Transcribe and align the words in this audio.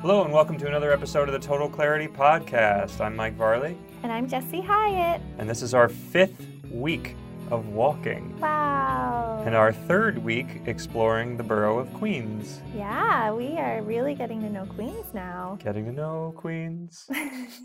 Hello, 0.00 0.22
and 0.24 0.32
welcome 0.32 0.56
to 0.58 0.66
another 0.66 0.92
episode 0.92 1.28
of 1.28 1.32
the 1.32 1.38
Total 1.46 1.68
Clarity 1.68 2.06
Podcast. 2.08 3.00
I'm 3.00 3.14
Mike 3.16 3.36
Varlet, 3.36 3.76
And 4.02 4.10
I'm 4.12 4.26
Jesse 4.28 4.60
Highley. 4.62 5.22
and 5.38 5.48
this 5.50 5.60
is 5.60 5.74
our 5.74 5.88
fifth 5.88 6.40
week 6.70 7.14
of 7.50 7.68
walking, 7.68 8.38
Wow. 8.38 9.42
and 9.44 9.54
our 9.54 9.72
third 9.72 10.18
week 10.18 10.62
exploring 10.66 11.36
the 11.36 11.42
borough 11.42 11.78
of 11.78 11.92
Queens. 11.94 12.60
Yeah, 12.74 13.32
we 13.32 13.58
are 13.58 13.82
really 13.82 14.14
getting 14.14 14.40
to 14.42 14.48
know 14.50 14.64
Queens 14.66 15.12
now. 15.12 15.58
Getting 15.62 15.84
to 15.86 15.92
know 15.92 16.32
Queens, 16.36 17.10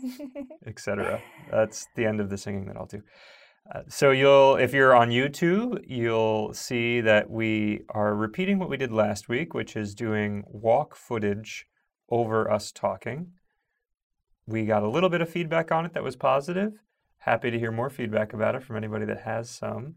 etc. 0.66 1.20
That's 1.50 1.86
the 1.94 2.04
end 2.04 2.20
of 2.20 2.28
the 2.30 2.36
singing 2.36 2.66
that 2.66 2.76
I'll 2.76 2.86
do. 2.86 3.02
Uh, 3.72 3.80
so 3.88 4.10
you'll, 4.10 4.56
if 4.56 4.74
you're 4.74 4.94
on 4.94 5.08
YouTube, 5.08 5.82
you'll 5.86 6.52
see 6.52 7.00
that 7.00 7.30
we 7.30 7.80
are 7.88 8.14
repeating 8.14 8.58
what 8.58 8.68
we 8.68 8.76
did 8.76 8.92
last 8.92 9.28
week, 9.28 9.54
which 9.54 9.74
is 9.74 9.94
doing 9.94 10.44
walk 10.46 10.94
footage 10.94 11.66
over 12.10 12.50
us 12.50 12.70
talking. 12.70 13.32
We 14.46 14.66
got 14.66 14.82
a 14.82 14.88
little 14.88 15.08
bit 15.08 15.22
of 15.22 15.30
feedback 15.30 15.72
on 15.72 15.86
it 15.86 15.94
that 15.94 16.02
was 16.02 16.16
positive. 16.16 16.74
Happy 17.18 17.50
to 17.50 17.58
hear 17.58 17.72
more 17.72 17.88
feedback 17.88 18.34
about 18.34 18.54
it 18.54 18.62
from 18.62 18.76
anybody 18.76 19.06
that 19.06 19.22
has 19.22 19.48
some. 19.48 19.94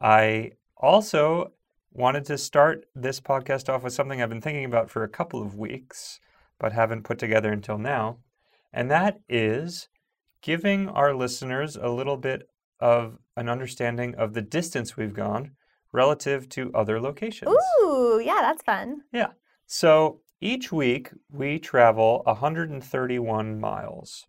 I 0.00 0.52
also 0.76 1.52
wanted 1.90 2.26
to 2.26 2.36
start 2.36 2.84
this 2.94 3.20
podcast 3.20 3.70
off 3.70 3.82
with 3.82 3.94
something 3.94 4.20
I've 4.20 4.28
been 4.28 4.42
thinking 4.42 4.66
about 4.66 4.90
for 4.90 5.02
a 5.02 5.08
couple 5.08 5.40
of 5.40 5.56
weeks, 5.56 6.20
but 6.58 6.72
haven't 6.72 7.04
put 7.04 7.18
together 7.18 7.50
until 7.50 7.78
now. 7.78 8.18
And 8.70 8.90
that 8.90 9.20
is 9.30 9.88
giving 10.42 10.90
our 10.90 11.14
listeners 11.14 11.76
a 11.76 11.88
little 11.88 12.18
bit 12.18 12.50
of 12.80 13.18
an 13.36 13.48
understanding 13.48 14.14
of 14.16 14.34
the 14.34 14.42
distance 14.42 14.96
we've 14.96 15.14
gone 15.14 15.52
relative 15.92 16.48
to 16.50 16.70
other 16.74 17.00
locations. 17.00 17.50
Ooh, 17.80 18.20
yeah, 18.22 18.40
that's 18.42 18.62
fun. 18.62 19.02
Yeah. 19.12 19.28
So 19.66 20.20
each 20.40 20.70
week 20.70 21.10
we 21.30 21.58
travel 21.58 22.22
131 22.26 23.58
miles. 23.60 24.26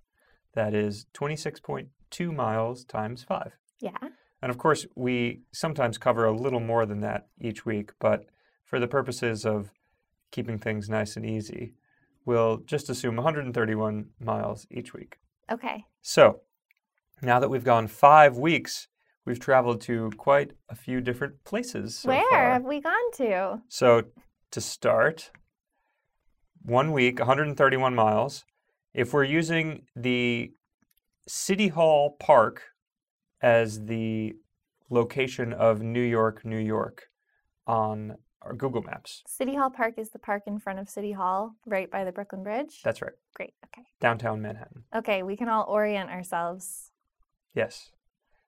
That 0.54 0.74
is 0.74 1.06
26.2 1.14 2.36
miles 2.36 2.86
times 2.86 3.24
five. 3.24 3.52
Yeah. 3.80 3.98
And 4.42 4.50
of 4.50 4.58
course, 4.58 4.86
we 4.96 5.42
sometimes 5.52 5.98
cover 5.98 6.26
a 6.26 6.36
little 6.36 6.60
more 6.60 6.86
than 6.86 7.02
that 7.02 7.28
each 7.40 7.66
week, 7.66 7.92
but 8.00 8.26
for 8.66 8.80
the 8.80 8.88
purposes 8.88 9.46
of 9.46 9.72
keeping 10.32 10.58
things 10.58 10.90
nice 10.90 11.16
and 11.16 11.26
easy, 11.26 11.74
we'll 12.26 12.58
just 12.58 12.90
assume 12.90 13.16
131 13.16 14.10
miles 14.20 14.68
each 14.70 14.94
week. 14.94 15.18
Okay. 15.52 15.86
So 16.02 16.42
now 17.22 17.40
that 17.40 17.50
we've 17.50 17.64
gone 17.64 17.88
five 17.88 18.38
weeks, 18.38 18.88
we've 19.26 19.40
traveled 19.40 19.82
to 19.82 20.12
quite 20.18 20.52
a 20.70 20.76
few 20.76 21.02
different 21.02 21.44
places. 21.44 22.00
So 22.00 22.10
Where 22.10 22.24
far. 22.30 22.52
have 22.54 22.64
we 22.64 22.80
gone 22.82 23.12
to? 23.16 23.62
So 23.68 24.04
to 24.52 24.62
start, 24.62 25.32
one 26.64 26.92
week, 26.92 27.20
131 27.20 27.96
miles. 27.96 28.46
If 28.94 29.14
we're 29.14 29.24
using 29.24 29.84
the 29.96 30.52
City 31.28 31.68
Hall 31.68 32.16
Park 32.20 32.64
as 33.42 33.86
the 33.86 34.34
location 34.90 35.54
of 35.54 35.82
New 35.82 36.02
York, 36.02 36.46
New 36.46 36.58
York 36.58 37.04
on 37.68 38.16
our 38.42 38.54
Google 38.54 38.82
Maps. 38.82 39.24
City 39.28 39.56
Hall 39.56 39.70
Park 39.70 39.96
is 39.98 40.10
the 40.10 40.20
park 40.20 40.44
in 40.48 40.58
front 40.58 40.80
of 40.80 40.90
City 40.90 41.12
Hall, 41.12 41.56
right 41.66 41.92
by 41.92 42.06
the 42.06 42.12
Brooklyn 42.12 42.44
Bridge. 42.44 42.82
That's 42.84 43.02
right, 43.02 43.12
Great. 43.36 43.54
Okay. 43.66 43.86
downtown 44.00 44.42
Manhattan. 44.42 44.84
Okay, 44.96 45.24
we 45.24 45.36
can 45.36 45.50
all 45.50 45.66
orient 45.68 46.10
ourselves. 46.10 46.92
Yes. 47.58 47.90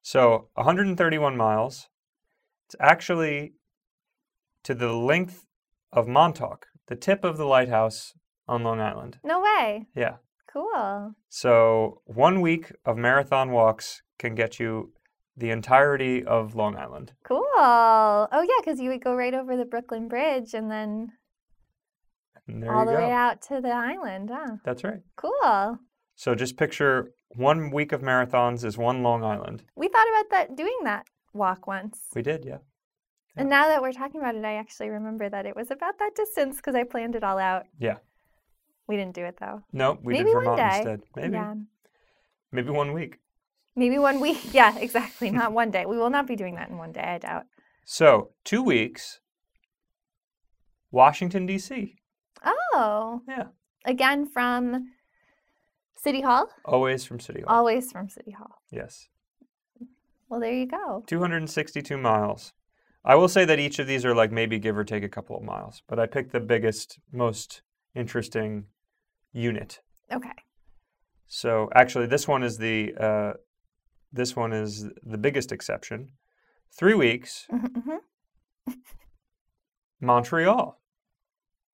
So 0.03 0.49
131 0.53 1.35
miles. 1.35 1.87
It's 2.67 2.75
actually 2.79 3.53
to 4.63 4.75
the 4.75 4.93
length 4.93 5.45
of 5.91 6.07
Montauk, 6.07 6.67
the 6.87 6.95
tip 6.95 7.23
of 7.23 7.37
the 7.37 7.45
lighthouse 7.45 8.13
on 8.47 8.61
Long 8.63 8.79
Island. 8.79 9.17
No 9.23 9.41
way. 9.41 9.87
Yeah. 9.95 10.17
Cool. 10.53 11.13
So 11.27 12.01
one 12.05 12.41
week 12.41 12.71
of 12.85 12.97
marathon 12.97 13.51
walks 13.51 14.03
can 14.19 14.35
get 14.35 14.59
you 14.59 14.93
the 15.35 15.49
entirety 15.49 16.23
of 16.23 16.53
Long 16.53 16.75
Island. 16.75 17.13
Cool. 17.23 17.43
Oh, 17.57 18.27
yeah, 18.31 18.61
because 18.63 18.79
you 18.79 18.89
would 18.89 19.03
go 19.03 19.15
right 19.15 19.33
over 19.33 19.57
the 19.57 19.65
Brooklyn 19.65 20.07
Bridge 20.07 20.53
and 20.53 20.69
then 20.69 21.13
And 22.47 22.61
there 22.61 22.73
all 22.75 22.85
the 22.85 22.91
go. 22.91 22.97
way 22.99 23.11
out 23.11 23.41
to 23.43 23.59
the 23.61 23.71
island. 23.71 24.29
Huh. 24.31 24.57
That's 24.63 24.83
right. 24.83 25.01
Cool. 25.15 25.79
So 26.19 26.35
just 26.35 26.57
picture 26.57 27.13
one 27.29 27.71
week 27.71 27.93
of 27.93 28.01
marathons 28.01 28.65
is 28.65 28.77
one 28.77 29.03
Long 29.03 29.23
Island. 29.23 29.63
We 29.77 29.87
thought 29.87 30.05
about 30.09 30.29
that 30.31 30.57
doing 30.57 30.79
that 30.83 31.05
walk 31.31 31.65
once. 31.65 31.97
We 32.13 32.21
did, 32.21 32.43
yeah. 32.43 32.57
And 33.37 33.49
now 33.49 33.69
that 33.69 33.81
we're 33.81 33.93
talking 33.93 34.19
about 34.19 34.35
it, 34.35 34.43
I 34.43 34.55
actually 34.55 34.89
remember 34.89 35.29
that 35.29 35.45
it 35.45 35.55
was 35.55 35.71
about 35.71 35.97
that 35.99 36.15
distance 36.15 36.57
because 36.57 36.75
I 36.75 36.83
planned 36.83 37.15
it 37.15 37.23
all 37.23 37.37
out. 37.37 37.67
Yeah. 37.79 37.99
We 38.85 38.97
didn't 38.97 39.15
do 39.15 39.23
it 39.23 39.37
though. 39.39 39.63
No, 39.71 39.97
we 40.03 40.11
Maybe 40.11 40.25
did 40.25 40.33
one 40.35 40.43
Vermont 40.43 40.57
day. 40.57 40.77
instead. 40.79 41.01
Maybe. 41.15 41.33
Yeah. 41.35 41.53
Maybe 42.51 42.69
one 42.69 42.91
week. 42.91 43.19
Maybe 43.77 43.97
one 43.97 44.19
week. 44.19 44.41
Yeah, 44.53 44.77
exactly. 44.77 45.31
Not 45.31 45.53
one 45.53 45.71
day. 45.71 45.85
We 45.85 45.97
will 45.97 46.09
not 46.09 46.27
be 46.27 46.35
doing 46.35 46.55
that 46.55 46.67
in 46.67 46.77
one 46.77 46.91
day, 46.91 46.99
I 47.15 47.17
doubt. 47.19 47.45
So 47.85 48.31
two 48.43 48.61
weeks. 48.61 49.21
Washington 50.91 51.45
D.C. 51.45 51.95
Oh. 52.43 53.21
Yeah. 53.25 53.45
Again 53.85 54.25
from 54.25 54.89
City 56.01 56.21
Hall? 56.21 56.47
Always 56.65 57.05
from 57.05 57.19
City 57.19 57.41
Hall. 57.41 57.57
Always 57.57 57.91
from 57.91 58.09
City 58.09 58.31
Hall. 58.31 58.61
yes. 58.71 59.07
Well, 60.29 60.39
there 60.39 60.53
you 60.53 60.67
go. 60.67 61.03
262 61.07 61.97
miles. 61.97 62.53
I 63.03 63.15
will 63.15 63.27
say 63.27 63.45
that 63.45 63.57
each 63.59 63.79
of 63.79 63.87
these 63.87 64.05
are 64.05 64.13
like 64.13 64.31
maybe 64.31 64.59
give 64.59 64.77
or 64.77 64.83
take 64.83 65.03
a 65.03 65.09
couple 65.09 65.35
of 65.35 65.41
miles, 65.43 65.81
but 65.87 65.99
I 65.99 66.05
picked 66.05 66.31
the 66.31 66.39
biggest, 66.39 66.99
most 67.11 67.63
interesting 67.95 68.65
unit. 69.33 69.79
Okay. 70.11 70.29
So 71.25 71.69
actually, 71.73 72.05
this 72.05 72.27
one 72.27 72.43
is 72.43 72.57
the 72.59 72.93
uh, 72.99 73.33
this 74.13 74.35
one 74.35 74.53
is 74.53 74.87
the 75.03 75.17
biggest 75.17 75.51
exception. 75.51 76.11
Three 76.71 76.93
weeks, 76.93 77.47
hmm 77.49 77.97
Montreal. 80.01 80.78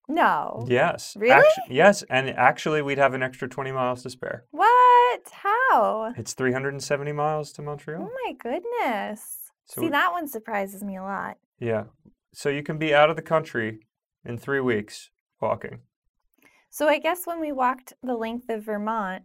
No. 0.07 0.65
Yes. 0.69 1.15
Really? 1.17 1.33
actu- 1.47 1.73
yes, 1.73 2.03
and 2.03 2.29
actually, 2.29 2.81
we'd 2.81 2.97
have 2.97 3.13
an 3.13 3.23
extra 3.23 3.47
20 3.47 3.71
miles 3.71 4.03
to 4.03 4.09
spare. 4.09 4.45
What? 4.51 5.21
How? 5.31 6.13
It's 6.17 6.33
370 6.33 7.11
miles 7.11 7.51
to 7.53 7.61
oh 7.61 7.65
Montreal. 7.65 8.07
Oh 8.09 8.13
my 8.25 8.33
goodness. 8.33 9.51
So 9.65 9.81
See, 9.81 9.85
we- 9.87 9.91
that 9.91 10.11
one 10.11 10.27
surprises 10.27 10.83
me 10.83 10.97
a 10.97 11.03
lot. 11.03 11.37
Yeah. 11.59 11.85
So 12.33 12.49
you 12.49 12.61
can 12.63 12.77
be 12.77 12.93
out 12.93 13.09
of 13.09 13.15
the 13.15 13.21
country 13.21 13.79
in 14.23 14.37
three 14.37 14.59
weeks 14.59 15.09
walking. 15.41 15.79
So 16.69 16.87
I 16.87 16.99
guess 16.99 17.25
when 17.25 17.39
we 17.39 17.51
walked 17.51 17.93
the 18.03 18.15
length 18.15 18.49
of 18.49 18.63
Vermont, 18.65 19.23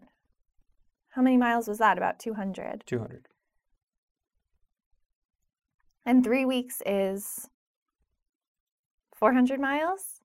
how 1.11 1.23
many 1.23 1.37
miles 1.37 1.67
was 1.67 1.79
that? 1.79 1.99
About 1.99 2.21
200. 2.21 2.85
200. 2.87 3.27
And 6.07 6.25
three 6.25 6.45
weeks 6.45 6.81
is 6.87 7.49
400 9.17 9.61
miles? 9.61 10.20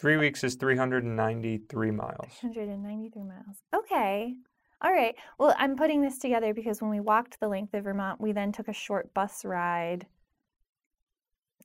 Three 0.00 0.16
weeks 0.16 0.42
is 0.44 0.54
393 0.54 1.90
miles. 1.90 2.32
193 2.40 3.22
miles. 3.22 3.58
Okay. 3.74 4.34
All 4.80 4.92
right. 4.92 5.14
Well, 5.38 5.54
I'm 5.58 5.76
putting 5.76 6.00
this 6.00 6.18
together 6.18 6.54
because 6.54 6.80
when 6.80 6.90
we 6.90 7.00
walked 7.00 7.38
the 7.38 7.48
length 7.48 7.74
of 7.74 7.84
Vermont, 7.84 8.18
we 8.18 8.32
then 8.32 8.50
took 8.50 8.68
a 8.68 8.72
short 8.72 9.12
bus 9.12 9.44
ride 9.44 10.06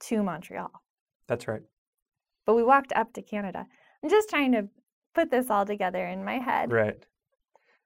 to 0.02 0.22
Montreal. 0.22 0.70
That's 1.28 1.48
right. 1.48 1.62
But 2.46 2.56
we 2.56 2.64
walked 2.64 2.92
up 2.94 3.14
to 3.14 3.22
Canada. 3.22 3.66
I'm 4.04 4.10
just 4.10 4.30
trying 4.30 4.52
to 4.52 4.68
put 5.14 5.32
this 5.32 5.50
all 5.50 5.66
together 5.66 6.06
in 6.06 6.26
my 6.26 6.40
head. 6.40 6.74
Right. 6.74 7.06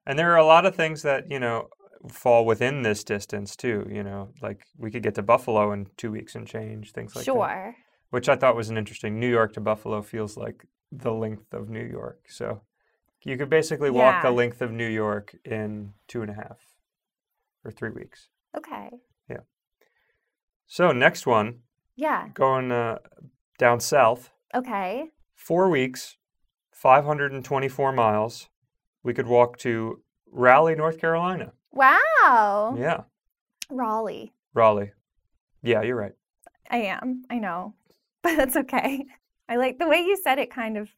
And 0.04 0.18
there 0.18 0.32
are 0.32 0.38
a 0.38 0.44
lot 0.44 0.66
of 0.66 0.74
things 0.74 1.02
that, 1.02 1.30
you 1.30 1.38
know, 1.38 1.68
fall 2.08 2.44
within 2.44 2.82
this 2.82 3.04
distance 3.04 3.54
too, 3.54 3.86
you 3.88 4.02
know, 4.02 4.30
like 4.42 4.64
we 4.76 4.90
could 4.90 5.04
get 5.04 5.14
to 5.14 5.22
Buffalo 5.22 5.70
in 5.70 5.86
2 5.96 6.10
weeks 6.10 6.34
and 6.34 6.44
change, 6.44 6.90
things 6.90 7.14
like 7.14 7.24
that. 7.24 7.32
sure. 7.32 7.76
Which 8.10 8.28
I 8.28 8.36
thought 8.36 8.56
was 8.56 8.70
an 8.70 8.76
interesting. 8.76 9.18
New 9.20 9.28
York 9.30 9.52
to 9.54 9.60
Buffalo 9.60 10.02
feels 10.02 10.36
like 10.36 10.66
the 10.92 11.12
length 11.12 11.52
of 11.54 11.68
New 11.68 11.84
York. 11.84 12.24
So 12.28 12.62
you 13.22 13.36
could 13.36 13.50
basically 13.50 13.90
walk 13.90 14.22
the 14.22 14.30
length 14.30 14.60
of 14.62 14.72
New 14.72 14.88
York 14.88 15.36
in 15.44 15.92
two 16.08 16.22
and 16.22 16.30
a 16.30 16.34
half 16.34 16.58
or 17.64 17.70
three 17.70 17.90
weeks. 17.90 18.28
Okay. 18.56 18.90
Yeah. 19.28 19.40
So 20.66 20.90
next 20.92 21.26
one, 21.26 21.60
Yeah. 21.94 22.28
going 22.34 22.72
uh, 22.72 22.98
down 23.58 23.78
south, 23.80 24.30
Okay. 24.54 25.10
four 25.34 25.68
weeks, 25.68 26.16
524 26.72 27.92
miles. 27.92 28.48
We 29.02 29.14
could 29.14 29.26
walk 29.26 29.56
to 29.58 30.02
Raleigh, 30.32 30.74
North 30.74 30.98
Carolina. 30.98 31.52
Wow. 31.72 32.74
Yeah, 32.78 33.02
Raleigh. 33.68 34.32
Raleigh. 34.54 34.92
Yeah, 35.62 35.82
you're 35.82 35.96
right. 35.96 36.14
I 36.70 36.78
am. 36.78 37.24
I 37.30 37.38
know. 37.38 37.74
But 38.22 38.36
that's 38.36 38.56
okay. 38.56 39.06
I 39.48 39.56
like 39.56 39.78
the 39.78 39.88
way 39.88 40.00
you 40.02 40.16
said 40.22 40.38
it 40.38 40.50
kind 40.50 40.76
of 40.76 40.90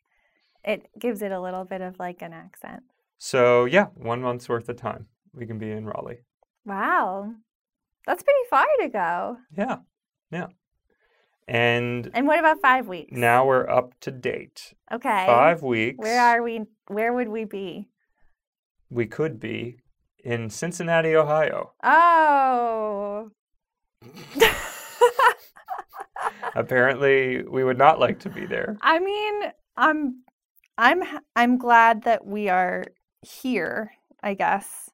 it 0.64 0.88
gives 0.98 1.22
it 1.22 1.32
a 1.32 1.40
little 1.40 1.64
bit 1.64 1.80
of 1.80 1.98
like 1.98 2.20
an 2.22 2.32
accent. 2.32 2.82
So 3.18 3.64
yeah, 3.64 3.86
one 3.94 4.20
month's 4.22 4.48
worth 4.48 4.68
of 4.68 4.76
time 4.76 5.06
we 5.32 5.46
can 5.46 5.58
be 5.58 5.70
in 5.70 5.86
Raleigh. 5.86 6.24
Wow. 6.64 7.32
That's 8.06 8.22
pretty 8.22 8.46
far 8.50 8.66
to 8.80 8.88
go. 8.88 9.36
Yeah, 9.56 9.76
yeah. 10.30 10.46
And 11.48 12.10
And 12.14 12.26
what 12.26 12.38
about 12.38 12.60
five 12.60 12.86
weeks? 12.88 13.12
now 13.12 13.46
we're 13.46 13.68
up 13.68 13.98
to 14.00 14.10
date. 14.10 14.74
Okay. 14.92 15.24
Five 15.26 15.62
weeks. 15.62 15.98
Where 15.98 16.20
are 16.20 16.42
we? 16.42 16.62
Where 16.88 17.12
would 17.12 17.28
we 17.28 17.44
be? 17.44 17.88
we 18.90 19.06
could 19.06 19.40
be 19.40 19.78
in 20.22 20.50
Cincinnati, 20.50 21.14
Ohio. 21.16 21.72
Oh. 21.82 23.30
Apparently, 26.54 27.42
we 27.42 27.64
would 27.64 27.78
not 27.78 27.98
like 27.98 28.18
to 28.20 28.30
be 28.30 28.46
there. 28.46 28.76
I 28.82 28.98
mean, 28.98 29.52
I'm 29.76 30.22
I'm 30.78 31.02
I'm 31.34 31.58
glad 31.58 32.02
that 32.04 32.26
we 32.26 32.48
are 32.48 32.84
here, 33.22 33.92
I 34.22 34.34
guess. 34.34 34.90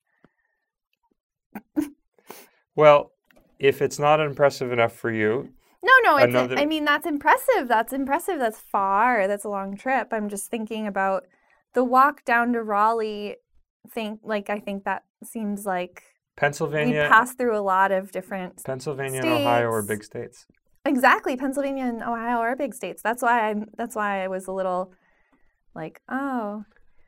Well, 2.76 3.10
if 3.58 3.82
it's 3.82 3.98
not 3.98 4.20
impressive 4.20 4.70
enough 4.70 4.92
for 4.92 5.10
you, 5.10 5.48
No, 5.82 5.92
no, 6.04 6.16
it's 6.16 6.26
Another- 6.26 6.58
I 6.58 6.64
mean, 6.64 6.84
that's 6.84 7.06
impressive. 7.06 7.66
That's 7.66 7.92
impressive. 7.92 8.38
That's 8.38 8.60
far. 8.60 9.26
That's 9.26 9.44
a 9.44 9.48
long 9.48 9.76
trip. 9.76 10.08
I'm 10.12 10.28
just 10.28 10.48
thinking 10.48 10.86
about 10.86 11.24
the 11.74 11.82
walk 11.82 12.24
down 12.24 12.52
to 12.52 12.62
Raleigh 12.62 13.36
think 13.90 14.20
like 14.22 14.50
I 14.50 14.60
think 14.60 14.84
that 14.84 15.04
seems 15.24 15.66
like 15.66 16.02
Pennsylvania. 16.36 17.02
we 17.02 17.08
pass 17.08 17.34
through 17.34 17.56
a 17.56 17.62
lot 17.62 17.90
of 17.90 18.12
different 18.12 18.62
Pennsylvania 18.64 19.20
and 19.22 19.28
Ohio 19.28 19.70
are 19.70 19.82
big 19.82 20.04
states. 20.04 20.46
Exactly. 20.84 21.36
Pennsylvania 21.36 21.84
and 21.84 22.02
Ohio 22.02 22.38
are 22.38 22.56
big 22.56 22.74
states. 22.74 23.02
That's 23.02 23.22
why 23.22 23.50
I'm 23.50 23.66
that's 23.76 23.94
why 23.96 24.22
I 24.24 24.28
was 24.28 24.46
a 24.46 24.52
little 24.52 24.92
like, 25.74 26.00
oh, 26.08 26.64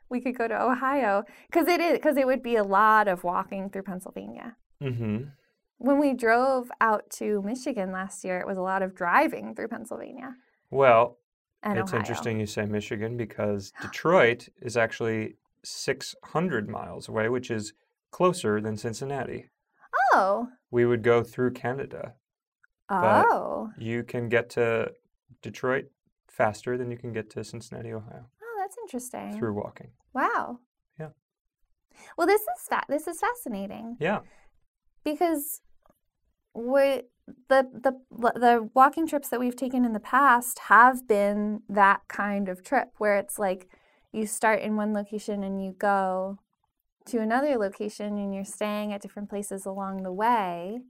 we 0.09 0.21
could 0.21 0.37
go 0.37 0.47
to 0.47 0.61
Ohio 0.61 1.23
cuz 1.51 1.67
it 1.67 1.79
is 1.79 1.99
cuz 1.99 2.17
it 2.17 2.27
would 2.27 2.43
be 2.43 2.55
a 2.55 2.63
lot 2.63 3.07
of 3.07 3.23
walking 3.23 3.69
through 3.69 3.83
Pennsylvania. 3.83 4.55
Mm-hmm. 4.81 5.29
When 5.77 5.99
we 5.99 6.13
drove 6.13 6.71
out 6.79 7.09
to 7.11 7.41
Michigan 7.41 7.91
last 7.91 8.23
year, 8.23 8.39
it 8.39 8.45
was 8.45 8.57
a 8.57 8.61
lot 8.61 8.83
of 8.83 8.93
driving 8.93 9.55
through 9.55 9.69
Pennsylvania 9.69 10.35
Well, 10.69 11.17
it's 11.63 11.91
Ohio. 11.91 11.99
interesting 11.99 12.39
you 12.39 12.45
say 12.45 12.65
Michigan 12.65 13.17
because 13.17 13.71
Detroit 13.81 14.49
is 14.61 14.77
actually 14.77 15.35
600 15.63 16.69
miles 16.69 17.07
away, 17.07 17.29
which 17.29 17.49
is 17.51 17.73
closer 18.11 18.59
than 18.61 18.77
Cincinnati. 18.77 19.49
Oh. 20.13 20.49
We 20.69 20.85
would 20.85 21.03
go 21.03 21.23
through 21.23 21.51
Canada. 21.53 22.15
But- 22.91 23.25
Oh. 23.29 23.71
You 23.77 24.03
can 24.03 24.27
get 24.29 24.49
to 24.51 24.93
Detroit 25.41 25.85
faster 26.27 26.77
than 26.77 26.91
you 26.91 26.97
can 26.97 27.13
get 27.13 27.29
to 27.31 27.43
Cincinnati, 27.43 27.91
Ohio 27.93 28.25
Oh, 28.43 28.55
that's 28.59 28.77
interesting. 28.83 29.37
through 29.37 29.53
walking. 29.53 29.91
Wow. 30.13 30.59
Yeah. 30.99 31.09
Well, 32.17 32.27
this 32.27 32.41
is 32.41 32.67
fa- 32.69 32.85
this 32.89 33.07
is 33.07 33.19
fascinating. 33.19 33.97
Yeah. 33.99 34.19
because 35.03 35.61
we 36.53 37.03
the 37.47 37.61
the 37.73 37.93
the 38.45 38.69
walking 38.73 39.07
trips 39.07 39.29
that 39.29 39.39
we've 39.39 39.55
taken 39.55 39.85
in 39.85 39.93
the 39.93 39.99
past 40.01 40.59
have 40.67 41.07
been 41.07 41.61
that 41.69 42.01
kind 42.09 42.49
of 42.49 42.61
trip 42.63 42.89
where 42.97 43.15
it's 43.17 43.39
like 43.39 43.69
you 44.11 44.25
start 44.27 44.59
in 44.61 44.75
one 44.75 44.91
location 44.93 45.43
and 45.43 45.63
you 45.63 45.71
go 45.71 46.37
to 47.05 47.19
another 47.19 47.57
location 47.57 48.17
and 48.17 48.35
you're 48.35 48.43
staying 48.45 48.91
at 48.93 49.01
different 49.01 49.29
places 49.29 49.65
along 49.65 50.03
the 50.03 50.11
way. 50.11 50.81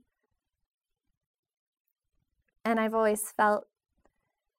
And 2.64 2.78
I've 2.80 2.94
always 2.94 3.32
felt 3.36 3.66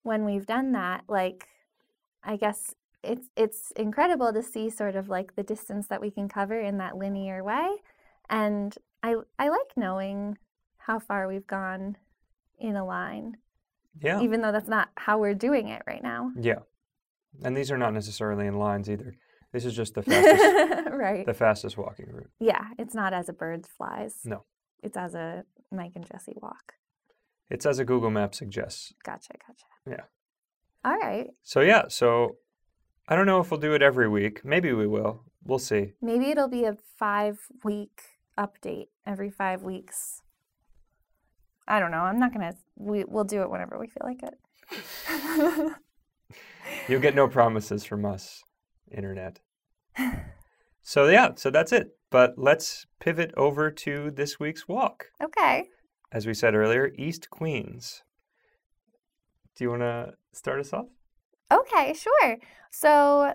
when 0.03 0.25
we've 0.25 0.45
done 0.45 0.73
that 0.73 1.03
like 1.07 1.47
I 2.23 2.35
guess 2.35 2.73
it's 3.03 3.27
it's 3.35 3.71
incredible 3.75 4.31
to 4.33 4.41
see 4.43 4.69
sort 4.69 4.95
of 4.95 5.07
like 5.09 5.35
the 5.35 5.43
distance 5.43 5.87
that 5.87 6.01
we 6.01 6.11
can 6.11 6.27
cover 6.29 6.59
in 6.59 6.77
that 6.77 6.97
linear 6.97 7.43
way 7.43 7.67
and 8.29 8.75
I 9.01 9.15
I 9.39 9.49
like 9.49 9.71
knowing 9.77 10.37
how 10.77 10.99
far 10.99 11.27
we've 11.27 11.47
gone 11.47 11.95
in 12.59 12.75
a 12.75 12.85
line, 12.85 13.37
Yeah. 14.01 14.19
even 14.21 14.41
though 14.41 14.51
that's 14.51 14.67
not 14.69 14.89
how 14.95 15.17
we're 15.17 15.33
doing 15.33 15.69
it 15.69 15.81
right 15.87 16.03
now. 16.03 16.31
Yeah. 16.39 16.59
And 17.43 17.55
these 17.57 17.71
are 17.71 17.77
not 17.77 17.93
necessarily 17.93 18.47
in 18.47 18.55
lines 18.57 18.89
either. 18.89 19.15
This 19.53 19.65
is 19.65 19.73
just 19.75 19.93
the 19.95 20.03
fastest 20.03 20.89
right. 20.91 21.25
the 21.25 21.33
fastest 21.33 21.77
walking 21.77 22.07
route. 22.11 22.29
Yeah, 22.39 22.65
it's 22.77 22.93
not 22.95 23.13
as 23.13 23.29
a 23.29 23.33
bird 23.33 23.65
flies. 23.77 24.15
No. 24.25 24.43
It's 24.81 24.97
as 24.97 25.15
a 25.15 25.43
Mike 25.71 25.93
and 25.95 26.05
Jesse 26.05 26.35
walk. 26.41 26.73
It's 27.53 27.67
as 27.67 27.77
a 27.77 27.85
Google 27.85 28.09
map 28.09 28.33
suggests. 28.33 28.93
Gotcha, 29.03 29.33
gotcha. 29.47 29.65
Yeah. 29.87 30.05
All 30.83 30.97
right. 30.97 31.27
So 31.43 31.61
yeah, 31.61 31.83
so 31.87 32.37
I 33.07 33.15
don't 33.15 33.27
know 33.27 33.39
if 33.41 33.51
we'll 33.51 33.59
do 33.59 33.75
it 33.75 33.83
every 33.83 34.09
week. 34.09 34.43
Maybe 34.43 34.73
we 34.73 34.87
will. 34.87 35.21
We'll 35.45 35.59
see. 35.59 35.93
Maybe 36.01 36.31
it'll 36.31 36.47
be 36.47 36.63
a 36.65 36.77
five 36.97 37.37
week 37.63 38.01
update 38.39 38.87
every 39.05 39.29
five 39.29 39.61
weeks. 39.61 40.23
I 41.67 41.79
don't 41.79 41.91
know. 41.91 41.99
I'm 41.99 42.17
not 42.17 42.33
gonna. 42.33 42.55
We 42.75 43.03
we'll 43.03 43.23
do 43.23 43.43
it 43.43 43.51
whenever 43.51 43.77
we 43.77 43.87
feel 43.87 44.03
like 44.03 44.23
it. 44.23 45.71
You'll 46.87 47.01
get 47.01 47.13
no 47.13 47.27
promises 47.27 47.85
from 47.85 48.03
us, 48.03 48.43
internet. 48.91 49.39
So 50.85 51.07
yeah, 51.07 51.29
so 51.35 51.49
that's 51.49 51.71
it. 51.71 51.95
But 52.09 52.33
let's 52.37 52.87
pivot 52.99 53.31
over 53.37 53.71
to 53.71 54.11
this 54.11 54.37
week's 54.37 54.67
walk. 54.67 55.05
okay. 55.23 55.69
As 56.13 56.27
we 56.27 56.33
said 56.35 56.53
earlier, 56.53 56.91
East 56.97 57.29
Queens. 57.31 58.03
Do 59.55 59.63
you 59.63 59.69
want 59.71 59.81
to 59.81 60.13
start 60.31 60.59
us 60.59 60.71
off? 60.71 60.85
Okay. 61.51 61.93
Sure. 61.93 62.37
So 62.71 63.33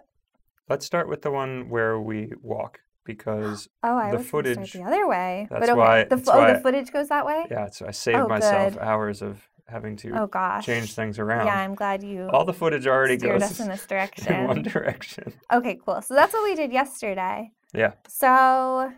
Let's 0.69 0.87
start 0.87 1.09
with 1.09 1.23
the 1.23 1.31
one 1.31 1.69
where 1.71 1.99
we 2.01 2.33
walk 2.43 2.81
because 3.05 3.69
Oh, 3.83 3.97
I 3.97 4.13
The 4.13 4.19
was 4.19 4.29
footage- 4.31 4.71
start 4.71 4.73
the 4.73 4.83
other 4.85 5.09
way. 5.09 5.49
that's 5.51 5.61
but 5.61 5.69
okay. 5.71 5.79
why- 5.79 6.05
the, 6.05 6.17
that's 6.17 6.29
oh, 6.29 6.39
why- 6.39 6.53
the 6.53 6.61
footage 6.61 6.93
goes 6.93 7.09
that 7.09 7.27
way. 7.27 7.47
yeah, 7.51 7.69
so 7.71 7.87
I 7.87 7.91
saved 7.91 8.19
Oh, 8.19 8.29
myself 8.29 8.75
good. 8.75 8.83
hours 8.83 9.23
of 9.23 9.43
having 9.67 9.97
to 9.97 10.13
Oh 10.19 10.27
gosh. 10.29 10.65
change 10.65 10.95
things 10.95 11.19
around. 11.19 11.47
Yeah, 11.47 11.59
I'm 11.59 11.75
glad 11.75 12.03
you 12.05 12.29
All 12.33 12.45
the 12.45 12.55
footage 12.55 12.87
already 12.87 13.17
goes 13.17 13.43
us 13.43 13.61
in 13.61 13.69
this 13.69 13.87
direction. 13.87 14.33
in 14.35 14.47
one 14.47 14.63
direction. 14.63 15.33
okay, 15.53 15.79
cool. 15.85 16.01
So 16.03 16.15
that's 16.15 16.33
what 16.33 16.45
we 16.45 16.55
did 16.55 16.73
yesterday. 16.73 17.51
Yeah. 17.75 17.93
So 18.07 18.93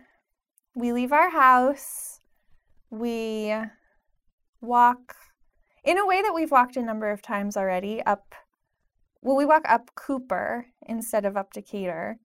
we 0.75 0.93
leave 0.93 1.11
our 1.11 1.29
house. 1.29 2.10
We 2.91 3.53
walk 4.59 5.15
in 5.83 5.97
a 5.97 6.05
way 6.05 6.21
that 6.21 6.33
we've 6.35 6.51
walked 6.51 6.75
a 6.75 6.81
number 6.81 7.09
of 7.09 7.21
times 7.21 7.57
already 7.57 8.01
up. 8.03 8.35
Well, 9.21 9.35
we 9.37 9.45
walk 9.45 9.63
up 9.67 9.91
Cooper 9.95 10.65
instead 10.87 11.25
of 11.25 11.37
up 11.37 11.53
Decatur, 11.53 12.17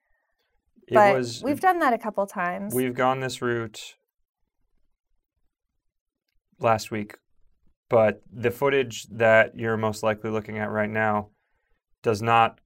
It 0.89 0.95
but 0.95 1.15
was 1.15 1.43
we've 1.43 1.61
done 1.61 1.79
that 1.79 1.93
a 1.93 1.99
couple 1.99 2.27
times. 2.27 2.75
We've 2.75 2.95
gone 2.95 3.21
this 3.21 3.41
route 3.41 3.95
last 6.59 6.91
week, 6.91 7.17
but 7.89 8.23
the 8.33 8.51
footage 8.51 9.07
that 9.11 9.59
you're 9.59 9.77
most 9.77 10.03
likely 10.03 10.31
looking 10.31 10.59
at 10.59 10.71
right 10.71 10.91
now 10.91 11.29
does 12.03 12.23
not 12.23 12.61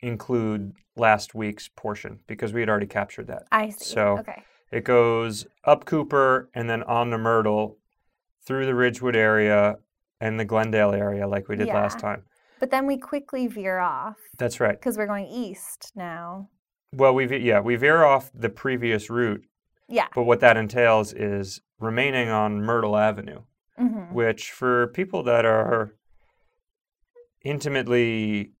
include 0.00 0.72
last 0.96 1.34
week's 1.34 1.68
portion 1.68 2.20
because 2.26 2.52
we 2.52 2.60
had 2.60 2.68
already 2.68 2.86
captured 2.86 3.26
that. 3.26 3.42
I 3.52 3.70
see. 3.70 3.84
so- 3.84 4.18
okay. 4.20 4.42
It 4.70 4.84
goes 4.84 5.46
up 5.64 5.84
Cooper 5.84 6.48
and 6.54 6.70
then 6.70 6.82
on 6.84 7.10
to 7.10 7.18
Myrtle 7.18 7.76
through 8.46 8.66
the 8.66 8.74
Ridgewood 8.74 9.16
area 9.16 9.76
and 10.20 10.38
the 10.38 10.44
Glendale 10.44 10.92
area 10.92 11.26
like 11.26 11.48
we 11.48 11.56
did 11.56 11.68
last 11.68 11.98
time. 11.98 12.22
But 12.60 12.70
then 12.70 12.86
we 12.86 12.98
quickly 12.98 13.46
veer 13.46 13.78
off 13.78 14.16
That's 14.38 14.60
right. 14.60 14.78
because 14.78 14.96
we're 14.98 15.06
going 15.06 15.26
east 15.26 15.92
now. 15.96 16.48
Well, 16.92 17.14
we 17.14 17.26
ve- 17.26 17.38
yeah, 17.38 17.60
we 17.60 17.76
veer 17.76 18.04
off 18.04 18.30
the 18.34 18.48
previous 18.50 19.08
route, 19.10 19.42
Yeah. 19.88 20.08
but 20.14 20.24
what 20.24 20.40
that 20.40 20.56
entails 20.56 21.12
is 21.12 21.60
remaining 21.78 22.28
on 22.28 22.62
Myrtle 22.62 22.96
Avenue. 22.96 23.42
hmm 23.78 24.12
which 24.12 24.50
for 24.50 24.88
people 24.88 25.22
that 25.22 25.46
are 25.46 25.94
intimately 27.42 28.52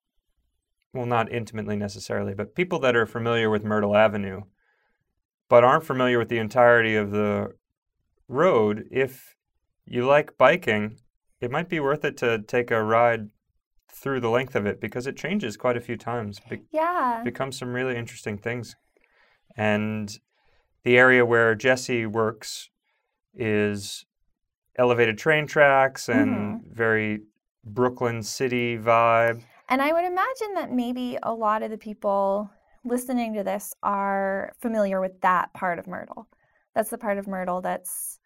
well 0.94 1.04
not 1.06 1.30
intimately 1.30 1.76
necessarily 1.76 2.32
but 2.34 2.54
people 2.54 2.78
that 2.78 2.96
are 2.96 3.04
familiar 3.06 3.50
with 3.50 3.62
myrtle 3.64 3.94
avenue 3.96 4.40
but 5.50 5.62
aren't 5.62 5.84
familiar 5.84 6.18
with 6.18 6.30
the 6.30 6.38
entirety 6.38 6.96
of 6.96 7.10
the 7.10 7.52
road 8.28 8.86
if 8.90 9.36
you 9.84 10.06
like 10.06 10.38
biking 10.38 10.96
it 11.40 11.50
might 11.50 11.68
be 11.68 11.80
worth 11.80 12.04
it 12.04 12.16
to 12.16 12.38
take 12.38 12.70
a 12.70 12.82
ride 12.82 13.28
through 13.92 14.20
the 14.20 14.30
length 14.30 14.54
of 14.54 14.64
it 14.64 14.80
because 14.80 15.06
it 15.06 15.16
changes 15.16 15.56
quite 15.56 15.76
a 15.76 15.80
few 15.80 15.96
times 15.96 16.40
be- 16.48 16.62
Yeah. 16.70 17.20
becomes 17.22 17.58
some 17.58 17.74
really 17.74 17.96
interesting 17.96 18.38
things 18.38 18.76
and 19.56 20.18
the 20.84 20.96
area 20.96 21.26
where 21.26 21.54
jesse 21.54 22.06
works 22.06 22.70
is 23.34 24.06
elevated 24.76 25.18
train 25.18 25.46
tracks 25.46 26.08
and 26.08 26.62
mm-hmm. 26.62 26.74
very 26.74 27.20
Brooklyn 27.64 28.22
city 28.22 28.78
vibe. 28.78 29.42
And 29.68 29.82
I 29.82 29.92
would 29.92 30.04
imagine 30.04 30.54
that 30.54 30.72
maybe 30.72 31.18
a 31.22 31.32
lot 31.32 31.62
of 31.62 31.70
the 31.70 31.78
people 31.78 32.50
listening 32.84 33.34
to 33.34 33.42
this 33.42 33.74
are 33.82 34.52
familiar 34.60 35.00
with 35.00 35.20
that 35.20 35.52
part 35.52 35.78
of 35.78 35.86
Myrtle. 35.86 36.28
That's 36.74 36.90
the 36.90 36.98
part 36.98 37.18
of 37.18 37.26
Myrtle 37.26 37.60
that's 37.60 38.18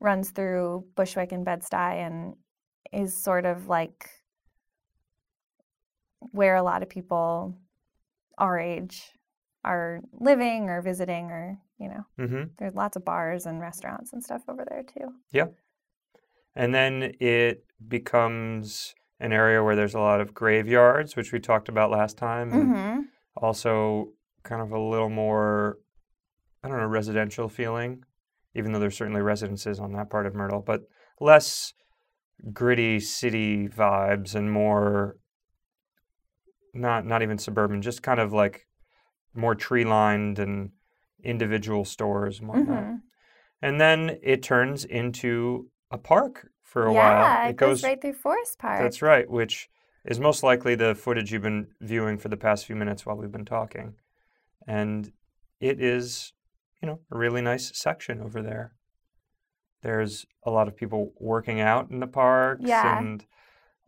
runs 0.00 0.30
through 0.30 0.84
Bushwick 0.96 1.32
and 1.32 1.44
Bed-Stuy 1.44 2.06
and 2.06 2.34
is 2.92 3.16
sort 3.16 3.46
of 3.46 3.68
like 3.68 4.08
where 6.18 6.56
a 6.56 6.62
lot 6.62 6.82
of 6.82 6.88
people 6.88 7.56
our 8.38 8.58
age 8.58 9.12
are 9.64 10.00
living 10.12 10.68
or 10.68 10.82
visiting 10.82 11.30
or 11.30 11.58
you 11.78 11.88
know, 11.88 12.06
hmm 12.16 12.44
there's 12.58 12.74
lots 12.74 12.96
of 12.96 13.04
bars 13.04 13.46
and 13.46 13.60
restaurants 13.60 14.12
and 14.12 14.22
stuff 14.22 14.42
over 14.48 14.64
there 14.68 14.84
too. 14.84 15.12
Yeah 15.32 15.46
and 16.54 16.74
then 16.74 17.14
it 17.20 17.64
becomes 17.88 18.94
an 19.20 19.32
area 19.32 19.62
where 19.62 19.76
there's 19.76 19.94
a 19.94 20.00
lot 20.00 20.20
of 20.20 20.34
graveyards, 20.34 21.16
which 21.16 21.32
we 21.32 21.38
talked 21.38 21.68
about 21.68 21.90
last 21.90 22.16
time. 22.16 22.50
Mm-hmm. 22.50 23.00
Also, 23.36 24.08
kind 24.42 24.60
of 24.62 24.72
a 24.72 24.78
little 24.78 25.08
more, 25.08 25.78
I 26.62 26.68
don't 26.68 26.78
know, 26.78 26.86
residential 26.86 27.48
feeling, 27.48 28.04
even 28.54 28.72
though 28.72 28.78
there's 28.78 28.96
certainly 28.96 29.22
residences 29.22 29.80
on 29.80 29.92
that 29.92 30.10
part 30.10 30.26
of 30.26 30.34
Myrtle, 30.34 30.62
but 30.64 30.82
less 31.20 31.72
gritty 32.52 32.98
city 33.00 33.68
vibes 33.68 34.34
and 34.34 34.50
more 34.50 35.16
not 36.74 37.06
not 37.06 37.22
even 37.22 37.38
suburban, 37.38 37.82
just 37.82 38.02
kind 38.02 38.20
of 38.20 38.32
like 38.32 38.66
more 39.34 39.54
tree 39.54 39.84
lined 39.84 40.38
and 40.38 40.70
individual 41.22 41.84
stores 41.84 42.38
and 42.40 42.48
whatnot. 42.48 42.84
hmm 42.84 42.94
And 43.60 43.80
then 43.80 44.18
it 44.22 44.42
turns 44.42 44.84
into 44.84 45.68
a 45.90 45.98
park 45.98 46.48
for 46.62 46.86
a 46.86 46.92
while. 46.92 47.04
yeah, 47.04 47.40
while. 47.40 47.50
it 47.50 47.56
goes, 47.56 47.82
right 47.82 48.00
through 48.00 48.14
Forest 48.14 48.58
Park. 48.58 48.80
That's 48.80 49.02
right, 49.02 49.30
which 49.30 49.68
is 50.04 50.18
most 50.18 50.42
likely 50.42 50.74
the 50.74 50.94
footage 50.94 51.32
you've 51.32 51.42
been 51.42 51.68
viewing 51.80 52.18
for 52.18 52.28
the 52.28 52.36
past 52.36 52.66
few 52.66 52.76
minutes 52.76 53.06
while 53.06 53.16
we've 53.16 53.32
been 53.32 53.44
talking. 53.44 53.94
And 54.66 55.12
it 55.60 55.80
is, 55.80 56.32
you 56.80 56.88
know, 56.88 57.00
a 57.10 57.16
really 57.18 57.40
nice 57.42 57.70
section 57.78 58.20
over 58.20 58.42
there. 58.42 58.72
There's 59.82 60.26
a 60.44 60.50
lot 60.50 60.68
of 60.68 60.76
people 60.76 61.12
working 61.18 61.60
out 61.60 61.90
in 61.90 62.00
the 62.00 62.06
parks 62.06 62.62
Yeah. 62.64 62.98
and 62.98 63.24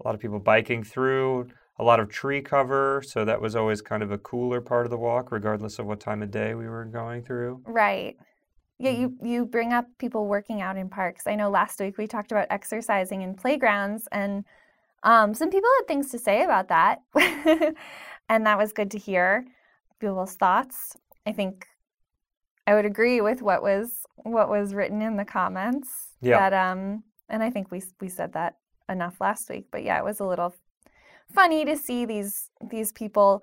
a 0.00 0.06
lot 0.06 0.14
of 0.14 0.21
people 0.21 0.40
biking 0.40 0.83
through, 0.83 1.49
a 1.78 1.85
lot 1.85 2.00
of 2.00 2.09
tree 2.09 2.40
cover. 2.42 3.02
So 3.06 3.25
that 3.25 3.40
was 3.40 3.54
always 3.56 3.80
kind 3.83 4.02
of 4.02 4.11
a 4.11 4.18
cooler 4.18 4.61
part 4.61 4.87
of 4.87 4.90
the 4.90 4.99
walk, 4.99 5.30
regardless 5.33 5.78
of 5.78 5.87
what 5.87 6.00
time 6.00 6.23
of 6.23 6.30
day 6.30 6.54
we 6.54 6.68
were 6.68 6.85
going 6.85 7.23
through. 7.23 7.62
Right. 7.66 8.16
Yeah, 8.78 8.90
you 8.90 9.11
Mm-hmm. 9.11 9.26
you 9.26 9.47
bring 9.47 9.73
up 9.73 9.87
people 9.99 10.26
working 10.26 10.61
out 10.61 10.76
in 10.76 10.88
parks. 10.88 11.28
I 11.28 11.37
know 11.37 11.49
last 11.49 11.78
week 11.78 11.97
we 11.97 12.09
talked 12.09 12.33
about 12.33 12.49
exercising 12.50 13.23
in 13.23 13.35
playgrounds, 13.35 14.09
and 14.11 14.44
um, 15.04 15.34
some 15.34 15.50
people 15.50 15.70
had 15.78 15.87
things 15.87 16.11
to 16.11 16.18
say 16.18 16.42
about 16.42 16.68
that, 16.68 17.02
and 18.28 18.46
that 18.46 18.58
was 18.58 18.73
good 18.73 18.90
to 18.92 18.99
hear 18.99 19.46
people's 20.00 20.34
thoughts. 20.34 20.96
I 21.26 21.32
think 21.32 21.66
I 22.66 22.75
would 22.75 22.87
agree 22.87 23.20
with 23.20 23.42
what 23.42 23.62
was 23.62 24.04
what 24.16 24.49
was 24.49 24.75
written 24.75 25.02
in 25.02 25.16
the 25.16 25.25
comments. 25.25 25.88
Yeah. 26.20 26.50
That 26.50 26.70
um, 26.70 27.04
and 27.28 27.42
I 27.42 27.50
think 27.50 27.70
we 27.70 27.82
we 28.00 28.08
said 28.08 28.32
that 28.32 28.56
enough 28.88 29.20
last 29.20 29.49
week, 29.50 29.66
but 29.70 29.82
yeah, 29.84 29.99
it 29.99 30.04
was 30.04 30.20
a 30.20 30.26
little 30.26 30.54
funny 31.32 31.64
to 31.64 31.76
see 31.76 32.04
these 32.04 32.50
these 32.70 32.92
people. 32.92 33.42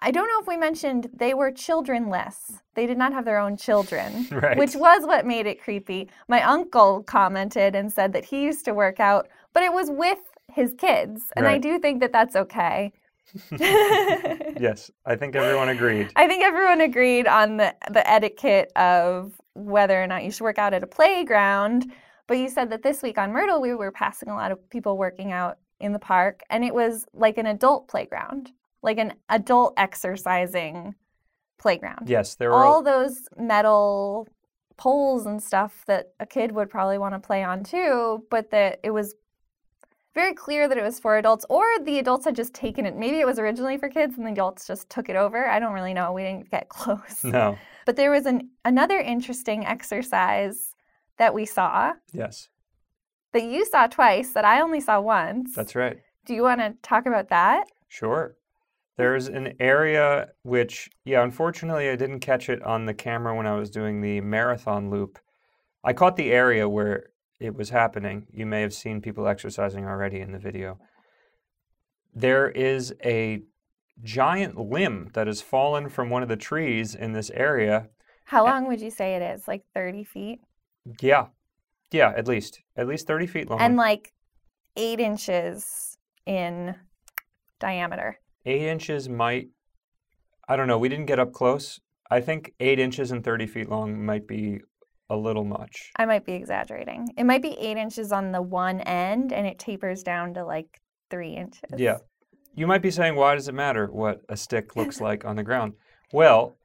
I 0.00 0.10
don't 0.10 0.26
know 0.28 0.40
if 0.42 0.46
we 0.46 0.58
mentioned 0.58 1.08
they 1.14 1.32
were 1.32 1.50
childrenless. 1.50 2.60
They 2.74 2.86
did 2.86 2.98
not 2.98 3.14
have 3.14 3.24
their 3.24 3.38
own 3.38 3.56
children, 3.56 4.26
Right. 4.30 4.58
which 4.58 4.76
was 4.76 5.06
what 5.06 5.24
made 5.24 5.46
it 5.46 5.62
creepy. 5.62 6.10
My 6.28 6.42
uncle 6.42 7.02
commented 7.04 7.74
and 7.74 7.90
said 7.90 8.12
that 8.12 8.24
he 8.26 8.42
used 8.42 8.66
to 8.66 8.74
work 8.74 9.00
out, 9.00 9.28
but 9.54 9.62
it 9.62 9.72
was 9.72 9.90
with 9.90 10.18
his 10.52 10.74
kids. 10.78 11.22
And 11.36 11.46
I 11.46 11.58
do 11.58 11.78
think 11.78 12.00
that 12.00 12.12
that's 12.12 12.36
okay. 12.36 12.92
yes, 13.50 14.90
I 15.06 15.16
think 15.16 15.34
everyone 15.34 15.68
agreed. 15.68 16.10
I 16.16 16.26
think 16.26 16.42
everyone 16.42 16.80
agreed 16.80 17.26
on 17.26 17.56
the, 17.56 17.74
the 17.90 18.08
etiquette 18.08 18.72
of 18.76 19.40
whether 19.54 20.00
or 20.00 20.06
not 20.06 20.24
you 20.24 20.30
should 20.30 20.44
work 20.44 20.58
out 20.58 20.74
at 20.74 20.82
a 20.82 20.86
playground. 20.86 21.92
But 22.26 22.38
you 22.38 22.48
said 22.48 22.70
that 22.70 22.82
this 22.82 23.02
week 23.02 23.18
on 23.18 23.32
Myrtle, 23.32 23.60
we 23.60 23.74
were 23.74 23.92
passing 23.92 24.28
a 24.28 24.34
lot 24.34 24.50
of 24.50 24.70
people 24.70 24.98
working 24.98 25.32
out 25.32 25.58
in 25.78 25.92
the 25.92 25.98
park, 25.98 26.42
and 26.50 26.64
it 26.64 26.74
was 26.74 27.06
like 27.12 27.38
an 27.38 27.46
adult 27.46 27.88
playground, 27.88 28.50
like 28.82 28.98
an 28.98 29.14
adult 29.28 29.74
exercising 29.76 30.94
playground. 31.58 32.08
Yes, 32.08 32.34
there 32.34 32.50
were. 32.50 32.56
All 32.56 32.82
those 32.82 33.28
metal 33.36 34.26
poles 34.76 35.26
and 35.26 35.42
stuff 35.42 35.84
that 35.86 36.12
a 36.20 36.26
kid 36.26 36.52
would 36.52 36.68
probably 36.68 36.98
want 36.98 37.14
to 37.14 37.20
play 37.20 37.42
on 37.42 37.62
too, 37.62 38.24
but 38.30 38.50
that 38.50 38.80
it 38.82 38.90
was 38.90 39.14
very 40.16 40.34
clear 40.34 40.66
that 40.66 40.76
it 40.76 40.82
was 40.82 40.98
for 40.98 41.16
adults, 41.16 41.46
or 41.48 41.64
the 41.84 42.00
adults 42.00 42.24
had 42.24 42.34
just 42.34 42.52
taken 42.54 42.84
it. 42.86 42.96
Maybe 42.96 43.20
it 43.20 43.26
was 43.26 43.38
originally 43.38 43.78
for 43.78 43.88
kids 43.88 44.16
and 44.18 44.26
the 44.26 44.32
adults 44.32 44.66
just 44.66 44.90
took 44.90 45.08
it 45.08 45.14
over. 45.14 45.46
I 45.48 45.60
don't 45.60 45.72
really 45.72 45.94
know. 45.94 46.12
We 46.12 46.22
didn't 46.24 46.50
get 46.50 46.68
close. 46.76 47.22
no. 47.22 47.56
But 47.84 47.94
there 47.94 48.10
was 48.10 48.26
an 48.26 48.50
another 48.64 48.98
interesting 48.98 49.64
exercise 49.64 50.74
that 51.18 51.32
we 51.32 51.46
saw 51.46 51.92
Yes, 52.12 52.48
that 53.32 53.44
you 53.44 53.64
saw 53.64 53.86
twice 53.86 54.32
that 54.32 54.44
I 54.44 54.60
only 54.60 54.80
saw 54.80 55.00
once. 55.00 55.54
that's 55.54 55.76
right. 55.76 55.98
Do 56.24 56.34
you 56.34 56.42
want 56.42 56.60
to 56.60 56.74
talk 56.82 57.06
about 57.06 57.28
that? 57.28 57.68
Sure. 57.88 58.34
There's 58.96 59.28
an 59.28 59.54
area 59.60 60.28
which, 60.42 60.88
yeah, 61.04 61.22
unfortunately, 61.22 61.88
I 61.90 61.96
didn't 61.96 62.20
catch 62.20 62.48
it 62.48 62.62
on 62.62 62.86
the 62.86 62.94
camera 62.94 63.36
when 63.36 63.46
I 63.46 63.54
was 63.54 63.70
doing 63.70 64.00
the 64.00 64.20
marathon 64.22 64.88
loop. 64.90 65.18
I 65.84 65.92
caught 65.92 66.16
the 66.16 66.32
area 66.32 66.66
where 66.68 67.10
it 67.40 67.54
was 67.54 67.70
happening. 67.70 68.26
You 68.32 68.46
may 68.46 68.60
have 68.62 68.72
seen 68.74 69.00
people 69.00 69.26
exercising 69.28 69.84
already 69.84 70.20
in 70.20 70.32
the 70.32 70.38
video. 70.38 70.78
There 72.14 72.48
is 72.48 72.94
a 73.04 73.42
giant 74.02 74.58
limb 74.58 75.10
that 75.14 75.26
has 75.26 75.40
fallen 75.42 75.88
from 75.88 76.10
one 76.10 76.22
of 76.22 76.28
the 76.28 76.36
trees 76.36 76.94
in 76.94 77.12
this 77.12 77.30
area. 77.30 77.88
How 78.24 78.44
long 78.44 78.66
would 78.66 78.80
you 78.80 78.90
say 78.90 79.14
it 79.16 79.22
is? 79.22 79.46
Like 79.46 79.64
30 79.74 80.04
feet? 80.04 80.40
Yeah. 81.00 81.26
Yeah, 81.92 82.12
at 82.16 82.26
least. 82.26 82.60
At 82.76 82.88
least 82.88 83.06
30 83.06 83.26
feet 83.26 83.50
long. 83.50 83.60
And 83.60 83.76
like 83.76 84.12
eight 84.76 85.00
inches 85.00 85.96
in 86.26 86.74
diameter. 87.58 88.18
eight 88.44 88.62
inches 88.68 89.08
might 89.08 89.48
i 90.46 90.54
don't 90.56 90.66
know 90.68 90.76
we 90.76 90.88
didn't 90.90 91.06
get 91.06 91.18
up 91.18 91.32
close 91.32 91.80
i 92.10 92.20
think 92.20 92.52
eight 92.60 92.78
inches 92.78 93.10
and 93.10 93.24
30 93.24 93.46
feet 93.46 93.68
long 93.70 94.04
might 94.04 94.26
be 94.28 94.60
a 95.10 95.16
little 95.16 95.44
much 95.44 95.90
I 95.96 96.04
might 96.06 96.24
be 96.26 96.32
exaggerating. 96.32 97.08
It 97.16 97.24
might 97.24 97.42
be 97.42 97.52
eight 97.58 97.76
inches 97.76 98.10
on 98.12 98.32
the 98.32 98.42
one 98.42 98.80
end 98.80 99.32
and 99.32 99.46
it 99.46 99.58
tapers 99.58 100.02
down 100.02 100.34
to 100.34 100.44
like 100.44 100.80
three 101.10 101.34
inches. 101.36 101.62
yeah 101.76 101.98
you 102.54 102.66
might 102.66 102.82
be 102.82 102.90
saying 102.90 103.14
why 103.16 103.34
does 103.34 103.46
it 103.48 103.54
matter 103.54 103.86
what 103.86 104.22
a 104.28 104.36
stick 104.36 104.74
looks 104.76 105.00
like 105.00 105.24
on 105.24 105.36
the 105.36 105.42
ground 105.44 105.74
well 106.12 106.56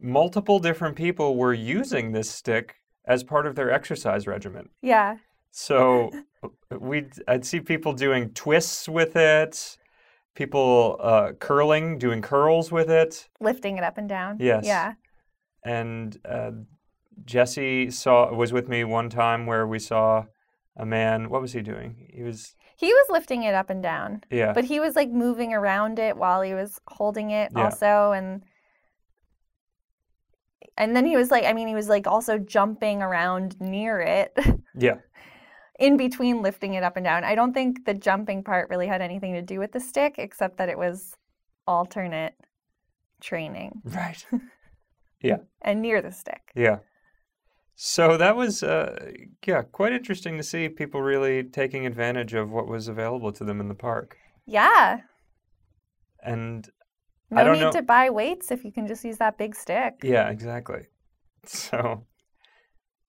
multiple 0.00 0.58
different 0.58 0.96
people 0.96 1.36
were 1.36 1.52
using 1.54 2.12
this 2.12 2.30
stick 2.30 2.76
as 3.06 3.22
part 3.24 3.46
of 3.46 3.54
their 3.56 3.70
exercise 3.70 4.26
regimen 4.26 4.68
Yeah. 4.82 5.16
so 5.50 6.10
we 6.70 7.06
i'd 7.28 7.44
see 7.44 7.60
people 7.60 7.92
doing 7.92 8.30
twists 8.30 8.88
with 8.88 9.16
it 9.16 9.76
people 10.36 10.96
uh, 11.00 11.32
curling 11.40 11.98
doing 11.98 12.22
curls 12.22 12.70
with 12.70 12.88
it 12.88 13.28
Lifting 13.40 13.76
it 13.78 13.84
up 13.84 13.98
and 13.98 14.08
down. 14.08 14.36
Yes. 14.40 14.64
Yeah. 14.64 14.92
and 15.64 16.16
uh, 16.24 16.52
Jesse 17.24 17.90
saw 17.90 18.32
was 18.32 18.52
with 18.52 18.68
me 18.68 18.84
one 18.84 19.10
time 19.10 19.46
where 19.46 19.66
we 19.66 19.78
saw 19.78 20.24
a 20.76 20.86
man. 20.86 21.28
What 21.30 21.40
was 21.42 21.52
he 21.52 21.60
doing? 21.60 22.08
He 22.14 22.22
was 22.22 22.54
He 22.76 22.86
was 22.92 23.06
lifting 23.10 23.42
it 23.42 23.54
up 23.54 23.70
and 23.70 23.82
down, 23.82 24.22
yeah, 24.30 24.52
but 24.52 24.64
he 24.64 24.80
was 24.80 24.96
like 24.96 25.10
moving 25.10 25.52
around 25.52 25.98
it 25.98 26.16
while 26.16 26.42
he 26.42 26.54
was 26.54 26.80
holding 26.88 27.30
it 27.30 27.52
Yeah. 27.54 27.64
also. 27.64 28.12
And 28.12 28.42
and 30.76 30.96
then 30.96 31.04
he 31.04 31.16
was 31.16 31.30
like, 31.30 31.44
I 31.44 31.52
mean, 31.52 31.68
he 31.68 31.74
was 31.74 31.88
like 31.88 32.06
also 32.06 32.38
jumping 32.38 33.02
around 33.02 33.60
near 33.60 34.00
it 34.00 34.36
yeah, 34.74 34.96
in 35.78 35.96
between 35.96 36.42
lifting 36.42 36.74
it 36.74 36.82
up 36.82 36.96
and 36.96 37.04
down. 37.04 37.24
I 37.24 37.34
don't 37.34 37.52
think 37.52 37.84
the 37.84 37.94
jumping 37.94 38.42
part 38.42 38.70
really 38.70 38.86
had 38.86 39.02
anything 39.02 39.34
to 39.34 39.42
do 39.42 39.58
with 39.58 39.72
the 39.72 39.80
stick, 39.80 40.14
except 40.18 40.56
that 40.58 40.68
it 40.68 40.78
was 40.78 41.14
alternate 41.66 42.34
training 43.20 43.82
right, 43.84 44.24
Yeah. 45.22 45.38
and 45.60 45.82
near 45.82 46.00
the 46.00 46.12
stick. 46.12 46.50
yeah. 46.54 46.78
So 47.82 48.18
that 48.18 48.36
was 48.36 48.62
uh, 48.62 49.10
yeah 49.46 49.62
quite 49.62 49.94
interesting 49.94 50.36
to 50.36 50.42
see 50.42 50.68
people 50.68 51.00
really 51.00 51.42
taking 51.44 51.86
advantage 51.86 52.34
of 52.34 52.50
what 52.50 52.66
was 52.68 52.88
available 52.88 53.32
to 53.32 53.42
them 53.42 53.58
in 53.58 53.68
the 53.68 53.74
park. 53.74 54.18
Yeah. 54.46 54.98
And 56.22 56.68
No 57.30 57.40
I 57.40 57.44
don't 57.44 57.54
need 57.54 57.60
know- 57.62 57.72
to 57.72 57.80
buy 57.80 58.10
weights 58.10 58.50
if 58.50 58.64
you 58.64 58.70
can 58.72 58.86
just 58.86 59.02
use 59.02 59.16
that 59.16 59.38
big 59.38 59.54
stick. 59.54 59.94
Yeah, 60.02 60.28
exactly. 60.28 60.82
So 61.46 62.04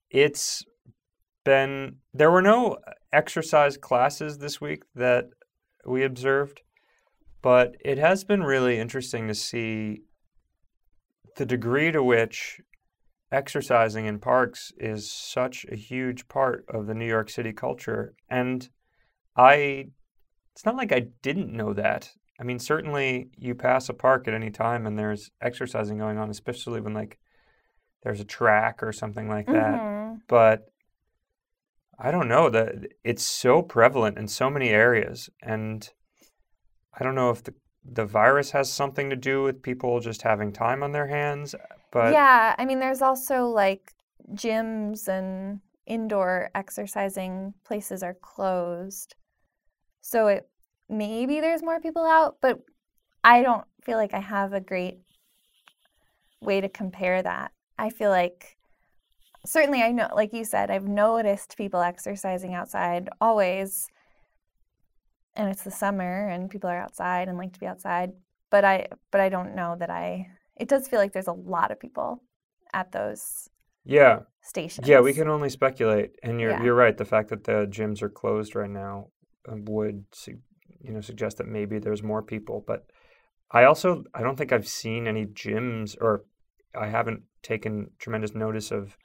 it's 0.09 0.63
been 1.43 1.97
there 2.13 2.31
were 2.31 2.41
no 2.41 2.77
exercise 3.11 3.75
classes 3.75 4.37
this 4.37 4.61
week 4.61 4.83
that 4.95 5.25
we 5.85 6.05
observed, 6.05 6.61
but 7.41 7.75
it 7.83 7.97
has 7.97 8.23
been 8.23 8.43
really 8.43 8.79
interesting 8.79 9.27
to 9.27 9.35
see 9.35 10.03
the 11.35 11.45
degree 11.45 11.91
to 11.91 12.01
which 12.01 12.61
exercising 13.31 14.05
in 14.05 14.19
parks 14.19 14.73
is 14.77 15.11
such 15.11 15.65
a 15.71 15.75
huge 15.75 16.27
part 16.27 16.65
of 16.67 16.87
the 16.87 16.93
New 16.93 17.07
York 17.07 17.29
City 17.29 17.53
culture. 17.53 18.13
And 18.29 18.69
I 19.35 19.87
it's 20.53 20.65
not 20.65 20.75
like 20.75 20.91
I 20.91 21.07
didn't 21.21 21.53
know 21.53 21.73
that. 21.73 22.11
I 22.39 22.43
mean, 22.43 22.59
certainly 22.59 23.29
you 23.37 23.55
pass 23.55 23.87
a 23.87 23.93
park 23.93 24.27
at 24.27 24.33
any 24.33 24.49
time 24.49 24.85
and 24.85 24.97
there's 24.97 25.31
exercising 25.41 25.97
going 25.97 26.17
on, 26.17 26.29
especially 26.29 26.81
when 26.81 26.93
like 26.93 27.19
there's 28.03 28.19
a 28.19 28.25
track 28.25 28.81
or 28.81 28.91
something 28.91 29.29
like 29.29 29.45
that. 29.47 29.79
Mhm. 29.79 30.21
But 30.27 30.71
I 31.97 32.11
don't 32.11 32.27
know 32.27 32.49
that 32.49 32.87
it's 33.03 33.23
so 33.23 33.61
prevalent 33.61 34.17
in 34.17 34.27
so 34.27 34.49
many 34.49 34.69
areas, 34.69 35.29
and 35.41 35.87
I 36.99 37.03
don't 37.03 37.15
know 37.15 37.29
if 37.29 37.43
the 37.43 37.53
the 37.83 38.05
virus 38.05 38.51
has 38.51 38.71
something 38.71 39.09
to 39.09 39.15
do 39.15 39.41
with 39.41 39.63
people 39.63 39.99
just 39.99 40.21
having 40.21 40.51
time 40.51 40.83
on 40.83 40.91
their 40.91 41.07
hands. 41.07 41.55
But 41.91 42.13
yeah, 42.13 42.55
I 42.57 42.65
mean, 42.65 42.79
there's 42.79 43.01
also 43.01 43.45
like 43.45 43.93
gyms 44.33 45.07
and 45.07 45.59
indoor 45.85 46.49
exercising 46.55 47.53
places 47.65 48.01
are 48.01 48.13
closed. 48.13 49.15
So 50.01 50.27
it 50.27 50.49
maybe 50.89 51.39
there's 51.39 51.63
more 51.63 51.79
people 51.79 52.05
out, 52.05 52.37
but 52.41 52.59
I 53.23 53.43
don't 53.43 53.65
feel 53.83 53.97
like 53.97 54.13
I 54.13 54.19
have 54.19 54.53
a 54.53 54.61
great 54.61 54.99
way 56.41 56.61
to 56.61 56.69
compare 56.69 57.21
that. 57.21 57.51
I 57.77 57.89
feel 57.89 58.09
like 58.09 58.57
certainly 59.45 59.81
I 59.81 59.91
know 59.91 60.09
like 60.15 60.33
you 60.33 60.45
said, 60.45 60.71
I've 60.71 60.87
noticed 60.87 61.57
people 61.57 61.81
exercising 61.81 62.53
outside 62.53 63.09
always. 63.19 63.89
And 65.35 65.49
it's 65.49 65.63
the 65.63 65.71
summer 65.71 66.27
and 66.27 66.49
people 66.49 66.69
are 66.69 66.79
outside 66.79 67.27
and 67.27 67.37
like 67.37 67.53
to 67.53 67.59
be 67.59 67.67
outside, 67.67 68.11
but 68.49 68.65
I 68.65 68.87
but 69.11 69.21
I 69.21 69.29
don't 69.29 69.55
know 69.55 69.75
that 69.79 69.89
I 69.89 70.29
it 70.57 70.67
does 70.67 70.87
feel 70.87 70.99
like 70.99 71.13
there's 71.13 71.27
a 71.27 71.33
lot 71.33 71.71
of 71.71 71.79
people 71.79 72.21
at 72.73 72.91
those 72.91 73.49
yeah, 73.83 74.19
stations. 74.41 74.87
yeah, 74.87 74.99
we 75.01 75.13
can 75.13 75.27
only 75.27 75.49
speculate. 75.49 76.11
And 76.23 76.39
you're 76.39 76.51
Yeah. 76.51 76.63
you're 76.63 76.75
right. 76.75 76.97
The 76.97 77.05
fact 77.05 77.29
that 77.29 77.43
the 77.45 77.65
gyms 77.69 78.01
are 78.01 78.09
closed 78.09 78.55
right 78.55 78.69
now 78.69 79.07
uh, 79.49 79.55
would 79.65 80.05
you 80.79 80.91
know 80.91 81.01
suggest 81.01 81.37
that 81.37 81.47
maybe 81.47 81.79
there's 81.79 82.03
more 82.03 82.21
people. 82.21 82.63
But 82.65 82.85
I 83.51 83.63
also 83.65 84.03
I 84.13 84.21
don't 84.21 84.37
think 84.37 84.51
I've 84.51 84.67
seen 84.67 85.07
any 85.07 85.25
gyms 85.25 85.97
or 85.99 86.25
I 86.75 86.87
haven't 86.87 87.23
taken 87.43 87.91
tremendous 87.99 88.33
notice 88.35 88.71
of 88.71 88.97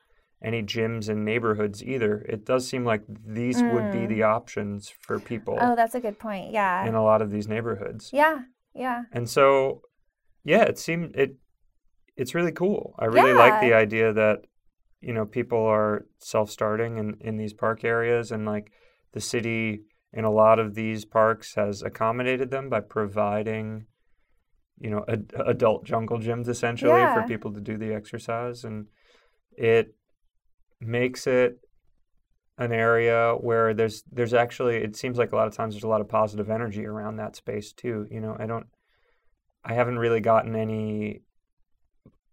any 0.43 0.63
gyms 0.63 1.09
in 1.09 1.25
neighborhoods 1.25 1.83
either. 1.83 2.19
It 2.29 2.45
does 2.45 2.69
seem 2.69 2.85
like 2.85 3.03
these 3.09 3.63
would 3.63 3.91
be 3.91 4.01
Mm. 4.01 4.09
the 4.09 4.23
options 4.25 4.91
for 5.01 5.19
people 5.19 5.57
Oh, 5.61 5.75
that's 5.75 5.95
a 5.95 6.01
good 6.01 6.19
point. 6.19 6.53
Yeah. 6.53 6.85
in 6.87 6.95
a 6.95 7.03
lot 7.03 7.23
of 7.23 7.31
these 7.31 7.49
neighborhoods. 7.49 8.11
Yeah. 8.13 8.41
Yeah. 8.75 9.05
And 9.13 9.29
so, 9.29 9.81
yeah, 10.47 10.63
it 10.63 10.79
seemed 10.79 11.17
it. 11.17 11.35
It's 12.17 12.35
really 12.35 12.53
cool. 12.53 12.95
I 12.99 13.07
really 13.07 13.35
like 13.35 13.61
the 13.61 13.75
idea 13.75 14.13
that 14.13 14.45
you 15.01 15.13
know 15.13 15.27
people 15.27 15.59
are 15.67 16.07
self-starting 16.21 16.99
in 16.99 17.17
in 17.21 17.37
these 17.37 17.53
park 17.53 17.85
areas, 17.85 18.31
and 18.31 18.47
like 18.47 18.71
the 19.13 19.21
city 19.21 19.83
in 20.13 20.25
a 20.25 20.31
lot 20.31 20.61
of 20.61 20.75
these 20.75 21.05
parks 21.05 21.57
has 21.57 21.83
accommodated 21.83 22.51
them 22.53 22.71
by 22.71 22.81
providing, 22.81 23.87
you 24.79 24.89
know, 24.89 25.05
ad- 25.09 25.33
adult 25.45 25.85
jungle 25.85 26.19
gyms 26.19 26.49
essentially 26.49 27.03
for 27.13 27.25
people 27.27 27.53
to 27.53 27.61
do 27.61 27.77
the 27.77 27.93
exercise, 27.93 28.63
and 28.65 28.87
it 29.57 29.97
makes 30.81 31.27
it 31.27 31.59
an 32.59 32.73
area 32.73 33.35
where 33.41 33.75
there's 33.75 34.05
there's 34.13 34.33
actually 34.33 34.77
it 34.77 34.95
seems 34.95 35.19
like 35.19 35.33
a 35.33 35.37
lot 35.37 35.49
of 35.49 35.57
times 35.57 35.75
there's 35.75 35.85
a 35.85 35.89
lot 35.89 36.01
of 36.01 36.09
positive 36.09 36.49
energy 36.51 36.87
around 36.87 37.17
that 37.17 37.37
space 37.37 37.73
too 37.73 38.07
you 38.11 38.21
know 38.21 38.35
i 38.39 38.47
don't 38.47 38.67
i 39.67 39.75
haven't 39.75 39.99
really 39.99 40.21
gotten 40.21 40.57
any 40.57 41.23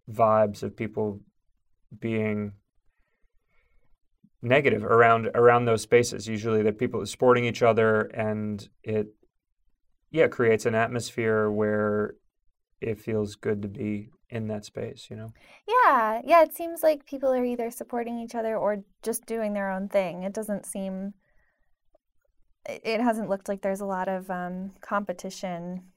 vibes 0.09 0.63
of 0.63 0.75
people 0.75 1.19
being 1.99 2.53
negative 4.41 4.83
around 4.83 5.29
around 5.35 5.65
those 5.65 5.81
spaces 5.81 6.27
usually 6.27 6.61
they're 6.61 6.73
people 6.73 7.05
supporting 7.05 7.45
each 7.45 7.61
other 7.63 8.01
and 8.13 8.69
it 8.83 9.07
yeah 10.11 10.27
creates 10.27 10.65
an 10.65 10.75
atmosphere 10.75 11.49
where 11.49 12.15
it 12.81 12.99
feels 12.99 13.35
good 13.35 13.61
to 13.61 13.67
be 13.69 14.09
in 14.29 14.47
that 14.47 14.65
space 14.65 15.07
you 15.09 15.15
know 15.15 15.31
Yeah. 15.67 16.21
Yeah. 16.25 16.43
It 16.43 16.55
seems 16.55 16.83
like 16.83 17.05
people 17.05 17.31
are 17.31 17.43
either 17.45 17.71
supporting 17.71 18.19
each 18.19 18.35
other 18.35 18.57
or 18.57 18.83
just 19.03 19.25
doing 19.25 19.53
their 19.53 19.69
own 19.71 19.87
thing. 19.89 20.23
It 20.23 20.33
doesn't 20.33 20.65
seem, 20.65 21.13
it 22.67 22.81
it 22.83 23.01
hasn't 23.01 23.29
looked 23.29 23.47
like 23.47 23.61
there's 23.61 23.81
a 23.81 23.85
lot 23.85 24.07
of 24.07 24.29
um, 24.29 24.71
competition. 24.81 25.92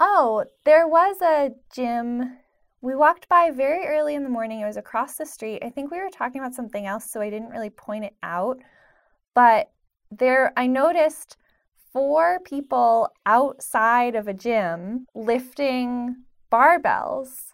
Oh, 0.00 0.44
there 0.64 0.88
was 0.88 1.20
a 1.22 1.50
gym. 1.72 2.38
We 2.80 2.96
walked 2.96 3.28
by 3.28 3.50
very 3.50 3.86
early 3.86 4.14
in 4.14 4.24
the 4.24 4.28
morning. 4.28 4.60
It 4.60 4.66
was 4.66 4.76
across 4.76 5.16
the 5.16 5.26
street. 5.26 5.62
I 5.62 5.70
think 5.70 5.90
we 5.90 5.98
were 5.98 6.10
talking 6.10 6.40
about 6.40 6.54
something 6.54 6.86
else, 6.86 7.10
so 7.10 7.20
I 7.20 7.30
didn't 7.30 7.50
really 7.50 7.70
point 7.70 8.04
it 8.04 8.16
out. 8.22 8.58
But 9.34 9.70
there, 10.10 10.52
I 10.56 10.66
noticed 10.66 11.36
four 11.92 12.40
people 12.44 13.08
outside 13.26 14.14
of 14.14 14.26
a 14.26 14.34
gym 14.34 15.06
lifting 15.14 16.16
barbells. 16.50 17.52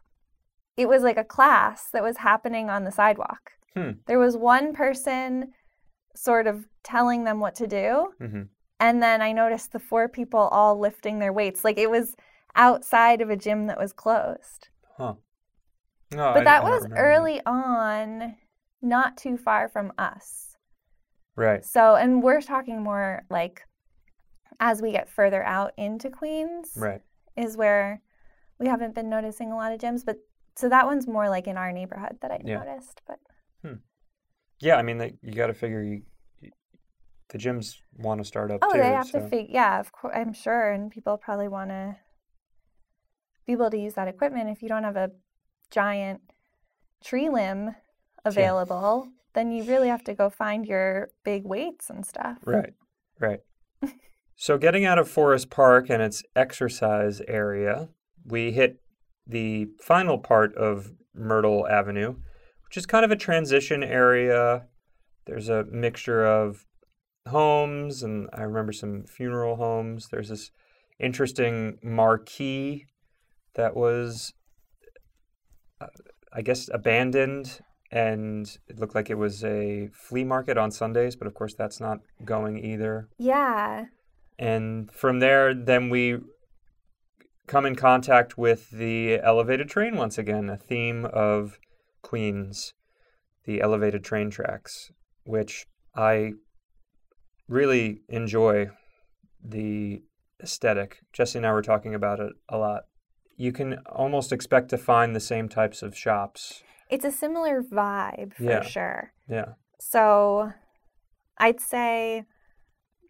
It 0.77 0.89
was 0.89 1.03
like 1.03 1.19
a 1.19 1.25
class 1.25 1.91
that 1.93 2.03
was 2.03 2.19
happening 2.19 2.71
on 2.71 2.85
the 2.85 2.93
sidewalk. 2.93 3.51
Hmm. 3.75 3.91
There 4.07 4.19
was 4.19 4.37
one 4.37 4.73
person 4.73 5.53
sort 6.15 6.47
of 6.47 6.67
telling 6.83 7.25
them 7.25 7.41
what 7.41 7.55
to 7.57 7.67
do. 7.67 8.13
hmm 8.19 8.43
And 8.81 9.03
then 9.03 9.21
I 9.23 9.33
noticed 9.33 9.73
the 9.73 9.79
four 9.79 10.09
people 10.09 10.41
all 10.41 10.79
lifting 10.79 11.19
their 11.19 11.33
weights. 11.33 11.65
Like 11.65 11.79
it 11.79 11.91
was 11.91 12.15
outside 12.55 13.21
of 13.21 13.31
a 13.31 13.37
gym 13.37 13.67
that 13.67 13.79
was 13.79 13.93
closed. 13.93 14.69
huh 14.97 15.15
no, 16.13 16.33
But 16.33 16.43
I- 16.43 16.45
that 16.45 16.65
I 16.65 16.71
was 16.71 16.87
early 16.97 17.41
on, 17.45 18.37
not 18.81 19.17
too 19.17 19.37
far 19.37 19.69
from 19.69 19.93
us. 19.99 20.57
right 21.37 21.65
So, 21.65 21.97
and 21.97 22.23
we're 22.23 22.41
talking 22.41 22.83
more 22.83 23.25
like 23.31 23.63
as 24.61 24.81
we 24.83 24.91
get 24.93 25.09
further 25.11 25.43
out 25.43 25.73
into 25.77 26.09
Queens, 26.11 26.73
right 26.77 27.03
is 27.37 27.57
where 27.57 28.01
we 28.59 28.67
haven't 28.67 28.95
been 28.95 29.09
noticing 29.09 29.53
a 29.53 29.57
lot 29.57 29.73
of 29.73 29.81
gyms. 29.81 30.05
But 30.05 30.17
so 30.57 30.69
that 30.69 30.87
one's 30.87 31.07
more 31.07 31.29
like 31.29 31.47
in 31.47 31.57
our 31.57 31.71
neighborhood 31.73 32.19
that 32.23 32.31
I 32.33 32.41
Yeah. 32.45 32.59
noticed. 32.65 33.03
But 33.07 33.19
hmm. 33.63 33.75
yeah 34.61 34.77
i 34.77 34.83
mean 34.83 34.99
like, 34.99 35.17
you 35.23 35.33
got 35.35 35.49
to 35.49 35.55
figure 35.55 35.83
you- 35.83 36.03
the 37.31 37.39
gyms 37.39 37.77
want 37.97 38.21
to 38.21 38.25
start 38.25 38.51
up 38.51 38.61
oh, 38.63 38.73
too 38.73 38.79
they 38.79 38.89
have 38.89 39.09
so. 39.09 39.21
to 39.21 39.29
figure, 39.29 39.53
yeah, 39.55 39.81
of 39.81 39.93
course, 39.93 40.15
I'm 40.17 40.33
sure. 40.33 40.73
And 40.73 40.91
people 40.91 41.17
probably 41.19 41.49
want 41.49 41.71
to 41.71 41.97
be 43.47 43.53
able 43.53 43.71
to 43.71 43.79
use 43.79 43.95
that 43.95 44.09
equipment. 44.09 44.49
If 44.49 44.63
you 44.63 44.69
don't 44.69 44.85
have 44.85 44.97
a 44.97 45.11
giant 45.71 46.21
tree 47.05 47.29
limb 47.29 47.75
available, 48.25 49.09
then 49.35 49.53
you 49.53 49.65
really 49.65 49.89
have 49.89 50.05
to 50.05 50.15
go 50.15 50.31
find 50.31 50.67
your 50.67 51.11
big 51.25 51.45
weights 51.45 51.91
and 51.91 52.07
stuff. 52.07 52.39
Right, 52.45 52.73
right. 53.21 53.41
so, 54.37 54.59
getting 54.59 54.85
out 54.85 54.99
of 54.99 55.09
Forest 55.09 55.51
Park 55.51 55.91
and 55.91 56.03
its 56.03 56.23
exercise 56.35 57.21
area, 57.29 57.89
we 58.25 58.53
hit 58.53 58.81
the 59.27 59.69
final 59.81 60.19
part 60.19 60.55
of 60.55 60.93
Myrtle 61.15 61.67
Avenue, 61.69 62.17
which 62.65 62.77
is 62.77 62.87
kind 62.87 63.05
of 63.05 63.11
a 63.11 63.17
transition 63.17 63.83
area. 63.83 64.67
There's 65.27 65.51
a 65.51 65.65
mixture 65.65 66.25
of 66.25 66.65
homes, 67.29 68.03
and 68.03 68.29
I 68.33 68.43
remember 68.43 68.73
some 68.73 69.05
funeral 69.05 69.57
homes. 69.57 70.09
There's 70.11 70.29
this 70.29 70.51
interesting 70.99 71.79
marquee 71.83 72.87
that 73.55 73.77
was, 73.77 74.33
uh, 75.81 75.87
I 76.33 76.43
guess, 76.43 76.69
abandoned 76.73 77.61
and 77.91 78.59
it 78.69 78.79
looked 78.79 78.95
like 78.95 79.11
it 79.11 79.17
was 79.17 79.43
a 79.45 79.89
flea 79.93 80.25
market 80.25 80.59
on 80.59 80.71
Sundays, 80.71 81.17
but 81.17 81.27
of 81.27 81.35
course 81.35 81.55
that's 81.55 81.81
not 81.81 82.01
going 82.25 82.63
either. 82.63 83.09
Yeah. 83.19 83.87
And 84.39 84.93
from 84.93 85.21
there, 85.21 85.55
then 85.55 85.89
we 85.89 86.19
come 87.47 87.65
in 87.65 87.75
contact 87.75 88.37
with 88.37 88.71
the 88.71 89.21
elevated 89.21 89.69
train 89.69 89.97
once 89.97 90.19
again, 90.19 90.51
a 90.51 90.57
theme 90.57 91.07
of 91.07 91.59
Queens, 92.03 92.75
the 93.45 93.61
elevated 93.61 94.05
train 94.05 94.31
tracks, 94.31 94.91
which 95.25 95.67
I 95.97 96.33
really 97.49 98.03
enjoy 98.09 98.71
the 99.43 100.03
aesthetic. 100.43 101.01
Jesse 101.13 101.39
and 101.39 101.47
I 101.47 101.53
were 101.53 101.63
talking 101.63 101.95
about 101.95 102.21
it 102.21 102.33
a 102.49 102.59
lot. 102.59 102.83
You 103.37 103.53
can 103.53 103.79
almost 103.87 104.33
expect 104.33 104.69
to 104.71 104.79
find 104.79 105.15
the 105.15 105.21
same 105.21 105.49
types 105.49 105.83
of 105.83 105.97
shops. 105.97 106.63
It's 106.91 107.05
a 107.05 107.13
similar 107.13 107.63
vibe 107.63 108.35
for 108.35 108.43
Yeah. 108.43 108.63
sure. 108.63 109.13
Yeah. 109.29 109.55
So 109.81 110.53
I'd 111.39 111.61
say 111.61 112.25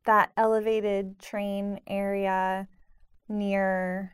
that 0.05 0.33
elevated 0.37 1.18
train 1.18 1.81
area 1.87 2.68
near 3.29 4.12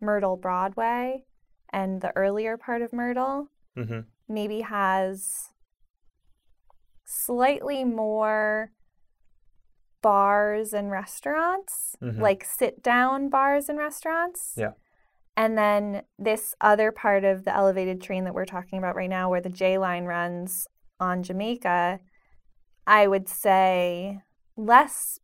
Myrtle 0.00 0.36
Broadway 0.36 1.24
and 1.72 2.00
the 2.00 2.14
earlier 2.16 2.56
part 2.56 2.82
of 2.82 2.92
Myrtle 2.92 3.48
Mm-hmm. 3.76 4.00
maybe 4.28 4.62
has 4.62 5.50
slightly 7.04 7.84
more 7.84 8.72
bars 10.02 10.72
and 10.72 10.90
restaurants, 10.90 11.96
Mhm. 12.02 12.20
like 12.20 12.44
sit 12.44 12.82
down 12.82 13.28
bars 13.28 13.68
and 13.68 13.78
restaurants. 13.78 14.54
Yeah. 14.56 14.72
And 15.36 15.56
then 15.56 16.02
this 16.18 16.54
other 16.60 16.92
part 16.92 17.24
of 17.24 17.44
the 17.44 17.54
elevated 17.54 18.02
train 18.02 18.24
that 18.24 18.34
we're 18.34 18.44
talking 18.44 18.78
about 18.78 18.96
right 18.96 19.08
now, 19.08 19.30
where 19.30 19.40
the 19.40 19.48
J 19.48 19.78
line 19.78 20.04
runs 20.04 20.66
on 20.98 21.22
Jamaica, 21.22 22.00
I 22.86 23.06
would 23.06 23.28
say 23.28 24.20
less 24.56 25.18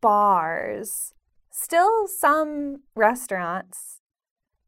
bars, 0.00 1.12
still 1.50 2.08
some 2.08 2.82
restaurants 2.96 4.00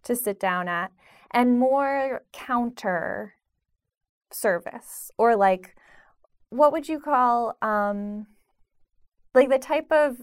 to 0.04 0.14
sit 0.14 0.38
down 0.38 0.68
at, 0.68 0.92
and 1.30 1.58
more 1.58 2.24
counter 2.32 3.34
service 4.30 5.10
or 5.16 5.36
like 5.36 5.76
what 6.50 6.72
would 6.72 6.88
you 6.88 7.00
call 7.00 7.56
um 7.62 8.26
like 9.34 9.48
the 9.50 9.58
type 9.58 9.90
of 9.90 10.16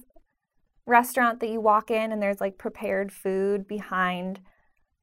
restaurant 0.88 1.40
that 1.40 1.50
you 1.50 1.62
walk 1.62 1.92
in 1.92 2.12
and 2.12 2.22
there's 2.22 2.42
like 2.42 2.58
prepared 2.58 3.12
food 3.12 3.68
behind 3.68 4.40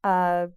a 0.04 0.48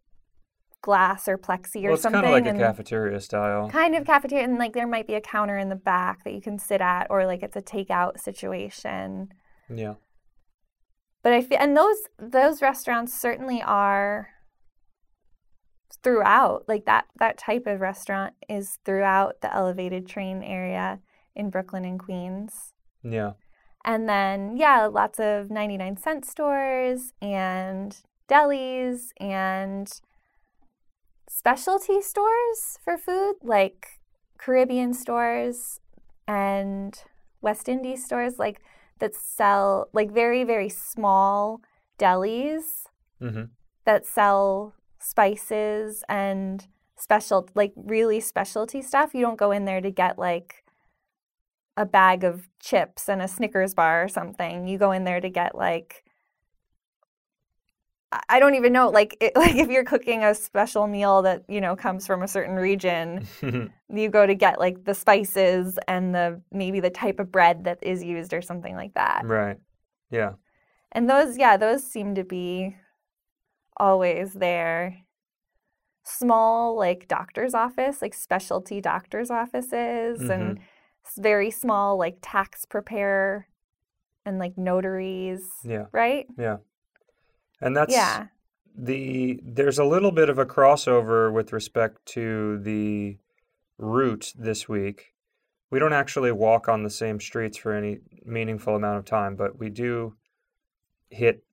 glass 0.82 1.28
or 1.28 1.38
plexi 1.38 1.44
or 1.46 1.68
something. 1.68 1.84
well, 1.84 1.94
it's 1.94 2.02
something. 2.02 2.22
kind 2.22 2.36
of 2.36 2.46
like 2.46 2.56
a 2.56 2.58
cafeteria 2.58 3.20
style. 3.20 3.70
kind 3.70 3.96
of 3.96 4.06
cafeteria, 4.06 4.44
and 4.44 4.58
like 4.58 4.74
there 4.74 4.88
might 4.88 5.08
be 5.08 5.14
a 5.14 5.22
counter 5.22 5.58
in 5.58 5.70
the 5.70 5.76
back 5.76 6.24
that 6.24 6.34
you 6.34 6.42
can 6.42 6.58
sit 6.58 6.82
at, 6.82 7.08
or 7.10 7.26
like 7.26 7.44
it's 7.44 7.56
a 7.56 7.62
takeout 7.62 8.20
situation. 8.20 9.30
Yeah. 9.70 9.96
But 11.24 11.34
I 11.34 11.42
feel, 11.42 11.60
and 11.60 11.78
those 11.78 11.98
those 12.18 12.62
restaurants 12.62 13.14
certainly 13.14 13.62
are 13.62 14.30
throughout. 16.04 16.66
Like 16.68 16.86
that 16.86 17.06
that 17.20 17.38
type 17.38 17.68
of 17.68 17.80
restaurant 17.80 18.34
is 18.50 18.80
throughout 18.86 19.42
the 19.42 19.54
elevated 19.56 20.08
train 20.08 20.42
area 20.42 21.00
in 21.36 21.50
Brooklyn 21.50 21.86
and 21.86 22.00
Queens. 22.00 22.71
Yeah. 23.04 23.34
And 23.84 24.08
then, 24.08 24.58
yeah, 24.58 24.86
lots 24.86 25.20
of 25.20 25.50
99 25.50 25.98
cent 25.98 26.26
stores 26.26 27.14
and 27.22 27.98
delis 28.30 29.10
and 29.20 29.92
specialty 31.28 32.02
stores 32.02 32.78
for 32.84 32.98
food, 32.98 33.36
like 33.42 34.00
Caribbean 34.38 34.94
stores 34.94 35.80
and 36.28 37.04
West 37.42 37.68
Indies 37.68 38.06
stores, 38.06 38.38
like 38.38 38.62
that 39.00 39.16
sell 39.16 39.88
like 39.94 40.12
very, 40.12 40.44
very 40.44 40.70
small 40.70 41.62
delis 42.00 42.88
hmm 43.20 43.44
that 43.86 44.06
sell 44.06 44.74
spices 45.00 46.04
and 46.08 46.68
special, 46.98 47.50
like 47.56 47.74
really 47.76 48.20
specialty 48.20 48.82
stuff. 48.82 49.14
You 49.14 49.22
don't 49.22 49.38
go 49.38 49.52
in 49.52 49.66
there 49.66 49.82
to 49.82 49.90
get 49.90 50.20
like 50.20 50.64
a 51.78 51.86
bag 51.86 52.24
of 52.24 52.48
chips 52.60 53.10
and 53.10 53.22
a 53.22 53.28
Snickers 53.28 53.74
bar 53.74 54.04
or 54.04 54.08
something. 54.08 54.68
You 54.68 54.78
go 54.78 54.92
in 54.92 55.04
there 55.04 55.22
to 55.22 55.30
get 55.30 55.56
like 55.56 56.04
I- 58.28 58.40
don't 58.40 58.56
even 58.56 58.74
know 58.74 58.90
like 58.90 59.16
it, 59.22 59.34
like 59.38 59.56
if 59.56 59.70
you're 59.70 59.86
cooking 59.86 60.24
a 60.24 60.36
special 60.36 60.88
meal 60.88 61.22
that 61.22 61.44
you 61.48 61.62
know 61.62 61.76
comes 61.76 62.06
from 62.06 62.24
a 62.24 62.28
certain 62.28 62.56
region, 62.56 63.26
you 63.90 64.10
go 64.10 64.26
to 64.26 64.36
get 64.36 64.60
like 64.60 64.84
the 64.84 64.94
spices 64.94 65.80
and 65.88 66.14
the 66.14 66.42
maybe 66.52 66.80
the 66.80 66.90
type 66.90 67.20
of 67.20 67.32
bread 67.32 67.64
that 67.64 67.80
is 67.82 68.04
used 68.04 68.34
or 68.34 68.42
something 68.42 68.76
like 68.76 68.94
that. 68.96 69.22
right. 69.26 69.58
Yeah. 70.10 70.34
And 70.92 71.10
those, 71.10 71.38
yeah, 71.38 71.56
those 71.56 71.86
seem 71.86 72.16
to 72.16 72.26
be 72.26 72.76
always 73.78 74.34
there. 74.34 74.98
Small, 76.04 76.76
like 76.76 77.08
doctor's 77.08 77.54
office, 77.54 78.02
like 78.02 78.14
specialty 78.14 78.82
doctor's 78.82 79.32
offices, 79.32 80.20
and 80.30 80.58
s- 80.58 80.64
very 81.18 81.52
small, 81.52 81.98
like 81.98 82.18
tax 82.22 82.66
preparer 82.66 83.48
and 84.26 84.40
like 84.40 84.58
notaries, 84.58 85.42
Yeah. 85.64 85.86
right? 85.92 86.28
Yeah. 86.38 86.58
And 87.60 87.76
that's 87.76 87.94
yeah. 87.94 88.28
the 88.76 89.40
there's 89.44 89.80
a 89.80 89.86
little 89.86 90.12
bit 90.12 90.30
of 90.30 90.38
a 90.40 90.46
crossover 90.46 91.32
with 91.32 91.54
respect 91.54 92.06
to 92.08 92.60
the 92.60 93.18
route 93.78 94.34
this 94.38 94.68
week. 94.70 95.14
We 95.70 95.80
don't 95.80 95.94
actually 95.94 96.32
walk 96.32 96.68
on 96.68 96.84
the 96.84 96.90
same 96.90 97.20
streets 97.20 97.58
for 97.58 97.74
any 97.74 98.00
meaningful 98.26 98.76
amount 98.76 98.98
of 99.00 99.06
time, 99.06 99.36
but 99.36 99.58
we 99.60 99.70
do 99.70 100.16
hit 101.10 101.44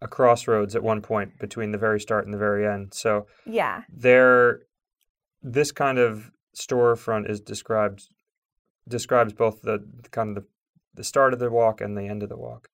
a 0.00 0.08
crossroads 0.08 0.74
at 0.74 0.82
one 0.82 1.02
point 1.02 1.38
between 1.38 1.70
the 1.72 1.78
very 1.78 2.00
start 2.00 2.24
and 2.24 2.32
the 2.32 2.38
very 2.38 2.66
end. 2.66 2.94
So 2.94 3.26
Yeah. 3.44 3.82
there 3.88 4.60
this 5.42 5.70
kind 5.70 5.98
of 5.98 6.30
storefront 6.56 7.30
is 7.30 7.40
described 7.40 8.08
describes 8.88 9.32
both 9.32 9.62
the, 9.62 9.84
kind 10.10 10.36
of 10.36 10.44
the, 10.44 10.48
the 10.94 11.04
start 11.04 11.32
of 11.32 11.38
the 11.38 11.50
walk 11.50 11.80
and 11.80 11.96
the 11.96 12.06
end 12.06 12.22
of 12.22 12.28
the 12.28 12.36
walk 12.36 12.68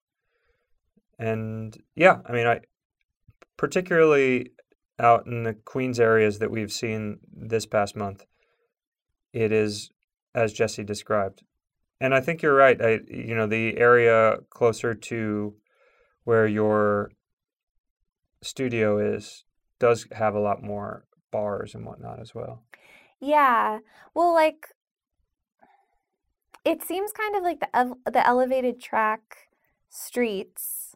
and 1.19 1.83
yeah 1.95 2.19
i 2.27 2.33
mean 2.33 2.47
i 2.47 2.61
particularly 3.57 4.51
out 4.99 5.27
in 5.27 5.43
the 5.43 5.55
queens 5.55 5.99
areas 5.99 6.39
that 6.39 6.51
we've 6.51 6.73
seen 6.73 7.19
this 7.33 7.67
past 7.67 7.97
month 7.97 8.27
it 9.33 9.53
is 9.53 9.91
as 10.35 10.53
jesse 10.53 10.85
described 10.85 11.43
and 12.01 12.15
i 12.15 12.21
think 12.21 12.43
you're 12.43 12.55
right 12.55 12.81
I, 12.81 13.01
you 13.09 13.35
know 13.35 13.47
the 13.47 13.77
area 13.79 14.39
closer 14.51 14.95
to 14.95 15.55
where 16.25 16.47
your 16.47 17.11
studio 18.43 18.99
is 18.99 19.45
does 19.79 20.07
have 20.13 20.35
a 20.35 20.41
lot 20.41 20.63
more 20.63 21.05
bars 21.31 21.75
and 21.75 21.85
whatnot 21.85 22.21
as 22.21 22.35
well. 22.35 22.63
Yeah. 23.21 23.81
Well, 24.15 24.33
like 24.33 24.69
it 26.65 26.83
seems 26.83 27.13
kind 27.13 27.37
of 27.37 27.43
like 27.43 27.61
the 27.61 27.77
ev- 27.77 27.95
the 28.13 28.27
elevated 28.27 28.81
track 28.81 29.49
streets. 29.89 30.95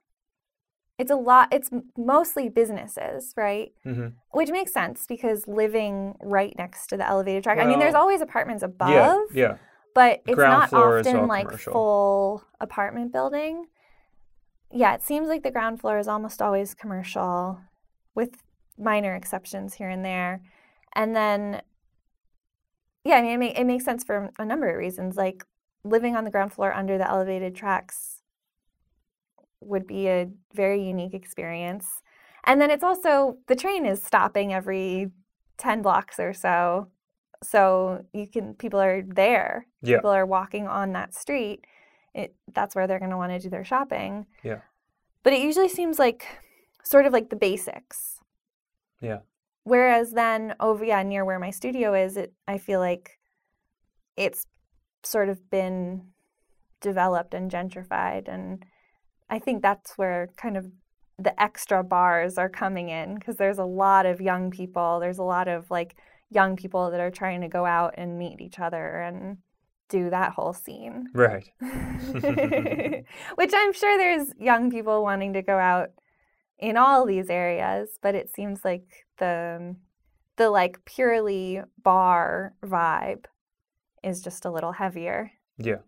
It's 0.98 1.10
a 1.10 1.16
lot. 1.16 1.48
It's 1.52 1.70
mostly 1.96 2.48
businesses, 2.48 3.34
right? 3.36 3.72
Mm-hmm. 3.84 4.08
Which 4.32 4.50
makes 4.50 4.72
sense 4.72 5.04
because 5.06 5.46
living 5.46 6.14
right 6.22 6.54
next 6.56 6.86
to 6.88 6.96
the 6.96 7.06
elevated 7.06 7.42
track. 7.44 7.58
I 7.58 7.66
mean, 7.66 7.78
there's 7.78 7.94
always 7.94 8.22
apartments 8.22 8.62
above, 8.62 8.90
Yeah, 8.90 9.18
yeah, 9.34 9.56
but 9.94 10.22
it's 10.26 10.34
ground 10.36 10.72
not 10.72 10.72
often 10.72 11.26
like 11.26 11.46
commercial. 11.48 11.72
full 11.72 12.44
apartment 12.60 13.12
building. 13.12 13.66
Yeah, 14.72 14.94
it 14.94 15.02
seems 15.02 15.28
like 15.28 15.42
the 15.42 15.50
ground 15.50 15.80
floor 15.80 15.98
is 15.98 16.08
almost 16.08 16.40
always 16.40 16.72
commercial, 16.74 17.60
with 18.14 18.42
minor 18.78 19.14
exceptions 19.14 19.74
here 19.74 19.90
and 19.90 20.04
there. 20.04 20.40
And 20.94 21.14
then, 21.14 21.60
yeah, 23.04 23.16
I 23.16 23.22
mean, 23.22 23.32
it, 23.32 23.38
ma- 23.38 23.60
it 23.60 23.64
makes 23.64 23.84
sense 23.84 24.02
for 24.02 24.30
a 24.38 24.44
number 24.46 24.68
of 24.70 24.76
reasons. 24.76 25.16
Like 25.16 25.44
living 25.86 26.16
on 26.16 26.24
the 26.24 26.30
ground 26.30 26.52
floor 26.52 26.72
under 26.72 26.98
the 26.98 27.08
elevated 27.08 27.54
tracks 27.54 28.22
would 29.60 29.86
be 29.86 30.08
a 30.08 30.28
very 30.54 30.82
unique 30.82 31.14
experience. 31.14 32.02
And 32.44 32.60
then 32.60 32.70
it's 32.70 32.84
also 32.84 33.38
the 33.48 33.56
train 33.56 33.86
is 33.86 34.02
stopping 34.02 34.52
every 34.52 35.10
10 35.58 35.82
blocks 35.82 36.20
or 36.20 36.32
so. 36.32 36.88
So 37.42 38.04
you 38.12 38.26
can 38.26 38.54
people 38.54 38.80
are 38.80 39.02
there. 39.02 39.66
Yeah. 39.82 39.96
People 39.96 40.10
are 40.10 40.26
walking 40.26 40.66
on 40.66 40.92
that 40.92 41.14
street. 41.14 41.66
It 42.14 42.34
that's 42.54 42.74
where 42.74 42.86
they're 42.86 42.98
going 42.98 43.10
to 43.10 43.16
want 43.16 43.32
to 43.32 43.38
do 43.38 43.50
their 43.50 43.64
shopping. 43.64 44.26
Yeah. 44.42 44.60
But 45.22 45.32
it 45.32 45.42
usually 45.42 45.68
seems 45.68 45.98
like 45.98 46.26
sort 46.82 47.06
of 47.06 47.12
like 47.12 47.30
the 47.30 47.36
basics. 47.36 48.20
Yeah. 49.00 49.18
Whereas 49.64 50.12
then 50.12 50.54
over 50.60 50.84
yeah, 50.84 51.02
near 51.02 51.24
where 51.24 51.40
my 51.40 51.50
studio 51.50 51.92
is, 51.94 52.16
it 52.16 52.32
I 52.46 52.58
feel 52.58 52.80
like 52.80 53.18
it's 54.16 54.46
sort 55.06 55.28
of 55.28 55.50
been 55.50 56.02
developed 56.80 57.34
and 57.34 57.50
gentrified 57.50 58.28
and 58.28 58.64
I 59.28 59.38
think 59.38 59.62
that's 59.62 59.98
where 59.98 60.28
kind 60.36 60.56
of 60.56 60.66
the 61.18 61.40
extra 61.40 61.82
bars 61.82 62.38
are 62.38 62.48
coming 62.48 62.88
in 62.90 63.14
because 63.14 63.36
there's 63.36 63.58
a 63.58 63.64
lot 63.64 64.06
of 64.06 64.20
young 64.20 64.50
people. 64.50 65.00
There's 65.00 65.18
a 65.18 65.24
lot 65.24 65.48
of 65.48 65.70
like 65.70 65.96
young 66.30 66.56
people 66.56 66.90
that 66.90 67.00
are 67.00 67.10
trying 67.10 67.40
to 67.40 67.48
go 67.48 67.64
out 67.64 67.94
and 67.96 68.18
meet 68.18 68.40
each 68.40 68.58
other 68.58 69.00
and 69.00 69.38
do 69.88 70.10
that 70.10 70.32
whole 70.32 70.52
scene. 70.52 71.06
right. 71.14 71.48
Which 71.60 73.52
I'm 73.54 73.72
sure 73.72 73.98
there's 73.98 74.28
young 74.38 74.70
people 74.70 75.02
wanting 75.02 75.32
to 75.34 75.42
go 75.42 75.56
out 75.56 75.90
in 76.58 76.76
all 76.76 77.06
these 77.06 77.30
areas, 77.30 77.98
but 78.02 78.14
it 78.14 78.34
seems 78.34 78.64
like 78.64 79.06
the 79.18 79.76
the 80.36 80.50
like 80.50 80.84
purely 80.84 81.62
bar 81.82 82.52
vibe 82.62 83.24
is 84.06 84.22
just 84.22 84.44
a 84.44 84.50
little 84.50 84.72
heavier. 84.72 85.32
Yeah, 85.58 85.80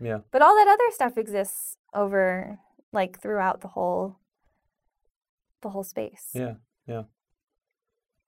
yeah, 0.00 0.18
But 0.30 0.42
all 0.42 0.54
that 0.54 0.68
other 0.68 0.90
stuff 0.90 1.16
exists 1.16 1.76
over 1.94 2.58
like 2.92 3.20
throughout 3.20 3.60
the 3.62 3.68
whole 3.68 4.16
the 5.62 5.70
whole 5.70 5.84
space. 5.84 6.28
yeah, 6.34 6.54
yeah. 6.86 7.04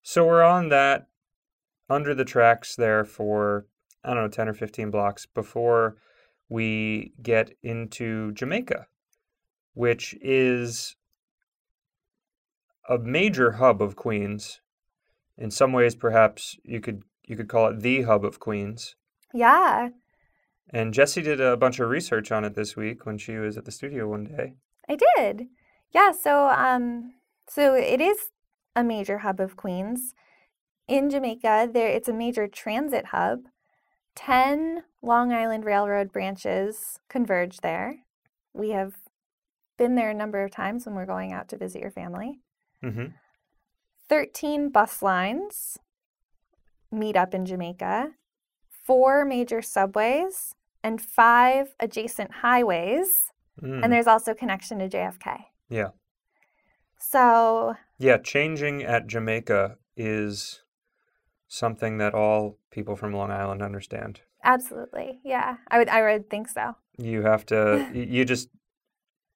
So 0.02 0.24
we're 0.24 0.42
on 0.42 0.68
that 0.70 1.08
under 1.90 2.14
the 2.14 2.24
tracks 2.24 2.74
there 2.76 3.04
for 3.04 3.66
I 4.02 4.14
don't 4.14 4.22
know 4.22 4.28
ten 4.28 4.48
or 4.48 4.54
fifteen 4.54 4.90
blocks 4.90 5.26
before 5.26 5.96
we 6.48 7.12
get 7.22 7.50
into 7.62 8.32
Jamaica, 8.32 8.86
which 9.74 10.14
is 10.22 10.96
a 12.88 12.98
major 12.98 13.52
hub 13.52 13.82
of 13.82 13.96
Queens. 13.96 14.60
In 15.36 15.50
some 15.50 15.72
ways, 15.72 15.94
perhaps 15.94 16.56
you 16.64 16.80
could 16.80 17.02
you 17.24 17.36
could 17.36 17.48
call 17.48 17.66
it 17.68 17.80
the 17.80 18.02
hub 18.02 18.24
of 18.24 18.38
Queens. 18.40 18.94
Yeah, 19.34 19.90
And 20.70 20.94
Jesse 20.94 21.22
did 21.22 21.40
a 21.40 21.56
bunch 21.56 21.78
of 21.78 21.88
research 21.88 22.32
on 22.32 22.44
it 22.44 22.54
this 22.54 22.76
week 22.76 23.06
when 23.06 23.18
she 23.18 23.36
was 23.36 23.56
at 23.56 23.64
the 23.64 23.72
studio 23.72 24.08
one 24.08 24.24
day. 24.24 24.54
I 24.88 24.96
did. 24.96 25.46
Yeah, 25.92 26.12
so 26.12 26.48
um 26.48 27.14
so 27.48 27.74
it 27.74 28.00
is 28.00 28.30
a 28.74 28.82
major 28.84 29.18
hub 29.18 29.40
of 29.40 29.56
Queens. 29.56 30.14
In 30.88 31.10
Jamaica, 31.10 31.70
there 31.72 31.88
it's 31.88 32.08
a 32.08 32.12
major 32.12 32.46
transit 32.46 33.06
hub. 33.06 33.40
10 34.16 34.82
Long 35.02 35.32
Island 35.32 35.64
Railroad 35.64 36.12
branches 36.12 36.98
converge 37.08 37.58
there. 37.58 37.98
We 38.54 38.70
have 38.70 38.94
been 39.76 39.94
there 39.94 40.10
a 40.10 40.14
number 40.14 40.42
of 40.42 40.50
times 40.50 40.86
when 40.86 40.94
we're 40.94 41.06
going 41.06 41.32
out 41.32 41.48
to 41.48 41.58
visit 41.58 41.82
your 41.82 41.90
family. 41.90 42.40
Mm-hmm. 42.82 43.06
13 44.08 44.70
bus 44.70 45.02
lines 45.02 45.78
meet 46.90 47.16
up 47.16 47.34
in 47.34 47.44
Jamaica, 47.44 48.12
four 48.86 49.24
major 49.24 49.60
subways, 49.62 50.54
and 50.82 51.00
five 51.00 51.74
adjacent 51.80 52.30
highways. 52.30 53.32
And 53.62 53.90
there's 53.90 54.06
also 54.06 54.34
connection 54.34 54.78
to 54.80 54.88
JFK. 54.88 55.24
Mm. 55.24 55.44
Yeah. 55.70 55.88
So, 56.98 57.74
Yeah, 57.98 58.18
changing 58.18 58.82
at 58.82 59.06
Jamaica 59.06 59.78
is 59.96 60.62
something 61.48 61.96
that 61.98 62.14
all 62.14 62.58
people 62.70 62.96
from 62.96 63.14
Long 63.14 63.30
Island 63.30 63.62
understand. 63.62 64.20
Absolutely. 64.44 65.20
Yeah. 65.24 65.56
I 65.68 65.78
would 65.78 65.88
I 65.88 66.02
would 66.02 66.28
think 66.28 66.48
so. 66.48 66.76
You 66.98 67.22
have 67.22 67.46
to 67.46 67.90
you 67.94 68.24
just 68.24 68.50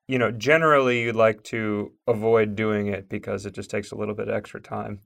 you 0.07 0.19
know, 0.19 0.31
generally 0.33 1.03
you 1.03 1.13
like 1.13 1.43
to 1.45 1.93
avoid 2.07 2.57
doing 2.57 2.89
it 2.89 3.09
because 3.09 3.47
it 3.47 3.55
just 3.55 3.71
takes 3.71 3.93
a 3.93 3.97
little 3.97 4.15
bit 4.15 4.29
extra 4.29 4.61
time. 4.61 5.01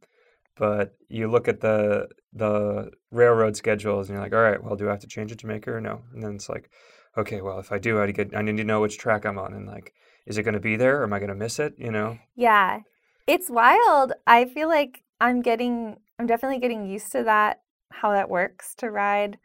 But 0.57 0.95
you 1.09 1.31
look 1.31 1.49
at 1.49 1.61
the 1.61 2.09
the 2.33 2.91
railroad 3.11 3.57
schedules 3.57 4.09
and 4.09 4.17
you're 4.17 4.25
like, 4.25 4.35
all 4.35 4.43
right, 4.43 4.63
well, 4.63 4.77
do 4.77 4.89
I 4.89 4.93
have 4.93 5.01
to 5.01 5.07
change 5.07 5.33
it 5.33 5.37
to 5.37 5.43
Jamaica 5.43 5.73
or 5.73 5.81
no? 5.81 6.03
And 6.13 6.23
then 6.23 6.35
it's 6.35 6.49
like, 6.49 6.71
okay, 7.17 7.41
well, 7.41 7.59
if 7.59 7.73
I 7.73 7.79
do, 7.79 8.01
I 8.01 8.11
get 8.11 8.37
I 8.37 8.43
need 8.43 8.57
to 8.59 8.65
know 8.65 8.81
which 8.81 8.99
track 8.99 9.25
I'm 9.25 9.39
on 9.39 9.55
and 9.55 9.67
like, 9.67 9.93
is 10.27 10.39
it 10.39 10.43
going 10.43 10.55
to 10.55 10.61
be 10.61 10.77
there? 10.77 11.01
Or 11.01 11.05
am 11.05 11.13
I 11.13 11.19
going 11.19 11.29
to 11.29 11.35
miss 11.35 11.59
it? 11.59 11.75
You 11.79 11.91
know? 11.91 12.19
Yeah. 12.37 12.81
It's 13.27 13.51
wild. 13.51 14.13
I 14.27 14.45
feel 14.45 14.69
like 14.69 15.03
I'm 15.21 15.43
getting 15.43 15.97
I'm 16.19 16.27
definitely 16.27 16.61
getting 16.61 16.87
used 16.87 17.11
to 17.13 17.25
that 17.25 17.61
how 17.91 18.13
that 18.13 18.29
works 18.29 18.75
to 18.77 18.91
ride 18.91 19.39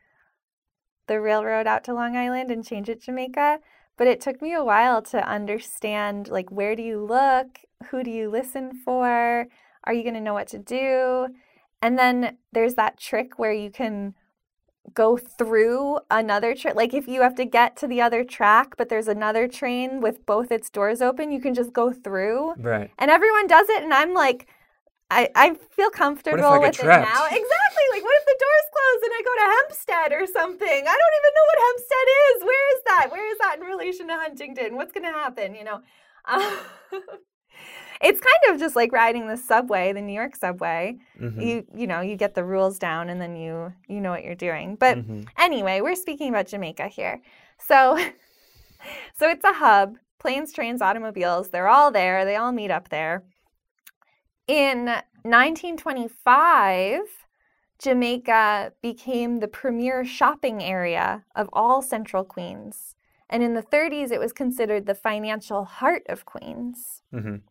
the 1.08 1.20
railroad 1.22 1.68
out 1.68 1.84
to 1.86 1.94
Long 1.94 2.16
Island 2.16 2.52
and 2.52 2.66
change 2.66 2.90
it 2.90 3.00
to 3.02 3.06
Jamaica. 3.08 3.60
But 3.98 4.08
it 4.08 4.22
took 4.22 4.42
me 4.42 4.54
a 4.54 4.64
while 4.64 5.02
to 5.04 5.28
understand 5.28 6.28
like 6.28 6.52
where 6.52 6.76
do 6.76 6.82
you 6.84 7.04
look? 7.04 7.60
Who 7.90 8.04
do 8.04 8.12
you 8.12 8.30
listen 8.30 8.74
for? 8.74 9.48
Are 9.90 9.94
you 9.94 10.04
going 10.04 10.14
to 10.14 10.22
know 10.22 10.36
what 10.36 10.48
to 10.50 10.60
do? 10.60 11.30
And 11.82 11.98
then 11.98 12.38
there's 12.54 12.76
that 12.76 13.00
trick 13.00 13.40
where 13.40 13.52
you 13.52 13.72
can 13.72 14.14
go 14.94 15.18
through 15.18 15.98
another 16.12 16.54
train. 16.54 16.76
Like 16.76 16.94
if 16.94 17.08
you 17.08 17.24
have 17.24 17.34
to 17.38 17.46
get 17.46 17.76
to 17.78 17.88
the 17.88 18.00
other 18.00 18.24
track, 18.24 18.78
but 18.78 18.90
there's 18.90 19.08
another 19.08 19.48
train 19.48 20.00
with 20.00 20.28
both 20.28 20.52
its 20.52 20.70
doors 20.70 21.02
open, 21.02 21.32
you 21.32 21.42
can 21.42 21.56
just 21.56 21.74
go 21.74 21.92
through. 21.92 22.54
Right. 22.60 22.92
And 23.00 23.10
everyone 23.10 23.48
does 23.48 23.68
it, 23.68 23.82
and 23.82 23.92
I'm 23.92 24.14
like, 24.14 24.46
I, 25.10 25.30
I 25.34 25.56
feel 25.72 25.90
comfortable 25.90 26.46
I 26.46 26.60
with 26.60 26.80
it 26.80 26.86
now. 26.86 27.26
Exactly. 27.26 27.86
Like, 27.90 28.04
what 28.04 28.16
if 28.16 28.26
the 28.26 28.38
doors 28.46 28.68
close 28.70 29.02
and 29.06 29.14
I 29.18 29.22
go 29.26 29.34
to 29.34 29.48
Hempstead 29.58 30.22
or 30.22 30.28
something? 30.28 30.68
I 30.86 30.98
don't 31.02 31.16
even 31.18 31.34
know 31.34 31.48
what 31.50 31.60
Hempstead 31.66 32.08
is. 32.22 32.44
Where 32.46 32.78
is 32.78 32.82
that? 32.86 33.08
Where 33.12 33.32
is 33.32 33.38
that 33.40 33.56
in 33.58 33.66
relation 33.66 34.08
to 34.10 34.14
Huntington? 34.14 34.76
What's 34.76 34.92
going 34.92 35.12
to 35.12 35.18
happen? 35.18 35.56
You 35.56 35.64
know, 35.64 35.82
um, 36.26 36.58
it's 38.02 38.22
kind 38.22 38.54
of 38.54 38.60
just 38.60 38.76
like 38.76 38.92
riding 38.92 39.28
the 39.28 39.38
subway, 39.38 39.94
the 39.94 40.02
New 40.02 40.14
York 40.14 40.36
subway. 40.36 40.98
Mhm. 41.20 41.42
You 41.42 41.66
you 41.76 41.88
know, 41.88 42.02
you 42.02 42.16
get 42.16 42.34
the 42.36 42.44
rules 42.44 42.80
down, 42.80 43.10
and 43.10 43.20
then 43.22 43.36
you 43.36 43.74
you 43.88 44.00
know 44.02 44.12
what 44.12 44.24
you're 44.24 44.36
doing. 44.36 44.76
But 44.76 44.98
Mhm. 44.98 45.28
Anyway, 45.38 45.82
we're 45.82 45.96
speaking 45.96 46.30
about 46.30 46.48
Jamaica 46.48 46.88
here. 46.88 47.22
So 47.58 47.98
so 49.16 49.30
it's 49.30 49.44
a 49.44 49.54
hub, 49.54 49.98
planes, 50.20 50.54
trains, 50.54 50.82
automobiles, 50.82 51.50
they're 51.50 51.68
all 51.68 51.92
there. 51.92 52.26
They 52.26 52.36
all 52.36 52.52
meet 52.52 52.72
up 52.72 52.90
there. 52.90 53.24
In 54.48 54.86
1925, 55.24 57.02
Jamaica 57.80 58.74
became 58.82 59.40
the 59.40 59.48
premier 59.48 60.04
shopping 60.04 60.64
area 60.64 61.24
of 61.36 61.50
all 61.54 61.82
central 61.82 62.24
Queens. 62.24 62.96
And 63.30 63.44
in 63.44 63.54
the 63.54 63.62
30s, 63.62 64.12
it 64.12 64.20
was 64.20 64.34
considered 64.34 64.86
the 64.86 64.96
financial 64.96 65.66
heart 65.66 66.04
of 66.10 66.26
Queens. 66.26 67.04
Mhm. 67.14 67.42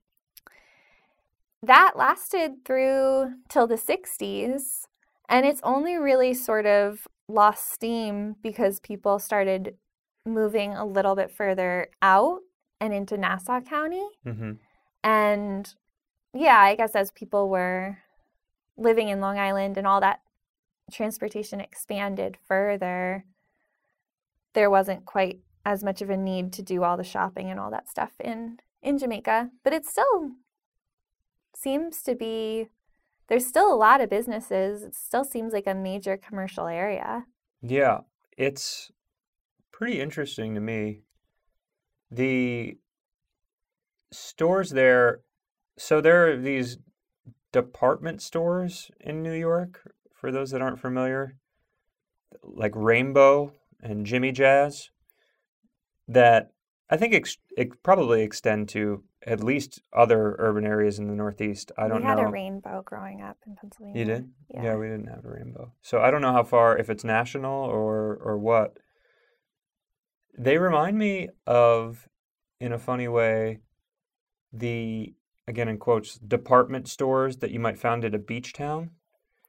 That 1.63 1.97
lasted 1.97 2.65
through 2.65 3.35
till 3.49 3.67
the 3.67 3.77
60s, 3.77 4.87
and 5.29 5.45
it's 5.45 5.61
only 5.65 5.97
really 5.97 6.35
sort 6.35 6.67
of 6.67 7.09
lost 7.29 7.71
steam 7.71 8.37
because 8.43 8.81
people 8.81 9.19
started 9.19 9.77
moving 10.25 10.75
a 10.75 10.85
little 10.85 11.15
bit 11.15 11.31
further 11.31 11.89
out 12.01 12.41
and 12.81 12.95
into 12.95 13.17
Nassau 13.17 13.61
County. 13.61 14.07
Mhm. 14.25 14.59
And 15.03 15.75
yeah, 16.33 16.59
I 16.59 16.75
guess 16.75 16.95
as 16.95 17.11
people 17.11 17.49
were 17.49 17.99
living 18.77 19.09
in 19.09 19.21
Long 19.21 19.39
Island 19.39 19.77
and 19.77 19.87
all 19.87 20.01
that 20.01 20.21
transportation 20.93 21.61
expanded 21.61 22.37
further, 22.37 23.25
there 24.53 24.71
wasn't 24.71 25.05
quite 25.05 25.41
as 25.65 25.83
much 25.85 26.01
of 26.01 26.09
a 26.11 26.17
need 26.17 26.53
to 26.55 26.63
do 26.63 26.83
all 26.85 26.97
the 26.97 27.05
shopping 27.05 27.51
and 27.51 27.59
all 27.61 27.71
that 27.71 27.89
stuff 27.89 28.13
in 28.21 28.61
in 28.81 28.97
Jamaica, 28.97 29.51
but 29.65 29.73
it's 29.73 29.91
still 29.91 30.31
seems 31.55 32.03
to 32.03 32.15
be 32.15 32.69
there's 33.29 33.47
still 33.47 33.73
a 33.73 33.77
lot 33.77 34.01
of 34.01 34.09
businesses. 34.09 34.83
It 34.83 34.95
still 34.95 35.25
seems 35.25 35.53
like 35.53 35.67
a 35.67 35.75
major 35.75 36.17
commercial 36.17 36.67
area. 36.67 37.27
Yeah, 37.61 38.01
it's 38.37 38.91
pretty 39.71 40.01
interesting 40.01 40.55
to 40.55 40.61
me. 40.61 41.03
The 42.11 42.79
stores 44.11 44.71
there, 44.71 45.21
so 45.77 46.01
there 46.01 46.31
are 46.31 46.37
these 46.37 46.79
department 47.53 48.23
stores 48.23 48.91
in 49.01 49.23
New 49.23 49.35
York, 49.35 49.93
for 50.15 50.33
those 50.33 50.51
that 50.51 50.63
aren't 50.63 50.81
familiar, 50.81 51.37
like 52.43 52.73
Rainbow 52.75 53.53
and 53.83 54.07
Jimmy 54.07 54.33
Jazz, 54.33 54.91
that 56.09 56.53
I 56.91 56.97
think 56.97 57.15
ex 57.15 57.37
it 57.57 57.83
probably 57.83 58.23
extend 58.23 58.69
to 58.71 59.03
at 59.27 59.43
least 59.43 59.83
other 59.93 60.37
urban 60.39 60.65
areas 60.65 60.99
in 60.99 61.07
the 61.07 61.15
Northeast. 61.15 61.71
I 61.77 61.83
don't 61.83 61.91
know. 61.91 61.97
we 61.97 62.03
had 62.05 62.19
know. 62.19 62.29
a 62.29 62.31
rainbow 62.31 62.83
growing 62.85 63.21
up 63.21 63.37
in 63.47 63.57
Pennsylvania. 63.57 63.99
You 63.99 64.05
did? 64.05 64.31
Yeah. 64.55 64.77
we 64.77 64.87
didn't 64.87 65.09
have 65.09 65.25
a 65.25 65.31
rainbow. 65.31 65.73
So 65.83 66.01
I 66.01 66.11
don't 66.11 66.23
know 66.23 66.33
how 66.33 66.45
far, 66.45 66.79
if 66.79 66.89
it's 66.89 67.05
national 67.05 67.65
or 67.65 68.17
or 68.23 68.39
what. 68.39 68.79
They 70.39 70.57
remind 70.57 70.97
me 70.97 71.31
of, 71.49 72.09
in 72.61 72.73
a 72.73 72.79
funny 72.79 73.09
way, 73.09 73.59
the 74.53 75.15
again 75.47 75.69
in 75.69 75.79
quotes 75.79 76.17
department 76.17 76.89
stores 76.89 77.39
that 77.39 77.51
you 77.51 77.59
might 77.59 77.79
find 77.79 78.05
at 78.05 78.15
a 78.15 78.19
beach 78.19 78.53
town. 78.53 78.91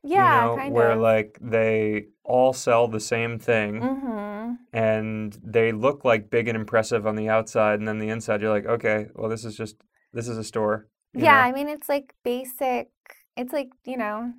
Yeah, 0.03 0.51
you 0.51 0.57
know, 0.57 0.69
where 0.71 0.91
of. 0.91 0.99
like 0.99 1.37
they 1.41 2.07
all 2.23 2.53
sell 2.53 2.87
the 2.87 3.01
same 3.01 3.37
thing 3.37 3.81
mm-hmm. 3.81 4.28
And 4.73 5.37
they 5.43 5.71
look 5.71 6.03
like 6.05 6.29
big 6.29 6.47
and 6.47 6.55
impressive 6.57 7.05
on 7.07 7.15
the 7.15 7.29
outside, 7.29 7.79
and 7.79 7.87
then 7.87 7.99
the 7.99 8.09
inside 8.09 8.41
you're 8.41 8.49
like, 8.53 8.65
okay, 8.65 9.07
well 9.15 9.29
this 9.29 9.45
is 9.45 9.55
just 9.55 9.75
this 10.13 10.27
is 10.27 10.37
a 10.37 10.43
store. 10.43 10.87
Yeah, 11.13 11.33
know? 11.33 11.39
I 11.39 11.51
mean 11.51 11.67
it's 11.67 11.89
like 11.89 12.13
basic. 12.23 12.89
It's 13.37 13.53
like 13.53 13.69
you 13.85 13.97
know, 13.97 14.33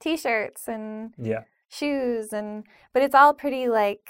t-shirts 0.00 0.68
and 0.68 1.14
Yeah. 1.18 1.42
shoes 1.68 2.32
and 2.32 2.64
but 2.92 3.02
it's 3.02 3.14
all 3.14 3.34
pretty 3.34 3.68
like 3.68 4.08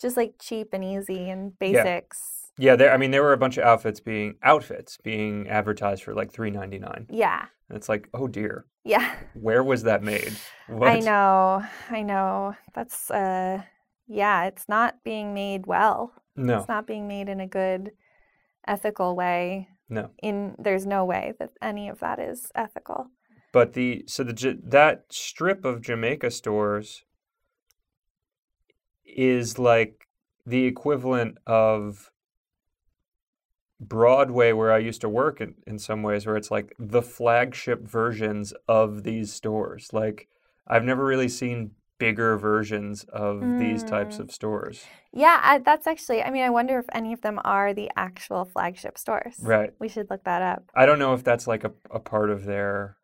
just 0.00 0.16
like 0.16 0.34
cheap 0.38 0.68
and 0.72 0.84
easy 0.84 1.28
and 1.30 1.58
basics. 1.58 2.52
Yeah, 2.60 2.74
there. 2.76 2.92
I 2.92 2.96
mean, 2.96 3.12
there 3.12 3.22
were 3.22 3.32
a 3.32 3.38
bunch 3.38 3.56
of 3.56 3.64
outfits 3.64 4.00
being 4.00 4.34
outfits 4.42 4.96
being 4.96 5.48
advertised 5.48 6.02
for 6.02 6.12
like 6.14 6.32
three 6.32 6.50
ninety 6.50 6.78
nine. 6.78 7.06
Yeah. 7.10 7.46
And 7.68 7.76
it's 7.76 7.88
like, 7.88 8.08
oh 8.14 8.26
dear, 8.26 8.64
Yeah. 8.84 9.14
where 9.34 9.62
was 9.62 9.82
that 9.84 10.02
made? 10.02 10.32
What? 10.68 10.88
I 10.90 10.98
know. 11.00 11.64
I 11.90 12.02
know. 12.02 12.54
That's 12.74 13.10
uh 13.10 13.62
yeah, 14.08 14.44
it's 14.46 14.68
not 14.68 15.04
being 15.04 15.34
made 15.34 15.66
well. 15.66 16.12
No, 16.34 16.58
It's 16.58 16.68
not 16.68 16.86
being 16.86 17.06
made 17.06 17.28
in 17.28 17.40
a 17.40 17.46
good 17.46 17.92
ethical 18.66 19.14
way. 19.14 19.68
no. 19.88 20.10
In 20.22 20.54
there's 20.58 20.86
no 20.86 21.04
way 21.04 21.34
that 21.38 21.50
any 21.62 21.88
of 21.88 22.00
that 22.00 22.18
is 22.18 22.50
ethical. 22.54 23.10
But 23.52 23.72
the 23.72 24.04
so 24.06 24.24
the 24.24 24.58
that 24.64 25.04
strip 25.10 25.64
of 25.64 25.80
Jamaica 25.80 26.30
stores 26.30 27.04
is 29.04 29.58
like 29.58 30.06
the 30.46 30.64
equivalent 30.64 31.38
of 31.46 32.10
Broadway, 33.80 34.52
where 34.52 34.72
I 34.72 34.78
used 34.78 35.00
to 35.02 35.08
work 35.08 35.40
in, 35.40 35.54
in 35.66 35.78
some 35.78 36.02
ways, 36.02 36.26
where 36.26 36.36
it's 36.36 36.50
like 36.50 36.74
the 36.78 37.02
flagship 37.02 37.86
versions 37.86 38.52
of 38.66 39.04
these 39.04 39.32
stores. 39.32 39.92
Like 39.92 40.28
I've 40.66 40.84
never 40.84 41.04
really 41.04 41.28
seen 41.28 41.72
bigger 41.98 42.36
versions 42.36 43.04
of 43.04 43.40
these 43.58 43.82
types 43.82 44.16
Mm. 44.16 44.20
of 44.20 44.32
stores. 44.32 44.86
Yeah, 45.12 45.40
I, 45.42 45.58
that's 45.58 45.86
actually 45.86 46.22
I 46.22 46.30
mean 46.30 46.42
I 46.42 46.50
wonder 46.50 46.78
if 46.78 46.86
any 46.92 47.12
of 47.12 47.20
them 47.22 47.40
are 47.44 47.74
the 47.74 47.90
actual 47.96 48.44
flagship 48.44 48.96
stores. 48.98 49.36
Right. 49.42 49.72
We 49.78 49.88
should 49.88 50.08
look 50.10 50.24
that 50.24 50.42
up. 50.42 50.70
I 50.74 50.86
don't 50.86 50.98
know 50.98 51.14
if 51.14 51.24
that's 51.24 51.46
like 51.46 51.64
a, 51.64 51.72
a 51.90 51.98
part 51.98 52.30
of 52.30 52.44
their 52.44 52.96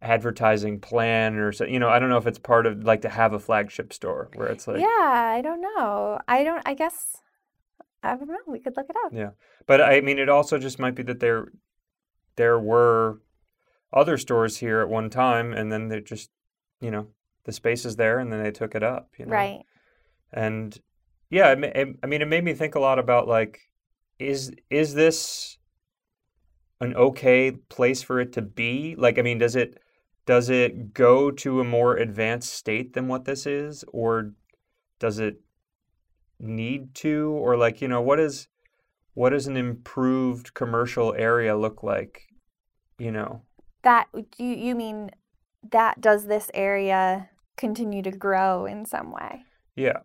advertising 0.00 0.80
plan 0.80 1.36
or 1.36 1.52
so, 1.52 1.64
you 1.64 1.78
know, 1.78 1.88
I 1.88 1.98
don't 2.00 2.08
know 2.08 2.16
if 2.16 2.26
it's 2.26 2.38
part 2.38 2.66
of 2.66 2.82
like 2.82 3.02
to 3.02 3.08
have 3.08 3.32
a 3.32 3.38
flagship 3.38 3.92
store 3.92 4.30
where 4.34 4.48
it's 4.48 4.66
like, 4.66 4.80
yeah, 4.80 4.86
I 5.36 5.40
don't 5.42 5.60
know. 5.60 6.18
I 6.26 6.42
don't 6.42 6.62
I 6.66 6.74
guess 6.74 7.16
I 8.02 8.16
don't 8.16 8.28
know. 8.28 8.36
We 8.48 8.58
could 8.58 8.76
look 8.76 8.90
it 8.90 8.96
up. 9.04 9.12
Yeah 9.12 9.30
but 9.66 9.80
I 9.80 10.00
mean, 10.00 10.18
it 10.18 10.28
also 10.28 10.58
just 10.58 10.80
might 10.80 10.96
be 10.96 11.04
that 11.04 11.20
there, 11.20 11.52
there 12.34 12.58
were 12.58 13.20
other 13.92 14.18
stores 14.18 14.56
here 14.56 14.80
at 14.80 14.88
one 14.88 15.08
time 15.08 15.52
and 15.52 15.70
then 15.70 15.86
they're 15.88 16.00
just, 16.00 16.30
you 16.80 16.90
know, 16.90 17.06
the 17.44 17.52
space 17.52 17.84
is 17.84 17.96
there 17.96 18.18
and 18.18 18.32
then 18.32 18.42
they 18.42 18.50
took 18.50 18.74
it 18.74 18.82
up, 18.82 19.10
you 19.18 19.26
know? 19.26 19.32
Right. 19.32 19.62
And 20.32 20.78
yeah, 21.30 21.52
it, 21.52 21.64
it, 21.64 21.88
I 22.02 22.06
mean, 22.06 22.22
it 22.22 22.28
made 22.28 22.44
me 22.44 22.54
think 22.54 22.74
a 22.74 22.80
lot 22.80 22.98
about 22.98 23.28
like, 23.28 23.60
is 24.18 24.52
is 24.70 24.94
this 24.94 25.58
an 26.80 26.94
okay 26.94 27.50
place 27.52 28.02
for 28.02 28.20
it 28.20 28.32
to 28.34 28.42
be? 28.42 28.94
Like, 28.96 29.18
I 29.18 29.22
mean, 29.22 29.38
does 29.38 29.56
it 29.56 29.78
does 30.26 30.50
it 30.50 30.94
go 30.94 31.30
to 31.30 31.60
a 31.60 31.64
more 31.64 31.96
advanced 31.96 32.52
state 32.52 32.92
than 32.92 33.08
what 33.08 33.24
this 33.24 33.46
is, 33.46 33.84
or 33.92 34.32
does 34.98 35.18
it 35.18 35.40
need 36.38 36.94
to, 36.96 37.30
or 37.30 37.56
like, 37.56 37.80
you 37.80 37.88
know, 37.88 38.00
what 38.00 38.20
is 38.20 38.48
what 39.14 39.30
does 39.30 39.46
an 39.46 39.56
improved 39.56 40.54
commercial 40.54 41.14
area 41.14 41.56
look 41.56 41.82
like? 41.82 42.28
You 42.98 43.10
know, 43.10 43.42
That 43.82 44.08
you 44.38 44.46
you 44.46 44.74
mean 44.74 45.10
that 45.70 46.00
does 46.00 46.26
this 46.26 46.50
area 46.54 47.30
continue 47.56 48.02
to 48.02 48.10
grow 48.10 48.66
in 48.66 48.84
some 48.84 49.12
way? 49.12 49.44
Yeah. 49.76 50.00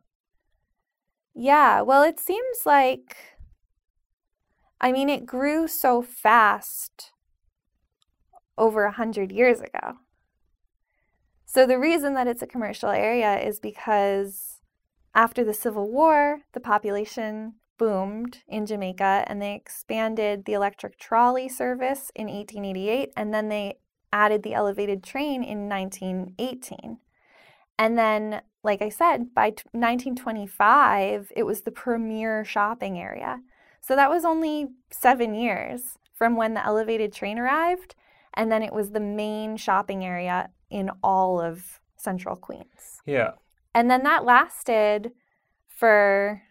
Yeah, 1.34 1.82
well, 1.82 2.04
it 2.04 2.20
seems 2.20 2.66
like, 2.66 3.16
I 4.82 4.92
mean, 4.92 5.10
it 5.10 5.26
grew 5.26 5.68
so 5.68 6.02
fast 6.02 7.12
over 8.58 8.86
a 8.86 8.92
hundred 8.92 9.32
years 9.32 9.60
ago. 9.62 10.00
So 11.46 11.66
the 11.66 11.80
reason 11.80 12.14
that 12.16 12.28
it's 12.28 12.42
a 12.42 12.48
commercial 12.48 12.90
area 12.90 13.40
is 13.40 13.60
because 13.60 14.62
after 15.14 15.44
the 15.44 15.54
Civil 15.54 15.90
War, 15.90 16.42
the 16.54 16.60
population 16.60 17.56
boomed 17.78 18.40
in 18.48 18.66
Jamaica 18.66 19.24
and 19.28 19.42
they 19.42 19.54
expanded 19.54 20.46
the 20.46 20.54
electric 20.54 20.98
trolley 21.00 21.48
service 21.48 22.12
in 22.16 22.28
1888 22.28 23.14
and 23.16 23.34
then 23.34 23.50
they 23.50 23.76
added 24.12 24.44
the 24.44 24.54
elevated 24.54 25.04
train 25.04 25.44
in 25.44 25.70
1918. 25.70 26.98
And 27.80 27.98
then, 27.98 28.42
like 28.64 28.82
I 28.82 28.90
said, 28.90 29.34
by 29.34 29.50
1925, 29.72 31.32
it 31.36 31.44
was 31.44 31.62
the 31.62 31.72
premier 31.72 32.44
shopping 32.44 33.00
area. 33.00 33.42
So 33.82 33.96
that 33.96 34.10
was 34.10 34.26
only 34.26 34.68
seven 34.90 35.36
years 35.36 35.98
from 36.14 36.36
when 36.36 36.54
the 36.54 36.66
elevated 36.66 37.14
train 37.14 37.38
arrived. 37.38 37.96
And 38.34 38.52
then 38.52 38.64
it 38.64 38.74
was 38.74 38.92
the 38.92 39.00
main 39.00 39.58
shopping 39.58 40.04
area 40.04 40.50
in 40.70 40.92
all 41.04 41.40
of 41.40 41.80
central 41.96 42.36
Queens. 42.36 43.02
Yeah. 43.06 43.32
And 43.74 43.90
then 43.90 44.04
that 44.04 44.26
lasted 44.26 45.12
for 45.68 46.42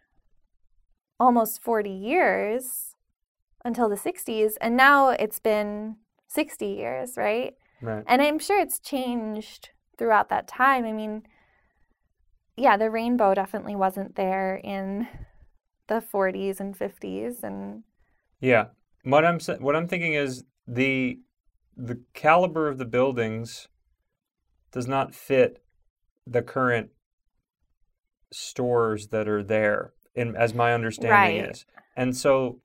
almost 1.19 1.62
40 1.62 1.91
years 1.91 2.95
until 3.65 3.89
the 3.89 3.97
60s. 3.97 4.53
And 4.61 4.77
now 4.77 5.11
it's 5.11 5.41
been 5.41 5.97
60 6.29 6.67
years, 6.67 7.17
right? 7.17 7.55
Right. 7.83 8.05
And 8.07 8.23
I'm 8.23 8.39
sure 8.39 8.61
it's 8.61 8.79
changed 8.79 9.71
throughout 9.99 10.29
that 10.29 10.49
time. 10.49 10.85
I 10.85 10.93
mean, 10.93 11.27
yeah, 12.57 12.77
the 12.77 12.91
rainbow 12.91 13.35
definitely 13.35 13.77
wasn't 13.77 14.17
there 14.17 14.57
in 14.57 15.09
the 15.89 16.03
40s 16.03 16.61
and 16.61 16.77
50s 16.77 17.43
and 17.43 17.85
Yeah. 18.41 18.67
What 19.05 19.25
I'm 19.25 19.39
what 19.61 19.77
I'm 19.77 19.87
thinking 19.87 20.15
is 20.15 20.45
the 20.67 21.21
the 21.77 22.01
caliber 22.15 22.69
of 22.69 22.79
the 22.79 22.85
buildings 22.85 23.69
does 24.73 24.89
not 24.89 25.15
fit 25.15 25.63
the 26.27 26.43
current 26.43 26.91
stores 28.33 29.09
that 29.09 29.29
are 29.29 29.43
there 29.43 29.93
in 30.15 30.35
as 30.35 30.55
my 30.55 30.75
understanding 30.75 31.39
Right. 31.39 31.51
is. 31.51 31.67
And 31.97 32.17
so 32.17 32.61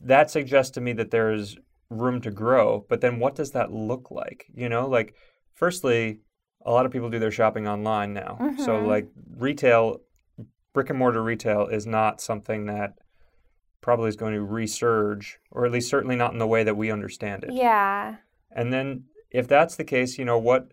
that 0.00 0.30
suggests 0.30 0.72
to 0.72 0.80
me 0.80 0.92
that 0.94 1.10
there's 1.10 1.56
room 1.90 2.20
to 2.22 2.30
grow, 2.30 2.86
but 2.88 3.00
then 3.00 3.18
what 3.18 3.34
does 3.34 3.50
that 3.52 3.72
look 3.72 4.10
like? 4.10 4.46
You 4.54 4.68
know, 4.68 4.88
like 4.88 5.14
firstly, 5.54 6.20
a 6.64 6.70
lot 6.70 6.86
of 6.86 6.92
people 6.92 7.10
do 7.10 7.18
their 7.18 7.30
shopping 7.30 7.66
online 7.68 8.12
now. 8.14 8.36
So 8.58 8.78
Mhm. 8.80 8.86
like 8.86 9.08
retail 9.36 10.00
brick 10.72 10.88
and 10.90 10.98
mortar 10.98 11.22
retail 11.22 11.66
is 11.66 11.86
not 11.86 12.20
something 12.20 12.66
that 12.66 12.94
probably 13.82 14.08
is 14.08 14.16
going 14.16 14.32
to 14.34 14.40
resurge, 14.40 15.34
or 15.50 15.66
at 15.66 15.72
least 15.72 15.90
certainly 15.90 16.16
not 16.16 16.32
in 16.32 16.38
the 16.38 16.46
way 16.46 16.62
that 16.64 16.76
we 16.76 16.90
understand 16.90 17.44
it. 17.44 17.52
yeah. 17.52 18.16
And 18.54 18.72
then 18.72 19.04
if 19.30 19.48
that's 19.48 19.76
the 19.76 19.84
case, 19.84 20.18
you 20.18 20.24
know 20.24 20.38
what 20.38 20.72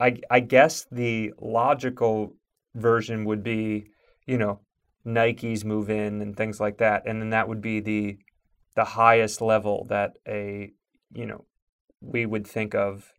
I 0.00 0.20
I 0.30 0.40
guess 0.40 0.86
the 0.90 1.32
logical 1.40 2.36
version 2.74 3.24
would 3.24 3.42
be, 3.42 3.90
you 4.26 4.36
know, 4.38 4.60
Nikes 5.06 5.64
move 5.64 5.88
in 5.90 6.20
and 6.22 6.36
things 6.36 6.60
like 6.60 6.78
that. 6.78 7.02
And 7.06 7.20
then 7.20 7.30
that 7.30 7.48
would 7.48 7.60
be 7.60 7.80
the 7.80 8.18
the 8.74 8.84
highest 8.84 9.40
level 9.40 9.84
that 9.88 10.16
a, 10.26 10.72
you 11.12 11.26
know, 11.26 11.44
we 12.00 12.26
would 12.26 12.46
think 12.46 12.74
of 12.74 13.12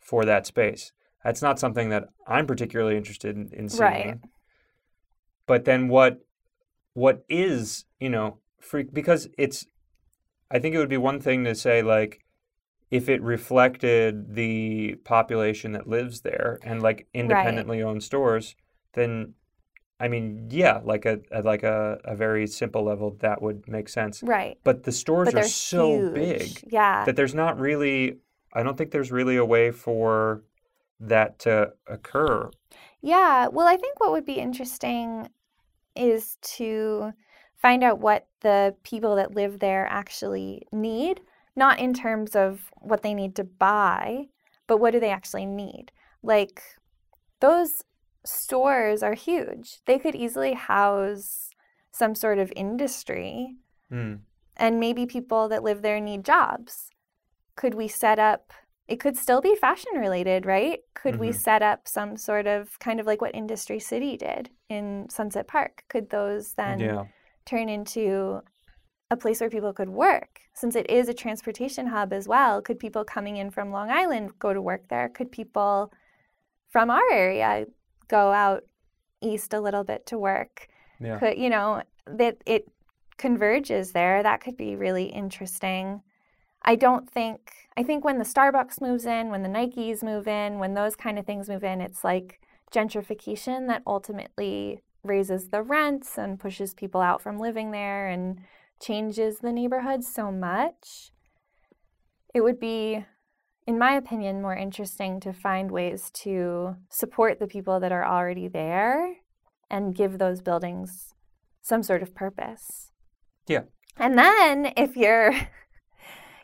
for 0.00 0.24
that 0.24 0.46
space. 0.46 0.92
That's 1.24 1.42
not 1.42 1.58
something 1.58 1.90
that 1.90 2.08
I'm 2.26 2.46
particularly 2.46 2.96
interested 2.96 3.36
in, 3.36 3.50
in 3.52 3.68
seeing. 3.68 3.82
Right. 3.82 4.18
But 5.46 5.64
then 5.64 5.88
what 5.88 6.20
what 6.94 7.24
is, 7.28 7.84
you 7.98 8.08
know, 8.08 8.38
free 8.60 8.84
because 8.84 9.28
it's 9.38 9.66
I 10.50 10.58
think 10.58 10.74
it 10.74 10.78
would 10.78 10.88
be 10.88 10.96
one 10.96 11.20
thing 11.20 11.44
to 11.44 11.54
say 11.54 11.82
like 11.82 12.24
if 12.90 13.08
it 13.08 13.22
reflected 13.22 14.34
the 14.34 14.96
population 15.04 15.72
that 15.72 15.86
lives 15.86 16.22
there 16.22 16.58
and 16.62 16.82
like 16.82 17.06
independently 17.14 17.82
owned 17.82 18.02
stores, 18.02 18.56
then 18.94 19.34
I 20.00 20.08
mean, 20.08 20.48
yeah, 20.50 20.80
like 20.82 21.04
a, 21.04 21.20
a 21.30 21.42
like 21.42 21.62
a, 21.62 21.98
a 22.04 22.16
very 22.16 22.46
simple 22.46 22.82
level 22.82 23.16
that 23.20 23.42
would 23.42 23.68
make 23.68 23.88
sense. 23.88 24.22
Right. 24.22 24.58
But 24.64 24.84
the 24.84 24.92
stores 24.92 25.28
But 25.32 25.44
are 25.44 25.48
so 25.48 25.98
huge. 25.98 26.14
big 26.14 26.64
Yeah. 26.72 27.04
that 27.04 27.16
there's 27.16 27.34
not 27.34 27.60
really 27.60 28.18
I 28.52 28.62
don't 28.62 28.76
think 28.76 28.90
there's 28.90 29.12
really 29.12 29.36
a 29.36 29.44
way 29.44 29.70
for 29.70 30.42
that 31.00 31.38
to 31.40 31.72
occur. 31.86 32.50
Yeah, 33.00 33.48
well, 33.48 33.66
I 33.66 33.76
think 33.76 33.98
what 33.98 34.12
would 34.12 34.26
be 34.26 34.34
interesting 34.34 35.28
is 35.96 36.36
to 36.42 37.12
find 37.56 37.82
out 37.82 37.98
what 37.98 38.28
the 38.40 38.74
people 38.84 39.16
that 39.16 39.34
live 39.34 39.58
there 39.58 39.86
actually 39.86 40.62
need, 40.72 41.20
not 41.56 41.78
in 41.78 41.94
terms 41.94 42.36
of 42.36 42.70
what 42.76 43.02
they 43.02 43.14
need 43.14 43.34
to 43.36 43.44
buy, 43.44 44.26
but 44.66 44.78
what 44.78 44.92
do 44.92 45.00
they 45.00 45.10
actually 45.10 45.46
need? 45.46 45.92
Like, 46.22 46.62
those 47.40 47.82
stores 48.24 49.02
are 49.02 49.14
huge. 49.14 49.80
They 49.86 49.98
could 49.98 50.14
easily 50.14 50.52
house 50.54 51.50
some 51.90 52.14
sort 52.14 52.38
of 52.38 52.52
industry, 52.54 53.56
Mm. 53.90 54.20
and 54.56 54.78
maybe 54.78 55.06
people 55.06 55.48
that 55.48 55.64
live 55.64 55.82
there 55.82 56.00
need 56.00 56.24
jobs. 56.24 56.90
Could 57.56 57.74
we 57.74 57.88
set 57.88 58.18
up? 58.18 58.52
It 58.90 58.98
could 58.98 59.16
still 59.16 59.40
be 59.40 59.54
fashion 59.54 59.92
related, 59.94 60.44
right? 60.44 60.80
Could 60.94 61.20
we 61.20 61.28
Mhm. 61.28 61.34
set 61.34 61.62
up 61.62 61.86
some 61.86 62.16
sort 62.16 62.48
of 62.48 62.76
kind 62.80 62.98
of 62.98 63.06
like 63.06 63.20
what 63.20 63.34
Industry 63.36 63.78
City 63.78 64.16
did 64.16 64.50
in 64.68 65.08
Sunset 65.08 65.46
Park? 65.46 65.84
Could 65.88 66.10
those 66.10 66.54
then 66.54 66.80
Yeah. 66.80 67.04
turn 67.44 67.68
into 67.68 68.42
a 69.08 69.16
place 69.16 69.40
where 69.40 69.48
people 69.48 69.72
could 69.72 69.90
work? 69.90 70.40
Since 70.54 70.74
it 70.74 70.90
is 70.90 71.08
a 71.08 71.14
transportation 71.14 71.86
hub 71.86 72.12
as 72.12 72.26
well, 72.26 72.60
could 72.60 72.80
people 72.80 73.04
coming 73.04 73.36
in 73.36 73.50
from 73.50 73.70
Long 73.70 73.90
Island 73.92 74.38
go 74.40 74.52
to 74.52 74.60
work 74.60 74.88
there? 74.88 75.08
Could 75.08 75.30
people 75.30 75.92
from 76.68 76.90
our 76.90 77.12
area 77.12 77.66
go 78.08 78.32
out 78.32 78.64
east 79.20 79.54
a 79.54 79.60
little 79.60 79.84
bit 79.84 80.04
to 80.06 80.18
work? 80.18 80.66
Yeah. 80.98 81.18
Could 81.20 81.38
you 81.38 81.48
know 81.48 81.84
that 82.06 82.38
it 82.44 82.68
converges 83.18 83.92
there? 83.92 84.20
That 84.24 84.40
could 84.40 84.56
be 84.56 84.74
really 84.74 85.04
interesting. 85.04 86.02
I 86.62 86.76
don't 86.76 87.08
think 87.08 87.52
I 87.76 87.82
think 87.82 88.04
when 88.04 88.18
the 88.18 88.24
Starbucks 88.24 88.80
moves 88.80 89.06
in, 89.06 89.30
when 89.30 89.42
the 89.42 89.48
Nikes 89.48 90.02
move 90.02 90.28
in, 90.28 90.58
when 90.58 90.74
those 90.74 90.96
kind 90.96 91.18
of 91.18 91.24
things 91.24 91.48
move 91.48 91.64
in, 91.64 91.80
it's 91.80 92.04
like 92.04 92.40
gentrification 92.72 93.68
that 93.68 93.82
ultimately 93.86 94.82
raises 95.02 95.48
the 95.48 95.62
rents 95.62 96.18
and 96.18 96.38
pushes 96.38 96.74
people 96.74 97.00
out 97.00 97.22
from 97.22 97.38
living 97.38 97.70
there 97.70 98.08
and 98.08 98.40
changes 98.82 99.38
the 99.38 99.52
neighborhood 99.52 100.04
so 100.04 100.30
much. 100.30 101.12
It 102.34 102.42
would 102.42 102.60
be, 102.60 103.04
in 103.66 103.78
my 103.78 103.94
opinion, 103.94 104.42
more 104.42 104.56
interesting 104.56 105.20
to 105.20 105.32
find 105.32 105.70
ways 105.70 106.10
to 106.14 106.76
support 106.90 107.38
the 107.38 107.46
people 107.46 107.80
that 107.80 107.92
are 107.92 108.04
already 108.04 108.48
there 108.48 109.16
and 109.70 109.94
give 109.94 110.18
those 110.18 110.42
buildings 110.42 111.14
some 111.62 111.82
sort 111.82 112.02
of 112.02 112.14
purpose. 112.14 112.90
Yeah. 113.46 113.62
And 113.96 114.18
then 114.18 114.72
if 114.76 114.96
you're 114.96 115.32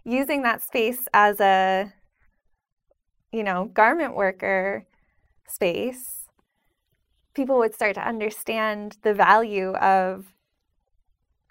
using 0.07 0.43
that 0.43 0.63
space 0.63 1.09
as 1.13 1.41
a 1.41 1.93
you 3.33 3.43
know, 3.43 3.67
garment 3.67 4.15
worker 4.17 4.87
space, 5.47 6.29
people 7.35 7.59
would 7.59 7.75
start 7.75 7.95
to 7.95 8.09
understand 8.09 8.97
the 9.03 9.13
value 9.13 9.75
of 9.75 10.33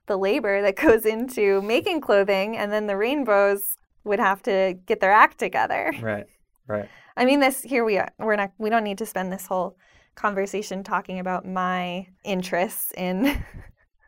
the 0.07 0.17
labor 0.17 0.61
that 0.61 0.75
goes 0.81 1.05
into 1.05 1.61
making 1.61 2.01
clothing 2.01 2.57
and 2.57 2.71
then 2.71 2.87
the 2.87 2.97
rainbows 2.97 3.77
would 4.03 4.19
have 4.19 4.41
to 4.43 4.75
get 4.85 4.99
their 4.99 5.11
act 5.11 5.37
together. 5.37 5.93
Right. 6.01 6.25
Right. 6.67 6.89
I 7.15 7.25
mean 7.25 7.39
this 7.39 7.61
here 7.61 7.85
we 7.85 7.97
are 7.97 8.09
we're 8.17 8.35
not 8.35 8.51
we 8.57 8.71
don't 8.71 8.83
need 8.83 8.97
to 8.97 9.05
spend 9.05 9.31
this 9.31 9.45
whole 9.45 9.77
conversation 10.15 10.83
talking 10.83 11.19
about 11.19 11.45
my 11.45 12.07
interests 12.23 12.91
in 12.97 13.43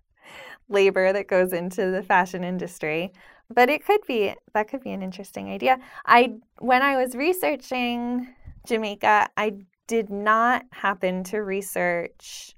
labor 0.69 1.13
that 1.13 1.27
goes 1.27 1.53
into 1.53 1.91
the 1.91 2.01
fashion 2.01 2.43
industry 2.43 3.13
but 3.53 3.69
it 3.69 3.85
could 3.85 4.01
be 4.07 4.33
that 4.53 4.69
could 4.69 4.81
be 4.81 4.91
an 4.91 5.01
interesting 5.01 5.49
idea 5.49 5.79
i 6.05 6.33
when 6.59 6.81
i 6.81 6.97
was 6.97 7.15
researching 7.15 8.27
jamaica 8.67 9.29
i 9.37 9.53
did 9.87 10.09
not 10.09 10.63
happen 10.71 11.23
to 11.23 11.37
research 11.39 12.55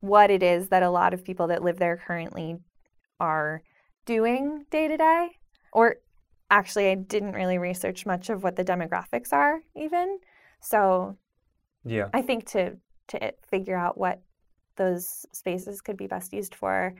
what 0.00 0.30
it 0.30 0.42
is 0.42 0.68
that 0.68 0.82
a 0.82 0.90
lot 0.90 1.14
of 1.14 1.24
people 1.24 1.46
that 1.46 1.62
live 1.62 1.78
there 1.78 1.96
currently 1.96 2.56
are 3.20 3.62
doing 4.04 4.64
day 4.70 4.88
to 4.88 4.96
day 4.96 5.28
or 5.72 5.96
actually 6.50 6.88
i 6.88 6.94
didn't 6.94 7.32
really 7.32 7.58
research 7.58 8.04
much 8.06 8.28
of 8.30 8.42
what 8.42 8.56
the 8.56 8.64
demographics 8.64 9.32
are 9.32 9.60
even 9.74 10.18
so 10.60 11.16
Yeah. 11.84 12.08
I 12.12 12.22
think 12.22 12.46
to 12.46 12.76
to 13.08 13.32
figure 13.48 13.76
out 13.76 13.96
what 13.96 14.20
those 14.76 15.24
spaces 15.32 15.80
could 15.80 15.96
be 15.96 16.08
best 16.08 16.32
used 16.32 16.54
for, 16.54 16.94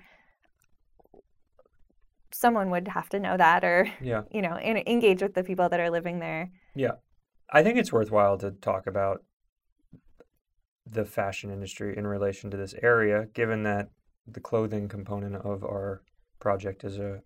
someone 2.37 2.71
would 2.71 2.89
have 2.89 3.09
to 3.11 3.19
know 3.21 3.37
that, 3.37 3.65
or 3.65 3.89
Yeah. 4.01 4.23
you 4.31 4.43
know, 4.43 4.57
en- 4.57 4.83
engage 4.87 5.23
with 5.23 5.35
the 5.35 5.45
people 5.45 5.69
that 5.69 5.81
are 5.81 5.91
living 5.91 6.19
there. 6.21 6.51
Yeah. 6.75 6.93
I 7.51 7.63
think 7.63 7.79
it's 7.79 7.93
worthwhile 7.93 8.39
to 8.39 8.51
talk 8.51 8.87
about 8.87 9.23
the 10.85 11.05
fashion 11.05 11.51
industry 11.51 11.97
in 11.97 12.07
relation 12.07 12.51
to 12.51 12.57
this 12.57 12.75
area, 12.83 13.27
given 13.35 13.63
that 13.65 13.89
the 14.27 14.41
clothing 14.41 14.89
component 14.89 15.37
of 15.37 15.65
our 15.65 16.03
project 16.41 16.85
is 16.85 16.99
a, 16.99 17.21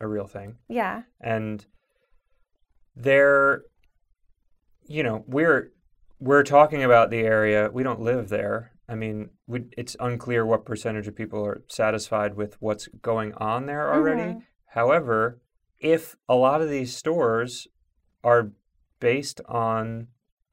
a 0.00 0.06
real 0.06 0.26
thing. 0.26 0.56
Yeah. 0.68 1.02
And 1.20 1.64
there, 2.96 3.62
you 4.86 5.02
know, 5.02 5.24
we're 5.26 5.70
we're 6.20 6.42
talking 6.42 6.82
about 6.82 7.10
the 7.10 7.20
area. 7.20 7.70
We 7.72 7.82
don't 7.82 8.00
live 8.00 8.28
there. 8.28 8.72
I 8.88 8.94
mean, 8.94 9.30
we, 9.46 9.64
it's 9.76 9.96
unclear 10.00 10.46
what 10.46 10.64
percentage 10.64 11.06
of 11.06 11.14
people 11.14 11.44
are 11.44 11.62
satisfied 11.68 12.34
with 12.36 12.60
what's 12.60 12.88
going 13.02 13.34
on 13.34 13.66
there 13.66 13.92
already. 13.92 14.22
Mhm. 14.34 14.42
However, 14.66 15.40
if 15.78 16.16
a 16.28 16.34
lot 16.34 16.62
of 16.62 16.70
these 16.70 16.96
stores 16.96 17.68
are 18.24 18.50
based 19.00 19.40
on 19.46 20.08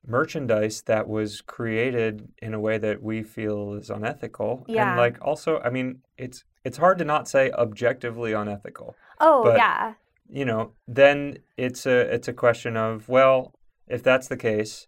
merchandise 0.06 0.84
that 0.84 1.08
was 1.08 1.42
created 1.42 2.28
in 2.40 2.54
a 2.54 2.60
way 2.60 2.78
that 2.78 3.02
we 3.02 3.24
feel 3.24 3.74
is 3.74 3.90
unethical 3.90 4.64
Yeah. 4.68 4.90
and 4.92 5.00
like 5.00 5.18
also 5.20 5.60
i 5.62 5.72
mean 5.72 6.04
it's 6.16 6.44
it's 6.64 6.78
hard 6.78 7.00
to 7.00 7.06
not 7.06 7.28
say 7.28 7.50
objectively 7.54 8.32
unethical 8.34 8.96
Oh, 9.20 9.46
But- 9.46 9.58
yeah. 9.58 9.96
you 10.30 10.46
know 10.46 10.74
then 10.88 11.40
it's 11.58 11.88
a 11.88 12.02
it's 12.14 12.28
a 12.28 12.34
question 12.34 12.78
of 12.78 13.10
well 13.10 13.56
if 13.88 14.04
that's 14.04 14.28
the 14.28 14.38
case 14.38 14.86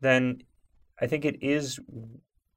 then 0.00 0.40
i 0.98 1.06
think 1.06 1.26
it 1.26 1.42
is 1.42 1.78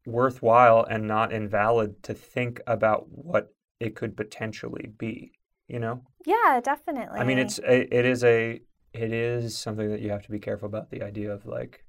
worthwhile 0.08 0.86
and 0.90 1.06
not 1.06 1.34
invalid 1.34 2.02
to 2.02 2.14
think 2.14 2.62
about 2.66 3.06
what 3.10 3.54
it 3.80 3.94
could 3.94 4.16
potentially 4.16 4.90
be 4.98 5.32
you 5.68 5.80
know 5.80 6.02
Yeah, 6.26 6.62
definitely. 6.64 7.20
I 7.20 7.24
mean, 7.24 7.38
it's 7.38 7.60
a, 7.60 7.96
it 7.96 8.06
is 8.06 8.24
a 8.24 8.62
it 8.94 9.14
is 9.14 9.58
something 9.58 9.90
that 9.92 10.02
you 10.02 10.10
have 10.12 10.24
to 10.24 10.32
be 10.32 10.40
careful 10.40 10.68
about. 10.68 10.90
The 10.90 11.04
idea 11.04 11.32
of 11.32 11.46
like 11.46 11.84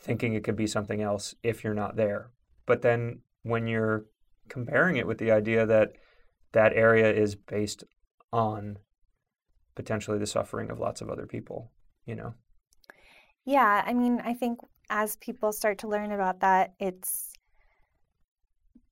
thinking 0.00 0.34
it 0.34 0.42
could 0.42 0.56
be 0.56 0.66
something 0.66 1.00
else 1.02 1.34
if 1.42 1.62
you're 1.62 1.74
not 1.74 1.96
there, 1.96 2.30
but 2.66 2.82
then 2.82 3.20
when 3.42 3.66
you're 3.66 4.06
comparing 4.48 4.96
it 4.96 5.06
with 5.06 5.18
the 5.18 5.30
idea 5.30 5.66
that 5.66 5.92
that 6.52 6.72
area 6.72 7.12
is 7.12 7.34
based 7.34 7.84
on 8.32 8.78
potentially 9.74 10.18
the 10.18 10.26
suffering 10.26 10.70
of 10.70 10.78
lots 10.78 11.00
of 11.00 11.10
other 11.10 11.26
people, 11.26 11.70
you 12.06 12.14
know. 12.14 12.34
Yeah, 13.44 13.82
I 13.84 13.92
mean, 13.92 14.20
I 14.24 14.32
think 14.32 14.60
as 14.88 15.16
people 15.16 15.52
start 15.52 15.78
to 15.78 15.88
learn 15.88 16.12
about 16.12 16.40
that, 16.40 16.74
it's 16.78 17.33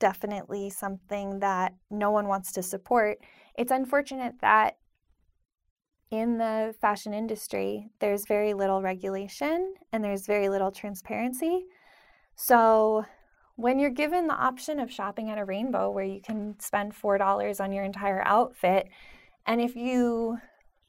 definitely 0.03 0.68
something 0.68 1.38
that 1.38 1.74
no 1.88 2.11
one 2.11 2.26
wants 2.26 2.50
to 2.50 2.61
support. 2.61 3.18
It's 3.57 3.70
unfortunate 3.70 4.34
that 4.40 4.78
in 6.11 6.38
the 6.38 6.74
fashion 6.80 7.14
industry, 7.14 7.88
there's 8.00 8.26
very 8.26 8.53
little 8.53 8.82
regulation 8.82 9.74
and 9.92 10.03
there's 10.03 10.26
very 10.26 10.48
little 10.48 10.72
transparency. 10.72 11.66
So, 12.34 13.05
when 13.55 13.78
you're 13.78 13.90
given 13.90 14.26
the 14.26 14.34
option 14.34 14.80
of 14.80 14.90
shopping 14.90 15.30
at 15.30 15.38
a 15.38 15.44
rainbow 15.44 15.92
where 15.92 16.05
you 16.05 16.20
can 16.20 16.59
spend 16.59 16.94
$4 16.94 17.61
on 17.61 17.70
your 17.70 17.84
entire 17.84 18.26
outfit, 18.26 18.88
and 19.46 19.61
if 19.61 19.76
you 19.76 20.38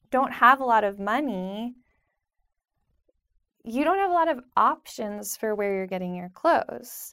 don't 0.09 0.34
have 0.34 0.59
a 0.59 0.66
lot 0.66 0.84
of 0.84 0.99
money, 0.99 1.76
you 3.64 3.84
don't 3.84 3.99
have 3.99 4.09
a 4.09 4.14
lot 4.14 4.28
of 4.28 4.39
options 4.57 5.38
for 5.38 5.53
where 5.53 5.76
you're 5.76 5.86
getting 5.86 6.16
your 6.16 6.30
clothes. 6.30 7.11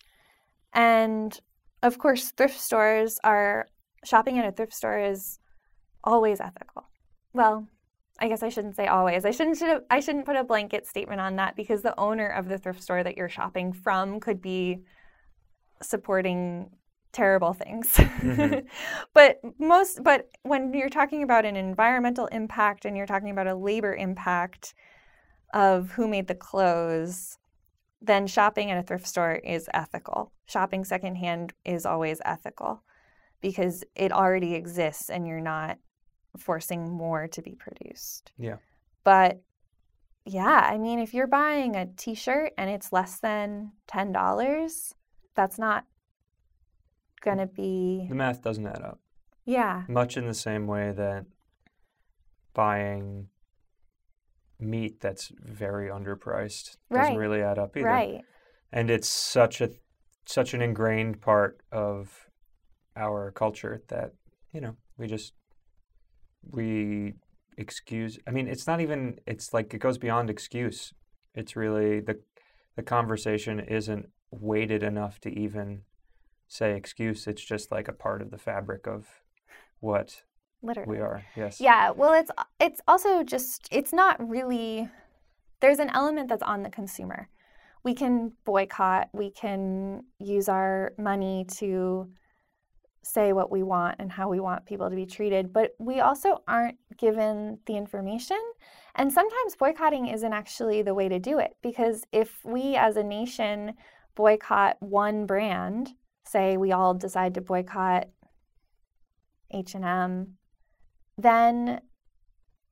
And 0.73 1.39
of 1.83 1.99
course, 1.99 2.31
thrift 2.31 2.59
stores 2.61 3.19
are 3.25 3.67
shopping 4.05 4.39
at 4.39 4.47
a 4.47 4.53
thrift 4.53 4.75
store 4.75 4.99
is 4.99 5.39
always 6.05 6.41
ethical. 6.41 6.85
Well, 7.33 7.67
I 8.19 8.29
guess 8.29 8.43
I 8.43 8.49
shouldn't 8.51 8.77
say 8.77 8.87
always. 8.87 9.25
I 9.25 9.31
shouldn't 9.31 9.59
should 9.59 9.83
I 9.91 10.01
shouldn't 10.01 10.27
put 10.27 10.37
a 10.37 10.45
blanket 10.45 10.87
statement 10.87 11.21
on 11.21 11.37
that 11.37 11.57
because 11.57 11.83
the 11.83 11.99
owner 11.99 12.29
of 12.29 12.49
the 12.49 12.59
thrift 12.59 12.83
store 12.83 13.03
that 13.03 13.17
you're 13.17 13.29
shopping 13.29 13.73
from 13.73 14.21
could 14.21 14.43
be 14.43 14.81
supporting 15.83 16.71
terrible 17.13 17.55
things. 17.55 17.89
Mhm. 17.95 18.67
but 19.15 19.41
most 19.59 20.03
but 20.05 20.29
when 20.43 20.73
you're 20.75 20.91
talking 20.91 21.23
about 21.23 21.45
an 21.45 21.57
environmental 21.57 22.27
impact 22.27 22.85
and 22.85 22.97
you're 22.97 23.07
talking 23.07 23.31
about 23.31 23.47
a 23.47 23.55
labor 23.55 23.95
impact 23.95 24.75
of 25.55 25.91
who 25.93 26.07
made 26.07 26.29
the 26.29 26.35
clothes, 26.35 27.39
then 28.03 28.27
shopping 28.27 28.71
at 28.71 28.79
a 28.79 28.83
thrift 28.83 29.07
store 29.07 29.35
is 29.35 29.69
ethical. 29.75 30.33
Shopping 30.47 30.85
secondhand 30.85 31.53
is 31.65 31.85
always 31.85 32.21
ethical 32.25 32.83
because 33.41 33.85
it 33.95 34.13
already 34.13 34.55
exists 34.55 35.11
and 35.11 35.27
you're 35.27 35.41
not 35.41 35.79
forcing 36.39 36.89
more 36.91 37.27
to 37.29 37.43
be 37.43 37.55
produced. 37.55 38.33
Yeah. 38.39 38.57
But 39.05 39.43
yeah, 40.25 40.69
I 40.71 40.79
mean, 40.79 40.99
if 40.99 41.13
you're 41.15 41.27
buying 41.27 41.77
a 41.77 41.87
t 41.87 42.15
shirt 42.15 42.53
and 42.57 42.71
it's 42.71 42.93
less 42.93 43.19
than 43.21 43.73
$10, 43.89 44.93
that's 45.35 45.59
not 45.59 45.85
going 47.23 47.39
to 47.39 47.47
be, 47.47 48.07
The 48.09 48.15
math 48.15 48.43
doesn't 48.43 48.67
add 48.67 48.83
up. 48.83 48.99
yeah, 49.45 49.83
Much 49.89 50.17
in 50.17 50.27
the 50.27 50.35
same 50.35 50.67
way 50.67 50.93
that 50.93 51.25
buying 52.55 53.29
meat 54.61 55.01
that's 55.01 55.33
very 55.41 55.89
underpriced 55.89 56.77
doesn't 56.93 57.17
really 57.17 57.43
add 57.43 57.59
up 57.59 57.77
either. 57.77 57.87
right. 57.87 58.21
and 58.73 58.91
it's 58.91 59.09
such 59.09 59.61
a 59.61 59.71
such 60.27 60.55
an 60.55 60.63
ingrained 60.63 61.21
part 61.21 61.61
of 61.73 62.29
our 62.97 63.31
culture 63.33 63.83
that 63.89 64.13
you 64.53 64.61
know 64.61 64.77
we 64.97 65.07
just 65.07 65.33
we 66.51 67.15
excuse 67.57 68.19
i 68.27 68.31
mean 68.31 68.47
it's 68.49 68.67
not 68.67 68.81
even 68.81 69.19
it's 69.27 69.53
like 69.53 69.73
it 69.75 69.79
goes 69.79 69.99
beyond 69.99 70.31
excuse 70.31 70.93
it's 71.35 71.57
really 71.57 72.01
the 72.01 72.19
the 72.77 72.83
conversation 72.83 73.61
isn't 73.61 74.09
weighted 74.31 74.83
enough 74.83 75.21
to 75.21 75.31
even 75.31 75.83
say 76.49 76.75
excuse 76.77 77.27
it's 77.27 77.45
just 77.45 77.71
like 77.71 77.89
a 77.89 77.93
part 77.93 78.23
of 78.23 78.31
the 78.31 78.39
fabric 78.39 78.87
of 78.87 79.07
what 79.81 80.23
Literally. 80.63 80.99
we 80.99 81.03
are 81.03 81.25
yes 81.37 81.61
Yeah, 81.61 81.91
well 81.91 82.13
it's 82.13 82.31
it's 82.59 82.81
also 82.87 83.23
just 83.23 83.67
it's 83.71 83.93
not 83.93 84.17
really 84.29 84.89
there's 85.61 85.79
an 85.79 85.91
element 85.91 86.29
that's 86.29 86.43
on 86.43 86.63
the 86.63 86.71
consumer. 86.71 87.29
We 87.83 87.95
can 87.95 88.33
boycott, 88.45 89.09
we 89.13 89.31
can 89.31 90.05
use 90.19 90.49
our 90.49 90.93
money 90.99 91.47
to 91.57 92.11
say 93.03 93.33
what 93.33 93.51
we 93.51 93.63
want 93.63 93.97
and 93.99 94.13
how 94.13 94.29
we 94.29 94.41
want 94.41 94.67
people 94.67 94.91
to 94.91 94.97
be 94.97 95.07
treated, 95.07 95.53
but 95.53 95.75
we 95.79 96.01
also 96.01 96.43
aren't 96.47 96.77
given 96.99 97.59
the 97.67 97.77
information. 97.77 98.39
And 98.95 99.11
sometimes 99.11 99.57
boycotting 99.57 100.09
isn't 100.09 100.33
actually 100.33 100.83
the 100.83 100.95
way 100.95 101.09
to 101.09 101.19
do 101.19 101.39
it 101.39 101.57
because 101.63 102.05
if 102.13 102.45
we 102.45 102.77
as 102.77 102.97
a 102.97 103.03
nation 103.03 103.75
boycott 104.15 104.77
one 104.81 105.25
brand, 105.25 105.95
say 106.25 106.57
we 106.57 106.73
all 106.73 106.93
decide 106.93 107.35
to 107.35 107.41
boycott 107.41 108.09
H&M 109.53 110.37
then 111.23 111.81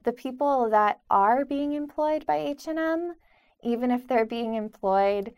the 0.05 0.13
people 0.13 0.71
that 0.71 1.01
are 1.11 1.45
being 1.45 1.73
employed 1.73 2.27
by 2.27 2.37
H&M, 2.37 3.15
even 3.63 3.91
if 3.91 4.07
they're 4.07 4.25
being 4.25 4.55
employed 4.55 5.35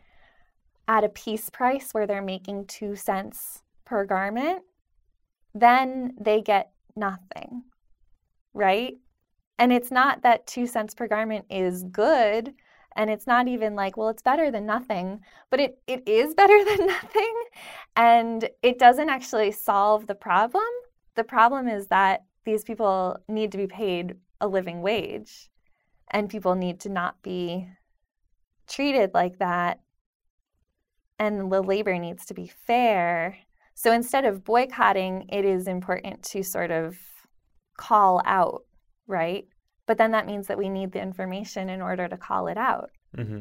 at 0.87 1.03
a 1.03 1.09
piece 1.09 1.49
price 1.49 1.93
where 1.93 2.07
they're 2.07 2.21
making 2.21 2.65
2 2.65 2.95
cents 2.95 3.63
per 3.85 4.05
garment, 4.05 4.63
then 5.53 6.13
they 6.19 6.41
get 6.41 6.71
nothing. 6.95 7.63
Right? 8.53 8.95
And 9.57 9.71
it's 9.71 9.91
not 9.91 10.23
that 10.23 10.47
2 10.47 10.67
cents 10.67 10.93
per 10.93 11.07
garment 11.07 11.45
is 11.49 11.83
good 11.83 12.53
and 12.95 13.09
it's 13.09 13.27
not 13.27 13.47
even 13.47 13.75
like, 13.75 13.95
well, 13.95 14.09
it's 14.09 14.21
better 14.21 14.51
than 14.51 14.65
nothing, 14.65 15.21
but 15.49 15.59
it, 15.59 15.79
it 15.87 16.07
is 16.07 16.33
better 16.41 16.63
than 16.65 16.87
nothing. 16.87 17.43
And 17.95 18.49
it 18.61 18.79
doesn't 18.79 19.09
actually 19.09 19.51
solve 19.51 20.07
the 20.07 20.15
problem. 20.15 20.63
The 21.15 21.23
problem 21.23 21.67
is 21.67 21.87
that 21.87 22.23
these 22.45 22.63
people 22.63 23.17
need 23.27 23.51
to 23.51 23.57
be 23.57 23.67
paid 23.67 24.15
a 24.39 24.47
living 24.47 24.81
wage 24.81 25.49
and 26.11 26.29
people 26.29 26.55
need 26.55 26.79
to 26.81 26.89
not 26.89 27.21
be 27.21 27.67
treated 28.67 29.13
like 29.13 29.37
that 29.39 29.79
and 31.19 31.51
the 31.51 31.61
labor 31.61 31.97
needs 31.99 32.25
to 32.25 32.33
be 32.33 32.47
fair. 32.47 33.37
So 33.75 33.91
instead 33.91 34.25
of 34.25 34.43
boycotting 34.43 35.27
it 35.29 35.45
is 35.45 35.67
important 35.67 36.23
to 36.23 36.43
sort 36.43 36.71
of 36.71 36.97
call 37.77 38.21
out 38.25 38.63
right? 39.07 39.45
But 39.87 39.97
then 39.97 40.11
that 40.11 40.25
means 40.25 40.47
that 40.47 40.57
we 40.57 40.69
need 40.69 40.93
the 40.93 41.01
information 41.01 41.69
in 41.69 41.81
order 41.81 42.07
to 42.07 42.17
call 42.17 42.47
it 42.47 42.57
out. 42.57 42.91
Hmm 43.15 43.39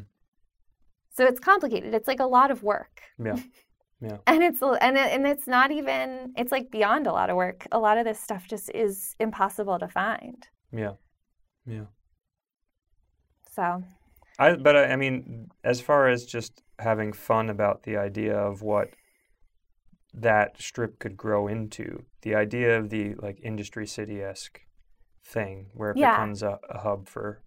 so 1.12 1.26
it's 1.26 1.40
complicated. 1.40 1.92
It's 1.92 2.09
like 2.09 2.20
a 2.20 2.26
lot 2.26 2.51
of 2.51 2.62
work. 2.62 3.03
Yeah 3.22 3.36
yeah 4.01 4.16
and 4.26 4.42
it's 4.42 4.62
and 4.62 4.96
it, 4.96 5.12
and 5.12 5.26
it's 5.26 5.46
not 5.46 5.70
even 5.70 6.32
it's 6.36 6.53
like 6.53 6.70
beyond 6.70 7.07
a 7.07 7.12
lot 7.12 7.30
of 7.30 7.36
work 7.36 7.66
a 7.72 7.78
lot 7.78 7.98
of 7.98 8.05
this 8.05 8.18
stuff 8.20 8.46
just 8.48 8.70
is 8.74 9.14
impossible 9.18 9.78
to 9.78 9.88
find 9.88 10.48
yeah 10.72 10.92
yeah 11.66 11.84
so 13.51 13.82
I, 14.38 14.55
but 14.57 14.74
I, 14.74 14.92
I 14.92 14.96
mean, 14.96 15.51
as 15.64 15.82
far 15.82 16.09
as 16.09 16.24
just 16.24 16.62
having 16.78 17.12
fun 17.12 17.51
about 17.51 17.82
the 17.82 17.98
idea 17.98 18.34
of 18.34 18.62
what 18.62 18.88
that 20.14 20.61
strip 20.61 20.98
could 20.98 21.16
grow 21.16 21.46
into, 21.46 22.05
the 22.22 22.34
idea 22.34 22.78
of 22.78 22.88
the 22.88 23.14
like 23.16 23.38
industry 23.42 23.86
city 23.86 24.22
esque 24.22 24.61
thing 25.22 25.66
where 25.74 25.90
it 25.90 25.98
Yeah. 25.98 26.12
becomes 26.12 26.42
a, 26.42 26.59
a 26.70 26.78
hub 26.78 27.07
for 27.07 27.42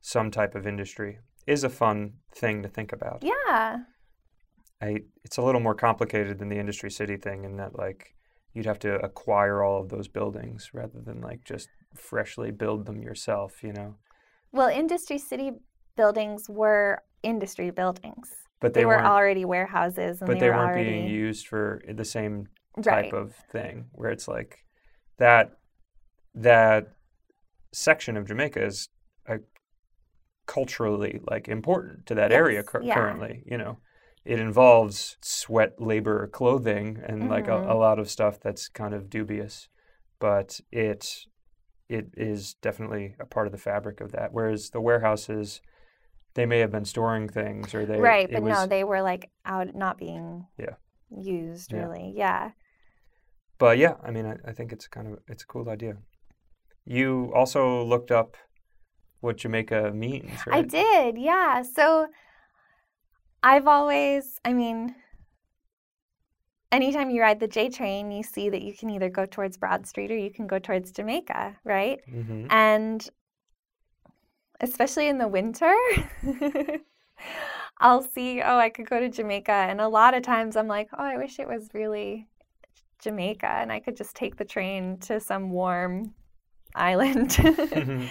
some 0.00 0.32
type 0.32 0.56
of 0.56 0.66
industry 0.66 1.20
is 1.46 1.62
a 1.62 1.68
fun 1.68 2.14
thing 2.34 2.62
to 2.64 2.68
think 2.68 2.92
about. 2.92 3.22
Yeah. 3.22 3.78
I, 4.80 4.98
it's 5.24 5.38
a 5.38 5.42
little 5.42 5.60
more 5.60 5.74
complicated 5.74 6.38
than 6.38 6.48
the 6.48 6.58
industry 6.58 6.90
city 6.90 7.16
thing 7.16 7.44
in 7.44 7.56
that 7.56 7.78
like 7.78 8.14
you'd 8.52 8.66
have 8.66 8.78
to 8.80 8.94
acquire 8.96 9.62
all 9.62 9.80
of 9.80 9.88
those 9.88 10.08
buildings 10.08 10.70
rather 10.72 11.00
than 11.00 11.20
like 11.20 11.44
just 11.44 11.68
freshly 11.94 12.50
build 12.50 12.86
them 12.86 13.02
yourself, 13.02 13.62
you 13.62 13.72
know. 13.72 13.94
Well, 14.52 14.68
Industry 14.68 15.18
City 15.18 15.52
buildings 15.96 16.48
were 16.48 17.02
industry 17.22 17.70
buildings. 17.70 18.30
But 18.60 18.72
They, 18.72 18.80
they, 18.80 18.86
were 18.86 19.04
already 19.04 19.44
warehouses 19.44 20.20
and 20.20 20.28
but 20.28 20.34
they, 20.34 20.40
they 20.40 20.48
were 20.48 20.56
weren't 20.56 20.70
already 20.70 20.90
being 20.90 21.08
used 21.08 21.46
for 21.46 21.82
the 21.86 22.04
same 22.04 22.48
right. 22.76 22.84
type 22.84 23.12
of 23.12 23.34
thing 23.50 23.86
where 23.92 24.10
it's 24.10 24.28
like 24.28 24.64
that 25.18 25.58
that 26.34 26.92
section 27.72 28.16
of 28.16 28.26
Jamaica 28.26 28.64
is 28.64 28.88
uh, 29.28 29.38
culturally 30.46 31.20
like 31.28 31.48
important 31.48 32.06
to 32.06 32.14
that 32.14 32.32
area 32.32 32.60
Yes, 32.60 32.68
cur- 32.68 32.82
yeah. 32.82 32.94
currently 32.94 33.42
you 33.46 33.58
know 33.58 33.78
it 34.26 34.40
involves 34.40 35.16
sweat 35.22 35.80
labor 35.80 36.26
clothing 36.28 37.00
and 37.06 37.28
like 37.28 37.48
a, 37.48 37.62
a 37.66 37.74
Mhm. 37.74 37.78
lot 37.78 37.98
of 37.98 38.10
stuff 38.10 38.40
that's 38.40 38.68
kind 38.68 38.94
of 38.94 39.10
dubious 39.10 39.68
but 40.18 40.60
it 40.72 41.26
it 41.88 42.08
is 42.16 42.54
definitely 42.54 43.14
a 43.20 43.26
part 43.26 43.46
of 43.46 43.52
the 43.52 43.58
fabric 43.58 44.00
of 44.00 44.12
that 44.12 44.32
whereas 44.32 44.70
the 44.70 44.80
warehouses 44.80 45.60
they 46.34 46.46
may 46.46 46.58
have 46.58 46.70
been 46.70 46.84
storing 46.84 47.28
things 47.28 47.74
or 47.74 47.86
they 47.86 48.00
right, 48.00 48.30
but 48.30 48.42
was, 48.42 48.50
no, 48.50 48.66
they 48.66 48.84
were 48.84 49.02
like 49.02 49.30
out 49.44 49.74
not 49.74 49.98
being 49.98 50.46
Yeah. 50.58 50.74
used 51.10 51.72
Yeah. 51.72 51.82
really. 51.82 52.12
Yeah. 52.16 52.50
But 53.58 53.78
yeah, 53.78 53.94
I 54.02 54.10
mean, 54.10 54.26
I, 54.26 54.36
I 54.50 54.52
think 54.52 54.72
it's 54.72 54.86
kind 54.86 55.06
of 55.08 55.18
it's 55.28 55.42
a 55.42 55.46
cool 55.46 55.68
idea. 55.68 55.96
You 56.84 57.32
also 57.34 57.84
looked 57.84 58.10
up 58.10 58.36
what 59.20 59.38
Jamaica 59.38 59.92
means, 59.94 60.46
right? 60.46 60.56
I 60.56 60.62
did, 60.62 61.18
yeah. 61.18 61.62
So 61.62 62.08
I've 63.46 63.68
always, 63.68 64.40
I 64.44 64.52
mean, 64.52 64.96
anytime 66.72 67.10
you 67.10 67.20
ride 67.20 67.38
the 67.38 67.46
J 67.46 67.68
train, 67.68 68.10
you 68.10 68.24
see 68.24 68.50
that 68.50 68.62
you 68.62 68.74
can 68.74 68.90
either 68.90 69.08
go 69.08 69.24
towards 69.24 69.56
Broad 69.56 69.86
Street 69.86 70.10
or 70.10 70.16
you 70.16 70.30
can 70.32 70.48
go 70.48 70.58
towards 70.58 70.90
Jamaica, 70.90 71.56
right? 71.62 72.00
hmm 72.10 72.46
And 72.50 73.08
especially 74.60 75.06
in 75.06 75.18
the 75.18 75.28
winter, 75.28 75.72
I'll 77.78 78.02
see, 78.02 78.42
oh, 78.42 78.58
I 78.58 78.68
could 78.68 78.90
go 78.90 78.98
to 78.98 79.08
Jamaica. 79.08 79.52
And 79.52 79.80
a 79.80 79.86
lot 79.86 80.14
of 80.14 80.24
times 80.24 80.56
I'm 80.56 80.66
like, 80.66 80.88
oh, 80.98 81.04
I 81.04 81.16
wish 81.16 81.38
it 81.38 81.46
was 81.46 81.68
really 81.72 82.26
Jamaica 83.00 83.46
and 83.48 83.70
I 83.70 83.78
could 83.78 83.96
just 83.96 84.16
take 84.16 84.36
the 84.36 84.44
train 84.44 84.98
to 85.02 85.20
some 85.20 85.50
warm 85.50 86.14
island. 86.74 87.38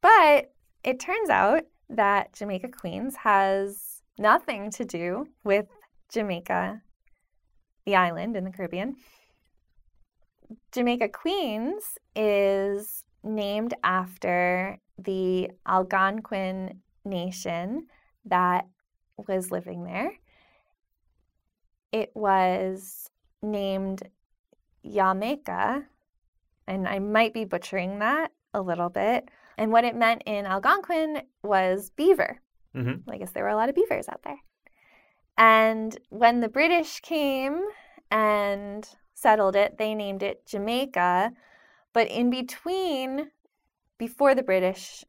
But 0.00 0.52
it 0.84 1.00
turns 1.00 1.28
out 1.28 1.64
that 1.90 2.32
Jamaica 2.32 2.68
Queens 2.68 3.16
has 3.16 3.87
nothing 4.18 4.70
to 4.72 4.84
do 4.84 5.28
with 5.44 5.66
Jamaica, 6.12 6.82
the 7.86 7.96
island 7.96 8.36
in 8.36 8.44
the 8.44 8.50
Caribbean. 8.50 8.96
Jamaica 10.72 11.08
Queens 11.08 11.98
is 12.16 13.04
named 13.22 13.74
after 13.84 14.78
the 14.98 15.50
Algonquin 15.66 16.80
nation 17.04 17.86
that 18.24 18.66
was 19.16 19.50
living 19.50 19.84
there. 19.84 20.12
It 21.92 22.10
was 22.14 23.10
named 23.42 24.02
Yamaica, 24.84 25.84
and 26.66 26.88
I 26.88 26.98
might 26.98 27.34
be 27.34 27.44
butchering 27.44 27.98
that 27.98 28.32
a 28.54 28.60
little 28.60 28.88
bit. 28.88 29.28
And 29.56 29.72
what 29.72 29.84
it 29.84 29.96
meant 29.96 30.22
in 30.26 30.46
Algonquin 30.46 31.22
was 31.42 31.90
beaver. 31.90 32.40
Hmm 32.74 32.96
I 33.10 33.18
guess 33.18 33.32
there 33.32 33.44
were 33.44 33.50
a 33.50 33.56
lot 33.56 33.68
of 33.68 33.74
beavers 33.74 34.08
out 34.08 34.22
there. 34.24 34.38
And 35.36 35.96
when 36.10 36.40
the 36.40 36.48
British 36.48 37.00
came 37.00 37.60
and 38.10 38.88
settled 39.14 39.56
it, 39.56 39.78
they 39.78 39.94
named 39.94 40.22
it 40.22 40.46
Jamaica. 40.46 41.32
But 41.92 42.08
in 42.08 42.30
between, 42.30 43.30
before 43.98 44.34
the 44.34 44.42
British 44.42 45.04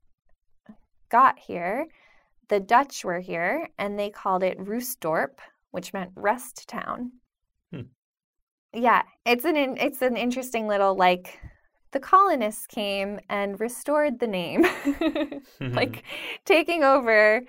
got 1.10 1.40
here, 1.40 1.88
the 2.48 2.60
Dutch 2.60 3.04
were 3.04 3.20
here 3.20 3.70
and 3.78 3.98
they 3.98 4.10
called 4.10 4.44
it 4.44 4.60
Rustdorp, 4.60 5.40
which 5.72 5.94
meant 5.94 6.12
rest 6.16 6.68
town. 6.68 7.12
Hmm. 7.72 7.82
Yeah, 8.74 9.04
it's 9.26 9.46
an 9.46 9.56
in- 9.56 9.78
it's 9.78 10.02
an 10.02 10.18
interesting 10.18 10.68
little 10.68 10.96
like 10.96 11.40
the 11.92 12.00
colonists 12.00 12.68
came 12.68 13.20
and 13.30 13.60
restored 13.60 14.20
the 14.20 14.28
name. 14.28 14.66
Mm-hmm. 15.60 15.76
like 15.76 16.04
taking 16.46 16.84
over 16.84 17.42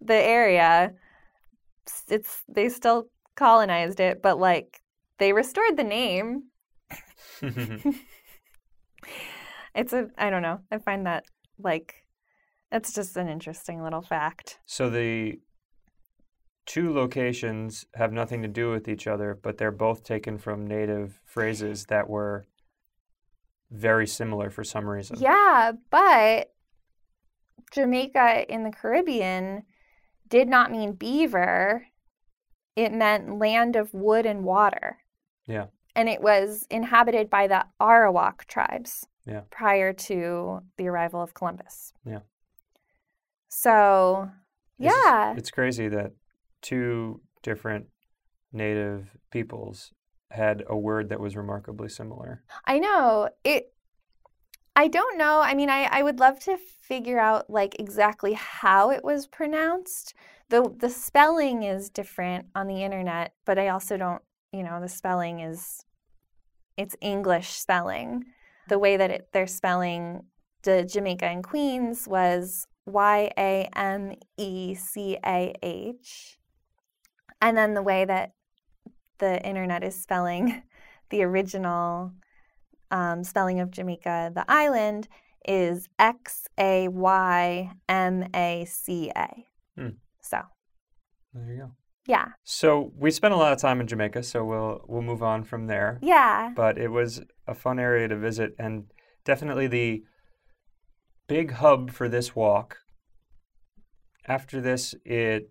the 0.00 0.14
area. 0.14 0.94
It's 2.08 2.42
they 2.48 2.68
still 2.70 3.08
colonized 3.36 4.00
it 4.00 4.22
but 4.22 4.38
like 4.38 4.80
they 5.18 5.32
restored 5.32 5.76
the 5.76 5.84
name. 5.84 6.44
It's 9.74 9.92
a 9.92 10.08
i 10.18 10.30
don't 10.30 10.42
know. 10.42 10.60
I 10.70 10.78
find 10.78 11.06
that 11.06 11.24
like 11.58 12.04
that's 12.70 12.92
just 12.92 13.16
an 13.16 13.28
interesting 13.28 13.82
little 13.82 14.02
fact. 14.02 14.58
So 14.66 14.90
the 14.90 15.38
two 16.66 16.92
locations 16.92 17.84
have 17.94 18.12
nothing 18.12 18.42
to 18.42 18.48
do 18.48 18.70
with 18.70 18.88
each 18.88 19.06
other, 19.06 19.38
but 19.40 19.58
they're 19.58 19.72
both 19.72 20.04
taken 20.04 20.38
from 20.38 20.66
native 20.66 21.20
phrases 21.24 21.86
that 21.86 22.08
were 22.08 22.46
very 23.70 24.06
similar 24.06 24.50
for 24.50 24.64
some 24.64 24.88
reason. 24.88 25.16
yeah 25.20 25.72
but 25.90 26.52
jamaica 27.72 28.44
in 28.52 28.64
the 28.64 28.70
caribbean 28.70 29.62
did 30.28 30.48
not 30.48 30.70
mean 30.72 30.92
beaver 30.92 31.86
it 32.76 32.92
meant 32.92 33.38
land 33.38 33.76
of 33.76 33.92
wood 33.94 34.26
and 34.26 34.44
water 34.44 34.98
Yeah. 35.46 35.66
and 35.94 36.08
it 36.08 36.20
was 36.20 36.66
inhabited 36.70 37.28
by 37.30 37.46
the 37.48 37.64
Arawak 37.80 38.44
tribes 38.46 39.06
Yeah. 39.26 39.42
prior 39.50 39.92
to 39.92 40.60
the 40.76 40.88
arrival 40.88 41.20
of 41.20 41.34
Columbus. 41.34 41.92
Yeah. 42.04 42.20
So, 43.48 44.30
It's- 44.78 44.92
yeah, 45.04 45.34
It's 45.36 45.50
crazy 45.50 45.88
that 45.88 46.12
two 46.62 47.20
different 47.42 47.88
native 48.52 49.16
peoples 49.30 49.92
had 50.30 50.64
a 50.68 50.76
word 50.76 51.08
that 51.08 51.20
was 51.20 51.36
remarkably 51.36 51.88
similar. 51.88 52.42
I 52.64 52.78
know 52.78 53.28
it. 53.44 53.72
I 54.76 54.88
don't 54.88 55.18
know. 55.18 55.40
I 55.40 55.54
mean, 55.54 55.68
I, 55.68 55.84
I 55.90 56.02
would 56.02 56.20
love 56.20 56.38
to 56.40 56.56
figure 56.80 57.18
out 57.18 57.50
like 57.50 57.78
exactly 57.78 58.34
how 58.34 58.90
it 58.90 59.04
was 59.04 59.26
pronounced. 59.26 60.14
The 60.48 60.72
the 60.78 60.90
spelling 60.90 61.64
is 61.64 61.90
different 61.90 62.46
on 62.54 62.66
the 62.66 62.82
internet, 62.82 63.34
but 63.44 63.58
I 63.58 63.68
also 63.68 63.96
don't, 63.96 64.22
you 64.52 64.62
know, 64.62 64.80
the 64.80 64.88
spelling 64.88 65.40
is 65.40 65.84
it's 66.76 66.96
English 67.00 67.50
spelling. 67.50 68.24
The 68.68 68.78
way 68.78 68.96
that 68.96 69.10
it, 69.10 69.28
they're 69.32 69.46
spelling 69.46 70.24
the 70.62 70.84
Jamaica 70.84 71.26
and 71.26 71.42
Queens 71.42 72.06
was 72.06 72.66
Y 72.86 73.30
A 73.36 73.68
M 73.74 74.14
E 74.36 74.74
C 74.74 75.18
A 75.24 75.54
H. 75.62 76.38
And 77.42 77.56
then 77.56 77.74
the 77.74 77.82
way 77.82 78.04
that 78.04 78.32
the 79.20 79.40
internet 79.46 79.84
is 79.84 79.94
spelling 79.94 80.62
the 81.10 81.22
original 81.22 82.12
um, 82.90 83.22
spelling 83.22 83.60
of 83.60 83.70
Jamaica, 83.70 84.32
the 84.34 84.44
island, 84.48 85.06
is 85.46 85.88
X 85.98 86.48
A 86.58 86.88
Y 86.88 87.70
M 87.88 88.26
A 88.34 88.64
C 88.68 89.10
A. 89.16 89.28
Hmm. 89.76 89.88
So, 90.20 90.40
There 91.32 91.52
you 91.54 91.58
go. 91.60 91.70
yeah. 92.06 92.28
So 92.44 92.92
we 92.98 93.10
spent 93.10 93.32
a 93.32 93.36
lot 93.36 93.52
of 93.52 93.58
time 93.58 93.80
in 93.80 93.86
Jamaica, 93.86 94.22
so 94.24 94.44
we'll 94.44 94.80
we'll 94.88 95.02
move 95.02 95.22
on 95.22 95.44
from 95.44 95.66
there. 95.66 95.98
Yeah. 96.02 96.52
But 96.54 96.76
it 96.78 96.88
was 96.88 97.22
a 97.46 97.54
fun 97.54 97.78
area 97.78 98.08
to 98.08 98.16
visit 98.16 98.54
and 98.58 98.84
definitely 99.24 99.66
the 99.68 100.02
big 101.28 101.52
hub 101.52 101.90
for 101.92 102.08
this 102.08 102.34
walk. 102.34 102.78
After 104.26 104.60
this, 104.60 104.94
it 105.04 105.50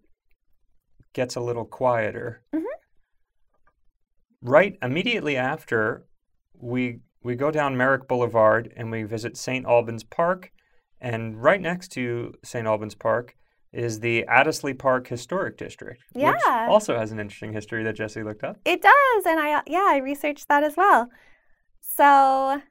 gets 1.13 1.35
a 1.35 1.41
little 1.41 1.65
quieter. 1.65 2.43
Mhm. 2.53 2.63
Right 4.41 4.77
immediately 4.81 5.35
after, 5.37 6.05
we 6.53 6.99
we 7.23 7.35
go 7.35 7.51
down 7.51 7.75
Merrick 7.75 8.07
Boulevard 8.07 8.71
and 8.77 8.89
we 8.89 9.03
visit 9.03 9.35
St. 9.35 9.65
Albans 9.65 10.03
Park, 10.03 10.51
and 11.01 11.41
right 11.41 11.59
next 11.61 11.89
to 11.89 12.33
St. 12.43 12.65
Albans 12.65 12.95
Park 12.95 13.35
is 13.73 13.99
the 13.99 14.25
Addisleigh 14.29 14.79
Park 14.79 15.07
Historic 15.07 15.57
District, 15.57 16.01
which 16.13 16.23
Yeah. 16.23 16.67
also 16.69 16.97
has 16.97 17.11
an 17.11 17.19
interesting 17.19 17.53
history 17.53 17.83
that 17.83 17.95
Jesse 17.95 18.23
looked 18.23 18.43
up. 18.43 18.57
It 18.65 18.81
does, 18.81 19.25
and 19.25 19.39
I 19.39 19.61
yeah, 19.67 19.87
I 19.89 19.97
researched 19.97 20.47
that 20.47 20.63
as 20.63 20.77
well. 20.77 21.09
So 21.81 22.61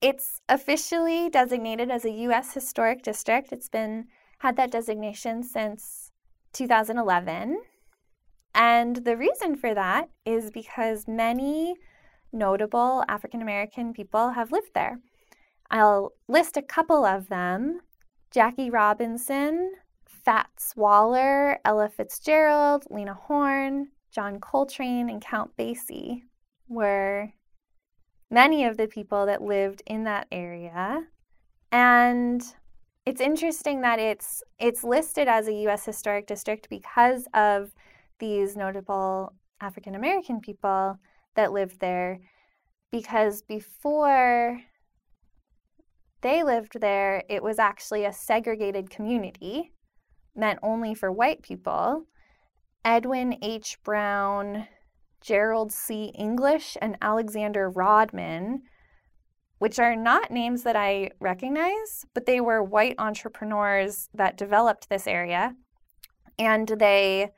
it's 0.00 0.40
officially 0.48 1.28
designated 1.30 1.90
as 1.90 2.04
a 2.04 2.10
US 2.10 2.54
historic 2.54 3.02
district. 3.02 3.52
It's 3.52 3.68
been 3.68 4.06
had 4.40 4.56
that 4.56 4.70
designation 4.70 5.42
since 5.42 6.10
2011. 6.52 7.60
And 8.58 8.96
the 8.96 9.16
reason 9.16 9.54
for 9.56 9.72
that 9.72 10.10
is 10.26 10.50
because 10.50 11.06
many 11.06 11.76
notable 12.32 13.04
African 13.08 13.40
American 13.40 13.92
people 13.92 14.30
have 14.30 14.50
lived 14.50 14.74
there. 14.74 14.98
I'll 15.70 16.12
list 16.26 16.56
a 16.56 16.62
couple 16.62 17.04
of 17.04 17.28
them. 17.28 17.80
Jackie 18.32 18.68
Robinson 18.68 19.74
Fats 20.06 20.74
Waller, 20.76 21.60
Ella 21.64 21.88
Fitzgerald, 21.88 22.84
Lena 22.90 23.14
Horne, 23.14 23.88
John 24.10 24.40
Coltrane, 24.40 25.08
and 25.08 25.22
Count 25.22 25.56
Basie 25.56 26.22
were 26.68 27.32
many 28.28 28.64
of 28.64 28.76
the 28.76 28.88
people 28.88 29.24
that 29.26 29.40
lived 29.40 29.82
in 29.86 30.02
that 30.04 30.26
area. 30.32 31.04
And 31.70 32.42
it's 33.06 33.20
interesting 33.20 33.82
that 33.82 34.00
it's 34.00 34.42
it's 34.58 34.82
listed 34.82 35.28
as 35.28 35.46
a 35.46 35.54
US 35.68 35.84
historic 35.84 36.26
district 36.26 36.68
because 36.68 37.28
of 37.34 37.72
these 38.18 38.56
notable 38.56 39.32
African 39.60 39.94
American 39.94 40.40
people 40.40 40.98
that 41.34 41.52
lived 41.52 41.80
there 41.80 42.20
because 42.90 43.42
before 43.42 44.60
they 46.20 46.42
lived 46.42 46.80
there, 46.80 47.22
it 47.28 47.42
was 47.42 47.58
actually 47.58 48.04
a 48.04 48.12
segregated 48.12 48.90
community 48.90 49.72
meant 50.34 50.58
only 50.62 50.94
for 50.94 51.12
white 51.12 51.42
people. 51.42 52.04
Edwin 52.84 53.36
H. 53.42 53.78
Brown, 53.84 54.66
Gerald 55.20 55.72
C. 55.72 56.12
English, 56.16 56.76
and 56.80 56.96
Alexander 57.02 57.68
Rodman, 57.70 58.62
which 59.58 59.78
are 59.78 59.96
not 59.96 60.30
names 60.30 60.62
that 60.62 60.76
I 60.76 61.10
recognize, 61.20 62.04
but 62.14 62.26
they 62.26 62.40
were 62.40 62.62
white 62.62 62.94
entrepreneurs 62.98 64.08
that 64.14 64.36
developed 64.36 64.88
this 64.88 65.06
area. 65.06 65.54
And 66.38 66.68
they 66.68 67.30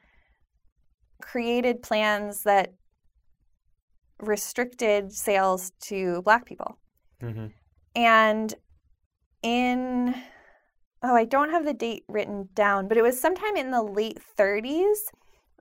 created 1.21 1.83
plans 1.83 2.43
that 2.45 2.75
restricted 4.21 5.13
sales 5.13 5.73
to 5.81 6.23
black 6.23 6.45
people. 6.47 6.79
Mm-hmm. 7.23 7.47
And 7.95 8.55
in, 9.43 10.15
oh, 11.03 11.15
I 11.15 11.25
don't 11.25 11.51
have 11.51 11.65
the 11.65 11.75
date 11.75 12.05
written 12.09 12.49
down, 12.55 12.89
but 12.89 12.97
it 12.97 13.03
was 13.03 13.21
sometime 13.21 13.57
in 13.57 13.71
the 13.71 13.83
late 13.83 14.21
30s 14.39 14.97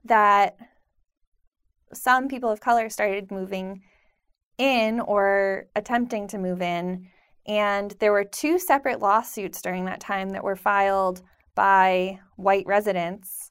that 0.04 0.56
some 1.92 2.28
people 2.28 2.50
of 2.50 2.60
color 2.60 2.88
started 2.88 3.30
moving 3.30 3.82
in 4.58 5.00
or 5.00 5.66
attempting 5.74 6.28
to 6.28 6.38
move 6.38 6.62
in. 6.62 7.08
And 7.46 7.92
there 7.98 8.12
were 8.12 8.24
two 8.24 8.58
separate 8.58 9.00
lawsuits 9.00 9.62
during 9.62 9.86
that 9.86 10.00
time 10.00 10.30
that 10.30 10.44
were 10.44 10.56
filed 10.56 11.22
by 11.54 12.20
white 12.36 12.66
residents 12.66 13.50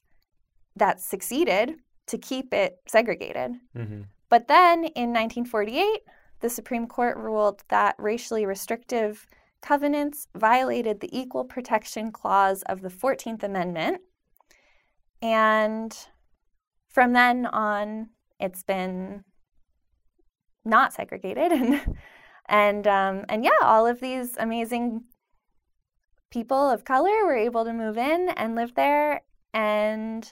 that 0.75 1.01
succeeded 1.01 1.75
to 2.09 2.17
keep 2.17 2.53
it 2.53 2.79
segregated. 2.87 3.55
Mm-hmm. 3.75 4.01
But 4.29 4.47
then 4.47 4.85
in 4.85 5.13
1948, 5.13 6.01
the 6.41 6.49
Supreme 6.49 6.87
Court 6.87 7.17
ruled 7.17 7.63
that 7.69 7.95
racially 7.97 8.45
restrictive 8.45 9.25
covenants 9.61 10.27
violated 10.35 10.99
the 10.99 11.17
Equal 11.17 11.43
Protection 11.43 12.11
Clause 12.11 12.61
of 12.63 12.81
the 12.81 12.89
14th 12.89 13.43
Amendment. 13.43 14.01
And 15.21 15.95
from 16.89 17.13
then 17.13 17.45
on, 17.45 18.09
it's 18.39 18.63
been 18.63 19.23
not 20.65 20.93
segregated 20.93 21.51
and 21.51 21.97
and 22.47 22.87
um, 22.87 23.25
and 23.29 23.43
yeah, 23.43 23.59
all 23.61 23.85
of 23.85 23.99
these 23.99 24.35
amazing 24.37 25.03
people 26.31 26.69
of 26.69 26.85
color 26.85 27.25
were 27.25 27.35
able 27.35 27.65
to 27.65 27.73
move 27.73 27.97
in 27.97 28.29
and 28.29 28.55
live 28.55 28.75
there 28.75 29.21
and 29.53 30.31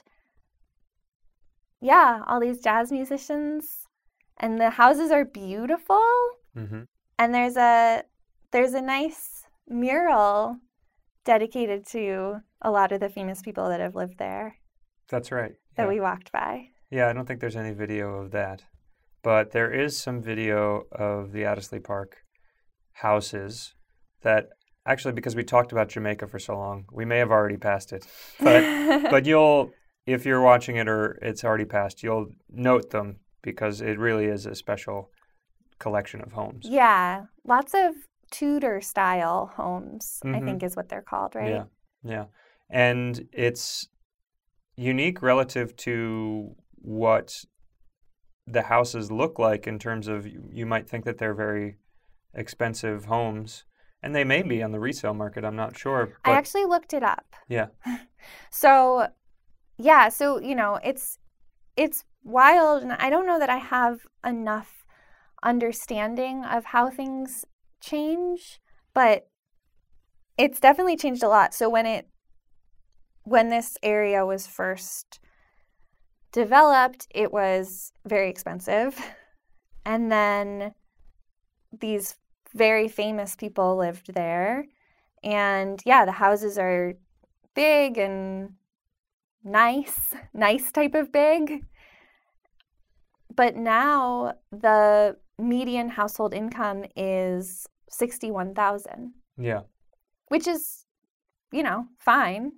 yeah, 1.80 2.22
all 2.26 2.40
these 2.40 2.60
jazz 2.60 2.90
musicians 2.92 3.86
and 4.38 4.60
the 4.60 4.70
houses 4.70 5.10
are 5.10 5.24
beautiful 5.24 6.02
Mm-hmm. 6.56 6.82
and 7.18 7.34
there's 7.34 7.56
a 7.56 8.02
there's 8.50 8.72
a 8.74 8.80
nice 8.80 9.44
mural 9.68 10.56
dedicated 11.24 11.86
to 11.86 12.38
a 12.62 12.70
lot 12.70 12.90
of 12.90 12.98
the 13.00 13.08
famous 13.08 13.42
people 13.42 13.68
that 13.68 13.80
have 13.80 13.94
lived 13.94 14.18
there 14.18 14.56
That's 15.08 15.30
right. 15.30 15.52
that 15.76 15.84
yeah. 15.84 15.88
we 15.88 16.00
walked 16.00 16.32
by. 16.32 16.68
Yeah, 16.90 17.08
I 17.08 17.12
don't 17.12 17.26
think 17.26 17.40
there's 17.40 17.54
any 17.54 17.72
video 17.74 18.14
of 18.16 18.30
that. 18.32 18.64
But 19.22 19.52
there 19.52 19.70
is 19.70 19.96
some 19.96 20.22
video 20.22 20.84
of 20.90 21.32
the 21.32 21.42
Addisleigh 21.42 21.84
Park 21.84 22.16
houses 22.92 23.74
that 24.22 24.48
actually 24.86 25.12
because 25.12 25.36
we 25.36 25.44
talked 25.44 25.70
about 25.70 25.90
Jamaica 25.90 26.26
for 26.26 26.38
so 26.38 26.56
long, 26.56 26.86
we 26.90 27.04
may 27.04 27.18
have 27.18 27.30
already 27.30 27.58
passed 27.58 27.92
it. 27.92 28.06
But 28.40 28.62
but 29.10 29.26
you'll 29.26 29.70
if 30.08 30.24
you're 30.24 30.40
watching 30.40 30.76
it 30.76 30.88
or 30.88 31.18
it's 31.22 31.44
already 31.44 31.64
passed, 31.66 32.02
you'll 32.02 32.28
note 32.50 32.90
them 32.90 33.16
because 33.42 33.80
it 33.80 33.98
really 33.98 34.24
is 34.26 34.46
a 34.46 34.54
special 34.54 35.10
collection 35.78 36.20
of 36.20 36.32
homes. 36.32 36.66
yeah, 36.68 37.24
lots 37.44 37.72
of 37.74 37.94
Tudor 38.30 38.80
style 38.82 39.52
homes, 39.56 40.20
I 40.24 40.28
Mhm. 40.28 40.44
think 40.44 40.62
is 40.62 40.76
what 40.76 40.88
they're 40.88 41.02
called, 41.12 41.34
right? 41.34 41.48
Yeah. 41.48 41.64
Yeah. 42.02 42.26
And 42.68 43.28
it's 43.32 43.88
unique 44.76 45.22
relative 45.22 45.74
to 45.76 46.54
what 46.74 47.44
the 48.46 48.62
houses 48.62 49.10
look 49.10 49.38
like 49.38 49.66
in 49.66 49.78
terms 49.78 50.08
of 50.08 50.26
you, 50.26 50.48
you 50.52 50.66
might 50.66 50.88
think 50.88 51.04
that 51.04 51.18
they're 51.18 51.34
very 51.34 51.76
expensive 52.34 53.06
homes 53.06 53.64
and 54.02 54.14
they 54.14 54.24
may 54.24 54.42
be 54.42 54.62
on 54.62 54.72
the 54.72 54.80
resale 54.80 55.14
market, 55.14 55.44
I'm 55.44 55.56
not 55.56 55.76
sure. 55.78 56.18
I 56.24 56.32
actually 56.32 56.64
looked 56.66 56.92
it 56.92 57.02
up. 57.02 57.34
yeah. 57.48 57.68
So, 58.50 59.08
yeah, 59.78 60.08
so 60.08 60.40
you 60.40 60.54
know, 60.54 60.78
it's 60.84 61.18
it's 61.76 62.04
wild 62.24 62.82
and 62.82 62.92
I 62.92 63.10
don't 63.10 63.26
know 63.26 63.38
that 63.38 63.50
I 63.50 63.58
have 63.58 64.00
enough 64.24 64.84
understanding 65.42 66.44
of 66.44 66.66
how 66.66 66.90
things 66.90 67.44
change, 67.80 68.60
but 68.92 69.28
it's 70.36 70.60
definitely 70.60 70.96
changed 70.96 71.22
a 71.22 71.28
lot. 71.28 71.54
So 71.54 71.68
when 71.68 71.86
it 71.86 72.08
when 73.22 73.48
this 73.50 73.76
area 73.82 74.26
was 74.26 74.46
first 74.46 75.20
developed, 76.32 77.06
it 77.14 77.32
was 77.32 77.92
very 78.04 78.28
expensive. 78.30 78.98
And 79.86 80.12
then 80.12 80.74
these 81.72 82.16
very 82.54 82.88
famous 82.88 83.34
people 83.34 83.78
lived 83.78 84.12
there. 84.12 84.66
And 85.24 85.80
yeah, 85.86 86.04
the 86.04 86.12
houses 86.12 86.58
are 86.58 86.92
big 87.54 87.96
and 87.96 88.50
nice, 89.44 90.14
nice 90.34 90.70
type 90.72 90.94
of 90.94 91.12
big. 91.12 91.64
But 93.34 93.56
now 93.56 94.34
the 94.50 95.16
median 95.38 95.90
household 95.90 96.34
income 96.34 96.84
is 96.96 97.66
61,000, 97.90 99.12
Yeah. 99.36 99.62
which 100.28 100.46
is, 100.48 100.84
you 101.52 101.62
know, 101.62 101.86
fine. 101.98 102.52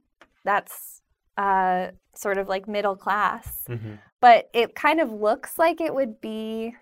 That's 0.44 1.02
uh, 1.36 1.90
sort 2.14 2.38
of 2.38 2.48
like 2.48 2.66
middle 2.66 2.96
class. 2.96 3.64
hmm 3.66 3.94
But 4.20 4.48
it 4.52 4.74
kind 4.74 5.00
of 5.00 5.12
looks 5.12 5.58
like 5.58 5.80
it 5.80 5.94
would 5.94 6.20
be 6.20 6.74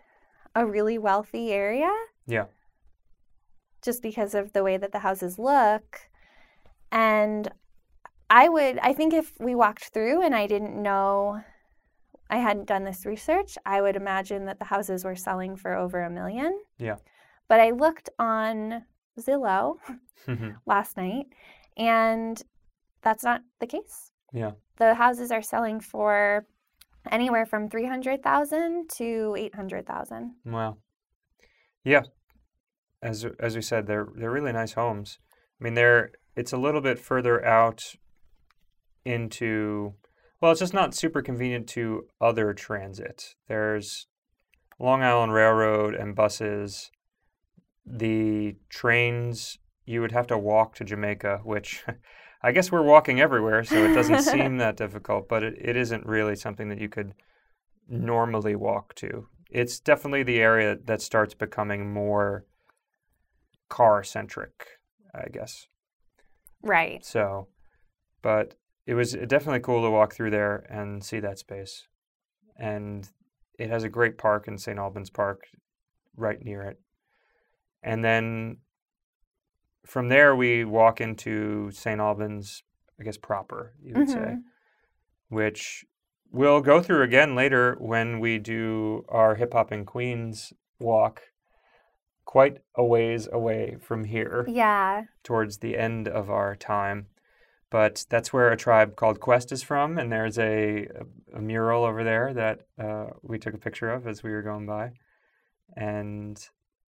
a 0.54 0.64
really 0.66 0.98
wealthy 0.98 1.52
area 1.52 1.92
Yeah. 2.26 2.46
just 3.82 4.02
because 4.02 4.34
of 4.34 4.52
the 4.52 4.62
way 4.64 4.76
that 4.76 4.92
the 4.92 5.00
houses 5.00 5.38
look. 5.38 6.00
And 6.90 7.50
I 8.30 8.48
would, 8.48 8.78
I 8.78 8.92
think 8.92 9.14
if 9.14 9.32
we 9.40 9.54
walked 9.54 9.86
through 9.86 10.22
and 10.22 10.34
I 10.34 10.46
didn't 10.46 10.80
know, 10.80 11.42
I 12.30 12.38
hadn't 12.38 12.66
done 12.66 12.84
this 12.84 13.06
research, 13.06 13.56
I 13.64 13.80
would 13.80 13.96
imagine 13.96 14.44
that 14.46 14.58
the 14.58 14.66
houses 14.66 15.04
were 15.04 15.16
selling 15.16 15.56
for 15.56 15.74
over 15.74 16.02
a 16.02 16.10
million. 16.10 16.58
Yeah. 16.78 16.96
But 17.48 17.60
I 17.60 17.70
looked 17.70 18.10
on 18.18 18.84
Zillow 19.18 19.76
hmm 20.26 20.50
last 20.66 20.96
night 20.96 21.26
and 21.76 22.42
that's 23.02 23.24
not 23.24 23.42
the 23.60 23.66
case. 23.66 24.12
Yeah. 24.32 24.52
The 24.76 24.94
houses 24.94 25.30
are 25.30 25.42
selling 25.42 25.80
for 25.80 26.46
anywhere 27.10 27.46
from 27.46 27.70
300,000 27.70 28.90
to 28.96 29.34
800,000. 29.38 30.34
Wow. 30.44 30.76
Yeah. 31.84 32.02
As 33.02 33.24
as 33.38 33.54
we 33.54 33.62
said, 33.62 33.86
they're 33.86 34.08
they're 34.16 34.30
really 34.30 34.52
nice 34.52 34.72
homes. 34.72 35.18
I 35.60 35.64
mean, 35.64 35.74
they're 35.74 36.10
it's 36.34 36.52
a 36.52 36.58
little 36.58 36.80
bit 36.80 36.98
further 36.98 37.44
out 37.44 37.94
into 39.04 39.94
well, 40.40 40.52
it's 40.52 40.60
just 40.60 40.74
not 40.74 40.94
super 40.94 41.20
convenient 41.20 41.66
to 41.70 42.06
other 42.20 42.54
transit. 42.54 43.34
There's 43.48 44.06
Long 44.78 45.02
Island 45.02 45.32
Railroad 45.32 45.94
and 45.94 46.14
buses. 46.14 46.92
The 47.84 48.56
trains 48.68 49.58
you 49.84 50.00
would 50.00 50.12
have 50.12 50.26
to 50.28 50.38
walk 50.38 50.74
to 50.76 50.84
Jamaica, 50.84 51.40
which 51.42 51.84
I 52.42 52.52
guess 52.52 52.70
we're 52.70 52.82
walking 52.82 53.20
everywhere, 53.20 53.64
so 53.64 53.84
it 53.84 53.94
doesn't 53.94 54.22
seem 54.22 54.56
that 54.58 54.76
difficult, 54.76 55.28
but 55.28 55.42
it, 55.42 55.54
it 55.58 55.76
isn't 55.76 56.06
really 56.06 56.36
something 56.36 56.68
that 56.68 56.80
you 56.80 56.88
could 56.88 57.14
normally 57.88 58.54
walk 58.54 58.94
to. 58.96 59.26
It's 59.50 59.80
definitely 59.80 60.22
the 60.22 60.40
area 60.40 60.76
that 60.84 61.02
starts 61.02 61.34
becoming 61.34 61.92
more 61.92 62.44
car 63.68 64.04
centric, 64.04 64.66
I 65.14 65.28
guess. 65.32 65.66
Right. 66.62 67.04
So, 67.04 67.48
but 68.22 68.54
it 68.88 68.94
was 68.94 69.12
definitely 69.12 69.60
cool 69.60 69.82
to 69.82 69.90
walk 69.90 70.14
through 70.14 70.30
there 70.30 70.64
and 70.70 71.04
see 71.04 71.20
that 71.20 71.38
space. 71.38 71.86
And 72.58 73.06
it 73.58 73.68
has 73.68 73.84
a 73.84 73.88
great 73.90 74.16
park 74.16 74.48
in 74.48 74.56
St. 74.56 74.78
Albans 74.78 75.10
Park 75.10 75.42
right 76.16 76.42
near 76.42 76.62
it. 76.62 76.80
And 77.82 78.02
then 78.02 78.58
from 79.84 80.08
there, 80.08 80.34
we 80.34 80.64
walk 80.64 81.00
into 81.02 81.70
St. 81.70 82.00
Albans 82.00 82.62
I 83.00 83.04
guess, 83.04 83.16
proper, 83.18 83.74
you 83.80 83.94
would 83.94 84.08
say, 84.10 84.16
Mhm. 84.18 84.42
which 85.28 85.84
we'll 86.32 86.60
go 86.60 86.82
through 86.82 87.02
again 87.02 87.36
later 87.36 87.76
when 87.78 88.18
we 88.18 88.38
do 88.38 89.04
our 89.08 89.36
Hip 89.36 89.52
Hop 89.52 89.70
in 89.70 89.84
Queens 89.84 90.52
walk 90.80 91.22
quite 92.24 92.58
a 92.74 92.84
ways 92.84 93.28
away 93.30 93.76
from 93.80 94.02
here 94.04 94.44
Yeah. 94.48 95.04
towards 95.22 95.58
the 95.58 95.76
end 95.78 96.08
of 96.08 96.28
our 96.28 96.56
time. 96.56 97.06
But 97.70 98.06
that's 98.08 98.32
where 98.32 98.50
a 98.50 98.56
tribe 98.56 98.96
called 98.96 99.20
Quest 99.20 99.52
is 99.52 99.62
from, 99.62 99.98
and 99.98 100.10
there's 100.10 100.38
a, 100.38 100.88
a, 101.34 101.40
mural 101.40 101.84
over 101.84 102.02
there 102.02 102.32
that 102.32 102.60
uh, 102.82 103.08
we 103.22 103.38
took 103.38 103.52
a 103.52 103.58
picture 103.58 103.90
of 103.90 104.06
as 104.06 104.22
we 104.22 104.30
were 104.30 104.42
going 104.42 104.64
by. 104.64 104.92
And 105.76 106.38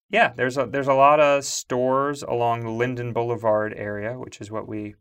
yeah, 0.09 0.33
there's 0.35 0.57
a 0.57 0.65
there's 0.65 0.89
a 0.89 0.95
lot 0.95 1.21
of 1.21 1.45
stores 1.45 2.23
along 2.23 2.61
the 2.61 2.71
Linden 2.71 3.13
Boulevard 3.13 3.75
area, 3.77 4.19
which 4.19 4.41
is 4.41 4.51
what 4.51 4.67
we 4.67 4.95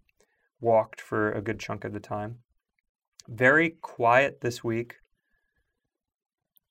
walked 0.59 0.99
for 0.99 1.32
a 1.32 1.41
good 1.41 1.59
chunk 1.59 1.86
of 1.86 1.93
the 1.93 1.99
time. 2.01 2.39
Very 3.30 3.69
quiet 3.82 4.41
this 4.41 4.61
week. 4.61 4.95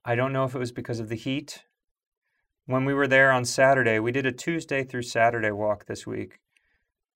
I 0.04 0.16
don't 0.16 0.34
know 0.34 0.44
if 0.44 0.54
it 0.54 0.58
was 0.58 0.72
because 0.72 1.00
of 1.00 1.08
the 1.08 1.14
heat. 1.14 1.64
When 2.66 2.84
we 2.84 2.92
were 2.92 3.08
there 3.08 3.30
on 3.30 3.46
Saturday, 3.46 3.98
we 3.98 4.12
did 4.12 4.26
a 4.26 4.32
Tuesday 4.32 4.84
through 4.84 5.02
Saturday 5.02 5.50
walk 5.50 5.86
this 5.86 6.06
week 6.06 6.40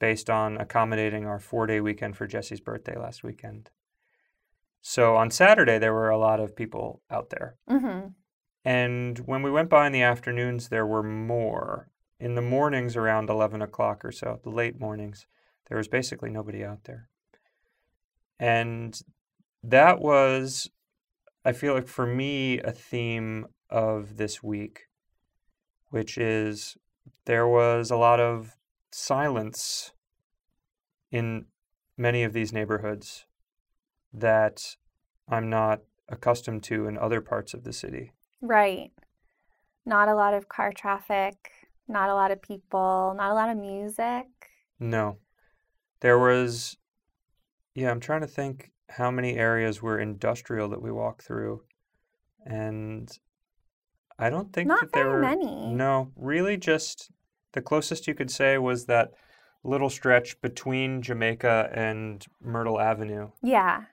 based 0.03 0.29
on 0.29 0.59
accommodating 0.59 1.27
our 1.27 1.39
four 1.39 1.65
day 1.65 1.81
weekend 1.81 2.17
for 2.17 2.27
Jesse's 2.27 2.59
birthday 2.59 2.99
last 2.99 3.23
weekend. 3.23 3.71
So 4.81 5.15
on 5.15 5.31
Saturday, 5.31 5.79
there 5.79 5.95
were 5.95 6.11
a 6.11 6.19
lot 6.19 6.41
of 6.41 6.57
people 6.57 7.03
out 7.09 7.31
there. 7.31 7.55
hmm 7.69 8.09
And 8.65 9.17
when 9.21 9.45
we 9.45 9.51
went 9.53 9.71
by 9.71 9.87
in 9.87 9.93
the 9.93 10.03
afternoons, 10.03 10.71
there 10.71 10.85
were 10.85 11.05
more. 11.05 11.89
In 12.19 12.35
the 12.35 12.43
mornings, 12.43 12.97
around 12.97 13.31
11 13.31 13.63
o'clock 13.63 14.05
or 14.05 14.11
so, 14.11 14.41
the 14.43 14.51
late 14.51 14.81
mornings, 14.81 15.29
there 15.69 15.79
was 15.79 15.87
basically 15.87 16.31
nobody 16.31 16.65
out 16.65 16.83
there. 16.83 17.09
And 18.41 19.01
that 19.63 20.01
was, 20.01 20.69
I 21.45 21.53
feel 21.53 21.75
like 21.75 21.87
for 21.87 22.07
me, 22.07 22.59
a 22.59 22.73
theme 22.73 23.47
of 23.71 24.17
this 24.17 24.43
week, 24.43 24.81
which 25.91 26.19
is 26.19 26.77
there 27.25 27.47
was 27.47 27.93
a 27.93 27.97
lot 27.97 28.19
of 28.19 28.57
silence 28.95 29.93
in 31.11 31.47
many 31.97 32.23
of 32.23 32.33
these 32.33 32.53
neighborhoods 32.53 33.27
that 34.13 34.77
I'm 35.29 35.49
not 35.51 35.81
accustomed 36.09 36.63
to 36.65 36.87
in 36.87 36.99
other 36.99 37.21
parts 37.21 37.55
of 37.55 37.65
the 37.65 37.73
city. 37.73 38.13
Right. 38.41 38.91
Not 39.87 40.09
a 40.09 40.15
lot 40.15 40.35
of 40.35 40.49
car 40.49 40.73
traffic, 40.73 41.35
not 41.89 42.09
a 42.11 42.15
lot 42.15 42.31
of 42.31 42.41
people, 42.43 43.15
not 43.17 43.31
a 43.31 43.35
lot 43.35 43.49
of 43.51 43.57
music. 43.57 44.27
No. 44.79 45.19
There 46.01 46.19
was, 46.19 46.77
yeah, 47.75 47.91
I'm 47.91 48.01
trying 48.01 48.21
to 48.23 48.27
think 48.27 48.71
how 48.91 49.11
many 49.11 49.37
areas 49.37 49.81
were 49.81 49.99
industrial 49.99 50.69
that 50.71 50.83
we 50.83 50.93
walked 50.93 51.23
through. 51.23 51.63
And 52.45 53.11
I 54.19 54.29
don't 54.31 54.53
think 54.53 54.69
Not 54.69 54.81
that 54.81 54.93
there 54.93 55.05
very 55.05 55.15
were, 55.15 55.21
many. 55.23 55.73
no, 55.75 56.11
really 56.17 56.57
just 56.57 57.11
the 57.53 57.63
closest 57.63 58.07
you 58.07 58.15
could 58.15 58.31
say 58.31 58.59
was 58.59 58.87
that 58.87 59.13
little 59.65 59.91
stretch 59.91 60.41
between 60.41 61.03
Jamaica 61.03 61.71
and 61.73 62.25
Myrtle 62.41 62.81
Avenue. 62.81 63.31
Yeah. 63.43 63.85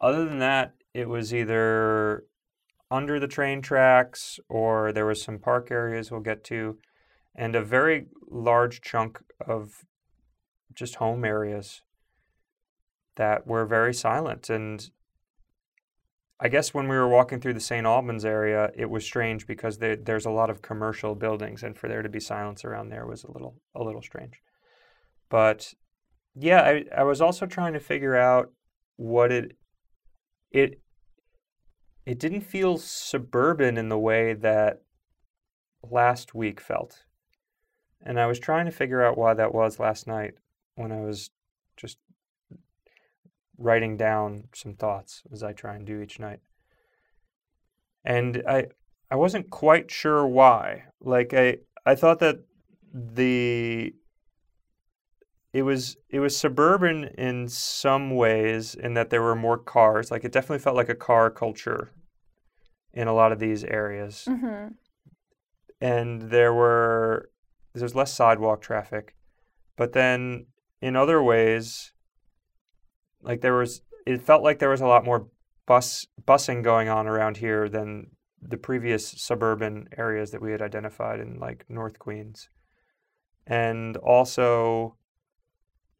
Other 0.00 0.24
than 0.24 0.38
that, 0.40 0.74
it 0.92 1.08
was 1.08 1.32
either 1.32 2.24
under 2.90 3.18
the 3.18 3.28
train 3.28 3.62
tracks 3.62 4.38
or 4.48 4.92
there 4.92 5.06
was 5.06 5.22
some 5.22 5.38
park 5.38 5.70
areas 5.70 6.10
we'll 6.10 6.20
get 6.20 6.44
to 6.44 6.78
and 7.34 7.54
a 7.54 7.62
very 7.62 8.06
large 8.28 8.80
chunk 8.80 9.20
of 9.46 9.84
just 10.74 10.96
home 10.96 11.24
areas 11.24 11.82
that 13.16 13.46
were 13.46 13.64
very 13.64 13.94
silent 13.94 14.48
and 14.48 14.90
I 16.38 16.48
guess 16.48 16.74
when 16.74 16.88
we 16.88 16.96
were 16.96 17.08
walking 17.08 17.40
through 17.40 17.54
the 17.54 17.60
St. 17.60 17.86
Albans 17.86 18.24
area, 18.24 18.70
it 18.76 18.90
was 18.90 19.04
strange 19.04 19.46
because 19.46 19.78
there, 19.78 19.96
there's 19.96 20.26
a 20.26 20.30
lot 20.30 20.50
of 20.50 20.60
commercial 20.60 21.14
buildings, 21.14 21.62
and 21.62 21.76
for 21.76 21.88
there 21.88 22.02
to 22.02 22.10
be 22.10 22.20
silence 22.20 22.64
around 22.64 22.90
there 22.90 23.06
was 23.06 23.24
a 23.24 23.32
little 23.32 23.56
a 23.74 23.82
little 23.82 24.02
strange. 24.02 24.42
But 25.30 25.72
yeah, 26.34 26.60
I, 26.60 26.84
I 26.94 27.04
was 27.04 27.22
also 27.22 27.46
trying 27.46 27.72
to 27.72 27.80
figure 27.80 28.16
out 28.16 28.52
what 28.96 29.32
it 29.32 29.56
it 30.50 30.80
it 32.04 32.18
didn't 32.18 32.42
feel 32.42 32.76
suburban 32.76 33.78
in 33.78 33.88
the 33.88 33.98
way 33.98 34.34
that 34.34 34.82
last 35.82 36.34
week 36.34 36.60
felt. 36.60 37.04
And 38.04 38.20
I 38.20 38.26
was 38.26 38.38
trying 38.38 38.66
to 38.66 38.72
figure 38.72 39.02
out 39.02 39.18
why 39.18 39.34
that 39.34 39.54
was 39.54 39.80
last 39.80 40.06
night 40.06 40.34
when 40.76 40.92
I 40.92 41.00
was 41.00 41.30
writing 43.58 43.96
down 43.96 44.44
some 44.54 44.74
thoughts 44.74 45.22
as 45.32 45.42
I 45.42 45.52
try 45.52 45.74
and 45.74 45.86
do 45.86 46.00
each 46.00 46.18
night. 46.18 46.40
And 48.04 48.42
I 48.48 48.66
I 49.10 49.16
wasn't 49.16 49.50
quite 49.50 49.90
sure 49.90 50.26
why. 50.26 50.84
Like 51.00 51.34
I 51.34 51.58
I 51.84 51.94
thought 51.94 52.18
that 52.20 52.40
the 52.92 53.94
it 55.52 55.62
was 55.62 55.96
it 56.10 56.20
was 56.20 56.36
suburban 56.36 57.04
in 57.16 57.48
some 57.48 58.14
ways 58.14 58.74
in 58.74 58.94
that 58.94 59.10
there 59.10 59.22
were 59.22 59.34
more 59.36 59.58
cars. 59.58 60.10
Like 60.10 60.24
it 60.24 60.32
definitely 60.32 60.58
felt 60.58 60.76
like 60.76 60.88
a 60.88 60.94
car 60.94 61.30
culture 61.30 61.92
in 62.92 63.08
a 63.08 63.14
lot 63.14 63.32
of 63.32 63.38
these 63.38 63.64
areas. 63.64 64.26
hmm 64.28 64.68
And 65.80 66.22
there 66.30 66.52
were 66.52 67.30
there's 67.74 67.94
less 67.94 68.12
sidewalk 68.12 68.60
traffic. 68.60 69.14
But 69.76 69.92
then 69.92 70.46
in 70.80 70.96
other 70.96 71.22
ways 71.22 71.92
like 73.22 73.40
there 73.40 73.54
was 73.54 73.82
it 74.06 74.22
felt 74.22 74.42
like 74.42 74.58
there 74.58 74.70
was 74.70 74.80
a 74.80 74.86
lot 74.86 75.04
more 75.04 75.26
bus 75.66 76.06
busing 76.24 76.62
going 76.62 76.88
on 76.88 77.06
around 77.06 77.38
here 77.38 77.68
than 77.68 78.06
the 78.40 78.56
previous 78.56 79.08
suburban 79.16 79.88
areas 79.96 80.30
that 80.30 80.40
we 80.40 80.52
had 80.52 80.62
identified 80.62 81.20
in 81.20 81.38
like 81.38 81.64
North 81.68 81.98
Queens. 81.98 82.48
And 83.46 83.96
also 83.96 84.96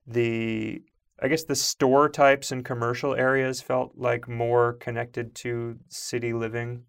the 0.07 0.83
I 1.21 1.29
guess 1.29 1.45
the 1.45 1.57
store 1.57 2.09
types 2.09 2.53
and 2.53 2.65
commercial 2.65 3.15
areas 3.15 3.63
felt 3.63 3.93
like 3.97 4.29
more 4.29 4.75
connected 4.75 5.35
to 5.37 5.79
city 5.89 6.33
living 6.33 6.85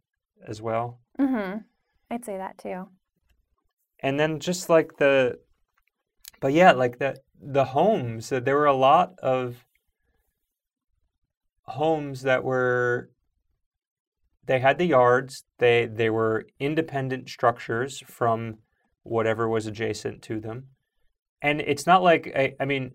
as 0.45 0.61
well. 0.61 0.99
hmm 1.17 1.57
I'd 2.11 2.25
say 2.25 2.37
that 2.37 2.57
too. 2.57 2.87
And 4.01 4.19
then 4.19 4.39
just 4.39 4.69
like 4.69 4.97
the 4.97 5.39
but 6.39 6.53
yeah, 6.53 6.71
like 6.71 6.99
the 6.99 7.19
the 7.41 7.65
homes, 7.65 8.29
that 8.29 8.45
there 8.45 8.55
were 8.55 8.65
a 8.65 8.73
lot 8.73 9.13
of 9.19 9.65
homes 11.67 12.21
that 12.23 12.43
were 12.43 13.09
they 14.45 14.59
had 14.59 14.77
the 14.77 14.85
yards, 14.85 15.43
they 15.59 15.85
they 15.85 16.09
were 16.09 16.45
independent 16.59 17.29
structures 17.29 18.01
from 18.07 18.59
whatever 19.03 19.47
was 19.47 19.67
adjacent 19.67 20.21
to 20.23 20.39
them. 20.39 20.67
And 21.41 21.61
it's 21.61 21.85
not 21.85 22.01
like 22.01 22.31
I, 22.35 22.55
I 22.59 22.65
mean, 22.65 22.91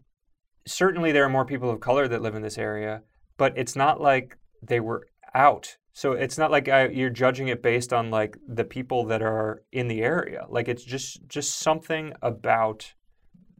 certainly 0.67 1.13
there 1.13 1.25
are 1.25 1.29
more 1.29 1.45
people 1.45 1.71
of 1.71 1.81
color 1.81 2.09
that 2.09 2.23
live 2.23 2.35
in 2.35 2.43
this 2.43 2.59
area, 2.59 3.03
but 3.37 3.53
it's 3.57 3.77
not 3.77 4.01
like 4.01 4.37
they 4.63 4.81
were 4.81 5.07
out. 5.35 5.77
So 5.93 6.13
it's 6.13 6.39
not 6.39 6.51
like 6.51 6.69
I, 6.69 6.89
you're 6.89 7.11
judging 7.11 7.49
it 7.49 7.63
based 7.63 7.93
on 7.93 8.11
like 8.11 8.37
the 8.49 8.65
people 8.65 9.05
that 9.07 9.23
are 9.23 9.63
in 9.73 9.89
the 9.89 10.03
area. 10.03 10.47
Like 10.49 10.69
it's 10.69 10.85
just 10.85 11.29
just 11.29 11.59
something 11.59 12.15
about 12.23 12.95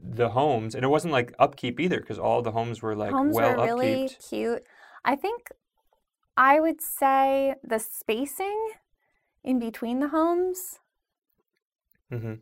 the 0.03 0.31
homes, 0.31 0.75
and 0.75 0.85
it 0.85 0.89
wasn't 0.89 1.13
like 1.13 1.35
upkeep 1.39 1.79
either, 1.79 2.01
because 2.01 2.19
all 2.19 2.43
the 2.43 2.53
homes 2.53 2.83
were 2.83 2.97
like 2.97 3.13
Homes 3.13 3.37
well 3.37 3.57
were 3.57 3.67
really 3.67 4.07
upkeeped. 4.07 4.29
cute. 4.31 4.63
I 5.05 5.17
think 5.17 5.49
I 6.37 6.61
would 6.61 6.81
say 6.81 7.55
the 7.63 7.79
spacing 7.79 8.71
in 9.45 9.59
between 9.59 10.01
the 10.01 10.09
homes 10.09 10.79
hmm 12.11 12.35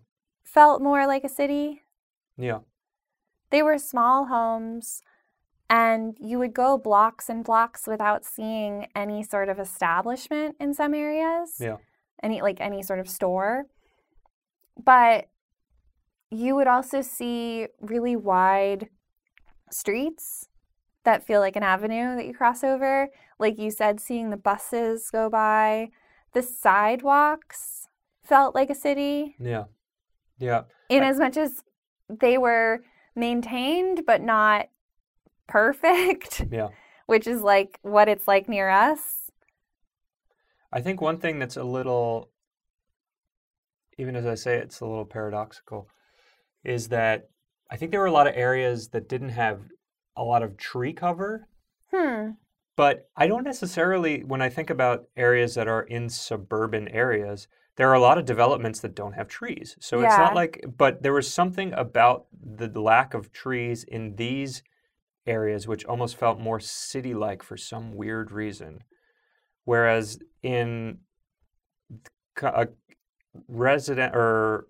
felt 0.43 0.83
more 0.83 1.07
like 1.07 1.23
a 1.23 1.29
city. 1.29 1.83
Yeah, 2.37 2.61
They 3.51 3.63
were 3.63 3.79
small 3.79 4.27
homes, 4.27 5.03
and 5.69 6.17
you 6.21 6.39
would 6.39 6.55
go 6.55 6.77
blocks 6.77 7.29
and 7.29 7.45
blocks 7.45 7.87
without 7.87 8.25
seeing 8.25 8.89
any 8.97 9.23
sort 9.23 9.49
of 9.49 9.61
establishment 9.61 10.57
in 10.59 10.75
some 10.75 10.93
areas. 10.95 11.57
Yeah. 11.61 11.77
Any 12.23 12.43
like 12.43 12.61
any 12.61 12.83
sort 12.83 12.99
of 12.99 13.09
store. 13.09 13.67
But 14.83 15.29
you 16.31 16.55
would 16.57 16.67
also 16.67 17.01
see 17.01 17.69
really 17.81 18.17
wide 18.17 18.89
streets 19.71 20.49
that 21.05 21.25
feel 21.27 21.41
like 21.41 21.57
an 21.57 21.63
avenue 21.63 22.17
that 22.17 22.27
you 22.27 22.35
cross 22.35 22.63
over. 22.63 23.09
Like 23.39 23.59
you 23.59 23.71
said, 23.71 24.01
seeing 24.01 24.31
the 24.31 24.37
buses 24.37 25.11
go 25.11 25.29
by. 25.31 25.89
The 26.33 26.43
sidewalks 26.43 27.89
felt 28.25 28.55
like 28.55 28.71
a 28.71 28.75
city 28.75 29.35
yeah, 29.41 29.65
yeah. 30.39 30.63
in 30.89 31.03
I- 31.03 31.09
as 31.09 31.19
much 31.19 31.37
as 31.37 31.63
they 32.09 32.39
were 32.39 32.81
maintained 33.17 34.03
but 34.07 34.21
not 34.21 34.67
perfect, 35.49 36.47
Yeah. 36.51 36.69
which 37.07 37.27
is 37.27 37.41
like 37.41 37.79
what 37.83 38.09
it's 38.09 38.29
like 38.29 38.49
near 38.49 38.69
us. 38.69 39.31
I 40.73 40.81
think 40.81 41.01
one 41.01 41.19
thing 41.19 41.41
that's 41.41 41.57
a 41.57 41.65
little, 41.65 42.31
even 43.99 44.15
as 44.15 44.27
I 44.27 44.37
say 44.37 44.59
it's 44.59 44.81
a 44.81 44.87
little 44.87 45.05
paradoxical, 45.05 45.89
is 46.63 46.89
that 46.89 47.29
I 47.71 47.77
think 47.77 47.91
there 47.91 48.01
were 48.01 48.07
a 48.07 48.13
lot 48.13 48.29
of 48.29 48.35
areas 48.37 48.89
that 48.91 49.09
didn't 49.09 49.31
have 49.31 49.61
a 50.21 50.25
lot 50.25 50.43
of 50.43 50.57
tree 50.57 50.93
cover. 50.93 51.49
Hmm. 51.93 52.31
But 52.77 53.09
I 53.17 53.27
don't 53.27 53.45
necessarily, 53.45 54.23
when 54.23 54.41
I 54.41 54.49
think 54.49 54.71
about 54.71 55.05
areas 55.17 55.55
that 55.55 55.69
are 55.69 55.83
in 55.83 56.09
suburban 56.09 56.89
areas, 56.89 57.49
there 57.77 57.89
are 57.89 57.95
a 57.95 58.01
lot 58.01 58.19
of 58.19 58.25
developments 58.25 58.81
that 58.81 58.95
don't 58.95 59.15
have 59.15 59.29
trees. 59.29 59.77
So 59.81 60.01
it's 60.01 60.17
not 60.17 60.35
like, 60.35 60.65
but 60.77 61.03
there 61.03 61.13
was 61.13 61.33
something 61.33 61.73
about 61.73 62.27
the 62.33 62.69
lack 62.81 63.15
of 63.15 63.33
trees 63.33 63.85
in 63.85 64.17
these 64.17 64.63
areas 65.27 65.67
which 65.67 65.85
almost 65.85 66.17
felt 66.17 66.39
more 66.39 66.61
city 66.61 67.15
like 67.15 67.43
for 67.43 67.57
some 67.57 67.95
weird 67.95 68.33
reason. 68.33 68.81
Whereas 69.65 70.19
in 70.43 70.99
c- 72.39 72.47
uh, 72.47 72.67
resident 73.49 74.15
or 74.15 74.69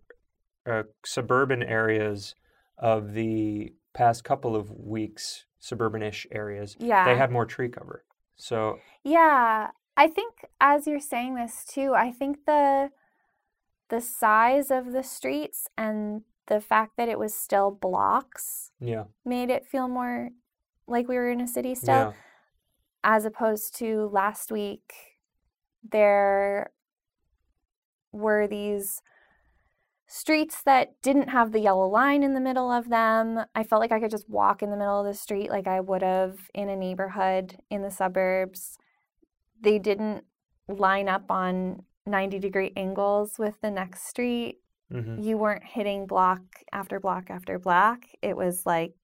uh, 0.66 0.82
suburban 1.05 1.62
areas 1.62 2.34
of 2.78 3.12
the 3.12 3.72
past 3.93 4.24
couple 4.24 4.55
of 4.57 4.70
weeks, 4.70 5.45
suburban-ish 5.59 6.26
areas, 6.30 6.76
Yeah. 6.78 7.05
they 7.05 7.16
had 7.16 7.30
more 7.30 7.47
tree 7.47 7.68
cover. 7.68 8.05
So 8.36 8.78
Yeah, 9.05 9.70
I 9.97 10.09
think 10.09 10.45
as 10.61 10.86
you're 10.86 11.01
saying 11.01 11.34
this 11.34 11.64
too, 11.64 11.95
I 11.95 12.11
think 12.12 12.45
the 12.47 12.91
the 13.88 14.01
size 14.01 14.70
of 14.70 14.93
the 14.93 15.03
streets 15.03 15.66
and 15.76 16.22
the 16.47 16.61
fact 16.61 16.97
that 16.97 17.09
it 17.09 17.18
was 17.18 17.34
still 17.34 17.72
blocks 17.72 18.70
yeah, 18.80 19.05
made 19.24 19.51
it 19.51 19.66
feel 19.66 19.88
more 19.88 20.30
like 20.86 21.09
we 21.09 21.16
were 21.16 21.30
in 21.30 21.41
a 21.41 21.47
city 21.49 21.74
still, 21.74 21.95
yeah, 21.95 22.12
as 23.03 23.24
opposed 23.24 23.74
to 23.76 24.09
last 24.12 24.53
week. 24.53 24.93
There 25.88 26.70
were 28.12 28.47
these 28.47 29.03
streets 30.12 30.62
that 30.64 31.00
didn't 31.02 31.28
have 31.28 31.52
the 31.52 31.61
yellow 31.61 31.88
line 31.88 32.24
in 32.24 32.34
the 32.34 32.40
middle 32.40 32.70
of 32.70 32.88
them. 32.88 33.44
I 33.54 33.62
felt 33.62 33.80
like 33.80 33.92
I 33.92 34.00
could 34.00 34.11
just 34.11 34.28
walk 34.28 34.61
in 34.61 34.70
the 34.70 34.76
middle 34.76 34.98
of 34.98 35.06
the 35.06 35.14
street 35.14 35.50
like 35.50 35.68
I 35.68 35.78
would 35.78 36.02
have 36.02 36.36
in 36.52 36.68
a 36.68 36.74
neighborhood 36.74 37.56
in 37.70 37.82
the 37.82 37.92
suburbs. 37.92 38.76
They 39.61 39.78
didn't 39.78 40.24
line 40.68 41.08
up 41.08 41.30
on 41.30 41.84
90 42.06 42.40
degree 42.40 42.72
angles 42.76 43.38
with 43.38 43.61
the 43.61 43.70
next 43.70 44.08
street. 44.08 44.56
hmm 44.90 45.22
You 45.22 45.38
weren't 45.38 45.64
hitting 45.64 46.06
block 46.08 46.42
after 46.72 46.98
block 46.98 47.30
after 47.30 47.61
block. 47.61 48.00
It 48.20 48.36
was 48.36 48.66
like 48.66 48.94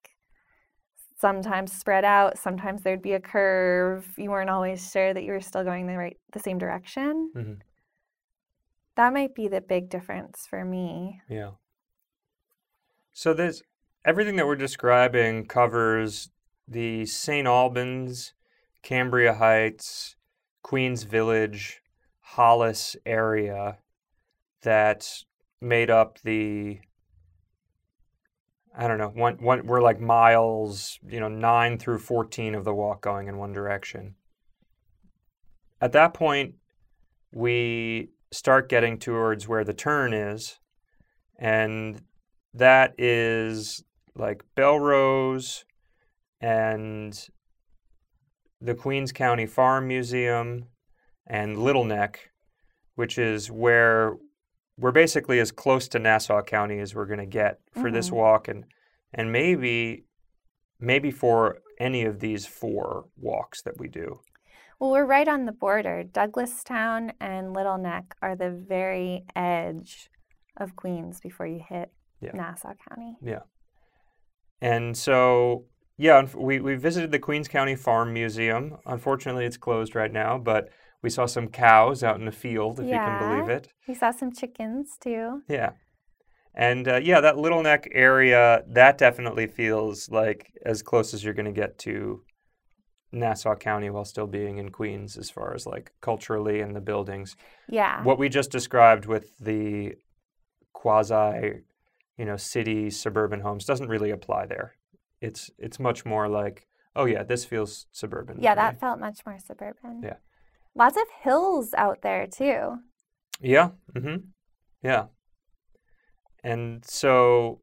sometimes 1.18 1.72
spread 1.72 2.04
out, 2.04 2.36
sometimes 2.36 2.82
there'd 2.82 3.00
be 3.00 3.12
a 3.12 3.20
curve. 3.20 4.06
You 4.18 4.30
weren't 4.30 4.50
always 4.50 4.90
sure 4.90 5.14
that 5.14 5.22
you 5.22 5.32
were 5.32 5.40
still 5.40 5.62
going 5.62 5.86
the 5.86 5.96
right 5.96 6.16
the 6.32 6.40
same 6.40 6.58
direction. 6.58 7.30
Mhm. 7.34 7.60
That 8.96 9.12
might 9.12 9.34
be 9.34 9.46
the 9.46 9.60
big 9.60 9.88
difference 9.90 10.46
for 10.48 10.64
me. 10.64 11.20
yeah. 11.28 11.52
So 13.12 13.32
there's 13.32 13.62
everything 14.04 14.36
that 14.36 14.46
we're 14.46 14.56
describing 14.56 15.46
covers 15.46 16.30
the 16.68 17.06
St. 17.06 17.46
Albans, 17.46 18.34
Cambria 18.82 19.34
Heights, 19.34 20.16
Queens 20.62 21.04
Village, 21.04 21.80
Hollis 22.20 22.96
area 23.06 23.78
that 24.62 25.24
made 25.60 25.90
up 25.90 26.18
the 26.22 26.80
I 28.78 28.86
don't 28.86 28.98
know, 28.98 29.08
one, 29.08 29.36
one, 29.36 29.66
we're 29.66 29.80
like 29.80 30.00
miles, 30.00 30.98
you 31.08 31.18
know, 31.18 31.28
9 31.28 31.78
through 31.78 31.98
14 31.98 32.54
of 32.54 32.64
the 32.64 32.74
walk 32.74 33.00
going 33.00 33.26
in 33.26 33.38
one 33.38 33.54
direction. 33.54 34.16
At 35.80 35.92
that 35.92 36.12
point, 36.12 36.56
we 37.32 38.10
start 38.32 38.68
getting 38.68 38.98
towards 38.98 39.46
where 39.48 39.64
the 39.64 39.72
turn 39.74 40.12
is, 40.12 40.58
and 41.38 42.02
that 42.54 42.94
is 42.98 43.84
like 44.14 44.42
Bellerose 44.56 45.64
and 46.40 47.28
the 48.60 48.74
Queens 48.74 49.12
County 49.12 49.46
Farm 49.46 49.86
Museum 49.88 50.64
and 51.26 51.58
Little 51.58 51.84
Neck, 51.84 52.30
which 52.94 53.18
is 53.18 53.50
where 53.50 54.14
we're 54.78 54.92
basically 54.92 55.38
as 55.40 55.52
close 55.52 55.88
to 55.88 55.98
Nassau 55.98 56.42
County 56.42 56.78
as 56.80 56.94
we're 56.94 57.06
going 57.06 57.18
to 57.20 57.26
get 57.26 57.58
for 57.72 57.90
this 57.90 58.10
Mhm. 58.10 58.14
walk, 58.14 58.48
and 58.48 58.64
and 59.12 59.32
maybe 59.32 60.04
maybe 60.78 61.10
for 61.10 61.58
any 61.78 62.04
of 62.04 62.20
these 62.20 62.46
four 62.46 63.06
walks 63.16 63.62
that 63.62 63.78
we 63.78 63.88
do. 63.88 64.20
Well, 64.78 64.90
we're 64.90 65.06
right 65.06 65.26
on 65.26 65.46
the 65.46 65.52
border. 65.52 66.04
Douglastown 66.04 67.12
and 67.20 67.54
Little 67.54 67.78
Neck 67.78 68.14
are 68.20 68.36
the 68.36 68.50
very 68.50 69.24
edge 69.34 70.10
of 70.58 70.76
Queens 70.76 71.20
before 71.20 71.46
you 71.46 71.62
hit 71.66 71.90
Yeah. 72.20 72.32
Nassau 72.34 72.74
County. 72.88 73.16
Yeah. 73.22 73.40
And 74.60 74.96
so, 74.96 75.64
yeah, 75.96 76.26
we, 76.34 76.60
we 76.60 76.74
visited 76.76 77.10
the 77.10 77.18
Queens 77.18 77.48
County 77.48 77.74
Farm 77.74 78.12
Museum. 78.12 78.76
Unfortunately, 78.86 79.46
it's 79.46 79.56
closed 79.56 79.94
right 79.94 80.12
now, 80.12 80.38
but 80.38 80.68
we 81.02 81.10
saw 81.10 81.26
some 81.26 81.48
cows 81.48 82.02
out 82.02 82.18
in 82.18 82.24
the 82.26 82.32
field, 82.32 82.80
if 82.80 82.86
you 82.86 82.92
can 82.92 83.18
believe 83.18 83.48
it. 83.48 83.68
We 83.86 83.94
saw 83.94 84.10
some 84.10 84.32
chickens 84.32 84.96
too. 85.00 85.42
Yeah. 85.48 85.70
And 86.54 86.88
uh, 86.88 87.00
yeah, 87.02 87.20
that 87.20 87.36
Little 87.36 87.62
Neck 87.62 87.88
area, 87.92 88.62
that 88.68 88.98
definitely 88.98 89.46
feels 89.46 90.10
like 90.10 90.52
as 90.64 90.82
close 90.82 91.12
as 91.14 91.22
you're 91.22 91.34
going 91.34 91.46
to 91.46 91.52
get 91.52 91.78
to 91.80 92.22
Nassau 93.12 93.54
County 93.54 93.90
while 93.90 94.04
still 94.04 94.26
being 94.26 94.58
in 94.58 94.70
Queens, 94.70 95.16
as 95.16 95.30
far 95.30 95.54
as 95.54 95.66
like 95.66 95.92
culturally 96.00 96.60
and 96.60 96.74
the 96.74 96.80
buildings. 96.80 97.36
Yeah. 97.68 98.02
What 98.02 98.18
we 98.18 98.28
just 98.28 98.50
described 98.50 99.06
with 99.06 99.36
the 99.38 99.94
quasi, 100.72 101.62
you 102.18 102.24
know, 102.24 102.36
city 102.36 102.90
suburban 102.90 103.40
homes 103.40 103.64
doesn't 103.64 103.88
really 103.88 104.10
apply 104.10 104.46
there. 104.46 104.74
It's 105.20 105.50
it's 105.58 105.78
much 105.78 106.04
more 106.04 106.28
like, 106.28 106.66
oh 106.94 107.06
yeah, 107.06 107.22
this 107.22 107.44
feels 107.44 107.86
suburban. 107.92 108.38
yeah, 108.40 108.54
to 108.54 108.60
me." 108.60 108.64
that 108.64 108.80
felt 108.80 109.00
much 109.00 109.20
more 109.24 109.38
suburban. 109.38 110.02
Yeah. 110.02 110.16
Lots 110.74 110.96
of 110.96 111.04
hills 111.22 111.72
out 111.76 112.02
there 112.02 112.26
too. 112.26 112.76
Yeah. 113.40 113.70
Mm-hmm. 113.94 114.16
Yeah. 114.82 115.06
And 116.44 116.84
so 116.84 117.62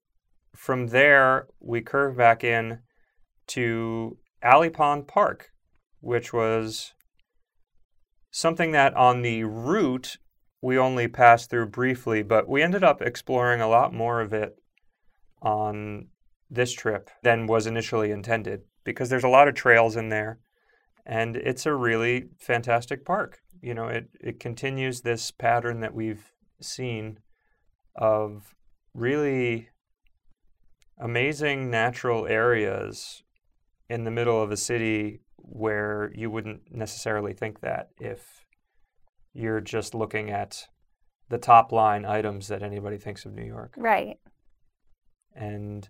from 0.56 0.88
there, 0.88 1.48
we 1.60 1.82
curve 1.82 2.18
back 2.18 2.44
in 2.44 2.80
to 3.48 4.18
Alley 4.44 4.70
Pond 4.70 5.08
Park, 5.08 5.52
which 6.02 6.34
was 6.34 6.94
something 8.30 8.72
that 8.72 8.94
on 8.96 9.22
the 9.22 9.46
route 9.46 10.18
we 10.62 10.78
only 10.78 11.08
passed 11.08 11.50
through 11.50 11.68
briefly, 11.68 12.24
but 12.24 12.48
we 12.48 12.62
ended 12.62 12.84
up 12.84 13.02
exploring 13.02 13.62
a 13.62 13.68
lot 13.68 13.94
more 13.94 14.22
of 14.22 14.34
it 14.34 14.56
on 15.42 16.08
this 16.50 16.74
trip 16.74 17.10
than 17.24 17.48
was 17.48 17.66
initially 17.66 18.12
intended 18.12 18.62
because 18.84 19.10
there's 19.10 19.24
a 19.24 19.30
lot 19.30 19.48
of 19.48 19.56
trails 19.56 19.96
in 19.96 20.10
there 20.10 20.40
and 21.06 21.36
it's 21.36 21.66
a 21.66 21.74
really 21.74 22.26
fantastic 22.40 23.06
park. 23.06 23.40
You 23.62 23.74
know, 23.74 23.88
it, 23.88 24.10
it 24.20 24.40
continues 24.40 25.02
this 25.02 25.32
pattern 25.32 25.80
that 25.82 25.94
we've 25.94 26.32
seen 26.62 27.20
of 27.96 28.56
really 28.94 29.70
amazing 31.00 31.70
natural 31.70 32.28
areas 32.28 33.23
in 33.94 34.04
the 34.04 34.12
middle 34.12 34.42
of 34.42 34.52
a 34.52 34.58
city 34.58 35.20
where 35.38 36.12
you 36.16 36.30
wouldn't 36.32 36.62
necessarily 36.72 37.34
think 37.34 37.60
that 37.62 37.90
if 38.00 38.46
you're 39.34 39.62
just 39.62 39.94
looking 39.94 40.30
at 40.32 40.68
the 41.30 41.38
top 41.38 41.72
line 41.72 42.06
items 42.06 42.48
that 42.48 42.64
anybody 42.64 42.98
thinks 42.98 43.26
of 43.26 43.34
New 43.34 43.46
York. 43.46 43.74
Right. 43.78 44.18
And 45.36 45.88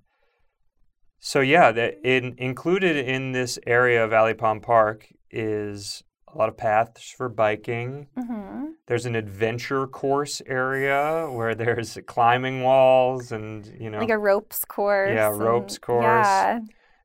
so, 1.19 1.39
yeah, 1.39 1.71
that 1.71 1.99
in, 2.03 2.35
included 2.37 2.97
in 2.97 3.31
this 3.31 3.57
area 3.65 4.03
of 4.03 4.11
Alley 4.13 4.33
Pond 4.33 4.61
Park 4.63 5.07
is 5.31 6.03
a 6.33 6.37
lot 6.37 6.49
of 6.49 6.57
paths 6.57 7.09
for 7.17 7.29
biking. 7.29 8.07
hmm 8.17 8.65
There's 8.87 9.05
an 9.05 9.15
adventure 9.15 9.87
course 9.87 10.41
area 10.45 11.27
where 11.31 11.55
there's 11.55 11.97
climbing 12.07 12.63
walls 12.63 13.31
and, 13.31 13.65
you 13.79 13.89
know, 13.89 13.99
Like 13.99 14.09
a 14.09 14.17
ropes 14.17 14.65
course. 14.65 15.11
Yeah, 15.13 15.29
ropes 15.29 15.75
and- 15.75 15.81
course. 15.81 16.25
Yeah. 16.27 16.59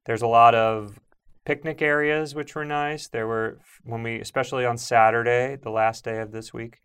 There's 0.09 0.23
a 0.23 0.27
lot 0.27 0.55
of 0.55 0.99
picnic 1.45 1.83
areas 1.83 2.35
which 2.35 2.55
were 2.55 2.65
nice. 2.65 3.09
There 3.09 3.27
were 3.27 3.59
when 3.85 4.03
we 4.03 4.19
especially 4.21 4.65
on 4.65 4.79
Saturday, 4.79 5.57
the 5.63 5.71
last 5.71 6.03
day 6.03 6.19
of 6.21 6.33
this 6.33 6.53
week, 6.53 6.79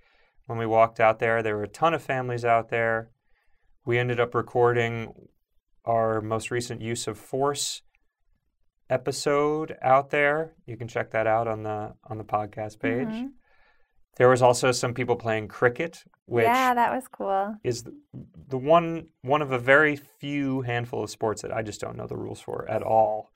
when 0.45 0.59
we 0.59 0.65
walked 0.65 0.99
out 0.99 1.19
there, 1.19 1.41
there 1.41 1.55
were 1.55 1.63
a 1.63 1.69
ton 1.69 1.93
of 1.93 2.03
families 2.03 2.43
out 2.43 2.67
there. 2.67 3.11
We 3.85 3.97
ended 3.97 4.19
up 4.19 4.35
recording 4.35 5.13
our 5.85 6.19
most 6.19 6.51
recent 6.51 6.81
use 6.81 7.07
of 7.07 7.17
force 7.17 7.81
episode 8.89 9.77
out 9.81 10.09
there. 10.09 10.55
You 10.65 10.75
can 10.75 10.89
check 10.89 11.11
that 11.11 11.25
out 11.25 11.47
on 11.47 11.63
the 11.63 11.93
on 12.03 12.17
the 12.17 12.25
podcast 12.25 12.81
page. 12.81 13.07
Mhm. 13.07 13.29
There 14.17 14.29
was 14.29 14.41
also 14.41 14.71
some 14.71 14.93
people 14.93 15.15
playing 15.15 15.47
cricket, 15.47 16.03
which 16.25 16.45
yeah, 16.45 16.73
that 16.73 16.93
was 16.93 17.07
cool. 17.07 17.55
is 17.63 17.83
the, 17.83 17.93
the 18.47 18.57
one 18.57 19.07
one 19.21 19.41
of 19.41 19.51
a 19.51 19.59
very 19.59 19.95
few 19.95 20.61
handful 20.61 21.03
of 21.03 21.09
sports 21.09 21.41
that 21.41 21.51
I 21.51 21.61
just 21.61 21.81
don't 21.81 21.97
know 21.97 22.07
the 22.07 22.17
rules 22.17 22.39
for 22.39 22.69
at 22.69 22.83
all. 22.83 23.31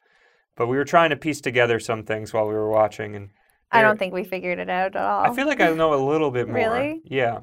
But 0.56 0.68
we 0.68 0.78
were 0.78 0.86
trying 0.86 1.12
to 1.12 1.16
piece 1.16 1.42
together 1.42 1.80
some 1.80 2.04
things 2.04 2.34
while 2.34 2.48
we 2.48 2.54
were 2.54 2.70
watching, 2.70 3.16
and 3.16 3.30
I 3.72 3.82
don't 3.82 4.00
think 4.00 4.14
we 4.14 4.24
figured 4.24 4.60
it 4.60 4.70
out 4.70 4.96
at 4.96 5.02
all. 5.02 5.26
I 5.26 5.36
feel 5.36 5.48
like 5.48 5.62
I 5.62 5.72
know 5.72 5.94
a 5.94 6.04
little 6.04 6.32
bit 6.32 6.48
more. 6.48 6.56
Really? 6.56 7.02
Yeah. 7.06 7.40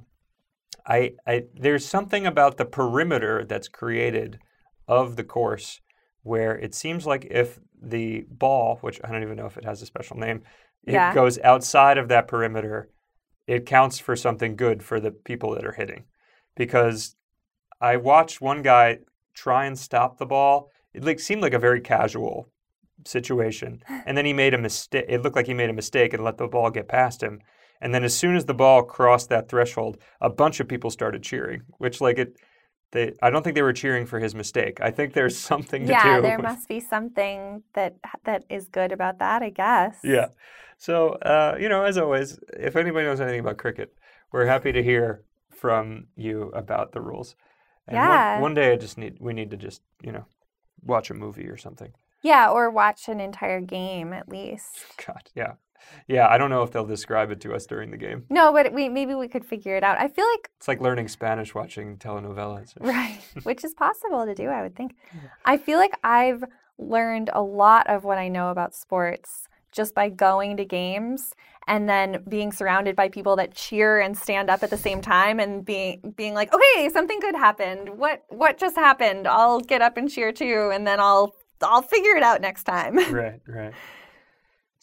I, 0.86 1.12
I 1.26 1.44
there's 1.54 1.84
something 1.86 2.26
about 2.26 2.56
the 2.56 2.64
perimeter 2.64 3.44
that's 3.44 3.68
created 3.68 4.38
of 4.86 5.16
the 5.16 5.24
course 5.24 5.80
where 6.22 6.56
it 6.58 6.74
seems 6.74 7.06
like 7.06 7.26
if 7.30 7.58
the 7.80 8.24
ball, 8.28 8.78
which 8.80 9.00
I 9.04 9.10
don't 9.10 9.22
even 9.22 9.36
know 9.36 9.46
if 9.46 9.56
it 9.56 9.64
has 9.64 9.82
a 9.82 9.86
special 9.86 10.16
name, 10.16 10.42
it 10.86 10.92
Yeah. 10.92 11.14
goes 11.14 11.38
outside 11.40 11.98
of 11.98 12.08
that 12.08 12.28
perimeter, 12.28 12.88
it 13.46 13.66
counts 13.66 13.98
for 13.98 14.16
something 14.16 14.56
good 14.56 14.82
for 14.82 15.00
the 15.00 15.10
people 15.10 15.54
that 15.54 15.64
are 15.64 15.72
hitting. 15.72 16.04
Because 16.56 17.16
I 17.80 17.96
watched 17.96 18.40
one 18.40 18.62
guy 18.62 18.98
try 19.34 19.66
and 19.66 19.78
stop 19.78 20.18
the 20.18 20.26
ball. 20.26 20.70
It 20.92 21.04
like 21.04 21.20
seemed 21.20 21.42
like 21.42 21.54
a 21.54 21.58
very 21.58 21.80
casual 21.80 22.48
situation. 23.06 23.82
And 24.06 24.16
then 24.16 24.24
he 24.24 24.32
made 24.32 24.54
a 24.54 24.58
mistake. 24.58 25.06
It 25.08 25.22
looked 25.22 25.36
like 25.36 25.46
he 25.46 25.54
made 25.54 25.70
a 25.70 25.74
mistake 25.74 26.12
and 26.12 26.22
let 26.22 26.36
the 26.36 26.46
ball 26.46 26.70
get 26.70 26.88
past 26.88 27.22
him. 27.22 27.40
And 27.80 27.94
then 27.94 28.04
as 28.04 28.16
soon 28.16 28.36
as 28.36 28.44
the 28.44 28.54
ball 28.54 28.82
crossed 28.82 29.28
that 29.30 29.48
threshold, 29.48 29.98
a 30.20 30.30
bunch 30.30 30.60
of 30.60 30.68
people 30.68 30.90
started 30.90 31.22
cheering, 31.22 31.62
which 31.78 32.00
like 32.00 32.18
it 32.18 32.36
they 32.94 33.12
I 33.20 33.28
don't 33.30 33.42
think 33.42 33.54
they 33.56 33.62
were 33.70 33.74
cheering 33.82 34.06
for 34.06 34.18
his 34.18 34.34
mistake. 34.34 34.80
I 34.80 34.90
think 34.90 35.12
there's 35.12 35.36
something 35.52 35.84
to 35.86 35.92
Yeah, 35.92 36.16
do. 36.16 36.22
there 36.22 36.38
with- 36.38 36.44
must 36.50 36.66
be 36.68 36.80
something 36.80 37.62
that 37.74 37.96
that 38.24 38.44
is 38.48 38.68
good 38.68 38.90
about 38.92 39.18
that, 39.18 39.42
I 39.42 39.50
guess. 39.50 39.98
Yeah. 40.02 40.28
So, 40.78 40.94
uh, 41.32 41.56
you 41.62 41.68
know, 41.68 41.84
as 41.84 41.96
always, 41.98 42.38
if 42.68 42.74
anybody 42.76 43.06
knows 43.06 43.20
anything 43.20 43.40
about 43.40 43.58
cricket, 43.58 43.94
we're 44.32 44.46
happy 44.46 44.72
to 44.72 44.82
hear 44.82 45.22
from 45.50 46.06
you 46.16 46.50
about 46.54 46.92
the 46.92 47.00
rules. 47.00 47.36
And 47.86 47.96
one- 47.98 48.06
Yeah. 48.08 48.40
One, 48.40 48.54
day 48.54 48.72
I 48.72 48.76
just 48.76 48.96
need 48.98 49.18
we 49.20 49.32
need 49.34 49.50
to 49.50 49.56
just, 49.56 49.82
you 50.02 50.12
know, 50.12 50.24
watch 50.82 51.10
a 51.10 51.14
movie 51.14 51.48
or 51.48 51.56
something. 51.56 51.92
Yeah, 52.22 52.48
or 52.50 52.70
watch 52.70 53.08
an 53.08 53.20
entire 53.20 53.60
game 53.60 54.12
at 54.14 54.28
least. 54.28 54.72
God, 55.06 55.24
yeah. 55.34 55.52
Yeah, 56.08 56.28
I 56.28 56.38
don't 56.38 56.50
know 56.50 56.62
if 56.62 56.70
they'll 56.70 56.86
describe 56.86 57.30
it 57.30 57.40
to 57.42 57.54
us 57.54 57.66
during 57.66 57.90
the 57.90 57.96
game. 57.96 58.24
No, 58.30 58.52
but 58.52 58.72
we 58.72 58.88
maybe 58.88 59.14
we 59.14 59.28
could 59.28 59.44
figure 59.44 59.76
it 59.76 59.82
out. 59.84 59.98
I 59.98 60.08
feel 60.08 60.26
like 60.32 60.50
It's 60.58 60.68
like 60.68 60.80
learning 60.80 61.08
Spanish 61.08 61.54
watching 61.54 61.96
telenovelas. 61.98 62.74
right, 62.80 63.20
which 63.44 63.64
is 63.64 63.74
possible 63.74 64.24
to 64.26 64.34
do, 64.34 64.48
I 64.48 64.62
would 64.62 64.76
think. 64.76 64.96
I 65.44 65.56
feel 65.56 65.78
like 65.78 65.92
I've 66.02 66.44
learned 66.78 67.30
a 67.32 67.42
lot 67.42 67.86
of 67.86 68.04
what 68.04 68.18
I 68.18 68.28
know 68.28 68.50
about 68.50 68.74
sports 68.74 69.48
just 69.70 69.94
by 69.94 70.08
going 70.08 70.56
to 70.56 70.64
games 70.64 71.34
and 71.66 71.88
then 71.88 72.22
being 72.28 72.52
surrounded 72.52 72.94
by 72.94 73.08
people 73.08 73.36
that 73.36 73.54
cheer 73.54 73.98
and 74.00 74.16
stand 74.16 74.48
up 74.50 74.62
at 74.62 74.70
the 74.70 74.76
same 74.76 75.00
time 75.00 75.40
and 75.40 75.64
being 75.64 76.14
being 76.16 76.34
like, 76.34 76.52
"Okay, 76.54 76.88
something 76.90 77.18
good 77.20 77.34
happened. 77.34 77.88
What 77.98 78.24
what 78.28 78.58
just 78.58 78.76
happened? 78.76 79.26
I'll 79.26 79.60
get 79.60 79.82
up 79.82 79.96
and 79.96 80.10
cheer 80.10 80.30
too 80.32 80.70
and 80.72 80.86
then 80.86 81.00
I'll 81.00 81.34
I'll 81.62 81.82
figure 81.82 82.16
it 82.16 82.22
out 82.22 82.40
next 82.40 82.64
time." 82.64 82.96
right, 83.12 83.40
right. 83.48 83.72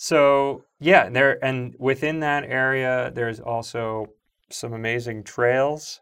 So 0.04 0.66
yeah, 0.80 1.10
there 1.12 1.38
and 1.46 1.76
within 1.78 2.22
that 2.22 2.44
area, 2.46 3.12
there's 3.14 3.40
also 3.40 4.08
some 4.50 4.74
amazing 4.74 5.24
trails 5.24 6.02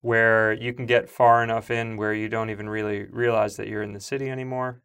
where 0.00 0.52
you 0.52 0.72
can 0.74 0.84
get 0.84 1.08
far 1.08 1.44
enough 1.44 1.70
in 1.70 1.96
where 1.96 2.12
you 2.12 2.28
don't 2.28 2.50
even 2.50 2.68
really 2.68 3.04
realize 3.04 3.56
that 3.56 3.68
you're 3.68 3.84
in 3.84 3.92
the 3.92 4.00
city 4.00 4.28
anymore. 4.28 4.82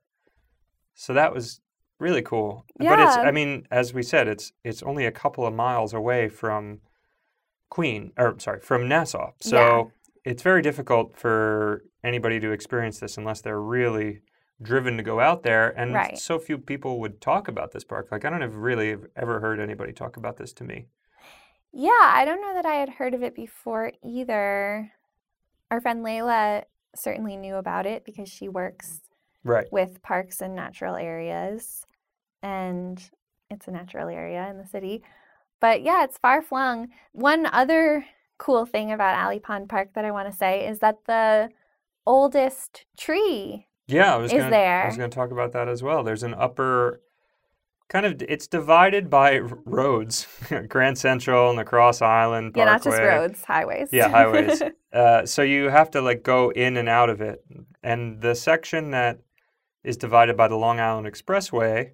So 0.93 1.11
that 1.15 1.33
was 1.33 1.59
really 1.99 2.21
cool. 2.21 2.67
Yeah. 2.79 2.89
But 2.91 2.99
it's 2.99 3.17
I 3.17 3.31
mean, 3.31 3.67
as 3.71 3.95
we 3.95 4.03
said, 4.03 4.27
it's 4.27 4.51
it's 4.63 4.83
only 4.83 5.07
a 5.07 5.11
couple 5.11 5.47
of 5.47 5.55
miles 5.55 5.95
away 5.95 6.29
from 6.29 6.81
Queen 7.71 8.11
or 8.15 8.37
sorry, 8.37 8.59
from 8.59 8.87
Nassau. 8.87 9.31
So 9.39 9.57
Yeah. 9.57 9.83
it's 10.23 10.43
very 10.43 10.61
difficult 10.61 11.17
for 11.17 11.81
anybody 12.03 12.39
to 12.41 12.51
experience 12.51 12.99
this 12.99 13.17
unless 13.17 13.41
they're 13.41 13.59
really 13.59 14.21
driven 14.62 14.97
to 14.97 15.03
go 15.03 15.20
out 15.20 15.43
there 15.43 15.70
and 15.78 15.93
Right. 15.93 16.18
so 16.18 16.39
few 16.39 16.58
people 16.58 16.99
would 17.01 17.20
talk 17.22 17.47
about 17.47 17.72
this 17.72 17.84
park 17.84 18.08
like 18.12 18.24
i 18.26 18.30
don't 18.30 18.41
have 18.41 18.56
really 18.56 18.95
ever 19.16 19.39
heard 19.41 19.60
anybody 19.60 19.91
talk 19.93 20.16
about 20.18 20.38
this 20.38 20.53
to 20.53 20.64
me 20.64 20.88
Yeah, 21.74 21.89
I 22.20 22.24
don't 22.24 22.41
know 22.41 22.53
that 22.53 22.66
I 22.66 22.76
had 22.76 22.88
heard 22.89 23.14
of 23.14 23.22
it 23.22 23.36
before 23.36 23.91
either. 24.01 24.93
Our 25.70 25.82
friend 25.82 26.06
Layla 26.06 26.64
certainly 26.95 27.36
knew 27.36 27.56
about 27.56 27.86
it 27.86 28.06
because 28.06 28.30
she 28.30 28.47
works 28.47 29.01
right 29.43 29.68
with 29.74 30.01
parks 30.01 30.39
and 30.41 30.56
natural 30.56 30.95
areas, 30.95 31.86
and 32.41 32.97
it's 33.49 33.68
a 33.68 33.72
natural 33.72 34.08
area 34.08 34.47
in 34.49 34.58
the 34.58 34.66
city. 34.66 35.03
But 35.60 35.82
yeah, 35.82 36.06
it's 36.06 36.18
far 36.18 36.41
flung. 36.41 36.88
One 37.12 37.45
other 37.45 38.06
cool 38.38 38.66
thing 38.66 38.93
about 38.93 39.18
Alley 39.18 39.39
Pond 39.39 39.68
Park 39.68 39.89
that 39.95 40.06
I 40.06 40.12
want 40.12 40.32
to 40.32 40.38
say 40.38 40.66
is 40.66 40.80
that 40.80 41.03
the 41.08 41.49
oldest 42.06 42.86
tree 42.97 43.68
yeah 43.88 44.13
i 44.13 44.17
was 44.17 44.31
Is 44.31 44.43
gonna 44.43 44.55
i 44.55 44.86
was 44.88 44.97
going 44.97 45.09
to 45.09 45.15
talk 45.15 45.31
about 45.31 45.51
that 45.53 45.67
as 45.67 45.83
well 45.83 46.03
there's 46.03 46.23
an 46.23 46.33
upper 46.33 47.01
kind 47.88 48.05
of 48.05 48.21
it's 48.27 48.47
divided 48.47 49.09
by 49.09 49.38
roads 49.38 50.27
grand 50.67 50.97
central 50.97 51.49
and 51.49 51.59
the 51.59 51.63
cross 51.63 52.01
island 52.01 52.53
yeah, 52.55 52.65
not 52.65 52.83
just 52.83 52.97
roads, 52.97 53.43
highways. 53.43 53.89
Yeah, 53.91 54.09
highways. 54.09 54.61
Uh, 54.93 55.25
so 55.25 55.41
you 55.41 55.65
have 55.65 55.91
to 55.91 55.99
like 56.01 56.23
go 56.23 56.51
in 56.51 56.77
and 56.77 56.88
out 56.88 57.09
of 57.09 57.19
it. 57.19 57.43
And 57.83 58.21
the 58.21 58.33
section 58.33 58.91
that 58.91 59.19
is 59.83 59.97
divided 59.97 60.38
by 60.38 60.47
the 60.47 60.55
Long 60.55 60.79
Island 60.79 61.05
Expressway, 61.05 61.91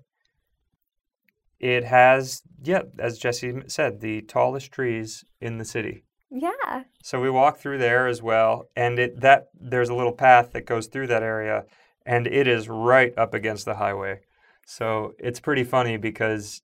it 1.59 1.83
has, 1.83 2.43
yeah, 2.63 2.83
as 2.99 3.17
Jesse 3.17 3.63
said, 3.65 4.01
the 4.01 4.21
tallest 4.21 4.71
trees 4.71 5.25
in 5.39 5.57
the 5.57 5.65
city. 5.65 6.03
yeah. 6.29 6.83
So 7.01 7.19
we 7.19 7.31
walk 7.31 7.57
through 7.57 7.79
there 7.79 8.05
as 8.05 8.21
well, 8.21 8.69
and 8.75 8.99
it 8.99 9.19
that 9.21 9.47
there's 9.59 9.89
a 9.89 9.95
little 9.95 10.13
path 10.13 10.51
that 10.51 10.67
goes 10.67 10.85
through 10.85 11.07
that 11.07 11.23
area, 11.23 11.65
and 12.05 12.27
it 12.27 12.47
is 12.47 12.67
right 12.69 13.13
up 13.17 13.33
against 13.33 13.65
the 13.65 13.75
highway. 13.75 14.19
So 14.65 15.13
it's 15.19 15.39
pretty 15.39 15.63
funny 15.63 15.97
because 15.97 16.61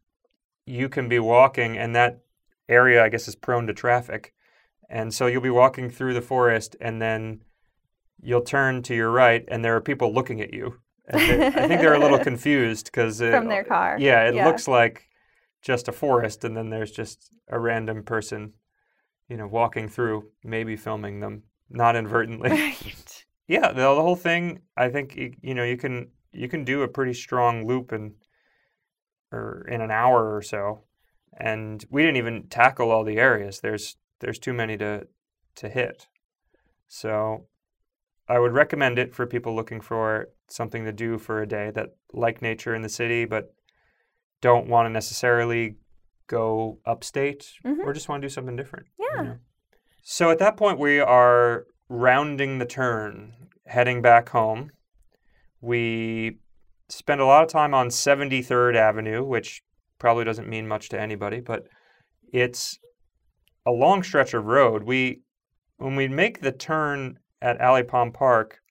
you 0.65 0.89
can 0.89 1.07
be 1.09 1.19
walking, 1.19 1.77
and 1.77 1.95
that 1.95 2.19
area, 2.69 3.03
I 3.03 3.09
guess, 3.09 3.27
is 3.27 3.35
prone 3.35 3.67
to 3.67 3.73
traffic, 3.73 4.33
and 4.89 5.13
so 5.13 5.27
you'll 5.27 5.41
be 5.41 5.49
walking 5.49 5.89
through 5.89 6.13
the 6.13 6.21
forest, 6.21 6.75
and 6.81 7.01
then 7.01 7.41
you'll 8.21 8.41
turn 8.41 8.81
to 8.83 8.95
your 8.95 9.11
right, 9.11 9.45
and 9.47 9.63
there 9.63 9.75
are 9.75 9.81
people 9.81 10.13
looking 10.13 10.41
at 10.41 10.53
you. 10.53 10.79
And 11.07 11.21
they- 11.21 11.47
I 11.47 11.67
think 11.67 11.81
they're 11.81 11.93
a 11.93 11.99
little 11.99 12.19
confused 12.31 12.85
because 12.87 13.19
From 13.19 13.47
their 13.47 13.63
car. 13.63 13.95
Yeah, 13.99 14.27
it 14.27 14.35
Yeah. 14.35 14.45
looks 14.45 14.67
like 14.67 15.07
just 15.61 15.87
a 15.87 15.91
forest, 15.91 16.43
and 16.43 16.55
then 16.57 16.69
there's 16.69 16.91
just 16.91 17.31
a 17.47 17.59
random 17.59 18.03
person 18.03 18.53
you 19.29 19.35
know, 19.35 19.47
walking 19.47 19.89
through, 19.89 20.25
maybe 20.41 20.77
filming 20.77 21.19
them, 21.19 21.43
not 21.69 21.97
inadvertently. 21.97 22.49
Yeah, 23.47 23.69
the, 23.71 23.81
the 23.95 24.01
whole 24.01 24.15
thing. 24.15 24.61
I 24.75 24.89
think 24.89 25.15
y- 25.17 25.31
you 25.41 25.53
know 25.53 25.63
you 25.63 25.77
can 25.77 26.09
you 26.31 26.47
can 26.49 26.63
do 26.63 26.81
a 26.83 26.87
pretty 26.87 27.13
strong 27.13 27.65
loop 27.65 27.91
in 27.93 28.15
or 29.31 29.65
in 29.69 29.81
an 29.81 29.91
hour 29.91 30.35
or 30.35 30.41
so, 30.41 30.83
and 31.37 31.83
we 31.89 32.01
didn't 32.01 32.17
even 32.17 32.47
tackle 32.49 32.91
all 32.91 33.03
the 33.03 33.17
areas. 33.17 33.59
There's 33.59 33.97
there's 34.19 34.39
too 34.39 34.53
many 34.53 34.77
to 34.77 35.07
to 35.55 35.69
hit. 35.69 36.07
So 36.87 37.47
I 38.29 38.39
would 38.39 38.53
recommend 38.53 38.99
it 38.99 39.13
for 39.13 39.25
people 39.25 39.55
looking 39.55 39.81
for 39.81 40.29
something 40.49 40.85
to 40.85 40.91
do 40.93 41.17
for 41.17 41.41
a 41.41 41.47
day 41.47 41.71
that 41.71 41.95
like 42.13 42.41
nature 42.41 42.75
in 42.75 42.81
the 42.81 42.89
city, 42.89 43.25
but 43.25 43.53
don't 44.41 44.67
want 44.67 44.85
to 44.85 44.89
necessarily 44.89 45.75
go 46.27 46.79
upstate 46.85 47.49
Mhm. 47.65 47.85
or 47.85 47.93
just 47.93 48.07
want 48.09 48.21
to 48.21 48.27
do 48.27 48.33
something 48.33 48.55
different. 48.55 48.87
you 48.99 49.09
Yeah. 49.15 49.21
know? 49.23 49.37
So 50.03 50.29
at 50.29 50.39
that 50.39 50.57
point, 50.57 50.79
we 50.79 50.99
are 50.99 51.65
rounding 51.89 52.57
the 52.57 52.65
turn, 52.65 53.33
heading 53.65 54.01
back 54.01 54.29
home. 54.29 54.71
We 55.61 56.39
spend 56.89 57.21
a 57.21 57.25
lot 57.25 57.43
of 57.43 57.49
time 57.49 57.73
on 57.73 57.89
73rd 57.89 58.75
Avenue, 58.75 59.23
which 59.23 59.63
probably 59.99 60.23
doesn't 60.23 60.49
mean 60.49 60.67
much 60.67 60.89
to 60.89 60.99
anybody, 60.99 61.39
but 61.39 61.67
it's 62.31 62.79
a 63.65 63.71
long 63.71 64.03
stretch 64.03 64.33
of 64.33 64.45
road. 64.45 64.83
We 64.83 65.21
when 65.77 65.95
we 65.95 66.07
make 66.07 66.41
the 66.41 66.51
turn 66.51 67.19
at 67.41 67.61
Alley 67.61 67.83
Pond 67.83 68.13
Park, 68.13 68.61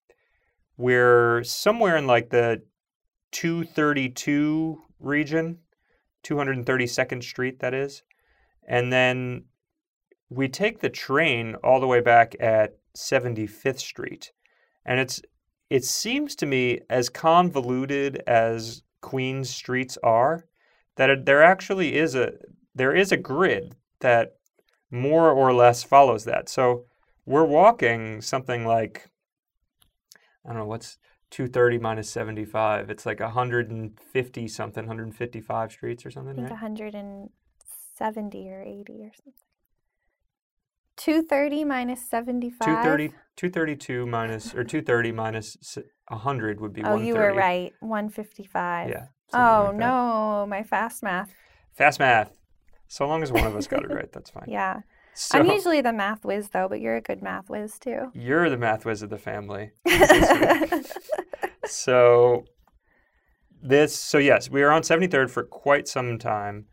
we're 0.77 1.43
somewhere 1.45 1.97
in 1.97 2.07
like 2.07 2.31
the 2.31 2.63
232 3.33 4.83
region, 4.99 5.59
232nd 6.25 7.23
Street, 7.23 7.61
that 7.61 7.75
is. 7.75 8.03
And 8.67 8.93
then 8.93 9.45
we 10.29 10.49
take 10.49 10.81
the 10.81 10.91
train 10.91 11.55
all 11.63 11.79
the 11.79 11.87
way 11.87 12.01
back 12.01 12.35
at 12.41 12.77
75th 12.97 13.79
Street. 13.79 14.33
And 14.85 15.01
it's 15.01 15.21
it 15.69 15.85
seems 15.85 16.37
to 16.37 16.47
me 16.47 16.81
as 16.89 17.09
convoluted 17.09 18.23
as 18.27 18.83
Queens 19.01 19.51
streets 19.51 19.99
are 20.03 20.47
that 20.97 21.11
it, 21.11 21.27
there 21.27 21.43
actually 21.43 21.97
is 21.97 22.15
a 22.15 22.33
there 22.75 22.95
is 22.95 23.13
a 23.13 23.17
grid 23.17 23.75
that 24.01 24.37
more 24.91 25.31
or 25.31 25.53
less 25.53 25.83
follows 25.83 26.25
that. 26.25 26.49
So 26.49 26.85
we're 27.25 27.45
walking 27.45 28.21
something 28.21 28.65
like 28.65 29.09
I 30.45 30.51
don't 30.51 30.59
know 30.59 30.67
what's 30.67 30.99
230 31.31 31.79
minus 31.79 32.09
75. 32.11 32.89
It's 32.89 33.05
like 33.05 33.21
150 33.21 34.49
something, 34.49 34.83
155 34.85 35.73
streets 35.73 36.07
or 36.07 36.09
I 36.09 36.13
something, 36.13 36.35
think 36.35 36.45
right? 36.45 36.53
170 36.53 38.49
or 38.49 38.63
80 38.63 38.93
or 38.93 39.13
something. 39.13 39.46
230 40.97 41.65
minus 41.65 42.09
75. 42.09 42.67
230 42.67 43.09
232 43.37 44.07
minus 44.07 44.55
or 44.55 44.65
230 44.65 45.13
minus 45.13 45.57
s- 45.63 45.85
100 46.09 46.61
would 46.61 46.73
be 46.73 46.81
Oh, 46.83 46.95
130. 46.97 47.07
you 47.09 47.15
were 47.15 47.35
right. 47.35 47.73
155. 47.81 48.89
Yeah. 48.89 49.07
Oh, 49.35 49.67
like 49.69 49.77
no. 49.77 50.47
My 50.49 50.63
fast 50.63 51.03
math. 51.03 51.35
Fast 51.75 51.99
math. 51.99 52.33
So 52.89 53.07
long 53.07 53.23
as 53.23 53.31
one 53.33 53.45
of 53.47 53.55
us 53.57 53.67
got 53.67 53.83
it 53.85 53.91
right, 53.95 54.11
that's 54.13 54.31
fine. 54.31 54.45
Yeah. 54.49 54.81
So 55.15 55.39
I'm 55.39 55.47
usually 55.47 55.81
the 55.81 55.93
math 55.93 56.25
whiz 56.25 56.51
though, 56.51 56.69
but 56.69 56.81
you're 56.81 56.97
a 56.97 57.01
good 57.01 57.23
math 57.23 57.49
whiz 57.51 57.79
too. 57.79 58.11
you're 58.15 58.49
the 58.51 58.57
math 58.59 58.85
whiz 58.85 59.03
of 59.03 59.11
the 59.11 59.19
family. 59.19 59.73
So 61.69 62.45
this 63.63 63.97
so 63.97 64.19
yes, 64.19 64.49
we 64.51 64.63
were 64.63 64.71
on 64.71 64.83
73rd 64.83 65.31
for 65.31 65.43
quite 65.43 65.89
some 65.89 66.19
time. 66.19 66.67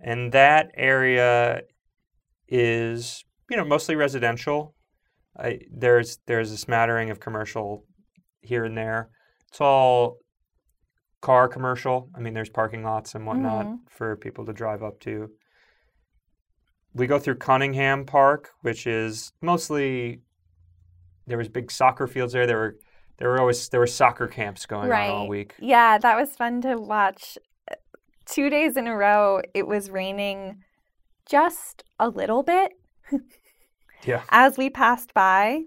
And 0.00 0.32
that 0.32 0.70
area 0.76 1.62
is, 2.46 3.24
you 3.50 3.56
know, 3.56 3.64
mostly 3.64 3.96
residential. 3.96 4.74
I, 5.38 5.60
there's 5.70 6.18
there's 6.26 6.50
a 6.52 6.56
smattering 6.58 7.10
of 7.10 7.20
commercial 7.20 7.84
here 8.40 8.64
and 8.64 8.76
there. 8.76 9.10
It's 9.48 9.60
all 9.60 10.18
car 11.20 11.48
commercial. 11.48 12.10
I 12.14 12.20
mean, 12.20 12.34
there's 12.34 12.50
parking 12.50 12.82
lots 12.82 13.14
and 13.14 13.26
whatnot 13.26 13.66
Mhm. 13.66 13.78
for 13.88 14.16
people 14.16 14.44
to 14.46 14.52
drive 14.52 14.82
up 14.82 15.00
to. 15.00 15.30
We 16.94 17.06
go 17.06 17.18
through 17.18 17.36
Cunningham 17.36 18.04
Park, 18.06 18.50
which 18.62 18.86
is 18.86 19.32
mostly 19.40 20.22
there 21.26 21.38
was 21.38 21.48
big 21.48 21.70
soccer 21.70 22.06
fields 22.06 22.32
there. 22.32 22.46
There 22.46 22.56
were 22.58 22.76
there 23.18 23.28
were 23.28 23.40
always 23.40 23.68
there 23.68 23.80
were 23.80 23.86
soccer 23.86 24.26
camps 24.28 24.66
going 24.66 24.90
on 24.90 25.10
all 25.10 25.28
week. 25.28 25.54
yeah, 25.58 25.98
that 25.98 26.16
was 26.16 26.30
fun 26.36 26.60
to 26.62 26.76
watch. 26.76 27.36
Two 28.26 28.50
days 28.50 28.76
in 28.76 28.86
a 28.86 28.96
row, 28.96 29.40
it 29.54 29.66
was 29.66 29.90
raining 29.90 30.62
just 31.26 31.82
a 31.98 32.08
little 32.08 32.42
bit 32.42 32.72
Yeah. 34.04 34.22
as 34.30 34.56
we 34.56 34.70
passed 34.70 35.14
by. 35.14 35.62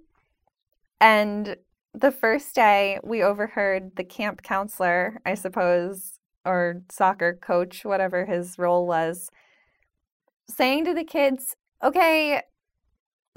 And 1.00 1.58
the 1.94 2.12
first 2.12 2.56
day, 2.56 3.00
we 3.04 3.24
overheard 3.24 3.96
the 3.96 4.04
camp 4.04 4.44
counselor, 4.44 5.20
I 5.26 5.34
suppose, 5.34 6.20
or 6.46 6.82
soccer 6.90 7.34
coach, 7.34 7.84
whatever 7.84 8.26
his 8.26 8.58
role 8.58 8.88
was, 8.88 9.30
saying 10.50 10.86
to 10.86 10.94
the 10.94 11.04
kids, 11.04 11.56
okay, 11.84 12.42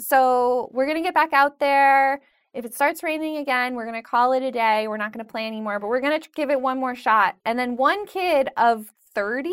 so 0.00 0.70
we're 0.72 0.86
going 0.86 0.98
to 0.98 1.02
get 1.02 1.14
back 1.14 1.32
out 1.32 1.58
there. 1.58 2.20
If 2.52 2.64
it 2.64 2.74
starts 2.74 3.02
raining 3.02 3.38
again, 3.38 3.74
we're 3.74 3.86
going 3.86 4.00
to 4.00 4.08
call 4.08 4.32
it 4.32 4.42
a 4.42 4.52
day. 4.52 4.86
We're 4.86 4.96
not 4.96 5.12
going 5.12 5.24
to 5.24 5.30
play 5.30 5.46
anymore, 5.46 5.80
but 5.80 5.88
we're 5.88 6.00
going 6.00 6.20
to 6.20 6.28
give 6.34 6.50
it 6.50 6.60
one 6.60 6.78
more 6.78 6.94
shot. 6.94 7.36
And 7.44 7.58
then 7.58 7.76
one 7.76 8.06
kid 8.06 8.48
of 8.56 8.92
30 9.14 9.52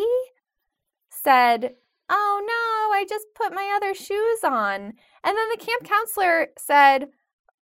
said, 1.10 1.74
Oh 2.14 2.42
no, 2.44 2.94
I 2.94 3.06
just 3.08 3.26
put 3.34 3.54
my 3.54 3.72
other 3.74 3.94
shoes 3.94 4.44
on. 4.44 4.92
And 5.24 5.36
then 5.36 5.48
the 5.50 5.64
camp 5.64 5.84
counselor 5.84 6.48
said, 6.58 7.08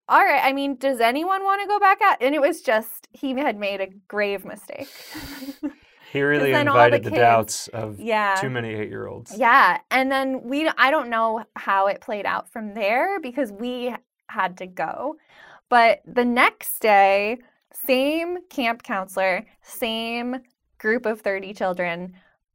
All 0.08 0.24
right, 0.24 0.44
I 0.44 0.54
mean, 0.54 0.76
does 0.76 1.00
anyone 1.00 1.44
want 1.44 1.62
to 1.62 1.68
go 1.68 1.80
back 1.80 2.02
out? 2.02 2.18
And 2.20 2.34
it 2.34 2.42
was 2.42 2.62
just, 2.62 3.08
he 3.12 3.34
had 3.34 3.60
made 3.60 3.80
a 3.80 3.88
grave 4.08 4.46
mistake. 4.46 4.90
He 6.12 6.22
really 6.24 6.52
all 6.52 6.64
the 6.64 6.72
invited 6.72 7.04
the, 7.04 7.12
kids- 7.12 7.20
doubts 7.20 7.68
of 7.68 8.00
yeah. 8.00 8.36
too 8.42 8.50
many 8.50 8.74
eight 8.74 8.90
year 8.90 9.06
olds. 9.06 9.38
Yeah, 9.38 9.78
and 9.92 10.12
then 10.12 10.42
we 10.44 10.68
I 10.68 10.90
don't 10.90 11.12
know 11.12 11.44
how 11.56 11.86
it 11.86 12.02
played 12.02 12.26
out 12.26 12.52
from 12.52 12.74
there 12.74 13.20
because 13.20 13.52
we 13.52 13.94
had 14.28 14.58
to 14.58 14.66
go. 14.66 15.18
But 15.70 16.02
the 16.08 16.26
next 16.26 16.80
day, 16.80 17.38
same 17.72 18.40
camp 18.50 18.82
counselor, 18.82 19.46
same 19.62 20.38
group 20.80 21.06
of 21.06 21.22
30 21.22 21.54
children 21.54 22.14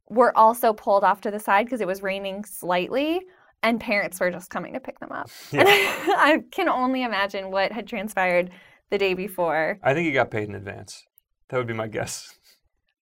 were 0.09 0.35
also 0.37 0.73
pulled 0.73 1.03
off 1.03 1.21
to 1.21 1.31
the 1.31 1.39
side 1.39 1.65
because 1.65 1.81
it 1.81 1.87
was 1.87 2.01
raining 2.01 2.45
slightly 2.45 3.21
and 3.63 3.79
parents 3.79 4.19
were 4.19 4.29
just 4.29 4.49
coming 4.49 4.73
to 4.73 4.79
pick 4.79 4.99
them 4.99 5.11
up. 5.11 5.29
And 5.51 5.67
I 5.67 6.43
can 6.51 6.69
only 6.69 7.03
imagine 7.03 7.51
what 7.51 7.71
had 7.71 7.87
transpired 7.87 8.51
the 8.91 8.97
day 8.97 9.13
before. 9.13 9.79
I 9.83 9.93
think 9.93 10.05
he 10.05 10.11
got 10.11 10.31
paid 10.31 10.47
in 10.47 10.55
advance. 10.55 11.05
That 11.49 11.57
would 11.57 11.67
be 11.67 11.73
my 11.73 11.87
guess. 11.87 12.37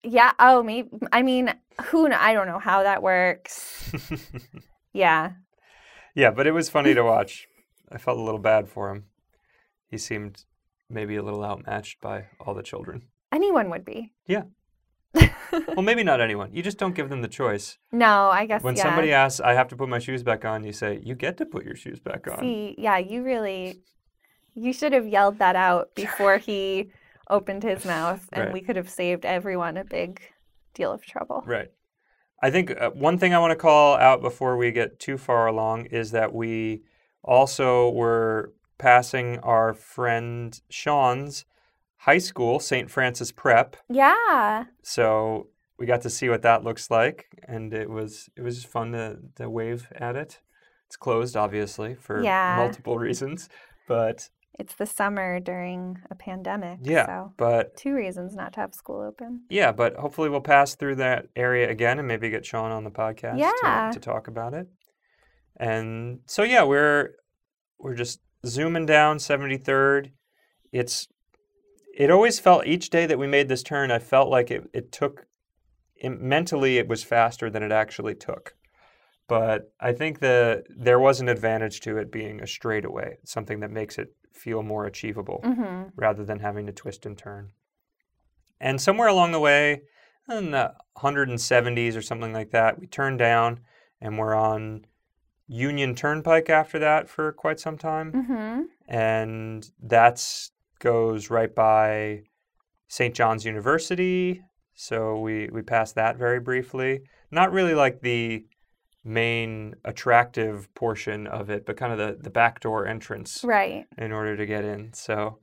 Yeah, 0.03 0.33
oh, 0.39 0.63
maybe 0.63 0.89
I 1.13 1.23
mean, 1.23 1.55
who 1.87 2.11
I 2.13 2.33
don't 2.33 2.47
know 2.47 2.59
how 2.59 2.83
that 2.83 3.03
works. 3.03 3.93
Yeah. 4.95 5.33
yeah, 6.15 6.31
but 6.31 6.47
it 6.47 6.53
was 6.53 6.71
funny 6.71 6.93
to 6.95 7.05
watch. 7.05 7.47
I 7.93 7.99
felt 7.99 8.19
a 8.19 8.23
little 8.23 8.41
bad 8.41 8.69
for 8.69 8.91
him. 8.91 9.05
He 9.87 9.99
seemed 9.99 10.45
maybe 10.91 11.15
a 11.15 11.23
little 11.23 11.45
outmatched 11.45 12.01
by 12.01 12.25
all 12.41 12.55
the 12.55 12.63
children. 12.63 13.03
Anyone 13.31 13.71
would 13.71 13.85
be. 13.85 14.13
Well, 15.15 15.83
maybe 15.83 16.05
not 16.05 16.21
anyone. 16.21 16.51
You 16.53 16.63
just 16.63 16.79
don't 16.79 16.95
give 16.95 17.09
them 17.09 17.23
the 17.23 17.29
choice. 17.29 17.79
No, 17.93 18.29
I 18.29 18.47
guess 18.47 18.63
When 18.63 18.77
yeah. 18.77 18.83
somebody 18.83 19.13
asks, 19.13 19.41
I 19.41 19.55
have 19.55 19.69
to 19.69 19.77
put 19.77 19.89
my 19.89 19.99
shoes 19.99 20.23
back 20.23 20.45
on, 20.45 20.65
you 20.65 20.73
say, 20.73 21.01
You 21.03 21.15
get 21.15 21.37
to 21.39 21.47
put 21.47 21.65
your 21.65 21.75
shoes 21.75 22.01
back 22.01 22.29
on. 22.29 22.41
See, 22.41 22.75
yeah, 22.79 22.99
you 22.99 23.23
really, 23.23 23.81
you 24.55 24.73
should 24.73 24.93
have 24.93 25.07
yelled 25.09 25.39
that 25.39 25.57
out 25.57 25.95
before 25.95 26.39
he 26.39 26.91
opened 27.31 27.63
his 27.63 27.85
mouth, 27.85 28.29
and 28.33 28.45
Right. 28.47 28.53
we 28.53 28.61
could 28.61 28.77
have 28.77 28.91
saved 28.91 29.25
everyone 29.25 29.77
a 29.77 29.85
big 29.85 30.21
deal 30.75 30.93
of 30.93 31.05
trouble. 31.05 31.43
Right. 31.47 31.71
I 32.43 32.51
think 32.51 32.71
uh, 32.71 32.91
one 32.91 33.19
thing 33.19 33.35
I 33.35 33.39
want 33.39 33.51
to 33.53 33.57
call 33.57 33.97
out 33.97 34.21
before 34.21 34.57
we 34.57 34.71
get 34.71 35.01
too 35.01 35.19
far 35.19 35.47
along 35.47 35.87
is 35.87 36.11
that 36.13 36.33
we 36.33 36.83
also 37.25 37.91
were 37.91 38.53
passing 38.79 39.39
our 39.39 39.75
friend 39.75 40.61
Sean's 40.71 41.45
high 41.99 42.19
school, 42.19 42.61
St. 42.61 42.91
Francis 42.91 43.33
Prep. 43.33 43.77
Yeah, 43.89 44.65
So 44.83 45.49
we 45.79 45.87
got 45.87 46.03
to 46.03 46.11
see 46.11 46.29
what 46.29 46.43
that 46.43 46.65
looks 46.65 46.91
like, 46.91 47.27
and 47.47 47.73
it 47.73 47.89
was 47.91 48.29
it 48.37 48.43
was 48.43 48.57
just 48.57 48.69
fun 48.69 48.93
to, 48.93 49.19
to 49.37 49.49
wave 49.51 49.89
at 49.95 50.17
it. 50.17 50.41
It's 50.87 50.97
closed, 50.97 51.37
obviously, 51.37 51.95
for 51.95 52.23
Yeah. 52.23 52.55
multiple 52.57 52.97
reasons, 53.07 53.49
but 53.87 54.29
it's 54.59 54.75
the 54.75 54.87
summer 54.87 55.39
during 55.39 55.99
a 56.11 56.15
pandemic. 56.17 56.79
yeah, 56.83 57.07
So, 57.07 57.33
but 57.37 57.77
two 57.77 57.95
reasons 57.95 58.35
not 58.35 58.55
to 58.55 58.61
have 58.61 58.75
school 58.75 59.01
open. 59.03 59.43
Yeah, 59.51 59.71
but 59.71 59.95
hopefully 59.97 60.29
we'll 60.31 60.41
pass 60.41 60.75
through 60.75 60.97
that 60.97 61.27
area 61.37 61.71
again 61.71 61.99
and 62.01 62.09
maybe 62.09 62.29
get 62.31 62.45
Sean 62.45 62.73
on 62.73 62.83
the 62.83 62.91
podcast 62.91 63.39
Yeah. 63.39 63.91
to, 63.93 64.01
to 64.01 64.05
talk 64.05 64.27
about 64.27 64.55
it. 64.55 64.67
And 65.61 66.21
so 66.27 66.43
yeah, 66.43 66.65
we're 66.65 67.11
we're 67.79 67.95
just 67.95 68.21
zooming 68.47 68.87
down 68.87 69.19
73rd. 69.19 70.11
It's 70.73 71.07
it 71.99 72.11
always 72.13 72.39
felt 72.39 72.65
each 72.67 72.91
day 72.91 73.07
that 73.07 73.19
we 73.19 73.27
made 73.27 73.49
this 73.49 73.65
turn, 73.65 73.91
I 73.91 73.99
felt 73.99 74.31
like 74.31 74.53
it, 74.53 74.71
it 74.73 74.93
took 74.93 75.27
it, 75.97 76.11
mentally 76.21 76.79
it 76.79 76.87
was 76.87 77.03
faster 77.03 77.51
than 77.51 77.65
it 77.65 77.73
actually 77.73 78.15
took. 78.15 78.55
But 79.27 79.73
I 79.81 79.93
think 79.93 80.21
the 80.21 80.63
there 80.69 81.01
was 81.01 81.21
an 81.21 81.29
advantage 81.29 81.81
to 81.81 81.99
it 81.99 82.13
being 82.13 82.41
a 82.41 82.47
straightaway, 82.47 83.19
something 83.25 83.61
that 83.61 83.73
makes 83.73 83.99
it 83.99 84.15
feel 84.33 84.63
more 84.63 84.87
achievable 84.87 85.41
Mm-hmm. 85.45 85.89
rather 85.97 86.25
than 86.25 86.39
having 86.39 86.67
to 86.67 86.73
twist 86.73 87.05
and 87.05 87.19
turn. 87.19 87.51
And 88.61 88.81
somewhere 88.81 89.09
along 89.09 89.33
the 89.33 89.41
way, 89.41 89.83
in 90.31 90.53
the 90.53 90.75
170s 90.99 91.97
or 91.97 92.03
something 92.03 92.33
like 92.33 92.51
that, 92.51 92.79
we 92.79 92.87
turned 92.87 93.19
down 93.19 93.61
and 94.01 94.19
we're 94.19 94.35
on 94.35 94.87
Union 95.49 95.95
Turnpike 95.95 96.49
after 96.49 96.79
that 96.79 97.09
for 97.09 97.33
quite 97.33 97.59
some 97.59 97.77
time. 97.77 98.13
Mm-hmm. 98.13 98.63
And 98.87 99.71
that's 99.83 100.53
goes 100.79 101.31
right 101.31 101.55
by 101.55 102.23
St. 102.89 103.15
John's 103.15 103.45
University. 103.45 104.43
So 104.75 105.19
we, 105.21 105.49
we 105.53 105.63
passed 105.63 105.95
that 105.97 106.17
very 106.17 106.41
briefly. 106.41 107.01
Not 107.31 107.53
really 107.53 107.75
like 107.75 108.01
the 108.01 108.45
main 109.05 109.75
attractive 109.85 110.73
portion 110.75 111.27
of 111.27 111.51
it, 111.51 111.67
but 111.67 111.77
kind 111.77 111.93
of 111.93 111.99
the, 111.99 112.17
the 112.23 112.31
backdoor 112.31 112.87
entrance 112.87 113.43
Right. 113.45 113.87
in 113.97 114.13
order 114.13 114.37
to 114.37 114.47
get 114.47 114.65
in. 114.65 114.93
So 114.93 115.39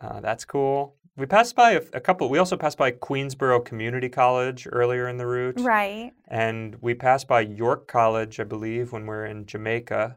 uh, 0.00 0.20
that's 0.20 0.44
cool. 0.44 0.96
We 1.16 1.26
passed 1.26 1.54
by 1.54 1.72
a, 1.72 1.82
a 1.92 2.00
couple. 2.00 2.28
We 2.28 2.38
also 2.38 2.56
passed 2.56 2.76
by 2.76 2.90
Queensborough 2.90 3.60
Community 3.60 4.08
College 4.08 4.66
earlier 4.70 5.08
in 5.08 5.16
the 5.16 5.26
route, 5.26 5.60
Right. 5.60 6.10
and 6.26 6.76
we 6.80 6.94
passed 6.94 7.28
by 7.28 7.42
York 7.42 7.86
College, 7.86 8.40
I 8.40 8.44
believe, 8.44 8.90
when 8.92 9.06
we 9.06 9.14
are 9.14 9.24
in 9.26 9.46
Jamaica. 9.46 10.16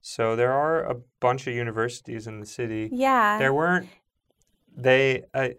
So 0.00 0.36
there 0.36 0.52
are 0.52 0.84
a 0.84 0.96
bunch 1.20 1.46
of 1.46 1.54
universities 1.54 2.26
in 2.26 2.40
the 2.40 2.46
city. 2.46 2.88
Yeah. 2.92 3.38
There 3.38 3.52
weren't. 3.52 3.88
They. 4.76 5.24
I, 5.34 5.54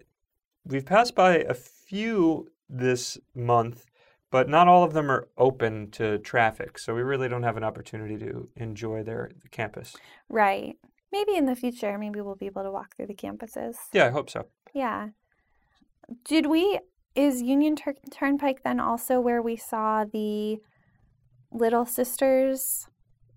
we've 0.65 0.85
passed 0.85 1.15
by 1.15 1.37
a 1.37 1.53
few 1.53 2.49
this 2.69 3.17
month, 3.35 3.85
but 4.31 4.47
not 4.47 4.67
all 4.67 4.83
of 4.83 4.93
them 4.93 5.11
are 5.11 5.27
open 5.37 5.91
to 5.91 6.19
traffic. 6.19 6.79
So 6.79 6.95
we 6.95 7.01
really 7.01 7.27
don't 7.27 7.43
have 7.43 7.57
an 7.57 7.63
opportunity 7.63 8.17
to 8.17 8.47
enjoy 8.55 9.03
their 9.03 9.31
campus. 9.51 9.95
Right. 10.29 10.77
Maybe 11.11 11.35
in 11.35 11.45
the 11.45 11.55
future, 11.55 11.97
maybe 11.97 12.21
we'll 12.21 12.35
be 12.35 12.45
able 12.45 12.63
to 12.63 12.71
walk 12.71 12.95
through 12.95 13.07
the 13.07 13.15
campuses. 13.15 13.75
Yeah, 13.93 14.05
I 14.05 14.09
hope 14.09 14.29
so. 14.29 14.45
Yeah. 14.73 15.09
Did 16.23 16.45
we, 16.45 16.79
is 17.15 17.41
Union 17.41 17.75
Tur- 17.75 17.95
Turnpike 18.11 18.63
then 18.63 18.79
also 18.79 19.19
where 19.19 19.41
we 19.41 19.55
saw 19.55 20.05
the 20.05 20.57
Little 21.51 21.85
Sisters 21.85 22.87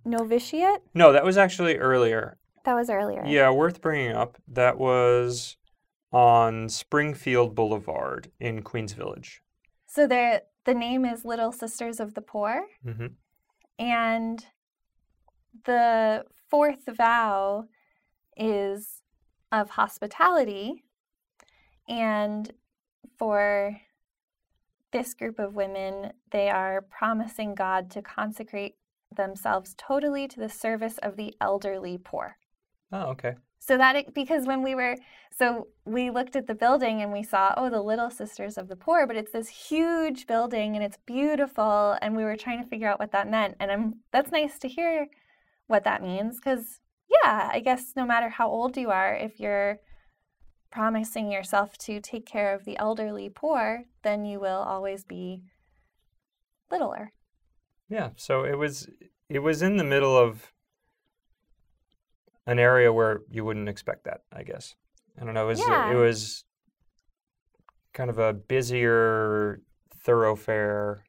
novitiate? 0.05 0.83
No, 0.95 1.13
that 1.13 1.25
was 1.25 1.37
actually 1.37 1.77
earlier. 1.77 2.39
That 2.65 2.75
was 2.75 2.91
earlier. 2.91 3.25
Yeah, 3.27 3.51
worth 3.51 3.81
bringing 3.81 4.13
up. 4.13 4.39
That 4.47 4.79
was 4.79 5.57
on 6.13 6.69
Springfield 6.69 7.55
Boulevard 7.55 8.31
in 8.39 8.63
Queens 8.63 8.93
Village. 8.93 9.43
So 9.87 10.07
there, 10.07 10.43
the 10.65 10.75
name 10.75 11.05
is 11.05 11.25
Little 11.25 11.53
Sisters 11.53 12.01
of 12.01 12.15
the 12.15 12.23
Poor, 12.23 12.67
hmm 12.85 13.07
and 13.79 14.45
the 15.65 16.25
fourth 16.49 16.87
vow 16.87 17.65
is 18.37 19.03
of 19.51 19.71
hospitality. 19.71 20.85
And 21.89 22.53
for 23.19 23.77
this 24.93 25.15
group 25.15 25.39
of 25.39 25.55
women, 25.55 26.13
they 26.31 26.49
are 26.49 26.83
promising 26.83 27.55
God 27.55 27.91
to 27.93 28.03
consecrate 28.03 28.77
themselves 29.17 29.75
totally 29.77 30.29
to 30.29 30.41
the 30.41 30.49
service 30.49 30.99
of 30.99 31.17
the 31.17 31.35
elderly 31.41 31.99
poor. 31.99 32.37
Oh, 32.93 33.11
okay. 33.11 33.35
So 33.59 33.77
that 33.77 33.95
it, 33.95 34.13
because 34.13 34.47
when 34.47 34.63
we 34.63 34.75
were 34.75 34.97
so 35.39 35.69
we 35.85 36.11
looked 36.11 36.35
at 36.35 36.49
the 36.49 36.55
building 36.55 37.01
and 37.01 37.13
we 37.13 37.23
saw 37.23 37.55
oh 37.57 37.71
the 37.71 37.81
Little 37.81 38.11
Sisters 38.11 38.59
of 38.59 38.69
the 38.69 38.77
Poor, 38.77 39.07
but 39.07 39.17
it's 39.17 39.33
this 39.33 39.49
huge 39.49 40.27
building 40.27 40.75
and 40.75 40.85
it's 40.85 40.99
beautiful 41.07 41.97
and 42.03 42.17
we 42.17 42.25
were 42.25 42.37
trying 42.37 42.61
to 42.63 42.69
figure 42.69 42.89
out 42.89 42.99
what 42.99 43.13
that 43.13 43.31
meant 43.31 43.57
and 43.61 43.71
I'm 43.71 43.95
that's 44.11 44.33
nice 44.33 44.59
to 44.59 44.69
hear 44.69 45.07
what 45.69 45.85
that 45.85 46.03
means 46.03 46.41
cuz 46.41 46.81
yeah, 47.09 47.51
I 47.53 47.61
guess 47.61 47.93
no 47.95 48.05
matter 48.05 48.31
how 48.31 48.49
old 48.49 48.77
you 48.77 48.91
are 48.91 49.15
if 49.15 49.39
you're 49.39 49.79
promising 50.73 51.31
yourself 51.31 51.79
to 51.79 52.01
take 52.01 52.27
care 52.27 52.55
of 52.55 52.65
the 52.65 52.77
elderly 52.79 53.29
poor, 53.29 53.85
then 54.03 54.25
you 54.25 54.41
will 54.41 54.63
always 54.63 55.05
be 55.05 55.43
littler. 56.71 57.13
Yeah. 57.89 58.11
So 58.17 58.45
it 58.45 58.57
was 58.57 58.89
it 59.29 59.41
was 59.41 59.63
in 59.63 59.77
the 59.77 59.85
middle 59.85 60.17
of 60.17 60.53
an 62.47 62.59
area 62.59 62.93
where 62.93 63.21
you 63.31 63.45
wouldn't 63.45 63.69
expect 63.69 64.05
that, 64.05 64.23
I 64.33 64.43
guess. 64.43 64.75
I 65.21 65.25
don't 65.25 65.35
know. 65.35 65.45
It 65.45 65.49
was 65.49 65.61
Yeah. 65.61 65.93
it 65.93 65.95
was 65.97 66.45
kind 67.93 68.11
of 68.11 68.19
a 68.19 68.33
busier 68.33 69.61
thoroughfare. 70.05 71.05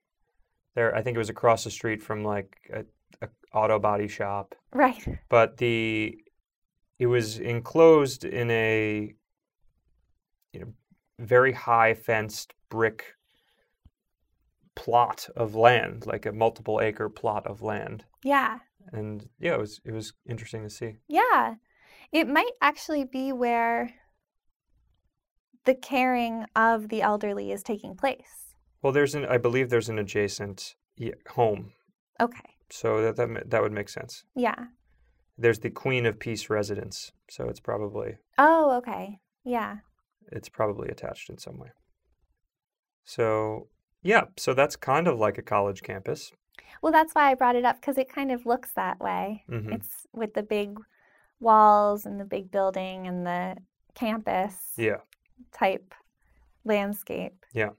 There, 0.76 0.96
I 0.96 1.02
think 1.02 1.16
it 1.16 1.20
was 1.20 1.30
across 1.30 1.64
the 1.64 1.72
street 1.72 2.02
from 2.02 2.24
like 2.24 2.58
a, 2.74 2.84
a 3.22 3.30
auto 3.54 3.80
body 3.80 4.08
shop, 4.08 4.56
Right. 4.74 5.04
but 5.30 5.58
the 5.58 6.18
it 7.00 7.06
was 7.08 7.38
enclosed 7.40 8.26
in 8.26 8.50
a 8.52 9.14
you 10.52 10.60
know 10.60 10.74
very 11.20 11.52
high 11.52 11.94
fenced 11.94 12.54
brick 12.70 13.06
plot 14.76 15.30
of 15.36 15.56
land, 15.56 16.06
like 16.06 16.26
a 16.26 16.32
multiple 16.32 16.80
acre 16.82 17.10
plot 17.10 17.46
of 17.48 17.62
land. 17.62 18.06
Yeah. 18.24 18.60
And 18.92 19.28
yeah, 19.40 19.54
it 19.54 19.60
was 19.60 19.82
it 19.86 19.92
was 19.94 20.14
interesting 20.28 20.64
to 20.64 20.70
see. 20.70 20.96
Yeah. 21.08 21.56
It 22.12 22.28
might 22.28 22.52
actually 22.62 23.06
be 23.06 23.32
where 23.32 23.92
the 25.66 25.76
caring 25.76 26.46
of 26.56 26.90
the 26.90 27.02
elderly 27.02 27.52
is 27.52 27.64
taking 27.64 27.96
place. 27.96 28.54
Well, 28.82 28.94
there's 28.94 29.16
an 29.16 29.26
I 29.26 29.38
believe 29.38 29.70
there's 29.70 29.90
an 29.90 30.00
adjacent 30.00 30.76
home, 31.30 31.72
Okay. 32.20 32.50
so 32.70 33.02
that 33.02 33.16
that 33.16 33.50
that 33.50 33.62
would 33.62 33.72
make 33.72 33.90
sense. 33.90 34.24
Yeah. 34.36 34.66
There's 35.38 35.60
the 35.60 35.70
Queen 35.72 36.06
of 36.06 36.20
Peace 36.20 36.50
residence, 36.50 37.12
so 37.30 37.48
it's 37.50 37.60
probably 37.62 38.18
Oh, 38.38 38.78
okay. 38.78 39.20
Yeah. 39.46 39.78
it's 40.32 40.50
probably 40.50 40.90
attached 40.90 41.30
in 41.30 41.38
some 41.38 41.58
way. 41.58 41.70
So 43.06 43.68
yeah, 44.04 44.26
so 44.38 44.54
that's 44.54 44.76
kind 44.76 45.08
of 45.08 45.18
like 45.20 45.38
a 45.38 45.42
college 45.42 45.82
campus. 45.82 46.32
Well, 46.82 46.92
that's 46.92 47.14
why 47.14 47.32
I 47.32 47.36
brought 47.36 47.56
it 47.56 47.66
up 47.66 47.78
because 47.80 47.98
it 47.98 48.10
kind 48.10 48.32
of 48.32 48.46
looks 48.46 48.72
that 48.74 49.00
way. 49.00 49.44
hmm 49.48 49.72
It's 49.74 50.06
with 50.14 50.34
the 50.34 50.44
big 50.44 50.80
walls 51.40 52.06
and 52.06 52.20
the 52.20 52.26
big 52.26 52.52
building 52.52 53.08
and 53.08 53.26
the 53.26 53.58
campus 53.96 54.56
Yeah. 54.78 54.98
type 55.52 55.94
landscape. 56.66 57.46
Yeah. 57.54 57.72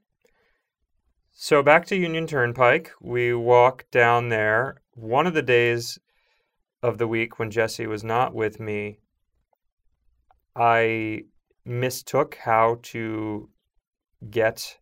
So 1.33 1.63
back 1.63 1.85
to 1.87 1.97
Union 1.97 2.27
Turnpike, 2.27 2.93
we 3.01 3.35
walk 3.35 3.87
down 3.91 4.29
there. 4.29 4.81
One 4.95 5.27
of 5.27 5.35
the 5.35 5.43
days 5.43 5.99
of 6.83 6.99
the 6.99 7.09
week 7.09 7.39
when 7.39 7.51
Jesse 7.51 7.87
was 7.87 8.05
not 8.05 8.35
with 8.35 8.61
me, 8.61 8.99
I 10.55 11.25
mistook 11.65 12.37
how 12.37 12.79
to 12.85 13.49
get 14.31 14.79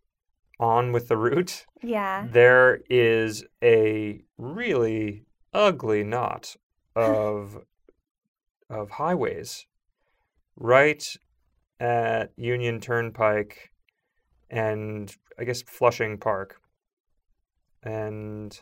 on 0.61 0.93
with 0.93 1.09
the 1.09 1.16
route. 1.16 1.66
Yeah. 1.83 2.27
There 2.31 2.81
is 2.89 3.45
a 3.62 4.23
really 4.39 5.24
ugly 5.53 6.05
knot 6.05 6.57
of 6.95 7.59
of 8.70 8.91
highways 8.91 9.66
right 10.57 11.05
at 11.79 12.33
Union 12.37 12.81
Turnpike 12.81 13.70
and 14.49 15.15
I 15.39 15.45
guess 15.45 15.62
Flushing 15.62 16.19
Park. 16.19 16.57
And 17.83 18.59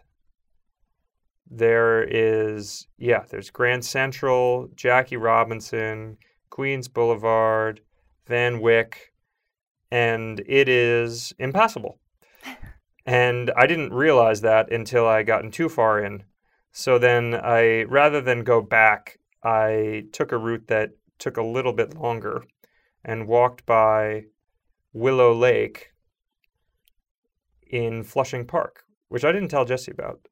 there 1.48 2.02
is 2.02 2.86
yeah, 2.96 3.24
there's 3.28 3.50
Grand 3.50 3.84
Central, 3.84 4.68
Jackie 4.74 5.16
Robinson, 5.16 6.16
Queens 6.48 6.88
Boulevard, 6.88 7.80
Van 8.26 8.60
Wyck, 8.60 9.09
and 9.90 10.40
it 10.46 10.68
is 10.68 11.32
impassable. 11.38 11.98
And 13.06 13.50
I 13.56 13.66
didn't 13.66 13.94
realize 13.94 14.42
that 14.42 14.70
until 14.70 15.06
I 15.06 15.22
gotten 15.22 15.50
too 15.50 15.68
far 15.68 15.98
in. 15.98 16.24
So 16.70 16.98
then 16.98 17.34
I, 17.34 17.84
rather 17.84 18.20
than 18.20 18.44
go 18.44 18.60
back, 18.60 19.18
I 19.42 20.04
took 20.12 20.32
a 20.32 20.38
route 20.38 20.68
that 20.68 20.90
took 21.18 21.36
a 21.36 21.42
little 21.42 21.72
bit 21.72 21.96
longer 21.96 22.44
and 23.04 23.26
walked 23.26 23.64
by 23.64 24.24
Willow 24.92 25.32
Lake 25.34 25.92
in 27.66 28.02
Flushing 28.02 28.46
Park, 28.46 28.84
which 29.08 29.24
I 29.24 29.32
didn't 29.32 29.48
tell 29.48 29.64
Jesse 29.64 29.90
about 29.90 30.28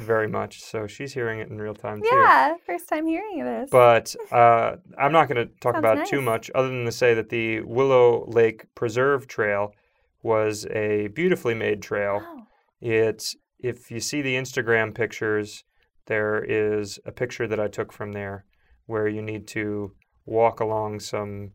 very 0.00 0.28
much. 0.28 0.62
So 0.62 0.86
she's 0.86 1.12
hearing 1.12 1.40
it 1.40 1.48
in 1.48 1.58
real 1.58 1.74
time 1.74 2.00
too. 2.00 2.08
yeah. 2.12 2.54
First 2.66 2.88
time 2.88 3.06
hearing 3.06 3.40
of 3.40 3.46
this. 3.46 3.70
But 3.70 4.14
uh, 4.30 4.76
I'm 4.98 5.12
not 5.12 5.28
going 5.28 5.46
to 5.46 5.52
talk 5.60 5.74
Sounds 5.74 5.78
about 5.78 5.98
it 5.98 6.06
too 6.06 6.22
much, 6.22 6.50
other 6.54 6.68
than 6.68 6.84
to 6.84 6.92
say 6.92 7.14
that 7.14 7.28
the 7.28 7.60
Willow 7.60 8.26
Lake 8.28 8.66
Preserve 8.74 9.26
Trail 9.26 9.74
was 10.22 10.66
a 10.66 11.08
beautifully 11.08 11.54
made 11.54 11.82
trail. 11.82 12.20
Oh. 12.22 12.42
It's 12.80 13.36
if 13.58 13.90
you 13.90 14.00
see 14.00 14.22
the 14.22 14.34
Instagram 14.34 14.94
pictures, 14.94 15.64
there 16.06 16.42
is 16.42 16.98
a 17.04 17.12
picture 17.12 17.46
that 17.46 17.60
I 17.60 17.68
took 17.68 17.92
from 17.92 18.12
there 18.12 18.44
where 18.86 19.08
you 19.08 19.20
need 19.20 19.46
to 19.48 19.92
walk 20.24 20.60
along 20.60 21.00
some, 21.00 21.52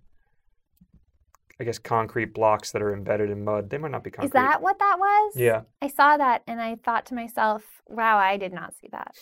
I 1.59 1.63
guess, 1.63 1.77
concrete 1.77 2.33
blocks 2.33 2.71
that 2.71 2.81
are 2.81 2.93
embedded 2.93 3.29
in 3.29 3.43
mud. 3.43 3.69
They 3.69 3.77
might 3.77 3.91
not 3.91 4.03
be 4.03 4.09
concrete. 4.09 4.27
Is 4.27 4.33
that 4.33 4.61
what 4.61 4.79
that 4.79 4.97
was? 4.99 5.33
Yeah. 5.35 5.61
I 5.81 5.87
saw 5.87 6.17
that 6.17 6.43
and 6.47 6.59
I 6.59 6.75
thought 6.75 7.05
to 7.07 7.13
myself, 7.13 7.63
wow, 7.87 8.17
I 8.17 8.37
did 8.37 8.53
not 8.53 8.73
see 8.75 8.87
that. 8.91 9.15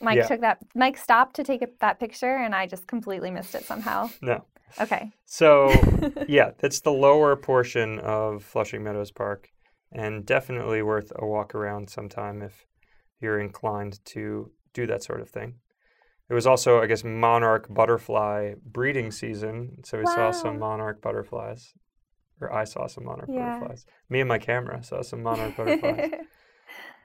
Mike 0.00 0.16
Yeah. 0.16 0.26
took 0.26 0.40
that, 0.40 0.58
Mike 0.74 0.96
stopped 0.96 1.36
to 1.36 1.44
take 1.44 1.62
a, 1.62 1.68
that 1.80 1.98
picture 1.98 2.36
and 2.36 2.54
I 2.54 2.66
just 2.66 2.86
completely 2.86 3.30
missed 3.30 3.54
it 3.54 3.64
somehow. 3.64 4.10
No. 4.22 4.44
Okay. 4.80 5.12
So 5.24 5.72
yeah, 6.28 6.52
that's 6.58 6.80
the 6.80 6.92
lower 6.92 7.36
portion 7.36 7.98
of 8.00 8.44
Flushing 8.44 8.82
Meadows 8.82 9.10
Park, 9.10 9.50
and 9.92 10.24
definitely 10.26 10.82
worth 10.82 11.12
a 11.16 11.26
walk 11.26 11.54
around 11.54 11.90
sometime 11.90 12.42
if 12.42 12.66
you're 13.20 13.40
inclined 13.40 14.04
to 14.06 14.50
do 14.72 14.86
that 14.86 15.02
sort 15.02 15.20
of 15.20 15.28
thing. 15.28 15.54
It 16.28 16.34
was 16.34 16.46
also, 16.46 16.80
I 16.80 16.86
guess, 16.86 17.04
monarch 17.04 17.66
butterfly 17.68 18.54
breeding 18.64 19.10
season, 19.10 19.84
so 19.84 19.98
we 19.98 20.06
saw 20.06 20.30
some 20.30 20.58
monarch 20.58 21.02
butterflies, 21.02 21.74
or 22.40 22.52
I 22.52 22.64
saw 22.64 22.86
some 22.86 23.04
monarch 23.04 23.28
Yeah. 23.30 23.50
butterflies. 23.58 23.84
Me 24.08 24.20
and 24.20 24.28
my 24.28 24.38
camera 24.38 24.82
saw 24.82 25.02
some 25.02 25.22
monarch 25.22 25.54
butterflies. 25.56 26.10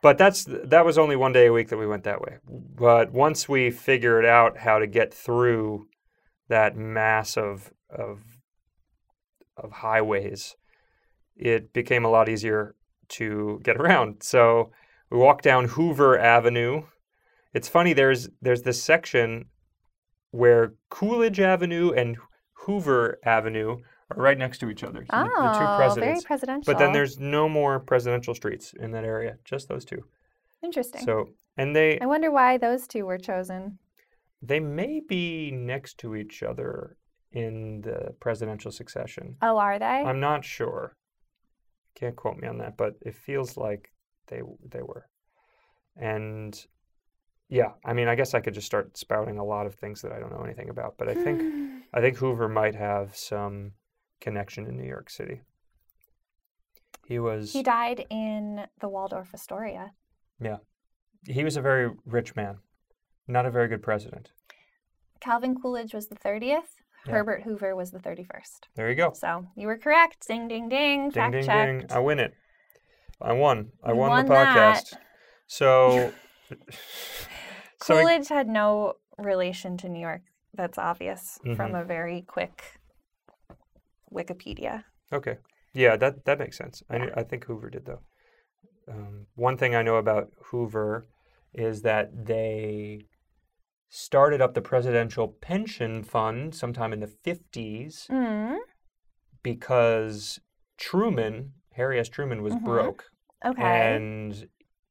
But 0.01 0.17
that's 0.17 0.45
that 0.47 0.85
was 0.85 0.97
only 0.97 1.17
one 1.17 1.33
day 1.33 1.47
a 1.47 1.51
week 1.53 1.67
that 1.69 1.77
we 1.77 1.85
went 1.85 2.05
that 2.05 2.21
way. 2.21 2.37
But 2.47 3.11
once 3.11 3.49
we 3.49 3.69
figured 3.69 4.25
out 4.25 4.59
how 4.59 4.79
to 4.79 4.87
get 4.87 5.13
through 5.13 5.87
that 6.47 6.77
mass 6.77 7.35
of 7.35 7.73
of 7.89 8.21
of 9.57 9.71
highways, 9.71 10.55
it 11.35 11.73
became 11.73 12.05
a 12.05 12.09
lot 12.09 12.29
easier 12.29 12.75
to 13.09 13.59
get 13.63 13.75
around. 13.75 14.23
So 14.23 14.71
we 15.09 15.17
walked 15.17 15.43
down 15.43 15.65
Hoover 15.65 16.17
Avenue. 16.17 16.83
It's 17.53 17.67
funny 17.67 17.93
there's 17.93 18.29
there's 18.41 18.61
this 18.63 18.81
section 18.81 19.45
where 20.31 20.73
Coolidge 20.89 21.39
Avenue 21.39 21.91
and 21.91 22.17
Hoover 22.53 23.19
Avenue 23.25 23.77
are 24.11 24.21
right 24.21 24.37
next 24.37 24.59
to 24.59 24.69
each 24.69 24.83
other. 24.83 25.05
So 25.09 25.17
the- 25.17 25.23
the 25.23 25.29
two 25.29 25.35
oh, 25.35 25.57
very 25.57 25.77
presidents. 25.77 26.23
presidential. 26.25 26.73
But 26.73 26.79
then 26.79 26.93
there's 26.93 27.19
no 27.19 27.49
more 27.49 27.79
presidential 27.79 28.35
streets 28.35 28.73
in 28.79 28.91
that 28.91 29.03
area, 29.05 29.37
just 29.43 29.67
those 29.67 29.85
two. 29.85 30.03
interesting. 30.61 31.01
So, 31.01 31.29
and 31.57 31.75
they 31.75 31.99
I 31.99 32.05
wonder 32.05 32.31
why 32.31 32.57
those 32.57 32.85
two 32.87 33.05
were 33.05 33.17
chosen. 33.17 33.79
they 34.41 34.59
may 34.59 34.99
be 34.99 35.51
next 35.51 35.97
to 35.99 36.15
each 36.15 36.43
other 36.43 36.97
in 37.31 37.81
the 37.81 38.13
presidential 38.19 38.71
succession. 38.71 39.35
Oh, 39.41 39.57
are 39.57 39.79
they? 39.79 39.85
I'm 39.85 40.19
not 40.19 40.43
sure. 40.45 40.95
Can't 41.95 42.15
quote 42.15 42.37
me 42.37 42.47
on 42.47 42.57
that, 42.59 42.77
but 42.77 42.95
it 43.01 43.15
feels 43.15 43.57
like 43.57 43.91
they 44.27 44.41
they 44.69 44.81
were. 44.81 45.07
And 45.95 46.53
yeah, 47.49 47.71
I 47.83 47.93
mean, 47.93 48.07
I 48.07 48.15
guess 48.15 48.33
I 48.33 48.39
could 48.39 48.53
just 48.53 48.67
start 48.67 48.95
spouting 48.97 49.39
a 49.39 49.43
lot 49.43 49.65
of 49.65 49.75
things 49.75 50.01
that 50.03 50.11
I 50.11 50.19
don't 50.19 50.31
know 50.31 50.43
anything 50.43 50.69
about, 50.69 50.95
but 50.97 51.09
I 51.09 51.15
think 51.15 51.41
I 51.93 51.99
think 51.99 52.17
Hoover 52.17 52.47
might 52.47 52.75
have 52.75 53.15
some 53.15 53.71
connection 54.21 54.67
in 54.67 54.77
New 54.77 54.87
York 54.87 55.09
City. 55.09 55.41
He 57.05 57.17
was 57.17 57.51
he 57.51 57.63
died 57.63 58.05
in 58.11 58.67
the 58.79 58.87
Waldorf 58.87 59.33
Astoria. 59.33 59.93
Yeah. 60.39 60.57
He 61.27 61.43
was 61.43 61.57
a 61.57 61.61
very 61.61 61.91
rich 62.05 62.35
man, 62.35 62.59
not 63.27 63.45
a 63.45 63.51
very 63.51 63.67
good 63.67 63.81
president. 63.81 64.31
Calvin 65.19 65.59
Coolidge 65.59 65.93
was 65.93 66.07
the 66.07 66.15
30th. 66.15 66.61
Yeah. 67.05 67.13
Herbert 67.13 67.43
Hoover 67.43 67.75
was 67.75 67.91
the 67.91 67.99
31st. 67.99 68.67
There 68.75 68.89
you 68.89 68.95
go. 68.95 69.13
So 69.13 69.47
you 69.55 69.67
were 69.67 69.77
correct. 69.77 70.27
Ding, 70.27 70.47
ding, 70.47 70.69
ding. 70.69 71.03
Ding 71.03 71.11
Fact 71.11 71.31
ding 71.33 71.45
checked. 71.45 71.89
ding! 71.89 71.97
I 71.97 71.99
win 71.99 72.19
it. 72.19 72.33
I 73.21 73.33
won. 73.33 73.71
I 73.83 73.93
won, 73.93 74.09
won 74.09 74.25
the 74.25 74.33
podcast. 74.33 74.93
So 75.47 76.11
So 76.11 76.13
Coolidge 77.79 78.27
had 78.29 78.47
no 78.47 78.95
relation 79.17 79.77
to 79.77 79.89
New 79.89 79.99
York. 80.01 80.21
That's 80.53 80.77
obvious 80.77 81.39
Mm-hmm. 81.43 81.55
from 81.55 81.75
a 81.75 81.83
very 81.83 82.21
quick 82.21 82.79
Wikipedia. 84.13 84.83
Okay. 85.13 85.37
Yeah, 85.73 85.95
that 85.97 86.25
that 86.25 86.39
makes 86.39 86.57
sense. 86.57 86.81
I 86.89 87.09
I 87.15 87.23
think 87.23 87.45
Hoover 87.45 87.69
did 87.69 87.85
though. 87.85 88.01
Um, 88.87 89.27
one 89.35 89.55
thing 89.57 89.75
I 89.75 89.83
know 89.83 89.97
about 89.97 90.31
Hoover 90.45 91.05
is 91.53 91.83
that 91.83 92.25
they 92.25 93.01
started 93.89 94.41
up 94.41 94.53
the 94.55 94.61
presidential 94.61 95.27
pension 95.27 96.03
fund 96.03 96.53
sometime 96.55 96.91
in 96.93 96.99
the 96.99 97.07
50s 97.07 98.07
Mm. 98.09 98.57
because 99.43 100.39
Truman, 100.77 101.53
Harry 101.73 101.99
S. 101.99 102.09
Truman, 102.09 102.41
was 102.43 102.53
Mhm. 102.55 102.63
broke. 102.65 103.05
Okay. 103.45 103.61
And 103.61 104.47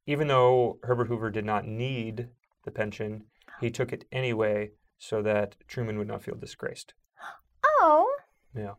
even 0.09 0.27
though 0.27 0.79
Herbert 0.81 1.07
Hoover 1.07 1.29
did 1.29 1.45
not 1.45 1.67
need 1.67 2.29
the 2.63 2.71
pension, 2.71 3.25
he 3.61 3.69
took 3.69 3.93
it 3.93 4.05
anyway 4.11 4.71
so 4.97 5.21
that 5.21 5.55
Truman 5.67 5.99
would 5.99 6.07
not 6.07 6.23
feel 6.23 6.35
disgraced. 6.35 6.95
oh, 7.81 8.11
Yeah. 8.55 8.73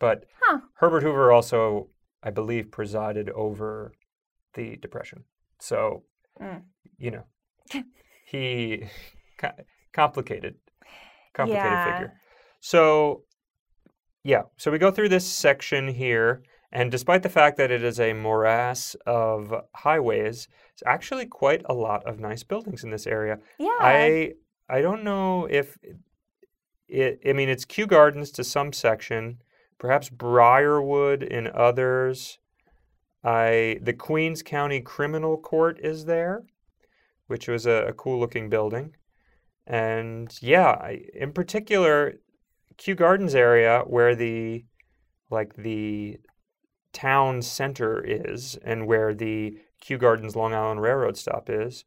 But 0.00 0.24
Huh. 0.40 0.60
Herbert 0.74 1.04
Hoover 1.04 1.30
also, 1.30 1.88
I 2.24 2.30
believe, 2.30 2.72
presided 2.72 3.30
over 3.30 3.92
the 4.54 4.76
Depression. 4.76 5.24
So, 5.60 6.02
Mm. 6.40 6.64
you 6.98 7.10
know, 7.12 7.24
he 8.26 8.88
complicated, 9.92 10.56
complicated 11.34 11.72
yeah. 11.72 11.92
figure. 11.92 12.20
So, 12.60 13.22
yeah, 14.24 14.42
so 14.56 14.72
we 14.72 14.78
go 14.78 14.90
through 14.90 15.08
this 15.10 15.24
section 15.26 15.86
here, 15.86 16.42
and 16.72 16.90
despite 16.90 17.22
the 17.22 17.28
fact 17.28 17.56
that 17.58 17.70
it 17.70 17.82
is 17.82 18.00
a 18.00 18.12
morass 18.12 18.96
of 19.06 19.54
highways, 19.74 20.48
it's 20.72 20.82
actually 20.84 21.26
quite 21.26 21.62
a 21.66 21.74
lot 21.74 22.04
of 22.06 22.18
nice 22.18 22.42
buildings 22.42 22.84
in 22.84 22.90
this 22.90 23.06
area. 23.06 23.38
Yeah. 23.58 23.76
I 23.80 24.32
I 24.68 24.82
don't 24.82 25.04
know 25.04 25.46
if 25.46 25.78
it. 26.88 27.20
I 27.26 27.32
mean, 27.32 27.48
it's 27.48 27.64
Kew 27.64 27.86
Gardens 27.86 28.30
to 28.32 28.44
some 28.44 28.72
section, 28.72 29.42
perhaps 29.78 30.08
Briarwood 30.08 31.22
in 31.22 31.50
others. 31.54 32.38
I 33.24 33.78
the 33.82 33.92
Queens 33.92 34.42
County 34.42 34.80
Criminal 34.80 35.38
Court 35.38 35.78
is 35.82 36.04
there, 36.04 36.44
which 37.26 37.48
was 37.48 37.66
a, 37.66 37.86
a 37.88 37.92
cool 37.92 38.18
looking 38.18 38.48
building, 38.48 38.96
and 39.66 40.36
yeah, 40.40 40.70
I, 40.70 41.02
in 41.14 41.32
particular, 41.32 42.14
Kew 42.76 42.94
Gardens 42.94 43.34
area 43.34 43.82
where 43.86 44.14
the 44.14 44.64
like 45.30 45.54
the 45.56 46.18
town 46.96 47.42
center 47.42 48.02
is 48.04 48.56
and 48.64 48.86
where 48.86 49.14
the 49.14 49.58
Kew 49.80 49.98
Gardens 49.98 50.34
Long 50.34 50.54
Island 50.54 50.80
Railroad 50.80 51.16
stop 51.16 51.50
is. 51.50 51.84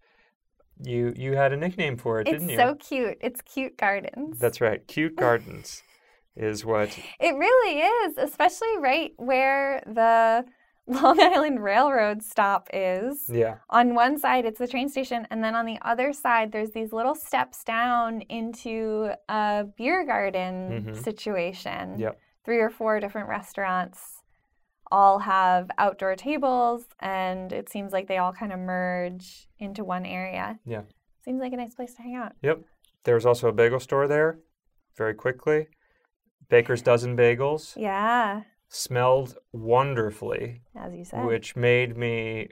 You 0.82 1.14
you 1.18 1.36
had 1.36 1.52
a 1.52 1.58
nickname 1.58 1.98
for 1.98 2.22
it, 2.22 2.28
it's 2.28 2.32
didn't 2.40 2.50
you? 2.50 2.56
It's 2.56 2.64
so 2.64 2.76
cute. 2.76 3.18
It's 3.22 3.42
cute 3.42 3.76
gardens. 3.78 4.40
That's 4.40 4.62
right. 4.62 4.86
Cute 4.88 5.16
Gardens 5.24 5.84
is 6.38 6.64
what. 6.64 6.98
It 7.20 7.36
really 7.36 7.80
is, 7.82 8.18
especially 8.18 8.78
right 8.80 9.12
where 9.18 9.84
the 9.86 10.46
Long 10.88 11.20
Island 11.20 11.62
Railroad 11.62 12.24
stop 12.24 12.70
is. 12.74 13.26
Yeah. 13.30 13.58
On 13.70 13.94
one 13.94 14.18
side, 14.18 14.46
it's 14.46 14.58
the 14.60 14.68
train 14.68 14.88
station, 14.90 15.28
and 15.32 15.44
then 15.44 15.54
on 15.54 15.66
the 15.66 15.78
other 15.82 16.14
side, 16.14 16.52
there's 16.54 16.72
these 16.72 16.94
little 16.94 17.14
steps 17.16 17.64
down 17.66 18.22
into 18.30 19.10
a 19.28 19.66
beer 19.78 20.06
garden 20.06 20.94
Mhm. 20.96 21.04
situation. 21.04 22.00
Yep. 22.00 22.18
Three 22.46 22.60
or 22.60 22.70
four 22.70 23.00
different 23.02 23.28
restaurants 23.28 24.19
all 24.92 25.20
have 25.20 25.70
outdoor 25.78 26.16
tables, 26.16 26.86
and 27.00 27.52
it 27.54 27.70
seems 27.70 27.94
like 27.94 28.08
they 28.08 28.18
all 28.18 28.34
kind 28.34 28.52
of 28.54 28.60
merge 28.60 29.48
into 29.60 29.84
one 29.84 30.06
area. 30.06 30.60
Yeah. 30.66 30.82
Seems 31.24 31.40
like 31.42 31.54
a 31.54 31.58
nice 31.58 31.76
place 31.76 31.94
to 31.96 32.02
hang 32.02 32.16
out. 32.16 32.34
Yep. 32.42 32.62
There's 33.04 33.26
also 33.26 33.48
a 33.50 33.54
bagel 33.54 33.80
store 33.80 34.08
there. 34.08 34.40
Very 34.98 35.14
quickly, 35.14 35.68
Baker's 36.50 36.82
Dozen 36.82 37.16
Bagels 37.16 37.76
Yeah, 37.78 38.42
smelled 38.68 39.38
wonderfully, 39.54 40.62
as 40.76 40.94
you 40.94 41.06
said. 41.06 41.26
which 41.26 41.56
made 41.56 41.96
me 41.96 42.50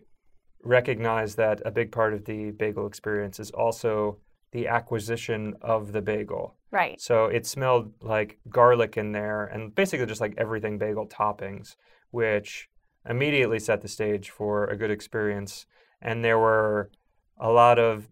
recognize 0.63 1.35
that 1.35 1.61
a 1.65 1.71
big 1.71 1.91
part 1.91 2.13
of 2.13 2.25
the 2.25 2.51
bagel 2.51 2.87
experience 2.87 3.39
is 3.39 3.51
also 3.51 4.17
the 4.51 4.67
acquisition 4.67 5.55
of 5.61 5.91
the 5.91 6.01
bagel. 6.01 6.55
right. 6.71 6.99
So 7.01 7.25
it 7.25 7.45
smelled 7.45 7.91
like 8.01 8.39
garlic 8.49 8.95
in 8.97 9.11
there 9.11 9.45
and 9.45 9.73
basically 9.75 10.05
just 10.05 10.21
like 10.21 10.33
everything 10.37 10.77
bagel 10.77 11.05
toppings, 11.07 11.75
which 12.11 12.69
immediately 13.07 13.59
set 13.59 13.81
the 13.81 13.87
stage 13.87 14.29
for 14.29 14.65
a 14.65 14.75
good 14.75 14.91
experience. 14.91 15.65
And 16.01 16.23
there 16.23 16.37
were 16.39 16.89
a 17.37 17.49
lot 17.51 17.79
of 17.79 18.07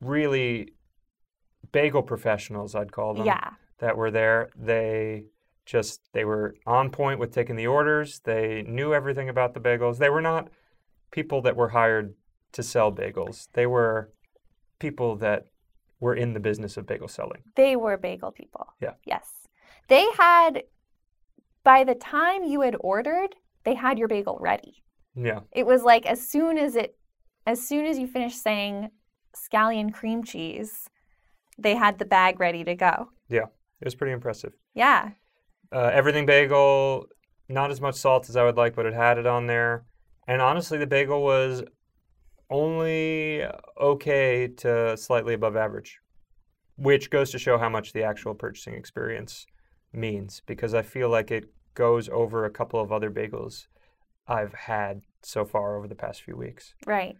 really 0.00 0.72
bagel 1.72 2.02
professionals, 2.02 2.74
I'd 2.74 2.92
call 2.92 3.14
them, 3.14 3.26
Yeah. 3.26 3.50
that 3.78 3.96
were 3.96 4.10
there. 4.10 4.50
They 4.56 5.26
just 5.66 6.00
they 6.12 6.24
were 6.24 6.56
on 6.66 6.90
point 6.90 7.20
with 7.20 7.32
taking 7.32 7.56
the 7.56 7.66
orders. 7.66 8.20
They 8.20 8.62
knew 8.62 8.92
everything 8.94 9.28
about 9.28 9.54
the 9.54 9.60
bagels. 9.60 9.98
They 9.98 10.08
were 10.10 10.22
not 10.22 10.48
people 11.10 11.42
that 11.42 11.54
were 11.56 11.68
hired 11.68 12.14
to 12.52 12.62
sell 12.62 12.90
bagels. 12.90 13.48
They 13.52 13.66
were 13.66 14.10
people 14.78 15.16
that 15.16 15.46
were 16.00 16.14
in 16.14 16.32
the 16.32 16.40
business 16.40 16.76
of 16.76 16.86
bagel 16.86 17.08
selling. 17.08 17.42
They 17.54 17.76
were 17.76 17.96
bagel 17.98 18.32
people. 18.32 18.72
Yeah. 18.80 18.94
Yes. 19.04 19.46
They 19.88 20.06
had, 20.16 20.62
by 21.64 21.84
the 21.84 21.94
time 21.94 22.44
you 22.44 22.62
had 22.62 22.76
ordered, 22.80 23.34
they 23.64 23.74
had 23.74 23.98
your 23.98 24.08
bagel 24.08 24.38
ready. 24.40 24.82
Yeah. 25.14 25.40
It 25.52 25.66
was 25.66 25.82
like 25.82 26.06
as 26.06 26.26
soon 26.26 26.58
as 26.58 26.76
it, 26.76 26.96
as 27.46 27.66
soon 27.66 27.86
as 27.86 27.98
you 27.98 28.06
finished 28.06 28.42
saying 28.42 28.90
scallion 29.36 29.92
cream 29.92 30.24
cheese, 30.24 30.88
they 31.58 31.74
had 31.74 31.98
the 31.98 32.04
bag 32.04 32.40
ready 32.40 32.64
to 32.64 32.74
go. 32.74 33.10
Yeah. 33.28 33.46
It 33.80 33.84
was 33.84 33.94
pretty 33.94 34.12
impressive. 34.12 34.52
Yeah. 34.74 35.10
Uh, 35.72 35.90
everything 35.92 36.26
bagel, 36.26 37.06
not 37.48 37.70
as 37.70 37.80
much 37.80 37.94
salt 37.94 38.28
as 38.28 38.36
I 38.36 38.44
would 38.44 38.56
like, 38.56 38.74
but 38.74 38.86
it 38.86 38.94
had 38.94 39.18
it 39.18 39.26
on 39.26 39.46
there. 39.46 39.84
And 40.26 40.40
honestly, 40.40 40.78
the 40.78 40.86
bagel 40.86 41.22
was 41.22 41.62
only 42.50 43.44
okay 43.80 44.48
to 44.48 44.96
slightly 44.96 45.34
above 45.34 45.56
average, 45.56 45.98
which 46.76 47.10
goes 47.10 47.30
to 47.30 47.38
show 47.38 47.58
how 47.58 47.68
much 47.68 47.92
the 47.92 48.02
actual 48.02 48.34
purchasing 48.34 48.74
experience 48.74 49.46
means 49.92 50.42
because 50.46 50.74
I 50.74 50.82
feel 50.82 51.08
like 51.08 51.30
it 51.30 51.50
goes 51.74 52.08
over 52.08 52.44
a 52.44 52.50
couple 52.50 52.80
of 52.80 52.92
other 52.92 53.10
bagels 53.10 53.66
I've 54.26 54.54
had 54.54 55.02
so 55.22 55.44
far 55.44 55.76
over 55.76 55.88
the 55.88 55.94
past 55.94 56.22
few 56.22 56.36
weeks. 56.36 56.74
Right. 56.86 57.16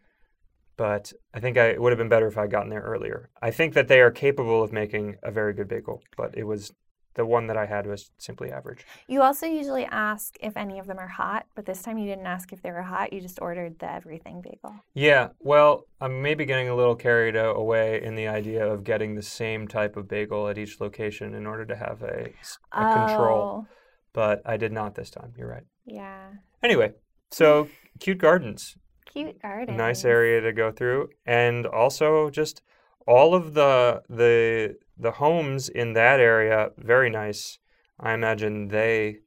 But 0.76 1.12
I 1.34 1.40
think 1.40 1.56
I, 1.56 1.66
it 1.66 1.82
would 1.82 1.92
have 1.92 1.98
been 1.98 2.08
better 2.08 2.26
if 2.26 2.38
I'd 2.38 2.50
gotten 2.50 2.70
there 2.70 2.80
earlier. 2.80 3.30
I 3.42 3.50
think 3.50 3.74
that 3.74 3.88
they 3.88 4.00
are 4.00 4.10
capable 4.10 4.62
of 4.62 4.72
making 4.72 5.16
a 5.22 5.30
very 5.30 5.52
good 5.52 5.68
bagel, 5.68 6.02
but 6.16 6.36
it 6.36 6.44
was 6.44 6.72
the 7.14 7.26
one 7.26 7.46
that 7.48 7.56
I 7.56 7.66
had 7.66 7.86
was 7.86 8.10
simply 8.18 8.52
average. 8.52 8.86
You 9.08 9.22
also 9.22 9.46
usually 9.46 9.84
ask 9.86 10.36
if 10.40 10.56
any 10.56 10.78
of 10.78 10.86
them 10.86 10.98
are 10.98 11.08
hot, 11.08 11.46
but 11.56 11.66
this 11.66 11.82
time 11.82 11.98
you 11.98 12.06
didn't 12.06 12.26
ask 12.26 12.52
if 12.52 12.62
they 12.62 12.70
were 12.70 12.82
hot. 12.82 13.12
You 13.12 13.20
just 13.20 13.40
ordered 13.42 13.78
the 13.78 13.90
everything 13.92 14.40
bagel. 14.40 14.74
Yeah, 14.94 15.28
well, 15.40 15.86
I'm 16.00 16.22
maybe 16.22 16.44
getting 16.44 16.68
a 16.68 16.74
little 16.76 16.94
carried 16.94 17.36
away 17.36 18.02
in 18.02 18.14
the 18.14 18.28
idea 18.28 18.64
of 18.66 18.84
getting 18.84 19.14
the 19.16 19.22
same 19.22 19.66
type 19.66 19.96
of 19.96 20.08
bagel 20.08 20.48
at 20.48 20.56
each 20.58 20.80
location 20.80 21.34
in 21.34 21.46
order 21.46 21.64
to 21.66 21.76
have 21.76 22.02
a, 22.02 22.30
control, 22.72 23.64
Oh, 23.64 23.66
but 24.12 24.42
I 24.46 24.56
did 24.56 24.72
not 24.72 24.94
this 24.94 25.10
time. 25.10 25.32
You're 25.36 25.48
right. 25.48 25.64
Yeah. 25.86 26.28
Anyway, 26.62 26.92
so 27.30 27.68
cute 27.98 28.18
gardens, 28.18 28.76
Cute 29.06 29.40
gardens. 29.42 29.76
nice 29.76 30.04
area 30.04 30.40
to 30.40 30.52
go 30.52 30.70
through, 30.70 31.08
and 31.26 31.66
also 31.66 32.30
just 32.30 32.62
all 33.10 33.34
of 33.34 33.54
the 33.54 34.02
the 34.08 34.76
the 34.96 35.10
homes 35.10 35.68
in 35.68 35.94
that 35.94 36.20
area 36.20 36.70
very 36.78 37.10
nice. 37.10 37.58
I 37.98 38.14
imagine 38.14 38.68
they 38.68 39.18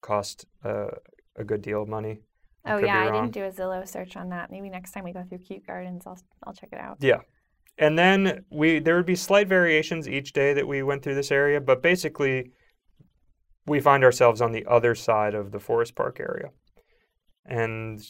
cost 0.00 0.44
uh, 0.64 0.88
a 1.36 1.44
good 1.44 1.62
deal 1.62 1.82
of 1.82 1.88
money. 1.88 2.20
I 2.64 2.72
Oh 2.72 2.78
yeah, 2.78 3.08
I 3.08 3.12
didn't 3.12 3.32
do 3.32 3.44
a 3.44 3.52
Zillow 3.52 3.86
search 3.86 4.16
on 4.16 4.28
that. 4.30 4.50
Maybe 4.50 4.68
next 4.68 4.90
time 4.90 5.04
we 5.04 5.12
go 5.12 5.22
through 5.22 5.38
cute 5.38 5.64
gardens, 5.66 6.02
I'll 6.06 6.20
I'll 6.44 6.52
check 6.52 6.70
it 6.72 6.80
out. 6.80 6.96
Yeah. 7.00 7.20
And 7.78 7.96
then 7.96 8.44
we 8.50 8.80
there 8.80 8.96
would 8.96 9.06
be 9.06 9.14
slight 9.14 9.48
variations 9.48 10.08
each 10.08 10.32
day 10.32 10.52
that 10.54 10.66
we 10.66 10.82
went 10.82 11.04
through 11.04 11.14
this 11.14 11.30
area, 11.30 11.60
but 11.60 11.80
basically 11.80 12.50
we 13.66 13.78
find 13.78 14.02
ourselves 14.02 14.40
on 14.40 14.50
the 14.50 14.66
other 14.66 14.96
side 14.96 15.34
of 15.34 15.52
the 15.52 15.60
Forest 15.60 15.94
Park 15.94 16.18
area. 16.18 16.48
And 17.46 18.00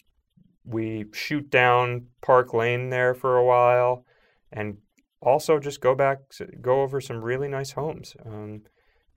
we 0.65 1.05
shoot 1.13 1.51
down 1.51 2.07
Park 2.23 2.55
Lane 2.55 2.89
there 2.89 3.15
for 3.15 3.37
a 3.37 3.45
while 3.45 4.07
and 4.51 4.79
also 5.21 5.59
just 5.59 5.81
go 5.81 5.95
back 5.95 6.19
go 6.61 6.83
over 6.83 7.01
some 7.01 7.23
really 7.23 7.49
nice 7.49 7.73
homes. 7.73 8.15
Um, 8.25 8.63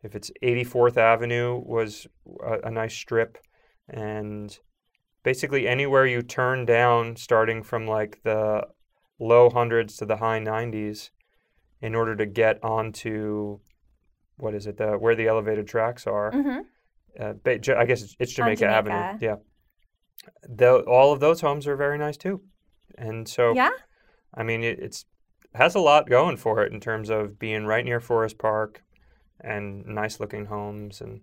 if 0.04 0.16
it's 0.16 0.32
84th 0.42 0.98
Avenue 0.98 1.62
was 1.64 2.08
a, 2.44 2.68
a 2.68 2.72
nice 2.72 2.94
strip 2.96 3.38
and 3.88 4.58
basically 5.24 5.68
anywhere 5.68 6.06
you 6.08 6.22
turn 6.24 6.66
down 6.66 7.16
starting 7.16 7.62
from 7.62 7.86
like 7.86 8.20
the 8.24 8.66
low 9.20 9.50
hundreds 9.50 9.98
to 9.98 10.06
the 10.06 10.18
high 10.18 10.40
90s 10.40 11.12
in 11.82 11.94
order 11.94 12.16
to 12.16 12.26
get 12.26 12.64
onto 12.64 13.60
what 14.38 14.56
is 14.56 14.66
it 14.66 14.78
the 14.78 14.94
where 14.94 15.14
the 15.16 15.28
elevated 15.28 15.68
tracks 15.68 16.08
are 16.08 16.32
Mm-hmm. 16.32 16.62
uh, 17.22 17.34
i 17.78 17.86
guess 17.86 18.02
it's, 18.02 18.16
it's 18.20 18.32
On 18.40 18.46
jamaica, 18.46 18.66
avenue 18.66 19.18
yeah 19.22 19.36
Tho- 20.48 20.82
all 20.88 21.12
of 21.14 21.20
those 21.20 21.42
homes 21.42 21.68
are 21.68 21.76
very 21.76 21.98
nice 22.00 22.18
too 22.18 22.42
and 22.98 23.28
so 23.28 23.54
Yeah. 23.56 23.70
I 24.34 24.44
mean, 24.44 24.64
it, 24.64 24.80
it's 24.80 25.06
has 25.56 25.76
a 25.76 25.80
lot 25.80 26.10
going 26.10 26.38
for 26.38 26.64
it 26.64 26.72
in 26.72 26.80
terms 26.80 27.10
of 27.10 27.38
being 27.40 27.66
right 27.66 27.86
near 27.86 28.00
Forest 28.00 28.38
Park 28.38 28.84
and 29.40 29.86
nice 29.86 30.20
looking 30.20 30.46
homes 30.46 31.02
and 31.02 31.22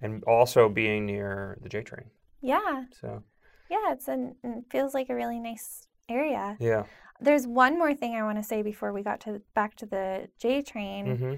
and 0.00 0.22
also 0.24 0.68
being 0.68 1.06
near 1.06 1.58
the 1.62 1.68
J 1.68 1.82
train. 1.82 2.10
Yeah. 2.42 2.84
So 3.00 3.22
Yeah, 3.70 3.92
it's 3.92 4.08
an 4.08 4.36
it 4.44 4.64
feels 4.70 4.94
like 4.94 5.08
a 5.10 5.14
really 5.14 5.40
nice 5.40 5.88
area. 6.08 6.56
yeah. 6.60 6.84
There's 7.20 7.46
one 7.46 7.78
more 7.78 7.94
thing 7.94 8.14
I 8.14 8.22
want 8.22 8.36
to 8.38 8.44
say 8.44 8.60
before 8.62 8.92
we 8.92 9.02
got 9.02 9.20
to 9.20 9.40
back 9.54 9.74
to 9.76 9.86
the 9.86 10.28
J 10.38 10.62
train. 10.62 11.16
hmm 11.16 11.34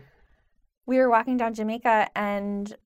We 0.86 0.98
were 0.98 1.08
walking 1.10 1.36
down 1.36 1.54
Jamaica 1.54 2.08
and 2.16 2.76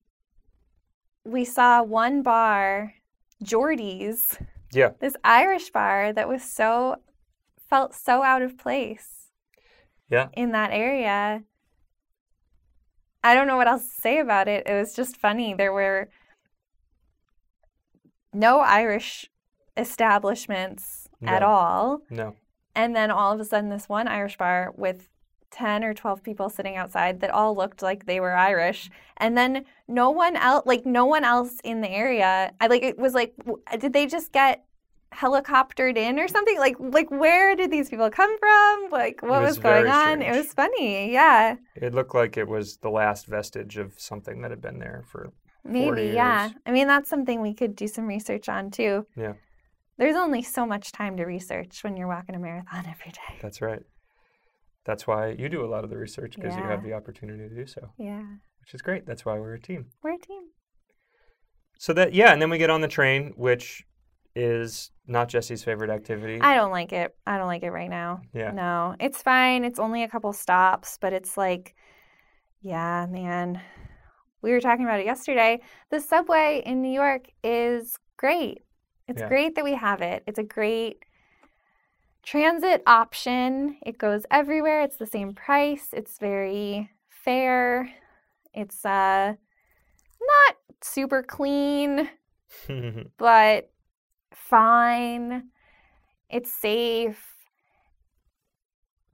we 1.25 1.45
saw 1.45 1.81
one 1.83 2.21
bar, 2.21 2.93
Geordie's, 3.41 4.37
Yeah. 4.71 4.91
this 4.99 5.15
Irish 5.23 5.71
bar 5.71 6.13
that 6.13 6.27
was 6.27 6.43
so 6.43 6.97
felt 7.69 7.95
so 7.95 8.21
out 8.23 8.41
of 8.41 8.57
place. 8.57 9.22
Yeah. 10.13 10.27
In 10.33 10.51
that 10.51 10.69
area. 10.71 11.41
I 13.23 13.33
don't 13.33 13.47
know 13.47 13.57
what 13.57 13.67
else 13.67 13.83
to 13.83 14.01
say 14.01 14.19
about 14.19 14.47
it. 14.47 14.67
It 14.67 14.73
was 14.73 14.93
just 14.93 15.17
funny. 15.17 15.55
There 15.55 15.73
were 15.73 16.09
no 18.31 18.59
Irish 18.59 19.31
establishments 19.75 21.07
at 21.25 21.41
all. 21.41 22.01
No. 22.11 22.35
And 22.75 22.95
then 22.95 23.09
all 23.09 23.33
of 23.33 23.39
a 23.39 23.45
sudden, 23.45 23.71
this 23.71 23.89
one 23.89 24.07
Irish 24.07 24.37
bar 24.37 24.71
with 24.77 25.09
10 25.49 25.83
or 25.83 25.95
12 25.95 26.21
people 26.21 26.47
sitting 26.47 26.75
outside 26.75 27.21
that 27.21 27.31
all 27.31 27.55
looked 27.55 27.81
like 27.81 28.05
they 28.05 28.19
were 28.19 28.35
Irish. 28.35 28.91
And 29.17 29.35
then 29.35 29.65
no 29.87 30.11
one 30.11 30.35
else, 30.35 30.67
like, 30.67 30.85
no 30.85 31.05
one 31.05 31.23
else 31.23 31.59
in 31.63 31.81
the 31.81 31.89
area. 31.89 32.53
I 32.61 32.67
like, 32.67 32.83
it 32.83 32.99
was 32.99 33.15
like, 33.15 33.33
did 33.79 33.93
they 33.93 34.05
just 34.05 34.31
get 34.31 34.63
helicoptered 35.13 35.97
in 35.97 36.19
or 36.19 36.27
something? 36.27 36.57
Like, 36.57 36.75
like 36.79 37.09
where 37.11 37.55
did 37.55 37.71
these 37.71 37.89
people 37.89 38.09
come 38.09 38.37
from? 38.39 38.89
Like, 38.91 39.21
what 39.21 39.41
was 39.41 39.51
was, 39.51 39.59
going 39.59 39.87
on? 39.87 40.21
It 40.21 40.35
was 40.35 40.53
funny. 40.53 41.11
Yeah. 41.11 41.55
It 41.75 41.93
looked 41.93 42.15
like 42.15 42.37
it 42.37 42.47
was 42.47 42.77
the 42.77 42.89
last 42.89 43.25
vestige 43.27 43.77
of 43.77 43.93
something 43.99 44.41
that 44.41 44.51
had 44.51 44.61
been 44.61 44.79
there 44.79 45.03
for. 45.07 45.31
Maybe. 45.63 46.11
Yeah. 46.13 46.49
I 46.65 46.71
mean, 46.71 46.87
that's 46.87 47.09
something 47.09 47.41
we 47.41 47.53
could 47.53 47.75
do 47.75 47.87
some 47.87 48.05
research 48.05 48.49
on 48.49 48.71
too. 48.71 49.05
Yeah. 49.15 49.33
There's 49.97 50.15
only 50.15 50.41
so 50.41 50.65
much 50.65 50.91
time 50.91 51.17
to 51.17 51.23
research 51.23 51.83
when 51.83 51.95
you're 51.95 52.07
walking 52.07 52.35
a 52.35 52.39
marathon 52.39 52.85
every 52.89 53.11
day. 53.11 53.39
That's 53.41 53.61
right. 53.61 53.83
That's 54.85 55.07
why 55.07 55.29
you 55.29 55.47
do 55.47 55.63
a 55.63 55.67
lot 55.67 55.83
of 55.83 55.89
the 55.89 55.97
research 55.97 56.35
because 56.35 56.55
you 56.57 56.63
have 56.63 56.83
the 56.83 56.93
opportunity 56.93 57.47
to 57.47 57.55
do 57.55 57.65
so, 57.65 57.89
Yeah. 57.97 58.23
which 58.59 58.73
is 58.73 58.81
great. 58.81 59.05
That's 59.05 59.23
why 59.23 59.39
we're 59.39 59.53
a 59.53 59.61
team. 59.61 59.85
We're 60.01 60.15
a 60.15 60.19
team. 60.19 60.49
So 61.79 61.93
that 61.93 62.13
yeah, 62.13 62.33
and 62.33 62.41
then 62.41 62.49
we 62.49 62.57
get 62.57 62.69
on 62.69 62.81
the 62.81 62.87
train, 62.87 63.33
which 63.35 63.83
is 64.35 64.91
not 65.07 65.29
Jesse's 65.29 65.63
favorite 65.63 65.89
activity. 65.89 66.39
I 66.41 66.55
don't 66.55 66.71
like 66.71 66.93
it. 66.93 67.15
I 67.25 67.37
don't 67.37 67.47
like 67.47 67.63
it 67.63 67.71
right 67.71 67.89
now. 67.89 68.21
Yeah. 68.33 68.51
No, 68.51 68.95
it's 68.99 69.21
fine. 69.21 69.63
It's 69.63 69.79
only 69.79 70.03
a 70.03 70.07
couple 70.07 70.33
stops, 70.33 70.97
but 70.99 71.13
it's 71.13 71.37
like, 71.37 71.75
yeah, 72.61 73.05
man. 73.09 73.61
We 74.41 74.51
were 74.51 74.61
talking 74.61 74.85
about 74.85 74.99
it 74.99 75.05
yesterday. 75.05 75.61
The 75.89 75.99
subway 75.99 76.63
in 76.65 76.81
New 76.81 76.91
York 76.91 77.27
is 77.43 77.97
great. 78.17 78.63
It's 79.07 79.21
Yeah. 79.21 79.27
great 79.27 79.55
that 79.55 79.63
we 79.63 79.73
have 79.75 80.01
it. 80.01 80.23
It's 80.27 80.39
a 80.39 80.43
great 80.43 81.03
transit 82.23 82.81
option. 82.87 83.77
It 83.85 83.97
goes 83.97 84.25
everywhere. 84.31 84.81
It's 84.81 84.97
the 84.97 85.05
same 85.05 85.33
price. 85.33 85.89
It's 85.93 86.17
very 86.19 86.89
fair. 87.09 87.89
It's 88.53 88.85
uh 88.85 89.33
not 90.21 90.55
super 90.83 91.23
clean 91.23 92.09
but 93.17 93.71
fine. 94.35 95.49
It's 96.29 96.51
safe. 96.51 97.35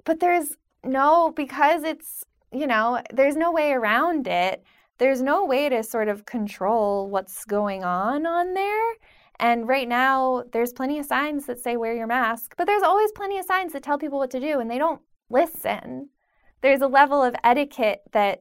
But 0.05 0.19
there's 0.19 0.55
no, 0.83 1.31
because 1.35 1.83
it's, 1.83 2.23
you 2.51 2.67
know, 2.67 3.01
there's 3.13 3.35
no 3.35 3.51
way 3.51 3.71
around 3.71 4.27
it. 4.27 4.63
There's 4.97 5.21
no 5.21 5.45
way 5.45 5.69
to 5.69 5.83
sort 5.83 6.09
of 6.09 6.25
control 6.25 7.09
what's 7.09 7.45
going 7.45 7.83
on 7.83 8.25
on 8.25 8.53
there. 8.53 8.93
And 9.39 9.67
right 9.67 9.87
now, 9.87 10.43
there's 10.51 10.73
plenty 10.73 10.99
of 10.99 11.05
signs 11.05 11.45
that 11.45 11.59
say 11.59 11.77
wear 11.77 11.95
your 11.95 12.07
mask, 12.07 12.55
but 12.57 12.67
there's 12.67 12.83
always 12.83 13.11
plenty 13.13 13.37
of 13.37 13.45
signs 13.45 13.71
that 13.71 13.83
tell 13.83 13.97
people 13.97 14.19
what 14.19 14.31
to 14.31 14.39
do, 14.39 14.59
and 14.59 14.69
they 14.69 14.77
don't 14.77 15.01
listen. 15.29 16.09
There's 16.61 16.81
a 16.81 16.87
level 16.87 17.23
of 17.23 17.35
etiquette 17.43 18.01
that 18.11 18.39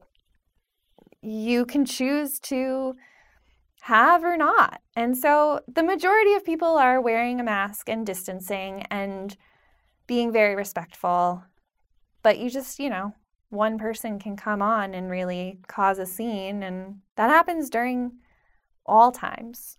you 1.21 1.65
can 1.65 1.85
choose 1.85 2.39
to 2.41 2.95
have 3.81 4.23
or 4.23 4.37
not. 4.37 4.81
And 4.95 5.17
so 5.17 5.61
the 5.67 5.83
majority 5.83 6.33
of 6.33 6.45
people 6.45 6.77
are 6.77 7.01
wearing 7.01 7.39
a 7.39 7.43
mask 7.43 7.89
and 7.89 8.05
distancing 8.05 8.85
and 8.91 9.35
being 10.07 10.31
very 10.31 10.55
respectful. 10.55 11.43
But 12.21 12.37
you 12.37 12.49
just, 12.49 12.79
you 12.79 12.89
know, 12.89 13.13
one 13.49 13.77
person 13.77 14.19
can 14.19 14.35
come 14.35 14.61
on 14.61 14.93
and 14.93 15.09
really 15.09 15.59
cause 15.67 15.99
a 15.99 16.05
scene. 16.05 16.63
And 16.63 16.99
that 17.15 17.29
happens 17.29 17.69
during 17.69 18.11
all 18.85 19.11
times. 19.11 19.77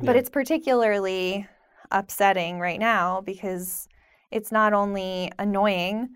But 0.00 0.16
it's 0.16 0.30
particularly 0.30 1.46
upsetting 1.92 2.58
right 2.58 2.80
now 2.80 3.20
because 3.20 3.88
it's 4.30 4.50
not 4.50 4.72
only 4.72 5.30
annoying, 5.38 6.08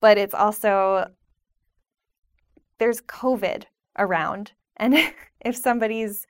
but 0.00 0.18
it's 0.18 0.34
also 0.34 1.06
there's 2.78 3.00
COVID 3.00 3.64
around. 3.98 4.52
And 4.76 4.94
if 5.40 5.56
somebody's 5.56 6.26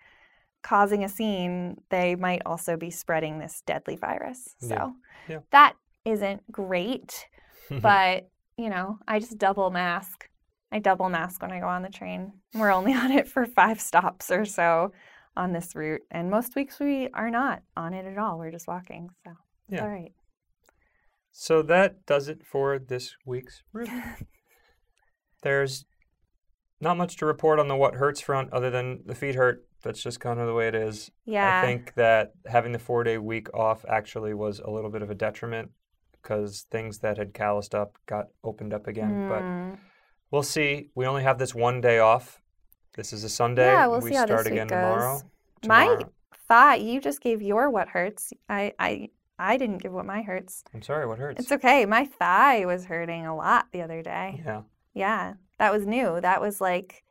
causing 0.62 1.04
a 1.04 1.08
scene, 1.08 1.80
they 1.90 2.14
might 2.14 2.42
also 2.46 2.76
be 2.76 2.90
spreading 2.90 3.38
this 3.38 3.62
deadly 3.66 3.96
virus. 3.96 4.54
So 4.60 4.68
Yeah. 4.68 4.90
Yeah. 5.28 5.38
that 5.50 5.74
isn't 6.04 6.50
great. 6.50 7.26
But, 7.80 8.28
you 8.58 8.68
know, 8.68 8.98
I 9.08 9.18
just 9.18 9.38
double 9.38 9.70
mask. 9.70 10.28
I 10.70 10.78
double 10.78 11.08
mask 11.08 11.40
when 11.42 11.52
I 11.52 11.60
go 11.60 11.68
on 11.68 11.82
the 11.82 11.88
train. 11.88 12.32
We're 12.54 12.72
only 12.72 12.92
on 13.02 13.10
it 13.12 13.26
for 13.28 13.46
five 13.46 13.80
stops 13.80 14.30
or 14.30 14.44
so 14.44 14.92
on 15.36 15.52
this 15.52 15.74
route. 15.74 16.02
And 16.10 16.30
most 16.30 16.54
weeks 16.54 16.78
we 16.78 17.08
are 17.14 17.30
not 17.30 17.62
on 17.76 17.94
it 17.94 18.04
at 18.04 18.18
all. 18.18 18.38
We're 18.38 18.50
just 18.50 18.68
walking. 18.68 19.08
So 19.24 19.32
Yeah. 19.68 19.82
all 19.82 19.88
right. 19.88 20.12
So 21.30 21.62
that 21.62 22.04
does 22.04 22.28
it 22.28 22.44
for 22.44 22.78
this 22.78 23.16
week's 23.24 23.62
route. 23.72 23.88
There's 25.42 25.86
not 26.80 26.96
much 26.98 27.16
to 27.16 27.26
report 27.26 27.58
on 27.58 27.68
the 27.68 27.76
what 27.76 27.94
hurts 27.94 28.20
front 28.20 28.52
other 28.52 28.70
than 28.70 29.02
the 29.06 29.14
feet 29.14 29.34
hurt. 29.34 29.64
That's 29.82 30.02
just 30.02 30.20
kind 30.20 30.38
of 30.40 30.46
the 30.46 30.54
way 30.54 30.68
it 30.68 30.74
is. 30.74 31.10
Yeah. 31.24 31.60
I 31.62 31.66
think 31.66 31.94
that 31.94 32.32
having 32.46 32.72
the 32.72 32.78
four 32.78 33.04
day 33.04 33.18
week 33.18 33.52
off 33.54 33.84
actually 33.88 34.34
was 34.34 34.60
a 34.60 34.70
little 34.70 34.90
bit 34.90 35.02
of 35.02 35.10
a 35.10 35.14
detriment 35.14 35.70
because 36.12 36.66
things 36.70 36.98
that 36.98 37.18
had 37.18 37.34
calloused 37.34 37.74
up 37.74 37.98
got 38.06 38.26
opened 38.44 38.72
up 38.72 38.86
again. 38.86 39.28
But 39.28 39.42
Mm. 39.42 39.78
we'll 40.30 40.42
see. 40.44 40.90
We 40.94 41.06
only 41.06 41.24
have 41.24 41.38
this 41.38 41.54
one 41.54 41.80
day 41.80 41.98
off. 41.98 42.40
This 42.94 43.12
is 43.12 43.24
a 43.24 43.28
Sunday. 43.28 43.66
Yeah, 43.66 43.86
we'll 43.88 44.00
we 44.00 44.10
see 44.10 44.16
how 44.16 44.26
this 44.26 44.34
start 44.34 44.44
week 44.44 44.52
again 44.52 44.66
goes. 44.68 44.76
tomorrow. 44.76 45.20
My 45.66 45.84
Tomorrow- 45.86 46.12
thought 46.48 46.80
you 46.82 47.00
just 47.00 47.20
gave 47.20 47.40
your 47.42 47.70
what 47.70 47.88
hurts. 47.88 48.32
I 48.48 48.72
I 48.78 49.08
I 49.38 49.56
didn't 49.56 49.78
give 49.78 49.92
what 49.92 50.04
my 50.06 50.22
hurts. 50.22 50.62
I'm 50.74 50.82
sorry, 50.82 51.06
what 51.06 51.18
hurts? 51.18 51.40
It's 51.40 51.50
okay. 51.52 51.86
My 51.86 52.04
thigh 52.04 52.66
was 52.66 52.84
hurting 52.84 53.26
a 53.26 53.34
lot 53.34 53.66
the 53.72 53.82
other 53.82 54.02
day. 54.02 54.42
yeah. 54.44 54.62
Yeah, 54.94 55.34
that 55.58 55.72
was 55.72 55.86
new. 55.86 56.20
That 56.20 56.40
was 56.40 56.60
like 56.60 57.02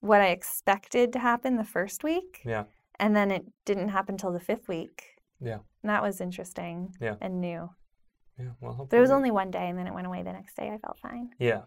what 0.00 0.20
I 0.20 0.28
expected 0.28 1.12
to 1.12 1.18
happen 1.18 1.56
the 1.56 1.64
first 1.64 2.02
week. 2.04 2.40
Yeah. 2.44 2.64
And 2.98 3.14
then 3.14 3.30
it 3.30 3.44
didn't 3.64 3.88
happen 3.90 4.16
till 4.16 4.32
the 4.32 4.40
fifth 4.40 4.68
week. 4.68 5.04
Yeah. 5.40 5.58
And 5.82 5.90
that 5.90 6.02
was 6.02 6.20
interesting 6.20 6.94
Yeah. 7.00 7.14
and 7.20 7.40
new. 7.40 7.70
Yeah. 8.38 8.50
Well, 8.60 8.72
hopefully. 8.72 8.88
But 8.90 8.96
it 8.98 9.00
was 9.00 9.10
only 9.10 9.30
one 9.30 9.50
day 9.50 9.68
and 9.68 9.78
then 9.78 9.86
it 9.86 9.94
went 9.94 10.06
away 10.06 10.22
the 10.22 10.32
next 10.32 10.56
day. 10.56 10.70
I 10.70 10.78
felt 10.78 10.98
fine. 10.98 11.30
Yeah. 11.38 11.62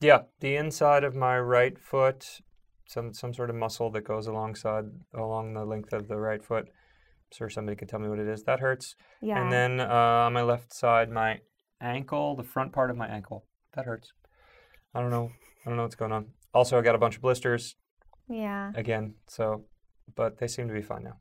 Yeah. 0.00 0.22
The 0.40 0.56
inside 0.56 1.04
of 1.04 1.14
my 1.14 1.38
right 1.38 1.78
foot, 1.78 2.40
some 2.86 3.12
some 3.14 3.32
sort 3.32 3.50
of 3.50 3.56
muscle 3.56 3.90
that 3.90 4.02
goes 4.04 4.26
alongside 4.26 4.84
along 5.14 5.54
the 5.54 5.64
length 5.64 5.92
of 5.92 6.08
the 6.08 6.16
right 6.18 6.42
foot. 6.42 6.64
I'm 6.68 7.36
sure 7.36 7.48
somebody 7.50 7.76
could 7.76 7.88
tell 7.88 8.00
me 8.00 8.08
what 8.08 8.18
it 8.18 8.28
is. 8.28 8.42
That 8.44 8.60
hurts. 8.60 8.94
Yeah. 9.22 9.42
And 9.42 9.52
then 9.52 9.80
uh, 9.80 10.26
on 10.26 10.32
my 10.34 10.42
left 10.42 10.74
side, 10.74 11.10
my 11.10 11.40
ankle, 11.80 12.36
the 12.36 12.42
front 12.42 12.72
part 12.72 12.90
of 12.90 12.96
my 12.96 13.08
ankle, 13.08 13.44
that 13.74 13.86
hurts. 13.86 14.12
I 14.94 15.00
don't 15.00 15.10
know. 15.10 15.30
I 15.64 15.68
don't 15.70 15.76
know 15.76 15.84
what's 15.84 15.94
going 15.94 16.12
on. 16.12 16.26
Also, 16.54 16.78
I 16.78 16.82
got 16.82 16.94
a 16.94 16.98
bunch 16.98 17.16
of 17.16 17.22
blisters 17.22 17.76
yeah. 18.28 18.72
again. 18.74 19.14
So, 19.28 19.64
but 20.14 20.38
they 20.38 20.46
seem 20.46 20.68
to 20.68 20.74
be 20.74 20.82
fine 20.82 21.04
now. 21.04 21.16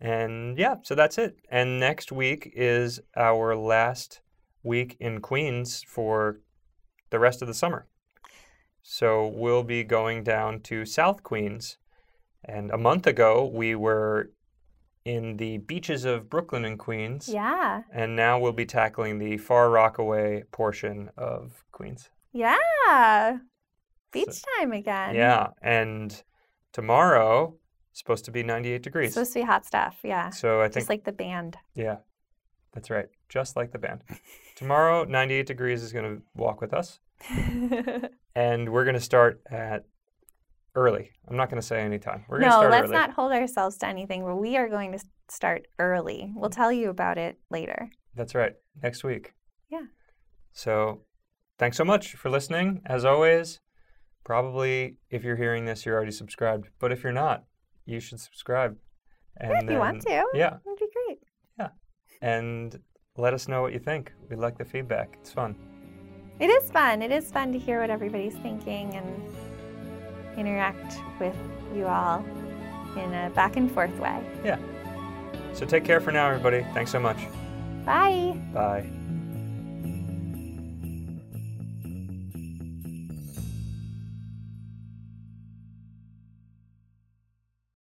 And 0.00 0.58
yeah, 0.58 0.76
so 0.82 0.94
that's 0.94 1.18
it. 1.18 1.36
And 1.50 1.78
next 1.78 2.10
week 2.10 2.50
is 2.54 3.00
our 3.16 3.54
last 3.54 4.22
week 4.62 4.96
in 4.98 5.20
Queens 5.20 5.84
for 5.86 6.40
the 7.10 7.18
rest 7.18 7.42
of 7.42 7.48
the 7.48 7.54
summer. 7.54 7.86
So 8.82 9.26
we'll 9.26 9.62
be 9.62 9.84
going 9.84 10.24
down 10.24 10.60
to 10.62 10.86
South 10.86 11.22
Queens. 11.22 11.76
And 12.44 12.70
a 12.70 12.78
month 12.78 13.06
ago, 13.06 13.50
we 13.52 13.74
were 13.74 14.30
in 15.04 15.36
the 15.36 15.58
beaches 15.58 16.04
of 16.04 16.30
Brooklyn 16.30 16.64
and 16.64 16.78
Queens. 16.78 17.28
Yeah. 17.28 17.82
And 17.92 18.16
now 18.16 18.38
we'll 18.38 18.52
be 18.52 18.66
tackling 18.66 19.18
the 19.18 19.36
Far 19.36 19.70
Rockaway 19.70 20.44
portion 20.50 21.10
of 21.16 21.64
Queens. 21.72 22.08
Yeah. 22.32 23.38
Beach 24.12 24.42
time 24.58 24.72
again. 24.72 25.14
Yeah. 25.14 25.48
And 25.62 26.22
tomorrow, 26.72 27.54
supposed 27.92 28.24
to 28.26 28.30
be 28.30 28.42
98 28.42 28.74
It's 28.74 28.84
degrees. 28.84 29.14
supposed 29.14 29.32
to 29.34 29.40
be 29.40 29.44
hot 29.44 29.64
stuff. 29.66 29.98
Yeah. 30.02 30.30
So 30.30 30.60
I 30.60 30.64
think, 30.64 30.74
Just 30.74 30.88
like 30.88 31.04
the 31.04 31.12
band. 31.12 31.56
yeah. 31.74 31.96
That's 32.72 32.88
right, 32.88 33.06
just 33.28 33.56
like 33.56 33.72
the 33.72 33.78
band. 33.78 34.04
Tomorrow, 34.54 35.02
98 35.02 35.44
Degrees 35.44 35.82
is 35.82 35.92
going 35.92 36.04
to 36.04 36.22
walk 36.36 36.60
with 36.60 36.72
us, 36.72 37.00
and 38.36 38.68
we're 38.72 38.84
going 38.84 38.94
to 38.94 39.00
start 39.00 39.40
at 39.50 39.86
early. 40.76 41.10
I'm 41.28 41.36
not 41.36 41.50
going 41.50 41.60
to 41.60 41.66
say 41.66 41.80
any 41.82 41.98
time. 41.98 42.24
We're 42.28 42.38
going 42.38 42.50
to 42.50 42.56
no, 42.56 42.60
start 42.60 42.70
let's 42.70 42.84
early. 42.84 42.92
not 42.92 43.10
hold 43.10 43.32
ourselves 43.32 43.76
to 43.78 43.88
anything, 43.88 44.22
but 44.24 44.36
we 44.36 44.56
are 44.56 44.68
going 44.68 44.92
to 44.92 45.00
start 45.28 45.66
early. 45.80 46.32
We'll 46.36 46.48
tell 46.50 46.70
you 46.70 46.90
about 46.90 47.18
it 47.18 47.38
later. 47.50 47.90
That's 48.14 48.36
right, 48.36 48.54
next 48.80 49.02
week. 49.02 49.32
Yeah. 49.68 49.86
So, 50.52 51.00
thanks 51.58 51.76
so 51.76 51.84
much 51.84 52.14
for 52.14 52.30
listening. 52.30 52.82
As 52.86 53.04
always, 53.04 53.58
probably 54.24 54.96
if 55.10 55.24
you're 55.24 55.36
hearing 55.36 55.64
this, 55.64 55.84
you're 55.84 55.94
already 55.94 56.12
subscribed. 56.12 56.68
But 56.78 56.92
if 56.92 57.02
you're 57.02 57.12
not, 57.12 57.44
you 57.86 58.00
should 58.00 58.20
subscribe. 58.20 58.76
And 59.36 59.52
if 59.64 59.70
you 59.70 59.78
want 59.78 60.02
to. 60.02 60.24
Yeah, 60.34 60.50
That'd 60.64 60.78
be 60.78 60.86
great. 61.06 61.18
Yeah, 61.58 61.68
and 62.20 62.78
let 63.16 63.34
us 63.34 63.48
know 63.48 63.62
what 63.62 63.72
you 63.72 63.78
think. 63.78 64.12
We 64.28 64.36
like 64.36 64.58
the 64.58 64.64
feedback. 64.64 65.16
It's 65.20 65.32
fun. 65.32 65.56
It 66.38 66.48
is 66.48 66.70
fun. 66.70 67.02
It 67.02 67.12
is 67.12 67.30
fun 67.30 67.52
to 67.52 67.58
hear 67.58 67.80
what 67.80 67.90
everybody's 67.90 68.34
thinking 68.36 68.94
and 68.94 70.38
interact 70.38 70.98
with 71.18 71.36
you 71.74 71.86
all 71.86 72.24
in 72.96 73.12
a 73.14 73.30
back 73.34 73.56
and 73.56 73.70
forth 73.70 73.96
way. 73.98 74.24
Yeah. 74.44 74.58
So 75.52 75.66
take 75.66 75.84
care 75.84 76.00
for 76.00 76.12
now, 76.12 76.28
everybody. 76.28 76.64
Thanks 76.72 76.90
so 76.90 77.00
much. 77.00 77.18
Bye. 77.84 78.40
Bye. 78.52 78.99